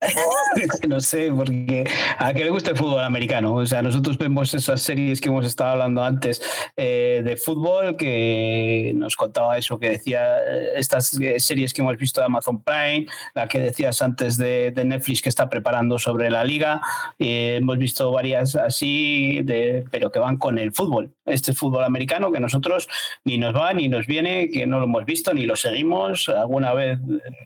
no 0.87 0.99
sé, 0.99 1.31
porque 1.31 1.87
a 2.17 2.33
que 2.33 2.43
le 2.43 2.49
gusta 2.49 2.71
el 2.71 2.77
fútbol 2.77 3.03
americano. 3.03 3.53
O 3.53 3.65
sea, 3.65 3.81
nosotros 3.81 4.17
vemos 4.17 4.53
esas 4.53 4.81
series 4.81 5.21
que 5.21 5.29
hemos 5.29 5.45
estado 5.45 5.71
hablando 5.71 6.03
antes 6.03 6.41
eh, 6.75 7.21
de 7.23 7.37
fútbol, 7.37 7.95
que 7.95 8.93
nos 8.95 9.15
contaba 9.15 9.57
eso, 9.57 9.77
que 9.77 9.91
decía 9.91 10.39
eh, 10.39 10.69
estas 10.75 11.13
eh, 11.19 11.39
series 11.39 11.73
que 11.73 11.81
hemos 11.81 11.97
visto 11.97 12.19
de 12.19 12.25
Amazon 12.25 12.63
Prime, 12.63 13.05
la 13.35 13.47
que 13.47 13.59
decías 13.59 14.01
antes 14.01 14.37
de, 14.37 14.73
Netflix 14.81 15.21
que 15.21 15.29
está 15.29 15.47
preparando 15.47 15.99
sobre 15.99 16.31
la 16.31 16.43
liga. 16.43 16.81
hemos 17.19 17.77
visto 17.77 18.11
varias 18.11 18.55
así, 18.55 19.41
de, 19.43 19.85
pero 19.91 20.11
que 20.11 20.17
van 20.17 20.37
con 20.37 20.57
el 20.57 20.71
fútbol. 20.71 21.13
Este 21.25 21.53
fútbol 21.53 21.83
americano 21.83 22.31
que 22.31 22.39
nosotros 22.39 22.89
ni 23.23 23.37
nos 23.37 23.55
va 23.55 23.71
ni 23.73 23.87
nos 23.87 24.07
viene, 24.07 24.49
que 24.49 24.65
no 24.65 24.79
lo 24.79 24.85
hemos 24.85 25.05
visto 25.05 25.33
ni 25.35 25.45
lo 25.45 25.55
seguimos. 25.55 26.27
Alguna 26.29 26.73
vez 26.73 26.97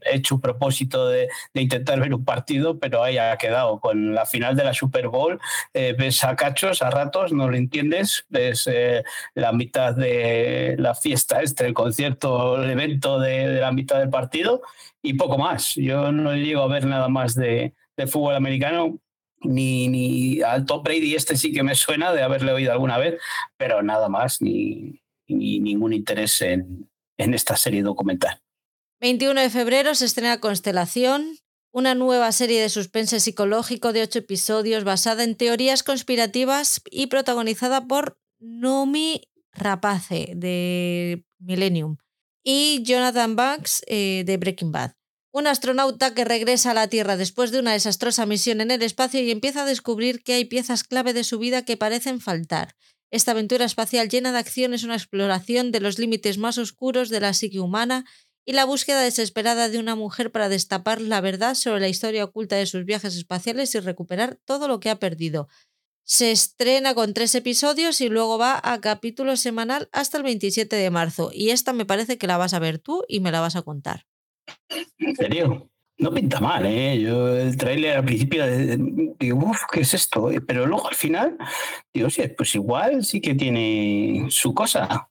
he 0.10 0.16
hecho 0.16 0.36
un 0.36 0.42
propósito 0.42 1.10
de, 1.10 1.28
de 1.54 1.62
intentar 1.62 2.00
ver 2.00 2.14
un 2.14 2.24
partido 2.24 2.45
pero 2.80 3.04
ahí 3.04 3.18
ha 3.18 3.36
quedado. 3.38 3.80
Con 3.80 4.14
la 4.14 4.26
final 4.26 4.56
de 4.56 4.64
la 4.64 4.74
Super 4.74 5.08
Bowl, 5.08 5.40
eh, 5.74 5.96
ves 5.98 6.24
a 6.24 6.36
cachos, 6.36 6.82
a 6.82 6.90
ratos, 6.90 7.34
no 7.34 7.50
lo 7.50 7.58
entiendes, 7.58 8.26
ves 8.30 8.68
eh, 8.72 9.04
la 9.34 9.52
mitad 9.52 9.94
de 9.94 10.76
la 10.78 10.96
fiesta, 10.96 11.42
este, 11.42 11.66
el 11.66 11.74
concierto, 11.74 12.62
el 12.62 12.70
evento 12.70 13.20
de, 13.20 13.60
la 13.60 13.72
mitad 13.72 14.00
del 14.00 14.10
partido 14.10 14.62
y 15.02 15.14
poco 15.14 15.38
más. 15.38 15.76
Yo 15.76 16.12
no 16.12 16.36
llego 16.36 16.62
a 16.62 16.68
ver 16.68 16.86
nada 16.86 17.10
más 17.10 17.36
de, 17.36 17.74
fútbol 18.08 18.36
americano. 18.36 19.00
Ni, 19.42 19.90
ni 19.90 20.42
al 20.42 20.66
Top 20.66 20.84
Brady 20.84 21.14
este 21.14 21.36
sí 21.36 21.52
que 21.52 21.62
me 21.62 21.76
suena 21.76 22.12
de 22.14 22.24
haberle 22.24 22.52
oído 22.52 22.72
alguna 22.72 22.98
vez, 22.98 23.22
pero 23.58 23.84
nada 23.84 24.10
más, 24.10 24.42
ni, 24.42 25.04
ni 25.28 25.60
ningún 25.60 25.94
interés 25.94 26.42
en, 26.42 26.90
en 27.18 27.34
esta 27.34 27.56
serie 27.56 27.84
documental. 27.84 28.42
21 29.02 29.42
de 29.42 29.50
febrero 29.50 29.94
se 29.94 30.06
estrena 30.06 30.40
Constelación, 30.40 31.38
una 31.76 31.94
nueva 31.94 32.32
serie 32.32 32.62
de 32.62 32.70
suspense 32.70 33.20
psicológico 33.20 33.92
de 33.92 34.02
ocho 34.02 34.20
episodios 34.20 34.86
basada 34.86 35.26
en 35.26 35.36
teorías 35.36 35.84
conspirativas 35.84 36.82
y 36.90 37.08
protagonizada 37.08 37.86
por 37.86 38.18
Nomi 38.40 39.24
Rapace 39.52 40.32
de 40.38 41.26
Millennium 41.38 41.98
y 42.46 42.82
Jonathan 42.84 43.36
Banks 43.36 43.84
eh, 43.88 44.24
de 44.26 44.38
Breaking 44.38 44.72
Bad. 44.72 44.94
Un 45.34 45.48
astronauta 45.48 46.14
que 46.14 46.24
regresa 46.24 46.72
a 46.72 46.76
la 46.76 46.88
Tierra 46.88 47.18
después 47.18 47.52
de 47.52 47.60
una 47.60 47.74
desastrosa 47.74 48.26
misión 48.26 48.62
en 48.62 48.72
el 48.72 48.82
espacio 48.82 49.20
y 49.20 49.30
empieza 49.30 49.64
a 49.64 49.66
descubrir 49.66 50.24
que 50.24 50.36
hay 50.36 50.46
piezas 50.46 50.86
clave 50.86 51.12
de 51.12 51.26
su 51.26 51.40
vida 51.40 51.66
que 51.66 51.76
parecen 51.76 52.22
faltar. 52.22 52.78
Esta 53.12 53.32
aventura 53.32 53.66
espacial 53.66 54.08
llena 54.08 54.32
de 54.32 54.40
acción 54.40 54.74
es 54.74 54.84
una 54.84 54.96
exploración 54.96 55.74
de 55.74 55.82
los 55.82 56.00
límites 56.00 56.38
más 56.38 56.58
oscuros 56.58 57.10
de 57.10 57.20
la 57.20 57.34
psique 57.34 57.60
humana 57.60 58.06
y 58.46 58.54
la 58.54 58.66
búsqueda 58.66 59.02
desesperada 59.02 59.70
de 59.70 59.80
una 59.80 59.96
mujer 59.96 60.32
para 60.32 60.50
destapar 60.50 61.02
la 61.02 61.20
verdad 61.20 61.56
sobre 61.56 61.82
la 61.82 61.90
historia 61.90 62.24
oculta 62.24 62.56
de 62.56 62.68
sus 62.68 62.86
viajes 62.86 63.16
espaciales 63.16 63.74
y 63.74 63.80
recuperar 63.80 64.40
todo 64.46 64.68
lo 64.68 64.80
que 64.80 64.92
ha 64.92 65.00
perdido. 65.00 65.50
Se 66.08 66.32
estrena 66.32 66.94
con 66.94 67.16
tres 67.16 67.34
episodios 67.34 68.00
y 68.00 68.10
luego 68.10 68.38
va 68.38 68.62
a 68.64 68.80
capítulo 68.80 69.36
semanal 69.36 69.90
hasta 69.92 70.18
el 70.18 70.24
27 70.24 70.76
de 70.76 70.92
marzo. 70.92 71.32
Y 71.34 71.50
esta 71.50 71.74
me 71.74 71.86
parece 71.86 72.20
que 72.20 72.28
la 72.28 72.38
vas 72.38 72.54
a 72.54 72.60
ver 72.60 72.78
tú 72.78 73.04
y 73.08 73.20
me 73.20 73.32
la 73.32 73.42
vas 73.42 73.56
a 73.56 73.64
contar. 73.64 74.06
¿En 75.00 75.16
serio? 75.16 75.72
No 75.98 76.14
pinta 76.14 76.40
mal, 76.40 76.66
¿eh? 76.68 77.00
Yo 77.00 77.36
el 77.36 77.58
tráiler 77.58 77.98
al 77.98 78.06
principio 78.06 78.46
digo, 79.18 79.40
uff, 79.40 79.62
¿qué 79.72 79.80
es 79.82 79.94
esto? 79.96 80.30
Pero 80.46 80.68
luego 80.68 80.90
al 80.90 80.96
final 80.96 81.38
digo, 81.92 82.10
sí, 82.12 82.22
pues 82.38 82.54
igual 82.54 83.04
sí 83.04 83.20
que 83.20 83.34
tiene 83.34 84.28
su 84.30 84.54
cosa. 84.54 85.10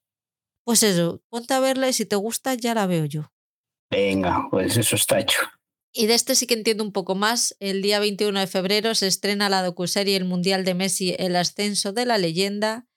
Pues 0.64 0.82
eso, 0.82 1.22
ponte 1.28 1.54
a 1.54 1.60
verla 1.60 1.88
y 1.88 1.92
si 1.92 2.06
te 2.06 2.16
gusta 2.16 2.54
ya 2.54 2.74
la 2.74 2.86
veo 2.86 3.04
yo. 3.04 3.30
Venga, 3.90 4.48
pues 4.50 4.76
eso 4.76 4.96
está 4.96 5.20
hecho. 5.20 5.38
Y 5.92 6.06
de 6.06 6.14
este 6.14 6.34
sí 6.34 6.46
que 6.46 6.54
entiendo 6.54 6.82
un 6.82 6.92
poco 6.92 7.14
más. 7.14 7.54
El 7.60 7.80
día 7.80 8.00
21 8.00 8.40
de 8.40 8.46
febrero 8.48 8.94
se 8.96 9.06
estrena 9.06 9.48
la 9.48 9.62
docuserie 9.62 10.16
El 10.16 10.24
Mundial 10.24 10.64
de 10.64 10.74
Messi, 10.74 11.14
El 11.18 11.36
Ascenso 11.36 11.92
de 11.92 12.04
la 12.04 12.18
Leyenda, 12.18 12.88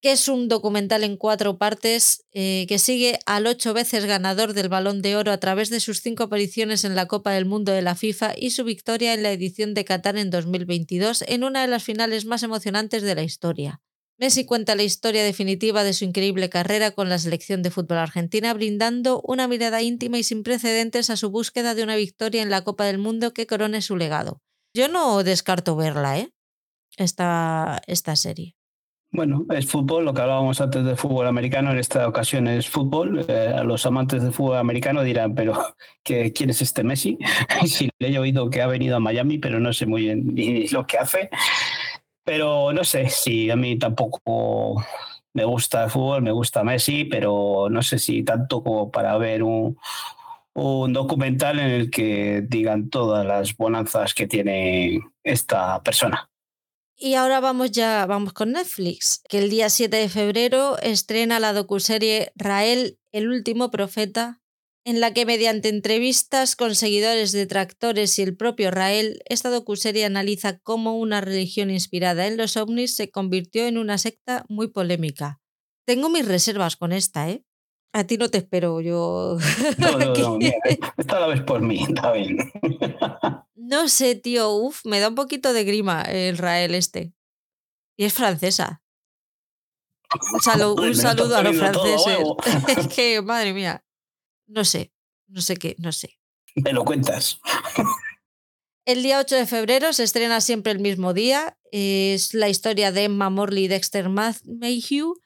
que 0.00 0.12
es 0.12 0.28
un 0.28 0.48
documental 0.48 1.04
en 1.04 1.16
cuatro 1.16 1.58
partes 1.58 2.24
eh, 2.32 2.64
que 2.68 2.78
sigue 2.78 3.18
al 3.26 3.46
ocho 3.46 3.74
veces 3.74 4.06
ganador 4.06 4.54
del 4.54 4.68
Balón 4.70 5.02
de 5.02 5.16
Oro 5.16 5.32
a 5.32 5.38
través 5.38 5.68
de 5.68 5.80
sus 5.80 6.00
cinco 6.00 6.24
apariciones 6.24 6.84
en 6.84 6.94
la 6.94 7.06
Copa 7.06 7.32
del 7.32 7.44
Mundo 7.44 7.72
de 7.72 7.82
la 7.82 7.94
FIFA 7.94 8.32
y 8.36 8.50
su 8.50 8.64
victoria 8.64 9.12
en 9.12 9.22
la 9.22 9.32
edición 9.32 9.74
de 9.74 9.84
Qatar 9.84 10.16
en 10.16 10.30
2022 10.30 11.24
en 11.28 11.44
una 11.44 11.62
de 11.62 11.68
las 11.68 11.84
finales 11.84 12.24
más 12.24 12.42
emocionantes 12.42 13.02
de 13.02 13.14
la 13.14 13.22
historia. 13.22 13.82
Messi 14.18 14.46
cuenta 14.46 14.74
la 14.74 14.82
historia 14.82 15.22
definitiva 15.24 15.84
de 15.84 15.92
su 15.92 16.06
increíble 16.06 16.48
carrera 16.48 16.90
con 16.92 17.10
la 17.10 17.18
selección 17.18 17.62
de 17.62 17.70
fútbol 17.70 17.98
argentina, 17.98 18.54
brindando 18.54 19.20
una 19.22 19.46
mirada 19.46 19.82
íntima 19.82 20.16
y 20.16 20.22
sin 20.22 20.42
precedentes 20.42 21.10
a 21.10 21.16
su 21.16 21.30
búsqueda 21.30 21.74
de 21.74 21.82
una 21.82 21.96
victoria 21.96 22.40
en 22.40 22.48
la 22.48 22.64
Copa 22.64 22.84
del 22.84 22.96
Mundo 22.96 23.34
que 23.34 23.46
corone 23.46 23.82
su 23.82 23.94
legado. 23.94 24.40
Yo 24.72 24.88
no 24.88 25.22
descarto 25.22 25.76
verla, 25.76 26.18
¿eh? 26.18 26.32
Esta, 26.96 27.82
esta 27.86 28.16
serie. 28.16 28.56
Bueno, 29.12 29.46
es 29.50 29.66
fútbol, 29.66 30.04
lo 30.04 30.12
que 30.12 30.22
hablábamos 30.22 30.60
antes 30.60 30.84
de 30.84 30.96
fútbol 30.96 31.26
americano, 31.26 31.70
en 31.70 31.78
esta 31.78 32.08
ocasión 32.08 32.48
es 32.48 32.68
fútbol. 32.68 33.24
Eh, 33.28 33.52
a 33.54 33.64
los 33.64 33.86
amantes 33.86 34.22
del 34.22 34.32
fútbol 34.32 34.56
americano 34.56 35.02
dirán, 35.02 35.34
pero 35.34 35.74
¿quién 36.02 36.50
es 36.50 36.60
este 36.62 36.82
Messi? 36.84 37.18
sí, 37.66 37.90
le 37.98 38.08
he 38.08 38.18
oído 38.18 38.48
que 38.50 38.62
ha 38.62 38.66
venido 38.66 38.96
a 38.96 39.00
Miami, 39.00 39.38
pero 39.38 39.60
no 39.60 39.72
sé 39.72 39.86
muy 39.86 40.02
bien 40.02 40.34
ni 40.34 40.68
lo 40.68 40.86
que 40.86 40.98
hace. 40.98 41.30
Pero 42.26 42.72
no 42.72 42.82
sé 42.82 43.08
si 43.08 43.50
a 43.50 43.56
mí 43.56 43.78
tampoco 43.78 44.84
me 45.32 45.44
gusta 45.44 45.84
el 45.84 45.90
fútbol, 45.90 46.22
me 46.22 46.32
gusta 46.32 46.64
Messi, 46.64 47.04
pero 47.04 47.68
no 47.70 47.82
sé 47.82 48.00
si 48.00 48.24
tanto 48.24 48.64
como 48.64 48.90
para 48.90 49.16
ver 49.16 49.44
un, 49.44 49.78
un 50.54 50.92
documental 50.92 51.60
en 51.60 51.68
el 51.68 51.88
que 51.88 52.42
digan 52.48 52.90
todas 52.90 53.24
las 53.24 53.56
bonanzas 53.56 54.12
que 54.12 54.26
tiene 54.26 55.02
esta 55.22 55.80
persona. 55.84 56.28
Y 56.96 57.14
ahora 57.14 57.38
vamos 57.38 57.70
ya, 57.70 58.06
vamos 58.06 58.32
con 58.32 58.52
Netflix, 58.52 59.22
que 59.28 59.38
el 59.38 59.48
día 59.48 59.68
7 59.68 59.96
de 59.96 60.08
febrero 60.08 60.78
estrena 60.78 61.38
la 61.38 61.52
docuserie 61.52 62.32
Rael, 62.34 62.98
el 63.12 63.28
último 63.28 63.70
profeta, 63.70 64.40
en 64.86 65.00
la 65.00 65.12
que 65.12 65.26
mediante 65.26 65.68
entrevistas 65.68 66.54
con 66.54 66.76
seguidores, 66.76 67.32
detractores 67.32 68.16
y 68.20 68.22
el 68.22 68.36
propio 68.36 68.70
Rael, 68.70 69.20
esta 69.26 69.50
docuserie 69.50 70.04
analiza 70.04 70.58
cómo 70.60 70.96
una 70.96 71.20
religión 71.20 71.70
inspirada 71.70 72.28
en 72.28 72.36
los 72.36 72.56
ovnis 72.56 72.94
se 72.94 73.10
convirtió 73.10 73.66
en 73.66 73.78
una 73.78 73.98
secta 73.98 74.44
muy 74.48 74.68
polémica. 74.68 75.40
Tengo 75.86 76.08
mis 76.08 76.24
reservas 76.26 76.76
con 76.76 76.92
esta, 76.92 77.28
¿eh? 77.28 77.44
A 77.92 78.04
ti 78.04 78.16
no 78.16 78.28
te 78.28 78.38
espero, 78.38 78.80
yo. 78.80 79.38
No, 79.78 79.98
no, 79.98 80.14
no, 80.14 80.36
mira, 80.38 80.54
esta 80.96 81.18
la 81.18 81.26
ves 81.26 81.42
por 81.42 81.60
mí, 81.60 81.82
está 81.82 82.12
bien. 82.12 82.36
No 83.58 83.88
sé, 83.88 84.14
tío, 84.14 84.50
uf, 84.52 84.84
me 84.84 85.00
da 85.00 85.08
un 85.08 85.16
poquito 85.16 85.52
de 85.52 85.64
grima 85.64 86.02
el 86.02 86.38
Rael 86.38 86.72
este. 86.76 87.12
Y 87.98 88.04
es 88.04 88.12
francesa. 88.14 88.84
Un, 90.32 90.38
salu- 90.40 90.80
un 90.80 90.94
saludo 90.94 91.36
a 91.36 91.42
los 91.42 91.56
franceses. 91.56 92.18
es 92.78 92.86
que, 92.86 93.20
madre 93.22 93.52
mía. 93.52 93.82
No 94.46 94.64
sé, 94.64 94.92
no 95.26 95.40
sé 95.40 95.56
qué, 95.56 95.76
no 95.78 95.92
sé. 95.92 96.18
Me 96.54 96.72
lo 96.72 96.84
cuentas. 96.84 97.40
El 98.86 99.02
día 99.02 99.18
8 99.18 99.34
de 99.34 99.46
febrero 99.46 99.92
se 99.92 100.04
estrena 100.04 100.40
siempre 100.40 100.70
el 100.70 100.78
mismo 100.78 101.12
día. 101.12 101.58
Es 101.72 102.34
la 102.34 102.48
historia 102.48 102.92
de 102.92 103.04
Emma 103.04 103.30
Morley 103.30 103.64
y 103.64 103.68
Dexter 103.68 104.08
Mayhew, 104.08 105.16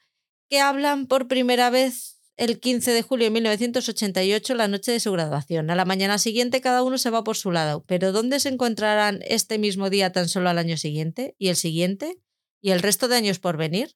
que 0.48 0.60
hablan 0.60 1.06
por 1.06 1.28
primera 1.28 1.68
vez 1.68 2.20
el 2.38 2.58
15 2.58 2.92
de 2.92 3.02
julio 3.02 3.26
de 3.26 3.32
1988, 3.32 4.54
la 4.54 4.66
noche 4.66 4.92
de 4.92 5.00
su 5.00 5.12
graduación. 5.12 5.68
A 5.68 5.74
la 5.74 5.84
mañana 5.84 6.16
siguiente 6.16 6.62
cada 6.62 6.82
uno 6.82 6.96
se 6.96 7.10
va 7.10 7.22
por 7.22 7.36
su 7.36 7.52
lado. 7.52 7.84
Pero 7.86 8.12
¿dónde 8.12 8.40
se 8.40 8.48
encontrarán 8.48 9.20
este 9.28 9.58
mismo 9.58 9.90
día 9.90 10.10
tan 10.10 10.26
solo 10.26 10.48
al 10.48 10.56
año 10.56 10.78
siguiente? 10.78 11.34
¿Y 11.36 11.48
el 11.48 11.56
siguiente? 11.56 12.18
¿Y 12.62 12.70
el 12.70 12.80
resto 12.80 13.08
de 13.08 13.16
años 13.16 13.40
por 13.40 13.58
venir? 13.58 13.94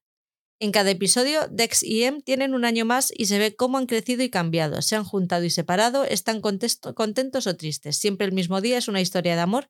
En 0.65 0.73
cada 0.73 0.91
episodio, 0.93 1.47
Dex 1.51 1.83
y 1.83 2.05
Em 2.05 2.23
tienen 2.23 2.55
un 2.55 2.65
año 2.65 2.87
más 2.87 3.13
y 3.15 3.27
se 3.27 3.39
ve 3.39 3.55
cómo 3.55 3.77
han 3.77 3.85
crecido 3.85 4.23
y 4.23 4.31
cambiado, 4.31 4.81
se 4.81 4.97
han 4.97 5.05
juntado 5.05 5.45
y 5.45 5.51
separado, 5.51 6.05
están 6.05 6.41
contentos 6.41 7.47
o 7.47 7.57
tristes. 7.59 7.99
Siempre 7.99 8.27
el 8.27 8.33
mismo 8.33 8.63
día 8.63 8.79
es 8.79 8.89
una 8.89 9.03
historia 9.03 9.35
de 9.35 9.43
amor 9.43 9.69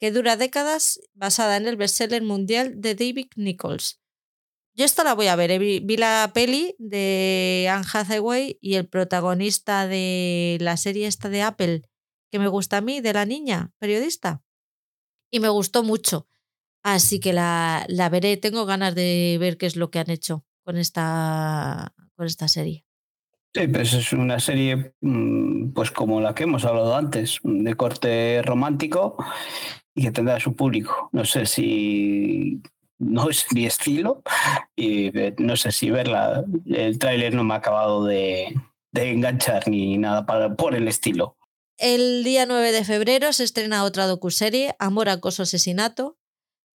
que 0.00 0.10
dura 0.10 0.36
décadas 0.36 0.98
basada 1.14 1.56
en 1.56 1.68
el 1.68 1.76
bestseller 1.76 2.24
mundial 2.24 2.80
de 2.80 2.96
David 2.96 3.28
Nichols. 3.36 4.00
Yo 4.74 4.84
esta 4.84 5.04
la 5.04 5.14
voy 5.14 5.28
a 5.28 5.36
ver, 5.36 5.52
eh, 5.52 5.60
vi, 5.60 5.78
vi 5.78 5.96
la 5.96 6.32
peli 6.34 6.74
de 6.80 7.68
Anne 7.70 7.86
Hathaway 7.92 8.58
y 8.60 8.74
el 8.74 8.88
protagonista 8.88 9.86
de 9.86 10.58
la 10.60 10.76
serie 10.76 11.06
esta 11.06 11.28
de 11.28 11.42
Apple, 11.42 11.82
que 12.32 12.40
me 12.40 12.48
gusta 12.48 12.78
a 12.78 12.80
mí, 12.80 13.00
de 13.00 13.12
la 13.12 13.26
niña 13.26 13.70
periodista. 13.78 14.42
Y 15.30 15.38
me 15.38 15.50
gustó 15.50 15.84
mucho. 15.84 16.26
Así 16.82 17.20
que 17.20 17.32
la, 17.32 17.84
la 17.88 18.08
veré. 18.08 18.36
Tengo 18.36 18.66
ganas 18.66 18.94
de 18.94 19.36
ver 19.40 19.56
qué 19.56 19.66
es 19.66 19.76
lo 19.76 19.90
que 19.90 19.98
han 19.98 20.10
hecho 20.10 20.44
con 20.64 20.76
esta, 20.76 21.94
con 22.14 22.26
esta 22.26 22.48
serie. 22.48 22.84
Sí, 23.54 23.68
pues 23.68 23.92
es 23.92 24.12
una 24.14 24.40
serie, 24.40 24.94
mm, 25.02 25.72
pues 25.72 25.90
como 25.90 26.20
la 26.20 26.34
que 26.34 26.44
hemos 26.44 26.64
hablado 26.64 26.96
antes, 26.96 27.38
de 27.42 27.74
corte 27.74 28.40
romántico 28.42 29.16
y 29.94 30.04
que 30.04 30.10
tendrá 30.10 30.40
su 30.40 30.56
público. 30.56 31.10
No 31.12 31.24
sé 31.26 31.44
si 31.44 32.62
no 32.98 33.28
es 33.28 33.44
mi 33.52 33.66
estilo 33.66 34.22
y 34.74 35.16
eh, 35.18 35.34
no 35.38 35.56
sé 35.56 35.70
si 35.70 35.90
verla. 35.90 36.44
El 36.66 36.98
tráiler 36.98 37.34
no 37.34 37.44
me 37.44 37.54
ha 37.54 37.58
acabado 37.58 38.04
de, 38.06 38.54
de 38.90 39.10
enganchar 39.10 39.68
ni 39.68 39.98
nada 39.98 40.24
para, 40.24 40.54
por 40.54 40.74
el 40.74 40.88
estilo. 40.88 41.36
El 41.76 42.24
día 42.24 42.46
9 42.46 42.72
de 42.72 42.84
febrero 42.84 43.32
se 43.32 43.44
estrena 43.44 43.84
otra 43.84 44.06
docuserie, 44.06 44.74
Amor, 44.78 45.08
Acoso, 45.08 45.42
Asesinato. 45.42 46.16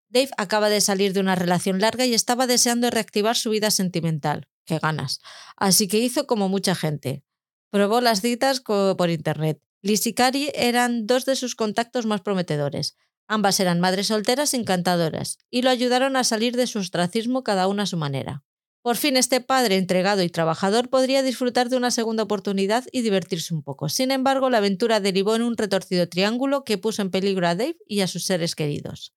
Dave 0.09 0.29
acaba 0.37 0.69
de 0.69 0.81
salir 0.81 1.13
de 1.13 1.19
una 1.19 1.35
relación 1.35 1.79
larga 1.79 2.05
y 2.05 2.13
estaba 2.13 2.47
deseando 2.47 2.89
reactivar 2.89 3.35
su 3.35 3.49
vida 3.49 3.71
sentimental. 3.71 4.47
Qué 4.65 4.79
ganas. 4.79 5.19
Así 5.55 5.87
que 5.87 5.99
hizo 5.99 6.27
como 6.27 6.49
mucha 6.49 6.75
gente. 6.75 7.23
Probó 7.71 8.01
las 8.01 8.21
citas 8.21 8.61
por 8.61 9.09
internet. 9.09 9.61
Liz 9.81 10.05
y 10.07 10.13
Carrie 10.13 10.51
eran 10.55 11.05
dos 11.05 11.25
de 11.25 11.35
sus 11.35 11.55
contactos 11.55 12.05
más 12.05 12.21
prometedores. 12.21 12.95
Ambas 13.27 13.59
eran 13.59 13.79
madres 13.79 14.07
solteras 14.07 14.53
encantadoras 14.53 15.37
y 15.49 15.61
lo 15.61 15.69
ayudaron 15.69 16.15
a 16.15 16.23
salir 16.23 16.55
de 16.55 16.67
su 16.67 16.79
ostracismo 16.79 17.43
cada 17.43 17.67
una 17.67 17.83
a 17.83 17.87
su 17.87 17.97
manera. 17.97 18.43
Por 18.81 18.95
fin 18.95 19.17
este 19.17 19.41
padre 19.41 19.75
entregado 19.75 20.23
y 20.23 20.29
trabajador 20.29 20.89
podría 20.89 21.21
disfrutar 21.21 21.67
de 21.67 21.75
una 21.75 21.91
segunda 21.91 22.23
oportunidad 22.23 22.85
y 22.93 23.01
divertirse 23.01 23.53
un 23.53 23.61
poco. 23.61 23.89
Sin 23.89 24.11
embargo, 24.11 24.49
la 24.49 24.59
aventura 24.59 25.01
derivó 25.01 25.35
en 25.35 25.41
un 25.41 25.57
retorcido 25.57 26.07
triángulo 26.07 26.63
que 26.63 26.77
puso 26.77 27.01
en 27.01 27.11
peligro 27.11 27.47
a 27.47 27.55
Dave 27.55 27.75
y 27.85 27.99
a 27.99 28.07
sus 28.07 28.23
seres 28.23 28.55
queridos. 28.55 29.13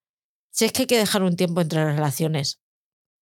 Si 0.51 0.65
es 0.65 0.73
que 0.73 0.83
hay 0.83 0.87
que 0.87 0.99
dejar 0.99 1.23
un 1.23 1.37
tiempo 1.37 1.61
entre 1.61 1.85
las 1.85 1.95
relaciones. 1.95 2.61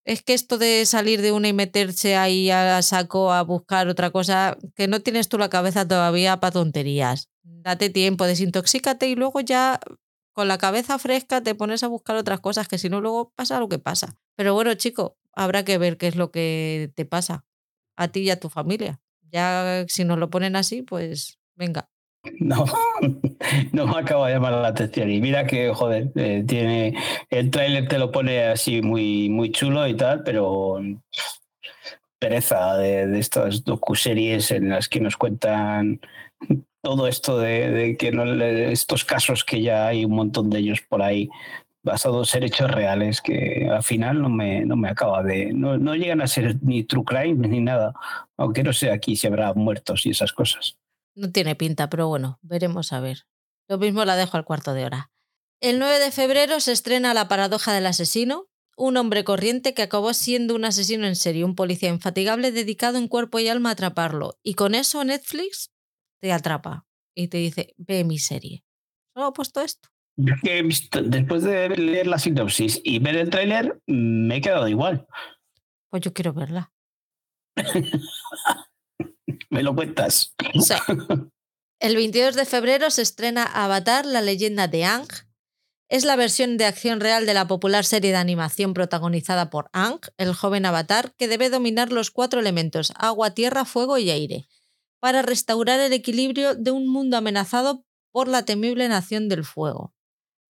Es 0.05 0.23
que 0.23 0.33
esto 0.35 0.57
de 0.57 0.87
salir 0.87 1.21
de 1.21 1.33
una 1.33 1.49
y 1.49 1.53
meterse 1.53 2.17
ahí 2.17 2.51
a 2.51 2.81
saco 2.83 3.33
a 3.33 3.43
buscar 3.43 3.89
otra 3.89 4.11
cosa, 4.11 4.57
que 4.75 4.89
no 4.89 5.01
tienes 5.01 5.29
tú 5.29 5.39
la 5.39 5.51
cabeza 5.51 5.87
todavía 5.87 6.41
para 6.41 6.53
tonterías. 6.53 7.29
Date 7.43 7.91
tiempo, 7.91 8.25
desintoxícate 8.25 9.09
y 9.09 9.17
luego 9.17 9.41
ya 9.41 9.81
con 10.33 10.49
la 10.49 10.57
cabeza 10.57 10.99
fresca 10.99 11.43
te 11.43 11.55
pones 11.55 11.83
a 11.83 11.89
buscar 11.89 12.17
otras 12.17 12.41
cosas 12.41 12.69
que 12.69 12.79
si 12.79 12.89
no 12.89 13.01
luego 13.01 13.33
pasa 13.37 13.61
lo 13.61 13.69
que 13.69 13.79
pasa. 13.79 14.15
Pero 14.37 14.55
bueno, 14.55 14.73
chico, 14.75 15.19
habrá 15.35 15.65
que 15.65 15.77
ver 15.79 15.99
qué 15.99 16.07
es 16.09 16.17
lo 16.17 16.31
que 16.31 16.93
te 16.95 17.05
pasa 17.05 17.45
a 17.97 18.09
ti 18.09 18.21
y 18.21 18.31
a 18.31 18.41
tu 18.41 18.49
familia. 18.49 19.01
Ya 19.31 19.85
si 19.89 20.05
nos 20.05 20.19
lo 20.19 20.31
ponen 20.31 20.57
así, 20.57 20.83
pues 20.83 21.39
venga. 21.55 21.91
No, 22.41 22.65
no 23.73 23.87
me 23.87 23.99
acaba 23.99 24.29
de 24.29 24.35
llamar 24.35 24.53
la 24.53 24.69
atención. 24.69 25.11
Y 25.11 25.21
mira 25.21 25.47
que, 25.47 25.73
joder, 25.73 26.11
eh, 26.17 26.45
tiene 26.47 26.95
el 27.31 27.51
tráiler 27.51 27.89
te 27.89 27.99
lo 27.99 28.11
pone 28.11 28.45
así 28.45 28.83
muy, 28.83 29.29
muy 29.29 29.51
chulo 29.51 29.87
y 29.87 29.95
tal, 29.97 30.23
pero 30.25 30.81
pereza 32.19 32.77
de, 32.77 33.19
estas 33.19 33.65
docuseries 33.65 34.51
en 34.51 34.71
las 34.71 34.89
que 34.89 35.01
nos 35.01 35.17
cuentan 35.17 36.01
todo 36.83 37.07
esto 37.07 37.39
de, 37.39 37.97
que 37.99 38.13
estos 38.73 39.05
casos 39.05 39.45
que 39.45 39.63
ya 39.63 39.87
hay 39.87 40.05
un 40.05 40.13
montón 40.13 40.51
de 40.51 40.59
ellos 40.59 40.81
por 40.81 41.03
ahí 41.03 41.29
basados 41.83 42.35
en 42.35 42.43
hechos 42.43 42.71
reales 42.71 43.21
que 43.21 43.69
al 43.71 43.83
final 43.83 44.21
no 44.21 44.29
me, 44.29 44.65
no 44.65 44.77
me 44.77 44.89
acaba 44.89 45.23
de 45.23 45.53
no, 45.53 45.79
no 45.79 45.95
llegan 45.95 46.21
a 46.21 46.27
ser 46.27 46.57
ni 46.63 46.83
true 46.83 47.05
crime 47.05 47.47
ni 47.49 47.61
nada 47.61 47.95
aunque 48.37 48.63
no 48.63 48.73
sé 48.73 48.91
aquí 48.91 49.17
si 49.17 49.27
habrá 49.27 49.55
muertos 49.55 50.05
y 50.05 50.11
esas 50.11 50.33
cosas 50.33 50.77
No 51.19 51.33
tiene 51.33 51.57
pinta, 51.57 51.91
pero 51.91 52.07
bueno, 52.07 52.39
veremos 52.43 52.93
a 52.93 53.01
ver. 53.01 53.25
Lo 53.69 53.77
mismo 53.77 54.05
la 54.05 54.15
dejo 54.15 54.37
al 54.37 54.45
cuarto 54.45 54.73
de 54.73 54.85
hora. 54.85 55.11
El 55.61 55.81
9 55.81 55.99
de 55.99 56.13
febrero 56.13 56.61
se 56.61 56.71
estrena 56.71 57.13
La 57.13 57.27
paradoja 57.27 57.73
del 57.73 57.87
asesino, 57.87 58.47
un 58.77 58.97
hombre 58.97 59.25
corriente 59.25 59.75
que 59.75 59.83
acabó 59.83 60.15
siendo 60.15 60.55
un 60.55 60.65
asesino 60.65 61.09
en 61.09 61.17
serie, 61.17 61.43
un 61.43 61.57
policía 61.57 61.89
infatigable 61.89 62.53
dedicado 62.53 62.99
en 62.99 63.09
cuerpo 63.09 63.41
y 63.41 63.49
alma 63.49 63.71
a 63.71 63.73
atraparlo. 63.73 64.39
Y 64.45 64.55
con 64.55 64.77
eso 64.77 65.03
Netflix 65.03 65.73
te 66.21 66.33
atrapa 66.33 66.87
y 67.17 67.27
te 67.27 67.39
dice, 67.39 67.75
ve 67.79 68.05
mi 68.05 68.21
serie. 68.21 68.63
Solo 69.13 69.31
he 69.31 69.33
puesto 69.33 69.61
esto. 69.61 69.89
Yo 70.15 70.35
es 70.35 70.41
que 70.41 70.59
he 70.59 70.63
visto, 70.63 71.03
después 71.03 71.43
de 71.43 71.69
leer 71.71 72.07
la 72.07 72.21
sinopsis 72.21 72.81
y 72.85 73.01
ver 73.01 73.17
el 73.17 73.31
tráiler, 73.31 73.81
me 73.87 74.37
he 74.37 74.41
quedado 74.41 74.69
igual. 74.69 75.05
Pues 75.91 76.01
yo 76.05 76.13
quiero 76.13 76.33
verla. 76.33 76.73
Me 79.51 79.63
lo 79.63 79.75
cuentas. 79.75 80.35
El 81.81 81.95
22 81.95 82.35
de 82.35 82.45
febrero 82.45 82.91
se 82.91 83.03
estrena 83.03 83.45
Avatar, 83.45 84.05
la 84.05 84.21
leyenda 84.21 84.67
de 84.67 84.85
Aang. 84.85 85.09
Es 85.89 86.05
la 86.05 86.17
versión 86.17 86.59
de 86.59 86.67
acción 86.67 87.01
real 87.01 87.25
de 87.25 87.35
la 87.35 87.47
popular 87.47 87.85
serie 87.85 88.11
de 88.11 88.17
animación 88.17 88.75
protagonizada 88.75 89.49
por 89.49 89.71
Aang, 89.73 90.01
el 90.19 90.35
joven 90.35 90.67
avatar 90.67 91.15
que 91.17 91.29
debe 91.29 91.51
dominar 91.51 91.93
los 91.93 92.11
cuatro 92.11 92.41
elementos, 92.41 92.93
agua, 92.97 93.31
tierra, 93.31 93.65
fuego 93.65 93.97
y 93.97 94.11
aire, 94.11 94.49
para 95.01 95.23
restaurar 95.23 95.81
el 95.81 95.93
equilibrio 95.93 96.55
de 96.55 96.73
un 96.73 96.89
mundo 96.89 97.17
amenazado 97.17 97.87
por 98.13 98.29
la 98.29 98.45
temible 98.45 98.89
nación 98.89 99.29
del 99.29 99.45
fuego. 99.45 99.95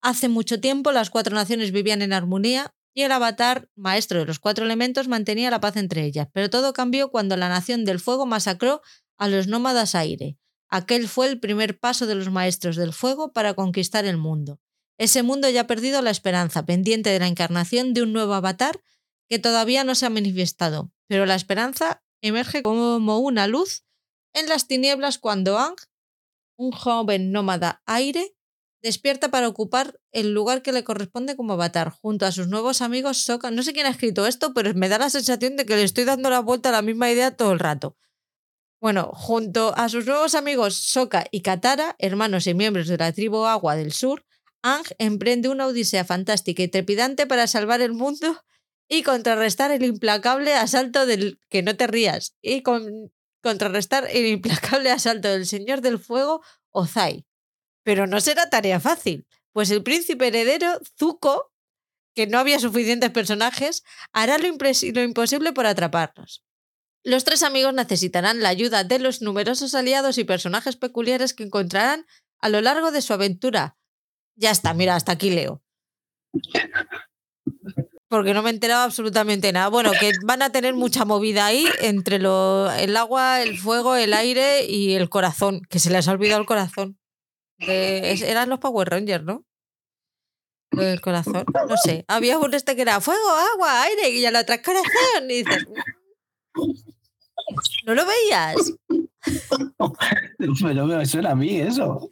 Hace 0.01 0.29
mucho 0.29 0.59
tiempo 0.59 0.91
las 0.91 1.09
cuatro 1.09 1.35
naciones 1.35 1.71
vivían 1.71 2.01
en 2.01 2.13
armonía 2.13 2.73
y 2.93 3.03
el 3.03 3.11
avatar, 3.11 3.69
maestro 3.75 4.19
de 4.19 4.25
los 4.25 4.39
cuatro 4.39 4.65
elementos, 4.65 5.07
mantenía 5.07 5.51
la 5.51 5.59
paz 5.59 5.77
entre 5.77 6.03
ellas, 6.03 6.27
pero 6.33 6.49
todo 6.49 6.73
cambió 6.73 7.11
cuando 7.11 7.37
la 7.37 7.49
nación 7.49 7.85
del 7.85 7.99
fuego 7.99 8.25
masacró 8.25 8.81
a 9.17 9.27
los 9.27 9.47
nómadas 9.47 9.95
aire. 9.95 10.37
Aquel 10.69 11.07
fue 11.07 11.27
el 11.27 11.39
primer 11.39 11.79
paso 11.79 12.07
de 12.07 12.15
los 12.15 12.29
maestros 12.29 12.75
del 12.75 12.93
fuego 12.93 13.33
para 13.33 13.53
conquistar 13.53 14.05
el 14.05 14.17
mundo. 14.17 14.59
Ese 14.97 15.23
mundo 15.23 15.49
ya 15.49 15.61
ha 15.61 15.67
perdido 15.67 16.01
la 16.01 16.11
esperanza, 16.11 16.65
pendiente 16.65 17.09
de 17.09 17.19
la 17.19 17.27
encarnación 17.27 17.93
de 17.93 18.03
un 18.03 18.13
nuevo 18.13 18.33
avatar 18.33 18.81
que 19.29 19.39
todavía 19.39 19.83
no 19.83 19.95
se 19.95 20.05
ha 20.05 20.09
manifestado, 20.09 20.91
pero 21.07 21.25
la 21.25 21.35
esperanza 21.35 22.03
emerge 22.21 22.63
como 22.63 23.19
una 23.19 23.47
luz 23.47 23.85
en 24.33 24.49
las 24.49 24.67
tinieblas 24.67 25.17
cuando 25.17 25.57
Ang, 25.57 25.75
un 26.57 26.71
joven 26.71 27.31
nómada 27.31 27.81
aire, 27.85 28.35
despierta 28.81 29.29
para 29.29 29.47
ocupar 29.47 29.99
el 30.11 30.33
lugar 30.33 30.61
que 30.61 30.71
le 30.71 30.83
corresponde 30.83 31.35
como 31.35 31.53
avatar, 31.53 31.91
junto 31.91 32.25
a 32.25 32.31
sus 32.31 32.47
nuevos 32.47 32.81
amigos 32.81 33.17
Sokka. 33.17 33.51
No 33.51 33.63
sé 33.63 33.73
quién 33.73 33.85
ha 33.85 33.89
escrito 33.89 34.25
esto, 34.25 34.53
pero 34.53 34.73
me 34.73 34.89
da 34.89 34.97
la 34.97 35.09
sensación 35.09 35.55
de 35.55 35.65
que 35.65 35.75
le 35.75 35.83
estoy 35.83 36.05
dando 36.05 36.29
la 36.29 36.39
vuelta 36.39 36.69
a 36.69 36.71
la 36.73 36.81
misma 36.81 37.11
idea 37.11 37.35
todo 37.35 37.51
el 37.51 37.59
rato. 37.59 37.97
Bueno, 38.81 39.11
junto 39.13 39.73
a 39.75 39.89
sus 39.89 40.05
nuevos 40.05 40.35
amigos 40.35 40.75
Soka 40.75 41.25
y 41.31 41.41
Katara, 41.41 41.95
hermanos 41.99 42.47
y 42.47 42.53
miembros 42.53 42.87
de 42.87 42.97
la 42.97 43.11
tribu 43.11 43.45
Agua 43.45 43.75
del 43.75 43.91
Sur, 43.91 44.23
Ang 44.61 44.83
emprende 44.97 45.49
una 45.49 45.67
odisea 45.67 46.03
fantástica 46.03 46.63
y 46.63 46.67
trepidante 46.67 47.25
para 47.27 47.47
salvar 47.47 47.81
el 47.81 47.93
mundo 47.93 48.43
y 48.89 49.03
contrarrestar 49.03 49.71
el 49.71 49.83
implacable 49.83 50.53
asalto 50.53 51.05
del 51.05 51.39
que 51.49 51.61
no 51.63 51.77
te 51.77 51.87
rías 51.87 52.35
y 52.41 52.61
con- 52.61 53.11
contrarrestar 53.41 54.07
el 54.11 54.25
implacable 54.25 54.91
asalto 54.91 55.29
del 55.29 55.45
Señor 55.45 55.81
del 55.81 55.99
Fuego 55.99 56.41
Ozai. 56.71 57.25
Pero 57.89 58.05
no 58.05 58.21
será 58.21 58.47
tarea 58.51 58.79
fácil, 58.79 59.25
pues 59.51 59.71
el 59.71 59.81
príncipe 59.81 60.27
heredero 60.27 60.79
Zuko, 60.99 61.51
que 62.13 62.27
no 62.27 62.37
había 62.37 62.59
suficientes 62.59 63.09
personajes, 63.09 63.83
hará 64.13 64.37
lo, 64.37 64.45
imposible 64.45 65.53
por 65.53 65.65
atraparlos. 65.65 66.45
Los 67.03 67.23
tres 67.23 67.41
amigos 67.41 67.73
necesitarán 67.73 68.41
la 68.41 68.49
ayuda 68.49 68.83
de 68.83 68.99
los 68.99 69.23
numerosos 69.23 69.73
aliados 69.73 70.19
y 70.19 70.23
personajes 70.23 70.75
peculiares 70.75 71.33
que 71.33 71.41
encontrarán 71.41 72.05
a 72.39 72.49
lo 72.49 72.61
largo 72.61 72.91
de 72.91 73.01
su 73.01 73.11
aventura. 73.11 73.75
Ya 74.35 74.51
está, 74.51 74.75
mira, 74.75 74.95
hasta 74.95 75.13
aquí 75.13 75.31
leo. 75.31 75.63
Porque 78.07 78.35
no 78.35 78.43
me 78.43 78.51
he 78.51 78.53
enterado 78.53 78.83
absolutamente 78.83 79.51
nada. 79.51 79.69
Bueno, 79.69 79.93
que 79.99 80.11
van 80.27 80.43
a 80.43 80.51
tener 80.51 80.75
mucha 80.75 81.05
movida 81.05 81.47
ahí 81.47 81.65
entre 81.81 82.19
lo- 82.19 82.71
el 82.71 82.95
agua, 82.95 83.41
el 83.41 83.57
fuego, 83.57 83.95
el 83.95 84.13
aire 84.13 84.65
y 84.65 84.93
el 84.93 85.09
corazón, 85.09 85.61
que 85.71 85.79
se 85.79 85.89
les 85.89 86.07
ha 86.07 86.11
olvidado 86.11 86.39
el 86.39 86.45
corazón. 86.45 86.98
De- 87.59 88.11
eran 88.27 88.49
los 88.49 88.59
Power 88.59 88.89
Rangers, 88.89 89.23
¿no? 89.23 89.45
Del 90.71 91.01
corazón. 91.01 91.45
No 91.67 91.77
sé. 91.77 92.05
Había 92.07 92.37
un 92.39 92.53
este 92.53 92.75
que 92.75 92.81
era 92.83 93.01
fuego, 93.01 93.29
agua, 93.53 93.83
aire 93.83 94.09
y 94.09 94.25
a 94.25 94.31
la 94.31 94.41
otra 94.41 94.61
corazón. 94.61 95.29
Y 95.29 95.43
dices, 95.43 95.65
¿no 97.85 97.95
lo 97.95 98.05
veías? 98.05 98.55
Pero 100.61 100.85
me 100.85 101.05
suena 101.05 101.31
a 101.31 101.35
mí 101.35 101.59
eso. 101.59 102.09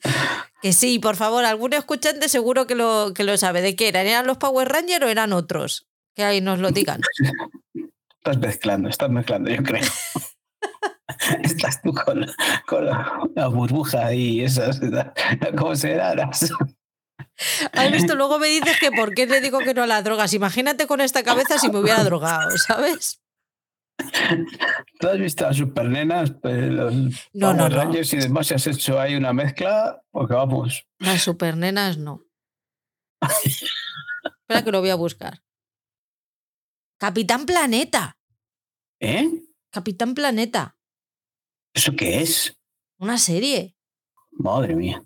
Que 0.62 0.74
sí, 0.74 1.00
por 1.00 1.16
favor, 1.16 1.46
algún 1.46 1.74
escuchante 1.74 2.28
seguro 2.30 2.68
que 2.68 2.76
lo, 2.76 3.14
que 3.16 3.24
lo 3.24 3.38
sabe. 3.38 3.62
¿De 3.62 3.76
qué 3.76 3.88
eran? 3.88 4.06
¿Eran 4.08 4.28
los 4.28 4.38
Power 4.38 4.68
Rangers 4.68 5.06
o 5.06 5.08
eran 5.08 5.32
otros? 5.34 5.88
Que 6.16 6.24
ahí 6.24 6.42
nos 6.42 6.60
lo 6.60 6.72
digan. 6.72 7.02
Estás 8.18 8.38
mezclando, 8.40 8.90
estás 8.90 9.10
mezclando, 9.10 9.50
yo 9.50 9.64
creo. 9.64 9.86
Estás 11.44 11.82
tú 11.82 11.94
con, 11.94 12.26
con 12.66 12.86
la, 12.86 13.20
la 13.36 13.48
burbuja 13.48 14.14
y 14.14 14.42
esas. 14.42 14.80
¿Cómo 15.58 15.76
será? 15.76 16.14
¿Has 17.74 17.92
visto? 17.92 18.16
Luego 18.16 18.40
me 18.40 18.48
dices 18.48 18.80
que 18.80 18.92
por 18.92 19.14
qué 19.14 19.28
le 19.28 19.42
digo 19.42 19.60
que 19.60 19.74
no 19.74 19.84
a 19.84 19.88
las 19.88 20.04
drogas. 20.04 20.34
Imagínate 20.34 20.88
con 20.88 21.02
esta 21.02 21.24
cabeza 21.24 21.60
si 21.60 21.70
me 21.70 21.80
hubiera 21.80 22.04
drogado, 22.04 22.58
¿sabes? 22.58 23.22
¿Tú 25.00 25.08
has 25.08 25.18
visto 25.18 25.48
a 25.48 25.54
Supernenas, 25.54 26.32
pues, 26.42 26.72
los 26.72 26.94
No, 27.34 27.54
no, 27.54 27.70
no. 27.70 27.94
Y 27.94 28.18
demás? 28.18 28.48
Si 28.48 28.54
has 28.54 28.68
hecho 28.68 29.00
ahí 29.00 29.16
una 29.16 29.34
mezcla, 29.34 30.04
porque 30.12 30.34
vamos. 30.34 30.88
Las 31.00 31.22
supernenas 31.22 31.98
no. 31.98 32.24
Espera 33.22 34.64
que 34.64 34.72
lo 34.72 34.82
voy 34.82 34.92
a 34.92 34.96
buscar. 34.96 35.42
Capitán 37.00 37.46
Planeta. 37.46 38.18
¿Eh? 39.00 39.30
Capitán 39.72 40.14
Planeta. 40.16 40.77
¿Eso 41.74 41.92
qué 41.96 42.22
es? 42.22 42.58
Una 43.00 43.18
serie. 43.18 43.76
Madre 44.32 44.76
mía. 44.76 45.04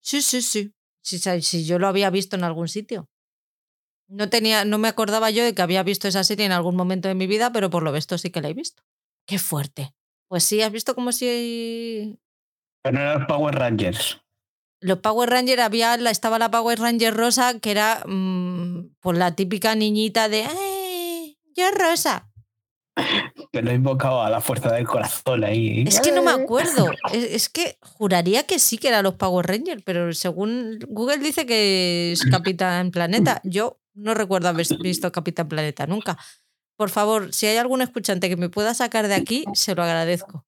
Sí, 0.00 0.22
sí, 0.22 0.42
sí. 0.42 0.72
Sí, 1.02 1.18
sí, 1.42 1.64
yo 1.64 1.78
lo 1.78 1.88
había 1.88 2.10
visto 2.10 2.36
en 2.36 2.44
algún 2.44 2.68
sitio. 2.68 3.08
No, 4.08 4.28
tenía, 4.28 4.64
no 4.64 4.78
me 4.78 4.88
acordaba 4.88 5.30
yo 5.30 5.44
de 5.44 5.54
que 5.54 5.62
había 5.62 5.82
visto 5.82 6.08
esa 6.08 6.24
serie 6.24 6.44
en 6.46 6.52
algún 6.52 6.76
momento 6.76 7.08
de 7.08 7.14
mi 7.14 7.26
vida, 7.26 7.52
pero 7.52 7.70
por 7.70 7.82
lo 7.82 7.92
visto 7.92 8.18
sí 8.18 8.30
que 8.30 8.40
la 8.40 8.48
he 8.48 8.54
visto. 8.54 8.82
Qué 9.26 9.38
fuerte. 9.38 9.94
Pues 10.28 10.44
sí, 10.44 10.62
has 10.62 10.72
visto 10.72 10.94
como 10.94 11.12
si 11.12 12.18
Pero 12.82 12.94
no 12.98 13.00
eran 13.00 13.26
Power 13.26 13.54
Rangers. 13.54 14.20
los 14.80 14.98
Power 14.98 15.30
Rangers 15.30 15.62
había 15.62 15.94
estaba 15.94 16.38
la 16.38 16.50
Power 16.50 16.78
Ranger 16.80 17.14
rosa 17.14 17.60
que 17.60 17.70
era 17.70 18.02
mm, 18.06 18.96
pues 19.00 19.16
la 19.18 19.34
típica 19.36 19.74
niñita 19.74 20.28
de 20.28 20.40
¡Eh! 20.42 21.38
yo 21.56 21.70
rosa. 21.70 22.29
Que 23.52 23.62
lo 23.62 23.72
invocaba 23.72 24.26
a 24.26 24.30
la 24.30 24.40
fuerza 24.40 24.72
del 24.72 24.86
corazón 24.86 25.44
ahí. 25.44 25.84
Es 25.86 26.00
que 26.00 26.12
no 26.12 26.22
me 26.22 26.30
acuerdo. 26.30 26.90
Es, 27.12 27.24
es 27.24 27.48
que 27.48 27.78
juraría 27.80 28.44
que 28.44 28.58
sí 28.58 28.78
que 28.78 28.88
eran 28.88 29.04
los 29.04 29.14
Power 29.14 29.46
Rangers, 29.46 29.82
pero 29.84 30.12
según 30.12 30.78
Google 30.88 31.18
dice 31.18 31.46
que 31.46 32.12
es 32.12 32.24
Capitán 32.24 32.90
Planeta. 32.90 33.40
Yo 33.44 33.80
no 33.94 34.14
recuerdo 34.14 34.48
haber 34.48 34.66
visto 34.80 35.12
Capitán 35.12 35.48
Planeta 35.48 35.86
nunca. 35.86 36.18
Por 36.76 36.90
favor, 36.90 37.32
si 37.34 37.46
hay 37.46 37.58
algún 37.58 37.82
escuchante 37.82 38.28
que 38.28 38.36
me 38.36 38.48
pueda 38.48 38.72
sacar 38.72 39.08
de 39.08 39.14
aquí, 39.14 39.44
se 39.52 39.74
lo 39.74 39.82
agradezco. 39.82 40.44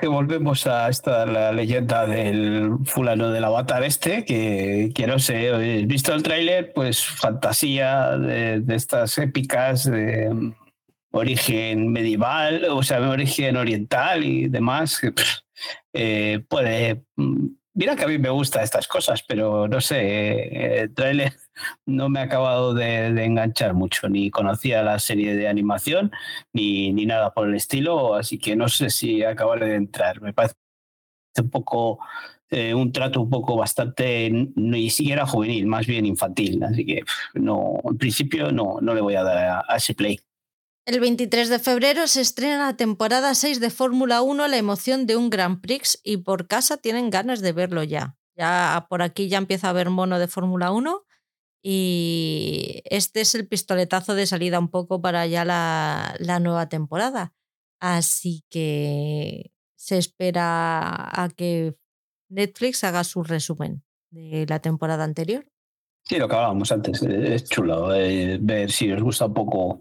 Que 0.00 0.06
volvemos 0.06 0.64
a 0.68 0.88
esta 0.88 1.26
la 1.26 1.50
leyenda 1.50 2.06
del 2.06 2.70
fulano 2.84 3.32
del 3.32 3.42
avatar 3.42 3.82
este, 3.82 4.24
que, 4.24 4.92
que 4.94 5.08
no 5.08 5.18
sé, 5.18 5.48
he 5.48 5.84
visto 5.84 6.14
el 6.14 6.22
tráiler, 6.22 6.72
pues 6.72 7.04
fantasía 7.04 8.16
de, 8.16 8.60
de 8.60 8.74
estas 8.76 9.18
épicas 9.18 9.90
de 9.90 10.52
origen 11.16 11.90
medieval, 11.92 12.64
o 12.70 12.82
sea, 12.82 13.00
origen 13.08 13.56
oriental 13.56 14.24
y 14.24 14.48
demás, 14.48 15.00
eh, 15.92 16.44
puede... 16.48 17.04
mm, 17.16 17.46
Mira 17.78 17.94
que 17.94 18.04
a 18.04 18.08
mí 18.08 18.16
me 18.18 18.30
gustan 18.30 18.64
estas 18.64 18.88
cosas, 18.88 19.22
pero 19.22 19.68
no 19.68 19.82
sé, 19.82 20.00
eh, 20.00 20.80
el 20.80 20.94
tráiler 20.94 21.34
no 21.84 22.08
me 22.08 22.20
ha 22.20 22.22
acabado 22.22 22.72
de, 22.72 23.08
enganchar 23.22 23.74
mucho, 23.74 24.08
ni 24.08 24.30
conocía 24.30 24.82
la 24.82 24.98
serie 24.98 25.36
de 25.36 25.46
animación, 25.46 26.10
ni, 26.54 26.90
ni 26.94 27.04
nada 27.04 27.34
por 27.34 27.46
el 27.48 27.54
estilo, 27.54 28.14
así 28.14 28.38
que 28.38 28.56
no 28.56 28.68
sé 28.70 28.88
si 28.88 29.22
acabaré 29.24 29.66
de 29.66 29.74
entrar. 29.74 30.22
Me 30.22 30.32
parece 30.32 30.54
un 31.38 31.50
poco 31.50 31.98
eh, 32.50 32.72
un 32.74 32.92
trato 32.92 33.20
un 33.20 33.28
poco 33.28 33.56
bastante, 33.58 34.30
ni 34.54 34.88
siquiera 34.88 35.26
juvenil, 35.26 35.66
más 35.66 35.86
bien 35.86 36.06
infantil, 36.06 36.62
así 36.64 36.86
que 36.86 37.02
no, 37.34 37.78
en 37.84 37.98
principio 37.98 38.52
no, 38.52 38.78
no 38.80 38.94
le 38.94 39.02
voy 39.02 39.16
a 39.16 39.22
dar 39.22 39.64
a 39.68 39.76
ese 39.76 39.94
play. 39.94 40.18
El 40.86 41.00
23 41.00 41.48
de 41.48 41.58
febrero 41.58 42.06
se 42.06 42.20
estrena 42.20 42.66
la 42.66 42.76
temporada 42.76 43.34
6 43.34 43.58
de 43.58 43.70
Fórmula 43.70 44.22
1, 44.22 44.46
la 44.46 44.56
emoción 44.56 45.04
de 45.04 45.16
un 45.16 45.30
Grand 45.30 45.60
Prix, 45.60 46.00
y 46.04 46.18
por 46.18 46.46
casa 46.46 46.76
tienen 46.76 47.10
ganas 47.10 47.40
de 47.40 47.50
verlo 47.50 47.82
ya. 47.82 48.16
Ya 48.36 48.86
por 48.88 49.02
aquí 49.02 49.28
ya 49.28 49.38
empieza 49.38 49.66
a 49.66 49.70
haber 49.70 49.90
mono 49.90 50.20
de 50.20 50.28
Fórmula 50.28 50.70
1 50.70 51.02
y 51.60 52.82
este 52.84 53.22
es 53.22 53.34
el 53.34 53.48
pistoletazo 53.48 54.14
de 54.14 54.26
salida 54.26 54.60
un 54.60 54.70
poco 54.70 55.02
para 55.02 55.26
ya 55.26 55.44
la, 55.44 56.38
nueva 56.40 56.68
temporada. 56.68 57.34
Así 57.80 58.44
que 58.48 59.50
se 59.74 59.98
espera 59.98 61.20
a 61.20 61.28
que 61.34 61.74
Netflix 62.28 62.84
haga 62.84 63.02
su 63.02 63.24
resumen 63.24 63.82
de 64.12 64.46
la 64.48 64.60
temporada 64.60 65.02
anterior. 65.02 65.44
Sí, 66.04 66.18
lo 66.18 66.28
que 66.28 66.36
antes, 66.36 67.02
es 67.02 67.44
chulo 67.48 67.92
eh, 67.92 68.38
ver 68.40 68.70
si 68.70 68.92
os 68.92 69.02
gusta 69.02 69.26
un 69.26 69.34
poco 69.34 69.80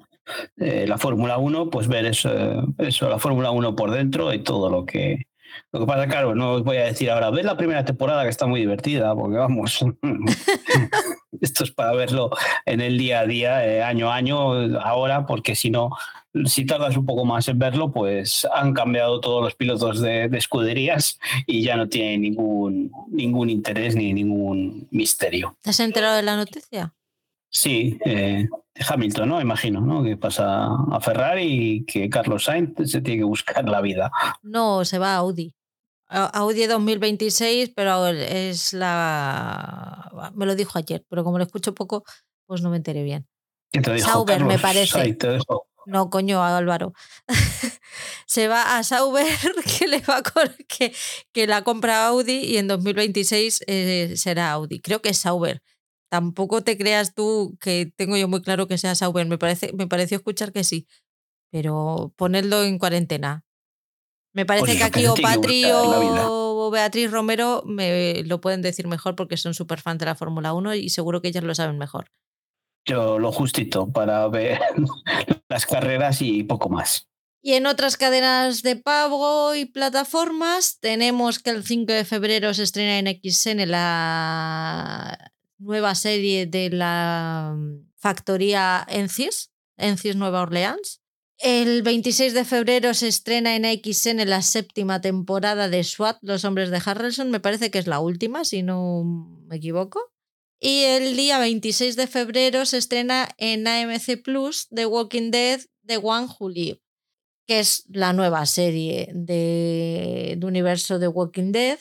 eh, 0.57 0.85
la 0.87 0.97
Fórmula 0.97 1.37
1, 1.37 1.69
pues 1.69 1.87
ver 1.87 2.05
eso, 2.05 2.29
eso 2.77 3.09
la 3.09 3.19
Fórmula 3.19 3.51
1 3.51 3.75
por 3.75 3.91
dentro 3.91 4.33
y 4.33 4.39
todo 4.39 4.69
lo 4.69 4.85
que... 4.85 5.27
Lo 5.71 5.79
que 5.79 5.85
pasa, 5.85 6.05
claro, 6.07 6.35
no 6.35 6.53
os 6.53 6.63
voy 6.65 6.77
a 6.77 6.85
decir 6.85 7.09
ahora, 7.09 7.29
ves 7.29 7.45
la 7.45 7.55
primera 7.55 7.85
temporada 7.85 8.23
que 8.23 8.29
está 8.29 8.45
muy 8.45 8.59
divertida, 8.59 9.15
porque 9.15 9.37
vamos, 9.37 9.85
esto 11.41 11.63
es 11.63 11.71
para 11.71 11.93
verlo 11.93 12.29
en 12.65 12.81
el 12.81 12.97
día 12.97 13.21
a 13.21 13.25
día, 13.25 13.65
eh, 13.65 13.81
año 13.81 14.11
a 14.11 14.15
año, 14.15 14.51
ahora, 14.81 15.25
porque 15.25 15.55
si 15.55 15.69
no, 15.69 15.91
si 16.45 16.65
tardas 16.65 16.97
un 16.97 17.05
poco 17.05 17.23
más 17.23 17.47
en 17.47 17.57
verlo, 17.57 17.91
pues 17.91 18.45
han 18.53 18.73
cambiado 18.73 19.21
todos 19.21 19.43
los 19.43 19.55
pilotos 19.55 20.01
de, 20.01 20.27
de 20.27 20.37
escuderías 20.37 21.19
y 21.47 21.63
ya 21.63 21.77
no 21.77 21.87
tienen 21.87 22.21
ningún, 22.21 22.91
ningún 23.09 23.49
interés 23.49 23.95
ni 23.95 24.13
ningún 24.13 24.87
misterio. 24.91 25.57
¿Te 25.61 25.69
has 25.69 25.79
enterado 25.79 26.17
de 26.17 26.23
la 26.23 26.35
noticia? 26.35 26.93
Sí, 27.49 27.97
eh, 28.05 28.49
Hamilton, 28.87 29.29
¿no? 29.29 29.41
Imagino, 29.41 29.81
¿no? 29.81 30.03
Que 30.03 30.17
pasa 30.17 30.67
a 30.91 30.99
Ferrari 30.99 31.45
y 31.45 31.85
que 31.85 32.09
Carlos 32.09 32.45
Sainz 32.45 32.73
se 32.89 33.01
tiene 33.01 33.19
que 33.19 33.23
buscar 33.23 33.67
la 33.67 33.81
vida. 33.81 34.11
No, 34.43 34.83
se 34.83 34.99
va 34.99 35.13
a 35.13 35.17
Audi. 35.17 35.53
Audi 36.07 36.65
2026, 36.67 37.71
pero 37.75 38.07
es 38.07 38.73
la... 38.73 40.31
Me 40.35 40.45
lo 40.45 40.55
dijo 40.55 40.77
ayer, 40.77 41.03
pero 41.09 41.23
como 41.23 41.37
lo 41.37 41.45
escucho 41.45 41.73
poco, 41.73 42.03
pues 42.45 42.61
no 42.61 42.69
me 42.69 42.77
enteré 42.77 43.03
bien. 43.03 43.27
Sauber, 43.99 44.43
me 44.43 44.59
parece. 44.59 44.91
Sainz. 44.91 45.17
No, 45.85 46.09
coño, 46.09 46.43
Álvaro. 46.43 46.93
se 48.25 48.47
va 48.47 48.77
a 48.77 48.83
Sauber, 48.83 49.25
que, 49.79 49.87
le 49.87 49.99
va 49.99 50.21
que, 50.67 50.93
que 51.31 51.47
la 51.47 51.63
compra 51.63 52.07
Audi 52.07 52.39
y 52.39 52.57
en 52.57 52.67
2026 52.67 53.63
eh, 53.67 54.13
será 54.15 54.51
Audi. 54.51 54.79
Creo 54.79 55.01
que 55.01 55.09
es 55.09 55.17
Sauber. 55.19 55.61
Tampoco 56.09 56.61
te 56.61 56.77
creas 56.77 57.13
tú 57.13 57.57
que 57.59 57.91
tengo 57.95 58.17
yo 58.17 58.27
muy 58.27 58.41
claro 58.41 58.67
que 58.67 58.77
sea 58.77 58.95
Sauber. 58.95 59.25
Me, 59.27 59.37
parece, 59.37 59.73
me 59.73 59.87
pareció 59.87 60.17
escuchar 60.17 60.51
que 60.51 60.63
sí. 60.63 60.87
Pero 61.51 62.13
ponedlo 62.15 62.63
en 62.63 62.79
cuarentena. 62.79 63.45
Me 64.33 64.45
parece 64.45 64.71
Oye, 64.71 64.77
que 64.77 64.83
aquí 64.83 65.05
o 65.05 65.15
Patri 65.15 65.63
o 65.71 66.69
Beatriz 66.69 67.09
Romero 67.09 67.63
me 67.65 68.23
lo 68.25 68.41
pueden 68.41 68.61
decir 68.61 68.87
mejor 68.87 69.15
porque 69.15 69.37
son 69.37 69.53
súper 69.53 69.79
fans 69.79 69.99
de 69.99 70.05
la 70.05 70.15
Fórmula 70.15 70.53
1 70.53 70.75
y 70.75 70.89
seguro 70.89 71.21
que 71.21 71.29
ellas 71.29 71.43
lo 71.43 71.55
saben 71.55 71.77
mejor. 71.77 72.11
Yo 72.85 73.17
lo 73.17 73.31
justito 73.31 73.91
para 73.91 74.27
ver 74.27 74.59
las 75.49 75.65
carreras 75.65 76.21
y 76.21 76.43
poco 76.43 76.69
más. 76.69 77.07
Y 77.41 77.53
en 77.53 77.67
otras 77.67 77.95
cadenas 77.95 78.63
de 78.63 78.75
pago 78.75 79.55
y 79.55 79.65
plataformas 79.65 80.79
tenemos 80.79 81.39
que 81.39 81.51
el 81.51 81.63
5 81.63 81.93
de 81.93 82.03
febrero 82.03 82.53
se 82.53 82.63
estrena 82.63 82.97
en 82.97 83.21
XN 83.21 83.69
la 83.69 85.31
nueva 85.57 85.95
serie 85.95 86.45
de 86.45 86.69
la 86.69 87.55
mm, 87.55 87.91
factoría 87.95 88.85
Encis, 88.89 89.51
Encis 89.77 90.15
Nueva 90.15 90.41
Orleans. 90.41 91.01
El 91.37 91.83
26 91.83 92.33
de 92.33 92.45
febrero 92.45 92.93
se 92.93 93.09
estrena 93.09 93.55
en 93.55 93.65
XN 93.65 94.25
la 94.29 94.41
séptima 94.41 95.01
temporada 95.01 95.67
de 95.67 95.83
SWAT, 95.83 96.17
Los 96.21 96.45
Hombres 96.45 96.69
de 96.69 96.81
Harrelson. 96.85 97.29
Me 97.29 97.41
parece 97.41 97.71
que 97.71 97.79
es 97.79 97.87
la 97.87 97.99
última, 97.99 98.45
si 98.45 98.63
no 98.63 99.03
me 99.47 99.57
equivoco. 99.57 99.99
Y 100.61 100.83
el 100.83 101.17
día 101.17 101.37
26 101.39 101.97
de 101.97 102.07
febrero 102.07 102.65
se 102.65 102.77
estrena 102.77 103.29
en 103.37 103.67
AMC 103.67 104.23
Plus 104.23 104.69
The 104.69 104.85
Walking 104.85 105.31
Dead, 105.31 105.59
The 105.85 105.97
One 105.97 106.27
Who 106.39 106.49
Live 106.49 106.85
que 107.45 107.59
es 107.59 107.85
la 107.89 108.13
nueva 108.13 108.45
serie 108.45 109.09
de, 109.13 110.39
universo 110.43 110.99
de 110.99 111.07
Walking 111.07 111.51
Dead, 111.51 111.79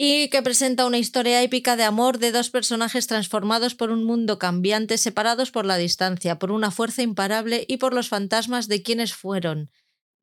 y 0.00 0.30
que 0.30 0.42
presenta 0.42 0.86
una 0.86 0.98
historia 0.98 1.42
épica 1.42 1.74
de 1.74 1.82
amor 1.82 2.18
de 2.18 2.30
dos 2.30 2.50
personajes 2.50 3.08
transformados 3.08 3.74
por 3.74 3.90
un 3.90 4.04
mundo 4.04 4.38
cambiante, 4.38 4.96
separados 4.96 5.50
por 5.50 5.66
la 5.66 5.76
distancia, 5.76 6.38
por 6.38 6.52
una 6.52 6.70
fuerza 6.70 7.02
imparable 7.02 7.64
y 7.68 7.78
por 7.78 7.92
los 7.92 8.08
fantasmas 8.08 8.68
de 8.68 8.82
quienes 8.82 9.12
fueron. 9.12 9.72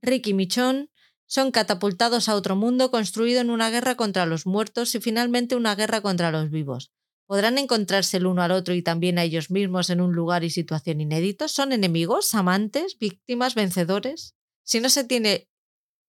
Rick 0.01 0.27
y 0.27 0.33
Michonne 0.33 0.89
son 1.25 1.51
catapultados 1.51 2.29
a 2.29 2.35
otro 2.35 2.55
mundo 2.55 2.89
construido 2.89 3.41
en 3.41 3.49
una 3.49 3.69
guerra 3.69 3.95
contra 3.95 4.25
los 4.25 4.45
muertos 4.45 4.95
y 4.95 5.01
finalmente 5.01 5.57
una 5.57 5.75
guerra 5.75 5.99
contra 5.99 6.31
los 6.31 6.49
vivos. 6.49 6.93
¿Podrán 7.27 7.57
encontrarse 7.57 8.17
el 8.17 8.27
uno 8.27 8.43
al 8.43 8.51
otro 8.51 8.73
y 8.73 8.81
también 8.81 9.17
a 9.17 9.23
ellos 9.23 9.51
mismos 9.51 9.89
en 9.89 9.99
un 9.99 10.13
lugar 10.13 10.45
y 10.45 10.51
situación 10.51 11.01
inéditos? 11.01 11.51
¿Son 11.51 11.73
enemigos, 11.73 12.33
amantes, 12.33 12.97
víctimas, 12.97 13.55
vencedores? 13.55 14.35
si 14.65 14.79
no 14.79 14.89
se 14.89 15.03
tiene 15.03 15.47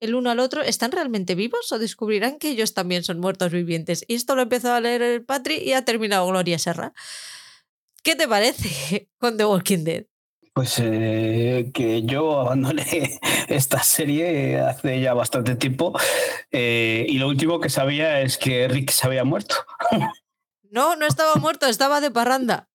el 0.00 0.14
uno 0.14 0.30
al 0.30 0.40
otro, 0.40 0.62
¿están 0.62 0.92
realmente 0.92 1.34
vivos 1.34 1.70
o 1.72 1.78
descubrirán 1.78 2.38
que 2.38 2.50
ellos 2.50 2.74
también 2.74 3.04
son 3.04 3.20
muertos 3.20 3.52
vivientes? 3.52 4.04
Y 4.08 4.14
esto 4.14 4.34
lo 4.36 4.42
empezó 4.42 4.72
a 4.72 4.80
leer 4.80 5.02
el 5.02 5.24
Patri 5.24 5.56
y 5.56 5.72
ha 5.72 5.84
terminado 5.84 6.26
Gloria 6.26 6.58
Serra. 6.58 6.92
¿Qué 8.02 8.14
te 8.14 8.28
parece 8.28 9.08
con 9.18 9.36
The 9.36 9.46
Walking 9.46 9.84
Dead? 9.84 10.04
Pues 10.52 10.78
eh, 10.78 11.70
que 11.74 12.02
yo 12.02 12.40
abandoné 12.40 13.18
esta 13.48 13.82
serie 13.82 14.58
hace 14.60 15.00
ya 15.00 15.12
bastante 15.12 15.54
tiempo 15.54 15.92
eh, 16.50 17.04
y 17.06 17.18
lo 17.18 17.28
último 17.28 17.60
que 17.60 17.68
sabía 17.68 18.22
es 18.22 18.38
que 18.38 18.66
Rick 18.66 18.90
se 18.90 19.06
había 19.06 19.24
muerto. 19.24 19.56
No, 20.70 20.96
no 20.96 21.06
estaba 21.06 21.34
muerto, 21.36 21.66
estaba 21.66 22.00
de 22.00 22.10
parranda. 22.10 22.68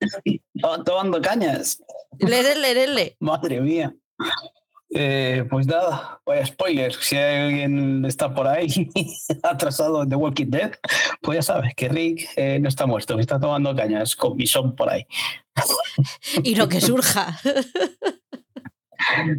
tomando 0.84 1.20
cañas. 1.20 1.82
Lerele, 2.18 2.60
lerele. 2.60 3.16
Madre 3.20 3.60
mía. 3.60 3.94
Eh, 4.90 5.44
pues 5.50 5.66
nada, 5.66 6.20
vaya 6.24 6.46
spoiler. 6.46 6.92
Si 6.94 7.16
alguien 7.16 8.04
está 8.04 8.32
por 8.32 8.46
ahí 8.46 8.90
atrasado 9.42 10.02
en 10.02 10.08
The 10.08 10.16
Walking 10.16 10.50
Dead, 10.50 10.72
pues 11.20 11.36
ya 11.36 11.42
sabes 11.42 11.74
que 11.74 11.88
Rick 11.88 12.28
eh, 12.36 12.58
no 12.60 12.68
está 12.68 12.86
muerto, 12.86 13.16
que 13.16 13.22
está 13.22 13.40
tomando 13.40 13.74
cañas 13.74 14.14
con 14.14 14.36
bisón 14.36 14.74
por 14.76 14.90
ahí. 14.90 15.06
y 16.42 16.54
lo 16.54 16.68
que 16.68 16.80
surja. 16.80 17.38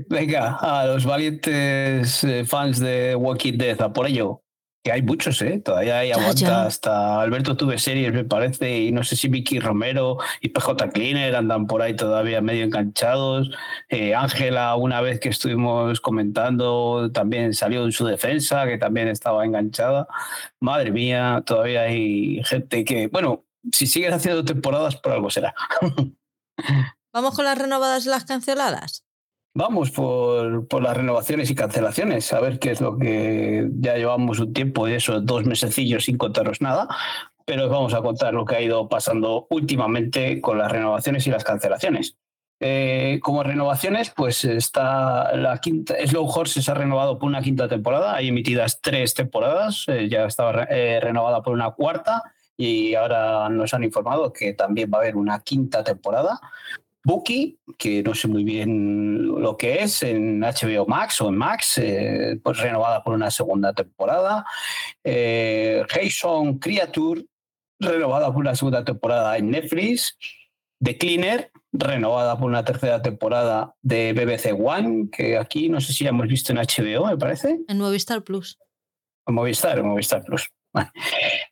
Venga, 0.10 0.56
a 0.56 0.86
los 0.86 1.06
valientes 1.06 2.24
eh, 2.24 2.46
fans 2.46 2.80
de 2.80 3.16
Walking 3.16 3.58
Dead, 3.58 3.82
a 3.82 3.92
por 3.92 4.08
ello 4.08 4.45
que 4.86 4.92
hay 4.92 5.02
muchos, 5.02 5.42
¿eh? 5.42 5.60
Todavía 5.66 5.98
hay 5.98 6.12
aguanta 6.12 6.68
hasta 6.68 7.20
Alberto 7.20 7.58
Tuve 7.58 7.80
Series, 7.80 8.14
me 8.14 8.24
parece, 8.24 8.82
y 8.82 8.92
no 8.92 9.04
sé 9.04 9.16
si 9.16 9.28
Vicky 9.30 9.60
Romero 9.60 10.20
y 10.42 10.50
PJ 10.50 10.90
Cleaner 10.92 11.36
andan 11.36 11.66
por 11.66 11.82
ahí 11.82 11.96
todavía 11.96 12.40
medio 12.40 12.64
enganchados. 12.66 13.50
Eh, 13.90 14.14
Ángela, 14.14 14.76
una 14.76 15.02
vez 15.02 15.20
que 15.20 15.30
estuvimos 15.30 16.00
comentando, 16.02 17.10
también 17.12 17.56
salió 17.56 17.84
en 17.84 17.94
su 17.94 18.06
defensa, 18.06 18.68
que 18.68 18.78
también 18.78 19.08
estaba 19.08 19.44
enganchada. 19.44 20.08
Madre 20.60 20.92
mía, 20.92 21.42
todavía 21.44 21.82
hay 21.82 22.44
gente 22.44 22.86
que, 22.86 23.08
bueno, 23.08 23.44
si 23.72 23.88
siguen 23.88 24.14
haciendo 24.14 24.46
temporadas, 24.46 24.98
por 24.98 25.14
algo 25.14 25.32
será. 25.32 25.56
¿Vamos 27.12 27.34
con 27.34 27.46
las 27.46 27.58
renovadas 27.58 28.06
y 28.06 28.10
las 28.10 28.26
canceladas? 28.26 29.05
Vamos 29.58 29.90
por, 29.90 30.84
las 30.84 30.98
renovaciones 30.98 31.50
y 31.50 31.56
cancelaciones, 31.56 32.34
a 32.34 32.42
ver 32.42 32.60
qué 32.60 32.72
es 32.72 32.82
lo 32.82 32.98
que 32.98 33.70
ya 33.80 33.96
llevamos 33.96 34.40
un 34.40 34.52
tiempo 34.52 34.86
de 34.86 34.98
esos 34.98 35.26
dos 35.26 35.46
mesecillos 35.46 36.04
sin 36.04 36.18
contaros 36.18 36.60
nada, 36.60 36.90
pero 37.46 37.64
os 37.64 37.72
vamos 37.72 37.94
a 37.94 38.02
contar 38.02 38.34
lo 38.34 38.44
que 38.44 38.58
ha 38.58 38.62
ido 38.62 38.90
pasando 38.90 39.48
últimamente 39.50 40.42
con 40.42 40.58
las 40.58 40.70
renovaciones 40.70 41.26
y 41.26 41.30
las 41.32 41.46
cancelaciones. 41.46 42.18
Eh, 42.60 43.22
como 43.24 43.44
renovaciones, 43.44 44.12
pues 44.14 44.44
está 44.44 45.34
la 45.38 45.58
quinta, 45.60 45.96
Slow 46.06 46.28
Horse 46.28 46.62
se 46.62 46.72
ha 46.72 46.74
renovado 46.74 47.18
por 47.18 47.30
una 47.30 47.42
quinta 47.42 47.70
temporada, 47.70 48.14
hay 48.14 48.28
emitidas 48.28 48.82
tres 48.82 49.14
temporadas, 49.14 49.86
eh, 49.88 50.10
ya 50.10 50.26
estaba 50.26 50.64
eh, 50.64 51.00
renovada 51.02 51.42
por 51.42 51.54
una 51.54 51.72
cuarta 51.72 52.24
y 52.58 52.94
ahora 52.96 53.48
nos 53.48 53.74
han 53.74 53.86
informado 53.86 54.34
que 54.34 54.52
también 54.52 54.92
va 54.94 54.98
a 54.98 55.02
haber 55.02 55.16
una 55.16 55.40
quinta 55.40 55.82
temporada. 55.82 56.42
Bucky, 57.06 57.60
que 57.78 58.02
no 58.02 58.16
sé 58.16 58.28
muy 58.28 58.44
bien 58.44 59.28
lo 59.28 59.56
que 59.56 59.84
es, 59.84 60.02
en 60.02 60.40
HBO 60.40 60.88
Max 60.88 61.22
o 61.22 61.30
en 61.30 61.38
Max, 61.38 61.78
eh, 61.78 62.40
pues 62.44 62.58
renovada 62.58 63.04
por 63.04 63.14
una 63.14 63.30
segunda 63.30 63.74
temporada. 63.74 64.44
Eh, 65.04 65.84
Jason 65.88 66.58
Creature, 66.58 67.26
renovada 67.80 68.34
por 68.34 68.42
una 68.42 68.56
segunda 68.56 68.84
temporada 68.84 69.38
en 69.38 69.52
Netflix. 69.52 70.18
The 70.84 70.98
Cleaner, 70.98 71.52
renovada 71.72 72.40
por 72.40 72.50
una 72.50 72.66
tercera 72.66 73.00
temporada 73.04 73.76
de 73.84 74.14
BBC 74.14 74.60
One, 74.60 75.10
que 75.12 75.38
aquí 75.38 75.70
no 75.70 75.80
sé 75.82 75.94
si 75.94 76.06
ya 76.06 76.10
hemos 76.10 76.28
visto 76.28 76.54
en 76.54 76.58
HBO, 76.58 77.06
me 77.06 77.18
parece. 77.18 77.60
En 77.68 77.78
Movistar 77.78 78.24
Plus. 78.24 78.58
En 79.28 79.36
Movistar, 79.36 79.78
en 79.78 79.88
Movistar 79.88 80.24
Plus. 80.24 80.50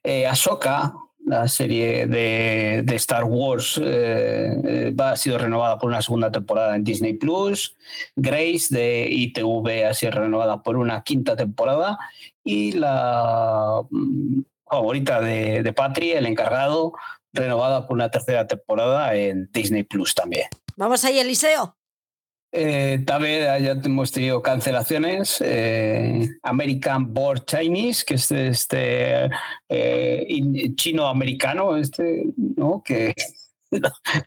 Eh, 0.05 0.27
Ahsoka, 0.27 0.93
la 1.33 1.47
serie 1.47 2.05
de, 2.05 2.95
Star 2.95 3.23
Wars 3.23 3.79
eh, 3.83 4.55
eh, 4.63 4.95
ha 4.97 5.15
sido 5.15 5.37
renovada 5.37 5.77
por 5.77 5.89
una 5.89 6.01
segunda 6.01 6.31
temporada 6.31 6.75
en 6.75 6.83
Disney 6.83 7.13
Plus. 7.13 7.75
Grace 8.15 8.67
de 8.69 9.07
ITV 9.09 9.87
ha 9.89 9.93
sido 9.93 10.11
renovada 10.11 10.61
por 10.61 10.77
una 10.77 11.03
quinta 11.03 11.35
temporada. 11.35 11.97
Y 12.43 12.73
la 12.73 13.81
mm, 13.89 14.41
favorita 14.65 15.21
de, 15.21 15.63
de 15.63 15.73
el 16.17 16.25
encargado, 16.25 16.93
renovada 17.33 17.87
por 17.87 17.95
una 17.95 18.09
tercera 18.09 18.45
temporada 18.45 19.15
en 19.15 19.49
Disney 19.51 19.83
Plus 19.83 20.13
también. 20.13 20.47
Vamos 20.75 21.03
ahí, 21.03 21.19
Eliseo. 21.19 21.75
Eh, 22.55 22.99
también 23.03 23.63
ya 23.63 23.71
hemos 23.71 24.11
tenido 24.11 24.39
cancelaciones. 24.43 25.41
Eh, 25.43 26.29
American 26.43 27.11
Board 27.11 27.45
Chinese, 27.45 28.05
que 28.05 28.13
es 28.13 28.31
este 28.31 29.27
eh, 29.67 30.75
chino-americano, 30.75 31.75
este, 31.75 32.25
¿no? 32.37 32.83
que 32.85 33.15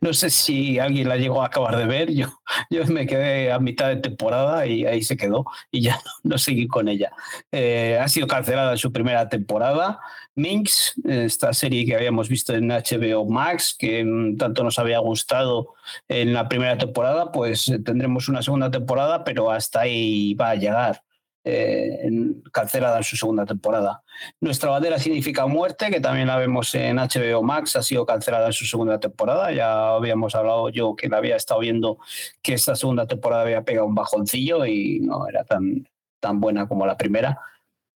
no, 0.01 0.13
sé 0.13 0.31
si 0.31 0.79
alguien 0.79 1.09
la 1.09 1.17
llegó 1.17 1.43
a 1.43 1.47
acabar 1.47 1.77
de 1.77 1.87
ver. 1.87 2.13
Yo, 2.13 2.29
yo 2.71 2.85
me 2.87 3.07
quedé 3.07 3.53
a 3.53 3.59
mitad 3.59 3.89
de 3.89 3.97
temporada 3.97 4.67
y 4.67 4.87
ahí 4.87 5.03
se 5.03 5.17
quedó 5.17 5.45
y 5.71 5.83
ya 5.83 6.01
no, 6.23 6.39
seguí 6.39 6.67
con 6.67 6.89
ella. 6.89 7.13
Eh, 7.53 7.99
ha 8.01 8.09
sido 8.09 8.27
cancelada 8.27 8.77
su 8.77 8.93
primera 8.93 9.29
temporada. 9.29 10.01
Minx, 10.35 10.95
esta 11.05 11.53
serie 11.55 11.87
que 11.87 11.95
habíamos 11.95 12.29
visto 12.29 12.55
en 12.55 12.69
HBO 12.69 13.25
Max, 13.25 13.75
que 13.79 14.05
mm, 14.05 14.37
tanto 14.37 14.63
nos 14.63 14.79
había 14.79 14.99
gustado 14.99 15.75
en 16.09 16.35
la 16.35 16.49
primera 16.49 16.77
temporada, 16.77 17.33
pues 17.33 17.69
eh, 17.69 17.79
tendremos 17.79 18.29
una 18.29 18.43
segunda 18.43 18.71
temporada, 18.71 19.25
pero 19.25 19.51
hasta 19.51 19.81
ahí 19.81 20.35
va 20.35 20.51
a 20.51 20.57
llegar. 20.57 21.03
Eh, 21.49 22.11
cancelada 22.51 22.97
en 22.97 23.05
su 23.05 23.17
segunda 23.17 23.47
temporada. 23.47 24.03
Nuestra 24.41 24.69
bandera 24.71 24.99
significa 24.99 25.47
muerte, 25.47 25.93
que 25.93 26.01
también 26.01 26.27
la 26.27 26.37
vemos 26.39 26.75
en 26.75 26.97
HBO 26.97 27.41
Max, 27.45 27.77
ha 27.77 27.85
sido 27.85 28.05
cancelada 28.05 28.47
en 28.47 28.53
su 28.53 28.65
segunda 28.65 28.99
temporada. 28.99 29.53
Ya 29.53 29.91
habíamos 29.91 30.35
hablado 30.35 30.71
yo 30.71 30.97
que 30.97 31.09
la 31.09 31.19
había 31.19 31.37
estado 31.37 31.61
viendo 31.61 31.99
que 32.43 32.55
esta 32.55 32.75
segunda 32.75 33.07
temporada 33.07 33.43
había 33.43 33.63
pegado 33.63 33.87
un 33.87 33.95
bajoncillo 33.95 34.67
y 34.67 34.99
no 34.99 35.29
era 35.29 35.45
tan, 35.45 35.89
tan 36.19 36.41
buena 36.41 36.67
como 36.67 36.85
la 36.85 36.97
primera. 36.97 37.39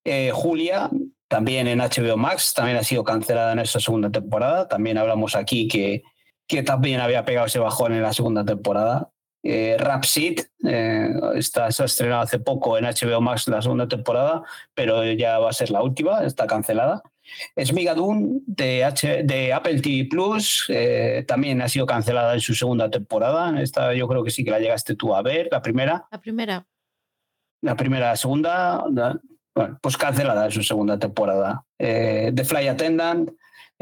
Eh, 0.05 0.31
Julia, 0.33 0.89
también 1.27 1.67
en 1.67 1.81
HBO 1.81 2.17
Max, 2.17 2.55
también 2.55 2.77
ha 2.77 2.85
sido 2.85 3.03
cancelada 3.03 3.51
en 3.51 3.59
esta 3.59 3.81
segunda 3.81 4.11
temporada. 4.11 4.69
También 4.69 4.97
hablamos 4.97 5.35
aquí 5.35 5.67
que, 5.67 6.05
que 6.47 6.63
también 6.63 7.01
había 7.01 7.25
pegado 7.25 7.49
ese 7.49 7.59
bajón 7.59 7.95
en 7.95 8.03
la 8.03 8.13
segunda 8.13 8.45
temporada. 8.45 9.11
Eh, 9.43 9.77
Rhapsody, 9.79 10.37
eh, 10.67 11.09
se 11.41 11.61
ha 11.61 11.87
estrenado 11.87 12.23
hace 12.23 12.39
poco 12.39 12.77
en 12.77 12.85
HBO 12.85 13.21
Max 13.21 13.49
la 13.49 13.63
segunda 13.63 13.89
temporada, 13.89 14.43
pero 14.75 15.05
ya 15.13 15.39
va 15.39 15.51
a 15.51 15.55
ser 15.55 15.71
la 15.71 15.83
última, 15.83 16.25
está 16.25 16.47
cancelada. 16.47 17.03
Smigadoon 17.57 18.43
de, 18.47 18.85
H, 18.85 19.23
de 19.25 19.53
Apple 19.53 19.81
TV 19.81 20.09
Plus 20.11 20.67
eh, 20.69 21.25
también 21.27 21.63
ha 21.63 21.69
sido 21.69 21.87
cancelada 21.87 22.35
en 22.35 22.41
su 22.41 22.55
segunda 22.55 22.91
temporada. 22.91 23.61
Esta 23.61 23.95
yo 23.95 24.09
creo 24.09 24.25
que 24.25 24.31
sí 24.31 24.45
que 24.45 24.51
la 24.51 24.59
llegaste 24.59 24.95
tú 24.95 25.15
a 25.15 25.23
ver, 25.23 25.49
la 25.51 25.63
primera. 25.63 26.07
La 26.11 26.21
primera. 26.21 26.67
La 27.63 27.77
primera, 27.77 28.09
la 28.09 28.17
segunda, 28.17 28.85
bueno, 29.55 29.79
pues 29.83 29.97
cancelada 29.97 30.47
en 30.47 30.51
su 30.51 30.63
segunda 30.63 30.99
temporada. 30.99 31.65
Eh, 31.79 32.33
The 32.35 32.45
Fly 32.45 32.69
Attendant 32.69 33.31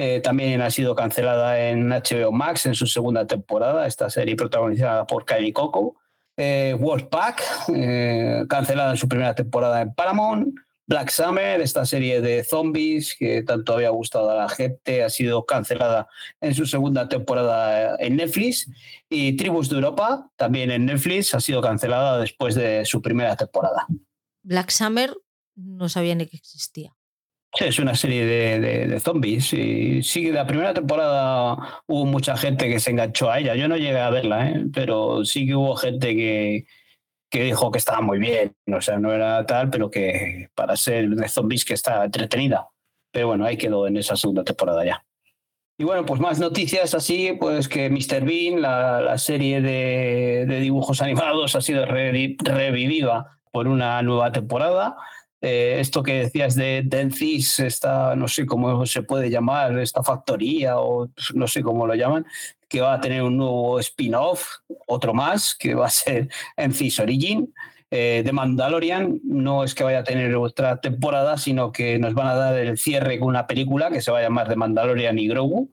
eh, 0.01 0.21
también 0.21 0.63
ha 0.63 0.71
sido 0.71 0.95
cancelada 0.95 1.59
en 1.69 1.89
HBO 1.89 2.31
Max 2.31 2.67
en 2.67 2.77
su 2.77 2.87
segunda 2.87 3.27
temporada, 3.27 3.85
esta 3.85 4.09
serie 4.09 4.37
protagonizada 4.37 5.05
por 5.09 5.25
Kylie 5.25 5.53
Coco. 5.53 5.97
Eh, 6.37 6.77
Wolfpack, 6.79 7.43
eh, 7.75 8.45
cancelada 8.49 8.93
en 8.93 8.97
su 8.97 9.09
primera 9.09 9.35
temporada 9.35 9.83
en 9.83 9.93
Paramount. 9.93 10.55
Black 10.87 11.11
Summer, 11.11 11.61
esta 11.61 11.85
serie 11.85 12.21
de 12.21 12.45
zombies 12.45 13.17
que 13.19 13.43
tanto 13.43 13.75
había 13.75 13.91
gustado 13.91 14.31
a 14.31 14.37
la 14.37 14.49
gente, 14.49 15.03
ha 15.03 15.11
sido 15.11 15.45
cancelada 15.45 16.07
en 16.41 16.55
su 16.55 16.65
segunda 16.65 17.09
temporada 17.09 17.97
en 17.99 18.17
Netflix. 18.17 18.71
Y 19.11 19.37
Tribus 19.37 19.69
de 19.69 19.75
Europa, 19.75 20.31
también 20.37 20.71
en 20.71 20.87
Netflix, 20.87 21.35
ha 21.35 21.41
sido 21.41 21.61
cancelada 21.61 22.21
después 22.21 22.55
de 22.55 22.85
su 22.85 23.03
primera 23.03 23.35
temporada. 23.35 23.85
Black 24.45 24.71
Summer 24.71 25.13
no 25.57 25.89
sabía 25.89 26.15
ni 26.15 26.27
que 26.27 26.37
existía. 26.37 26.95
Es 27.61 27.79
una 27.79 27.95
serie 27.95 28.25
de, 28.25 29.01
zombies. 29.01 29.53
Y 29.53 30.03
sí, 30.03 30.31
la 30.31 30.47
primera 30.47 30.73
temporada 30.73 31.83
hubo 31.87 32.07
mucha 32.07 32.37
gente 32.37 32.69
que 32.69 32.79
se 32.79 32.91
enganchó 32.91 33.31
a 33.31 33.41
ella. 33.41 33.57
Yo 33.57 33.67
no 33.69 33.77
llegué 33.77 33.99
a 33.99 34.11
verla, 34.11 34.49
¿eh? 34.49 34.65
pero 34.73 35.25
sí 35.25 35.47
que 35.47 35.57
hubo 35.57 35.75
gente 35.75 36.15
que, 36.15 36.67
que 37.31 37.43
dijo 37.43 37.71
que 37.71 37.79
estaba 37.79 38.01
muy 38.01 38.19
bien, 38.19 38.55
o 38.73 38.81
sea, 38.81 38.99
no 38.99 39.13
era 39.13 39.45
tal, 39.45 39.71
pero 39.71 39.91
que 39.91 40.49
para 40.55 40.77
ser 40.77 41.09
de 41.09 41.29
zombies 41.29 41.65
que 41.65 41.75
está 41.75 42.05
entretenida. 42.05 42.69
Pero 43.11 43.29
bueno, 43.29 43.45
ahí 43.45 43.57
quedó 43.57 43.87
en 43.87 43.97
esa 43.97 44.17
segunda 44.17 44.45
temporada 44.45 44.85
ya. 44.85 45.05
Y 45.81 45.85
bueno, 45.85 46.05
pues 46.05 46.21
más 46.21 46.41
noticias 46.41 46.95
así, 46.95 47.33
pues 47.39 47.69
que 47.69 47.89
Mr. 47.89 48.25
Bean, 48.25 48.61
la, 48.61 49.17
serie 49.17 49.61
de, 49.61 50.59
dibujos 50.61 51.01
animados, 51.03 51.55
ha 51.55 51.61
sido 51.61 51.87
revivida 51.87 53.39
por 53.53 53.69
una 53.69 54.03
nueva 54.03 54.33
temporada. 54.33 54.97
Eh, 55.41 55.77
esto 55.79 56.03
que 56.03 56.15
decías 56.15 56.55
de 56.57 56.83
Dencis, 56.85 57.61
esta, 57.61 58.17
no 58.17 58.27
sé 58.27 58.45
cómo 58.45 58.85
se 58.87 59.03
puede 59.03 59.31
llamar, 59.31 59.79
esta 59.79 60.03
factoría 60.03 60.81
o 60.81 61.09
no 61.35 61.47
sé 61.47 61.63
cómo 61.63 61.87
lo 61.87 61.95
llaman, 61.95 62.27
que 62.69 62.81
va 62.81 62.95
a 62.95 63.01
tener 63.01 63.23
un 63.23 63.37
nuevo 63.37 63.79
spin-off, 63.79 64.47
otro 64.87 65.15
más, 65.15 65.55
que 65.55 65.75
va 65.75 65.87
a 65.87 65.91
ser 65.91 66.29
Encis 66.57 66.99
Origin. 67.01 67.53
Eh, 67.91 68.23
de 68.23 68.33
Mandalorian 68.33 69.19
no 69.25 69.65
es 69.65 69.75
que 69.75 69.83
vaya 69.83 70.01
a 70.01 70.05
tener 70.05 70.35
otra 70.37 70.79
temporada, 70.81 71.39
sino 71.39 71.73
que 71.73 71.99
nos 71.99 72.13
van 72.13 72.27
a 72.27 72.35
dar 72.35 72.59
el 72.59 72.77
cierre 72.77 73.19
con 73.19 73.29
una 73.29 73.47
película 73.47 73.91
que 73.91 74.03
se 74.03 74.11
va 74.11 74.19
a 74.19 74.23
llamar 74.23 74.49
The 74.49 74.57
Mandalorian 74.57 75.19
y 75.19 75.29
Grogu. 75.29 75.71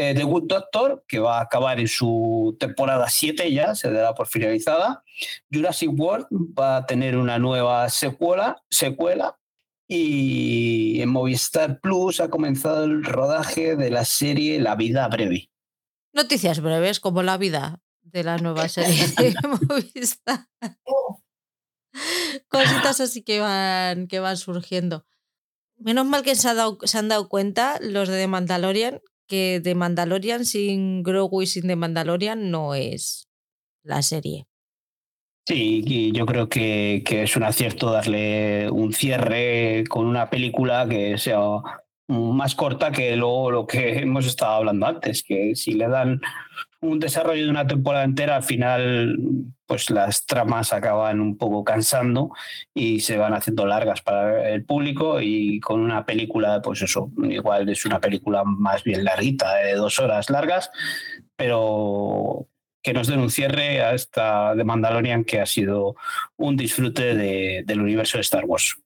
Eh, 0.00 0.14
The 0.14 0.22
Good 0.22 0.44
Doctor, 0.44 1.04
que 1.06 1.18
va 1.18 1.40
a 1.40 1.42
acabar 1.42 1.78
en 1.78 1.86
su 1.86 2.56
temporada 2.58 3.06
7 3.10 3.52
ya, 3.52 3.74
se 3.74 3.92
dará 3.92 4.14
por 4.14 4.28
finalizada. 4.28 5.04
Jurassic 5.52 5.90
World 5.92 6.26
va 6.58 6.78
a 6.78 6.86
tener 6.86 7.18
una 7.18 7.38
nueva 7.38 7.86
secuela, 7.90 8.64
secuela 8.70 9.38
y 9.86 11.02
en 11.02 11.10
Movistar 11.10 11.80
Plus 11.80 12.20
ha 12.20 12.30
comenzado 12.30 12.84
el 12.84 13.04
rodaje 13.04 13.76
de 13.76 13.90
la 13.90 14.06
serie 14.06 14.58
La 14.58 14.74
vida 14.74 15.06
breve. 15.08 15.50
Noticias 16.14 16.60
breves 16.60 16.98
como 16.98 17.22
la 17.22 17.36
vida 17.36 17.82
de 18.00 18.24
la 18.24 18.38
nueva 18.38 18.70
serie 18.70 19.06
de 19.06 19.34
Movistar. 19.68 20.46
Cositas 22.48 23.02
así 23.02 23.22
que 23.22 23.40
van, 23.40 24.06
que 24.06 24.18
van 24.18 24.38
surgiendo. 24.38 25.04
Menos 25.76 26.06
mal 26.06 26.22
que 26.22 26.36
se, 26.36 26.48
se 26.84 26.98
han 26.98 27.08
dado 27.08 27.28
cuenta 27.28 27.78
los 27.82 28.08
de 28.08 28.16
The 28.16 28.28
Mandalorian 28.28 29.02
que 29.30 29.60
The 29.62 29.76
Mandalorian 29.76 30.44
sin 30.44 31.04
Grogu 31.04 31.42
y 31.42 31.46
sin 31.46 31.68
The 31.68 31.76
Mandalorian 31.76 32.50
no 32.50 32.74
es 32.74 33.28
la 33.82 34.02
serie. 34.02 34.46
Sí, 35.46 35.82
y 35.86 36.12
yo 36.12 36.26
creo 36.26 36.48
que, 36.48 37.02
que, 37.06 37.22
es 37.22 37.36
un 37.36 37.44
acierto 37.44 37.90
darle 37.90 38.70
un 38.70 38.92
cierre 38.92 39.84
con 39.88 40.06
una 40.06 40.28
película 40.28 40.86
que 40.88 41.16
sea 41.16 41.38
más 42.08 42.54
corta 42.54 42.90
que 42.90 43.16
luego 43.16 43.50
lo 43.50 43.66
que 43.66 43.98
hemos 44.00 44.26
estado 44.26 44.52
hablando 44.52 44.86
antes, 44.86 45.22
que 45.22 45.54
si 45.54 45.72
le 45.74 45.88
dan 45.88 46.20
un 46.80 46.98
desarrollo 46.98 47.44
de 47.44 47.50
una 47.50 47.66
temporada 47.66 48.04
entera, 48.04 48.36
al 48.36 48.42
final 48.42 49.18
pues 49.66 49.90
las 49.90 50.26
tramas 50.26 50.72
acaban 50.72 51.20
un 51.20 51.36
poco 51.36 51.62
cansando 51.62 52.32
y 52.74 53.00
se 53.00 53.16
van 53.16 53.34
haciendo 53.34 53.66
largas 53.66 54.00
para 54.02 54.50
el 54.50 54.64
público 54.64 55.20
y 55.20 55.60
con 55.60 55.80
una 55.80 56.04
película, 56.04 56.60
pues 56.60 56.82
eso, 56.82 57.10
igual 57.22 57.68
es 57.68 57.84
una 57.84 58.00
película 58.00 58.42
más 58.44 58.82
bien 58.82 59.04
larguita, 59.04 59.54
de 59.56 59.74
dos 59.74 60.00
horas 60.00 60.28
largas, 60.28 60.70
pero 61.36 62.48
que 62.82 62.92
nos 62.92 63.06
den 63.06 63.20
un 63.20 63.30
cierre 63.30 63.82
a 63.82 63.94
esta 63.94 64.54
de 64.54 64.64
Mandalorian 64.64 65.24
que 65.24 65.40
ha 65.40 65.46
sido 65.46 65.94
un 66.36 66.56
disfrute 66.56 67.14
del 67.14 67.80
universo 67.80 68.18
de 68.18 68.22
Star 68.22 68.46
Wars. 68.46 68.76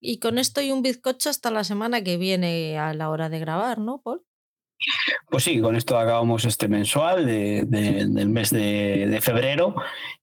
Y 0.00 0.20
con 0.20 0.38
esto 0.38 0.60
y 0.60 0.70
un 0.70 0.82
bizcocho 0.82 1.30
hasta 1.30 1.50
la 1.50 1.64
semana 1.64 2.02
que 2.02 2.16
viene 2.16 2.78
a 2.78 2.94
la 2.94 3.10
hora 3.10 3.28
de 3.28 3.40
grabar, 3.40 3.78
¿no, 3.78 4.00
Paul? 4.02 4.22
Pues 5.30 5.44
sí, 5.44 5.60
con 5.60 5.76
esto 5.76 5.98
acabamos 5.98 6.44
este 6.44 6.68
mensual 6.68 7.26
del 7.26 8.28
mes 8.28 8.50
de, 8.50 9.18
febrero 9.20 9.74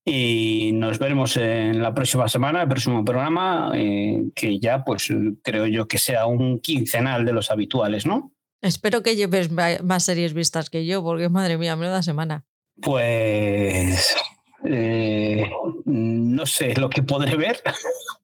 y 0.05 0.71
nos 0.73 0.99
veremos 0.99 1.37
en 1.37 1.81
la 1.81 1.93
próxima 1.93 2.27
semana, 2.27 2.63
el 2.63 2.67
próximo 2.67 3.03
programa, 3.03 3.71
eh, 3.75 4.23
que 4.35 4.59
ya 4.59 4.83
pues 4.83 5.11
creo 5.43 5.65
yo 5.67 5.87
que 5.87 5.97
sea 5.97 6.25
un 6.25 6.59
quincenal 6.59 7.25
de 7.25 7.33
los 7.33 7.51
habituales, 7.51 8.05
¿no? 8.05 8.31
Espero 8.61 9.01
que 9.01 9.15
lleves 9.15 9.49
más 9.51 10.03
series 10.03 10.33
vistas 10.33 10.69
que 10.69 10.85
yo, 10.85 11.03
porque 11.03 11.29
madre 11.29 11.57
mía, 11.57 11.75
menuda 11.75 12.03
semana. 12.03 12.45
Pues 12.79 14.15
eh, 14.63 15.49
no 15.85 16.45
sé 16.45 16.75
lo 16.75 16.89
que 16.89 17.01
podré 17.01 17.35
ver, 17.35 17.61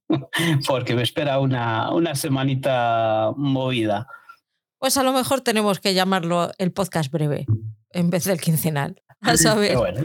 porque 0.68 0.94
me 0.94 1.02
espera 1.02 1.40
una, 1.40 1.92
una 1.92 2.16
semanita 2.16 3.32
movida. 3.36 4.08
Pues 4.80 4.98
a 4.98 5.04
lo 5.04 5.12
mejor 5.14 5.42
tenemos 5.42 5.80
que 5.80 5.94
llamarlo 5.94 6.52
el 6.58 6.72
podcast 6.72 7.12
breve 7.12 7.46
en 7.92 8.10
vez 8.10 8.26
del 8.26 8.40
quincenal. 8.40 9.02
A 9.22 9.36
saber. 9.36 9.76
Bueno, 9.76 10.02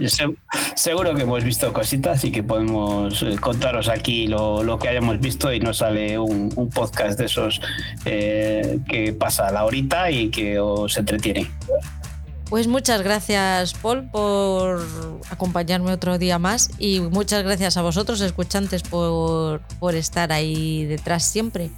seguro 0.75 1.15
que 1.15 1.23
hemos 1.23 1.45
visto 1.45 1.71
cositas 1.75 2.25
y 2.25 2.33
que 2.33 2.43
podemos 2.43 3.23
eh, 3.23 3.37
contaros 3.39 3.91
aquí 3.91 4.27
lo, 4.27 4.79
que 4.81 4.89
hayamos 4.89 5.21
visto 5.21 5.53
y 5.53 5.61
nos 5.61 5.79
sale 5.79 6.19
un, 6.19 6.49
podcast 6.75 7.19
de 7.19 7.27
esos 7.27 7.61
eh, 8.07 8.79
que 8.89 9.13
pasa 9.13 9.51
la 9.51 9.67
horita 9.67 10.11
y 10.11 10.31
que 10.31 10.59
os 10.59 10.97
entretiene. 10.97 11.51
Pues 12.49 12.69
muchas 12.69 13.03
gracias, 13.03 13.75
Paul, 13.75 14.11
por 14.11 14.83
acompañarme 15.29 15.93
otro 15.93 16.17
día 16.17 16.39
más 16.39 16.71
y 16.79 17.01
muchas 17.01 17.45
gracias 17.45 17.77
a 17.77 17.83
vosotros, 17.83 18.23
escuchantes, 18.23 18.83
por, 18.83 19.61
por 19.79 19.95
estar 19.95 20.33
ahí 20.33 20.87
detrás 20.87 21.25
siempre. 21.25 21.71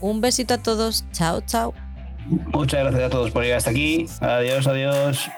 Un 0.00 0.20
besito 0.20 0.54
a 0.54 0.58
todos. 0.58 1.04
Chao, 1.12 1.40
chao. 1.42 1.74
Muchas 2.30 2.80
gracias 2.80 3.02
a 3.02 3.10
todos 3.10 3.30
por 3.30 3.42
llegar 3.42 3.58
hasta 3.58 3.70
aquí. 3.70 4.06
Adiós, 4.20 4.66
adiós. 4.66 5.30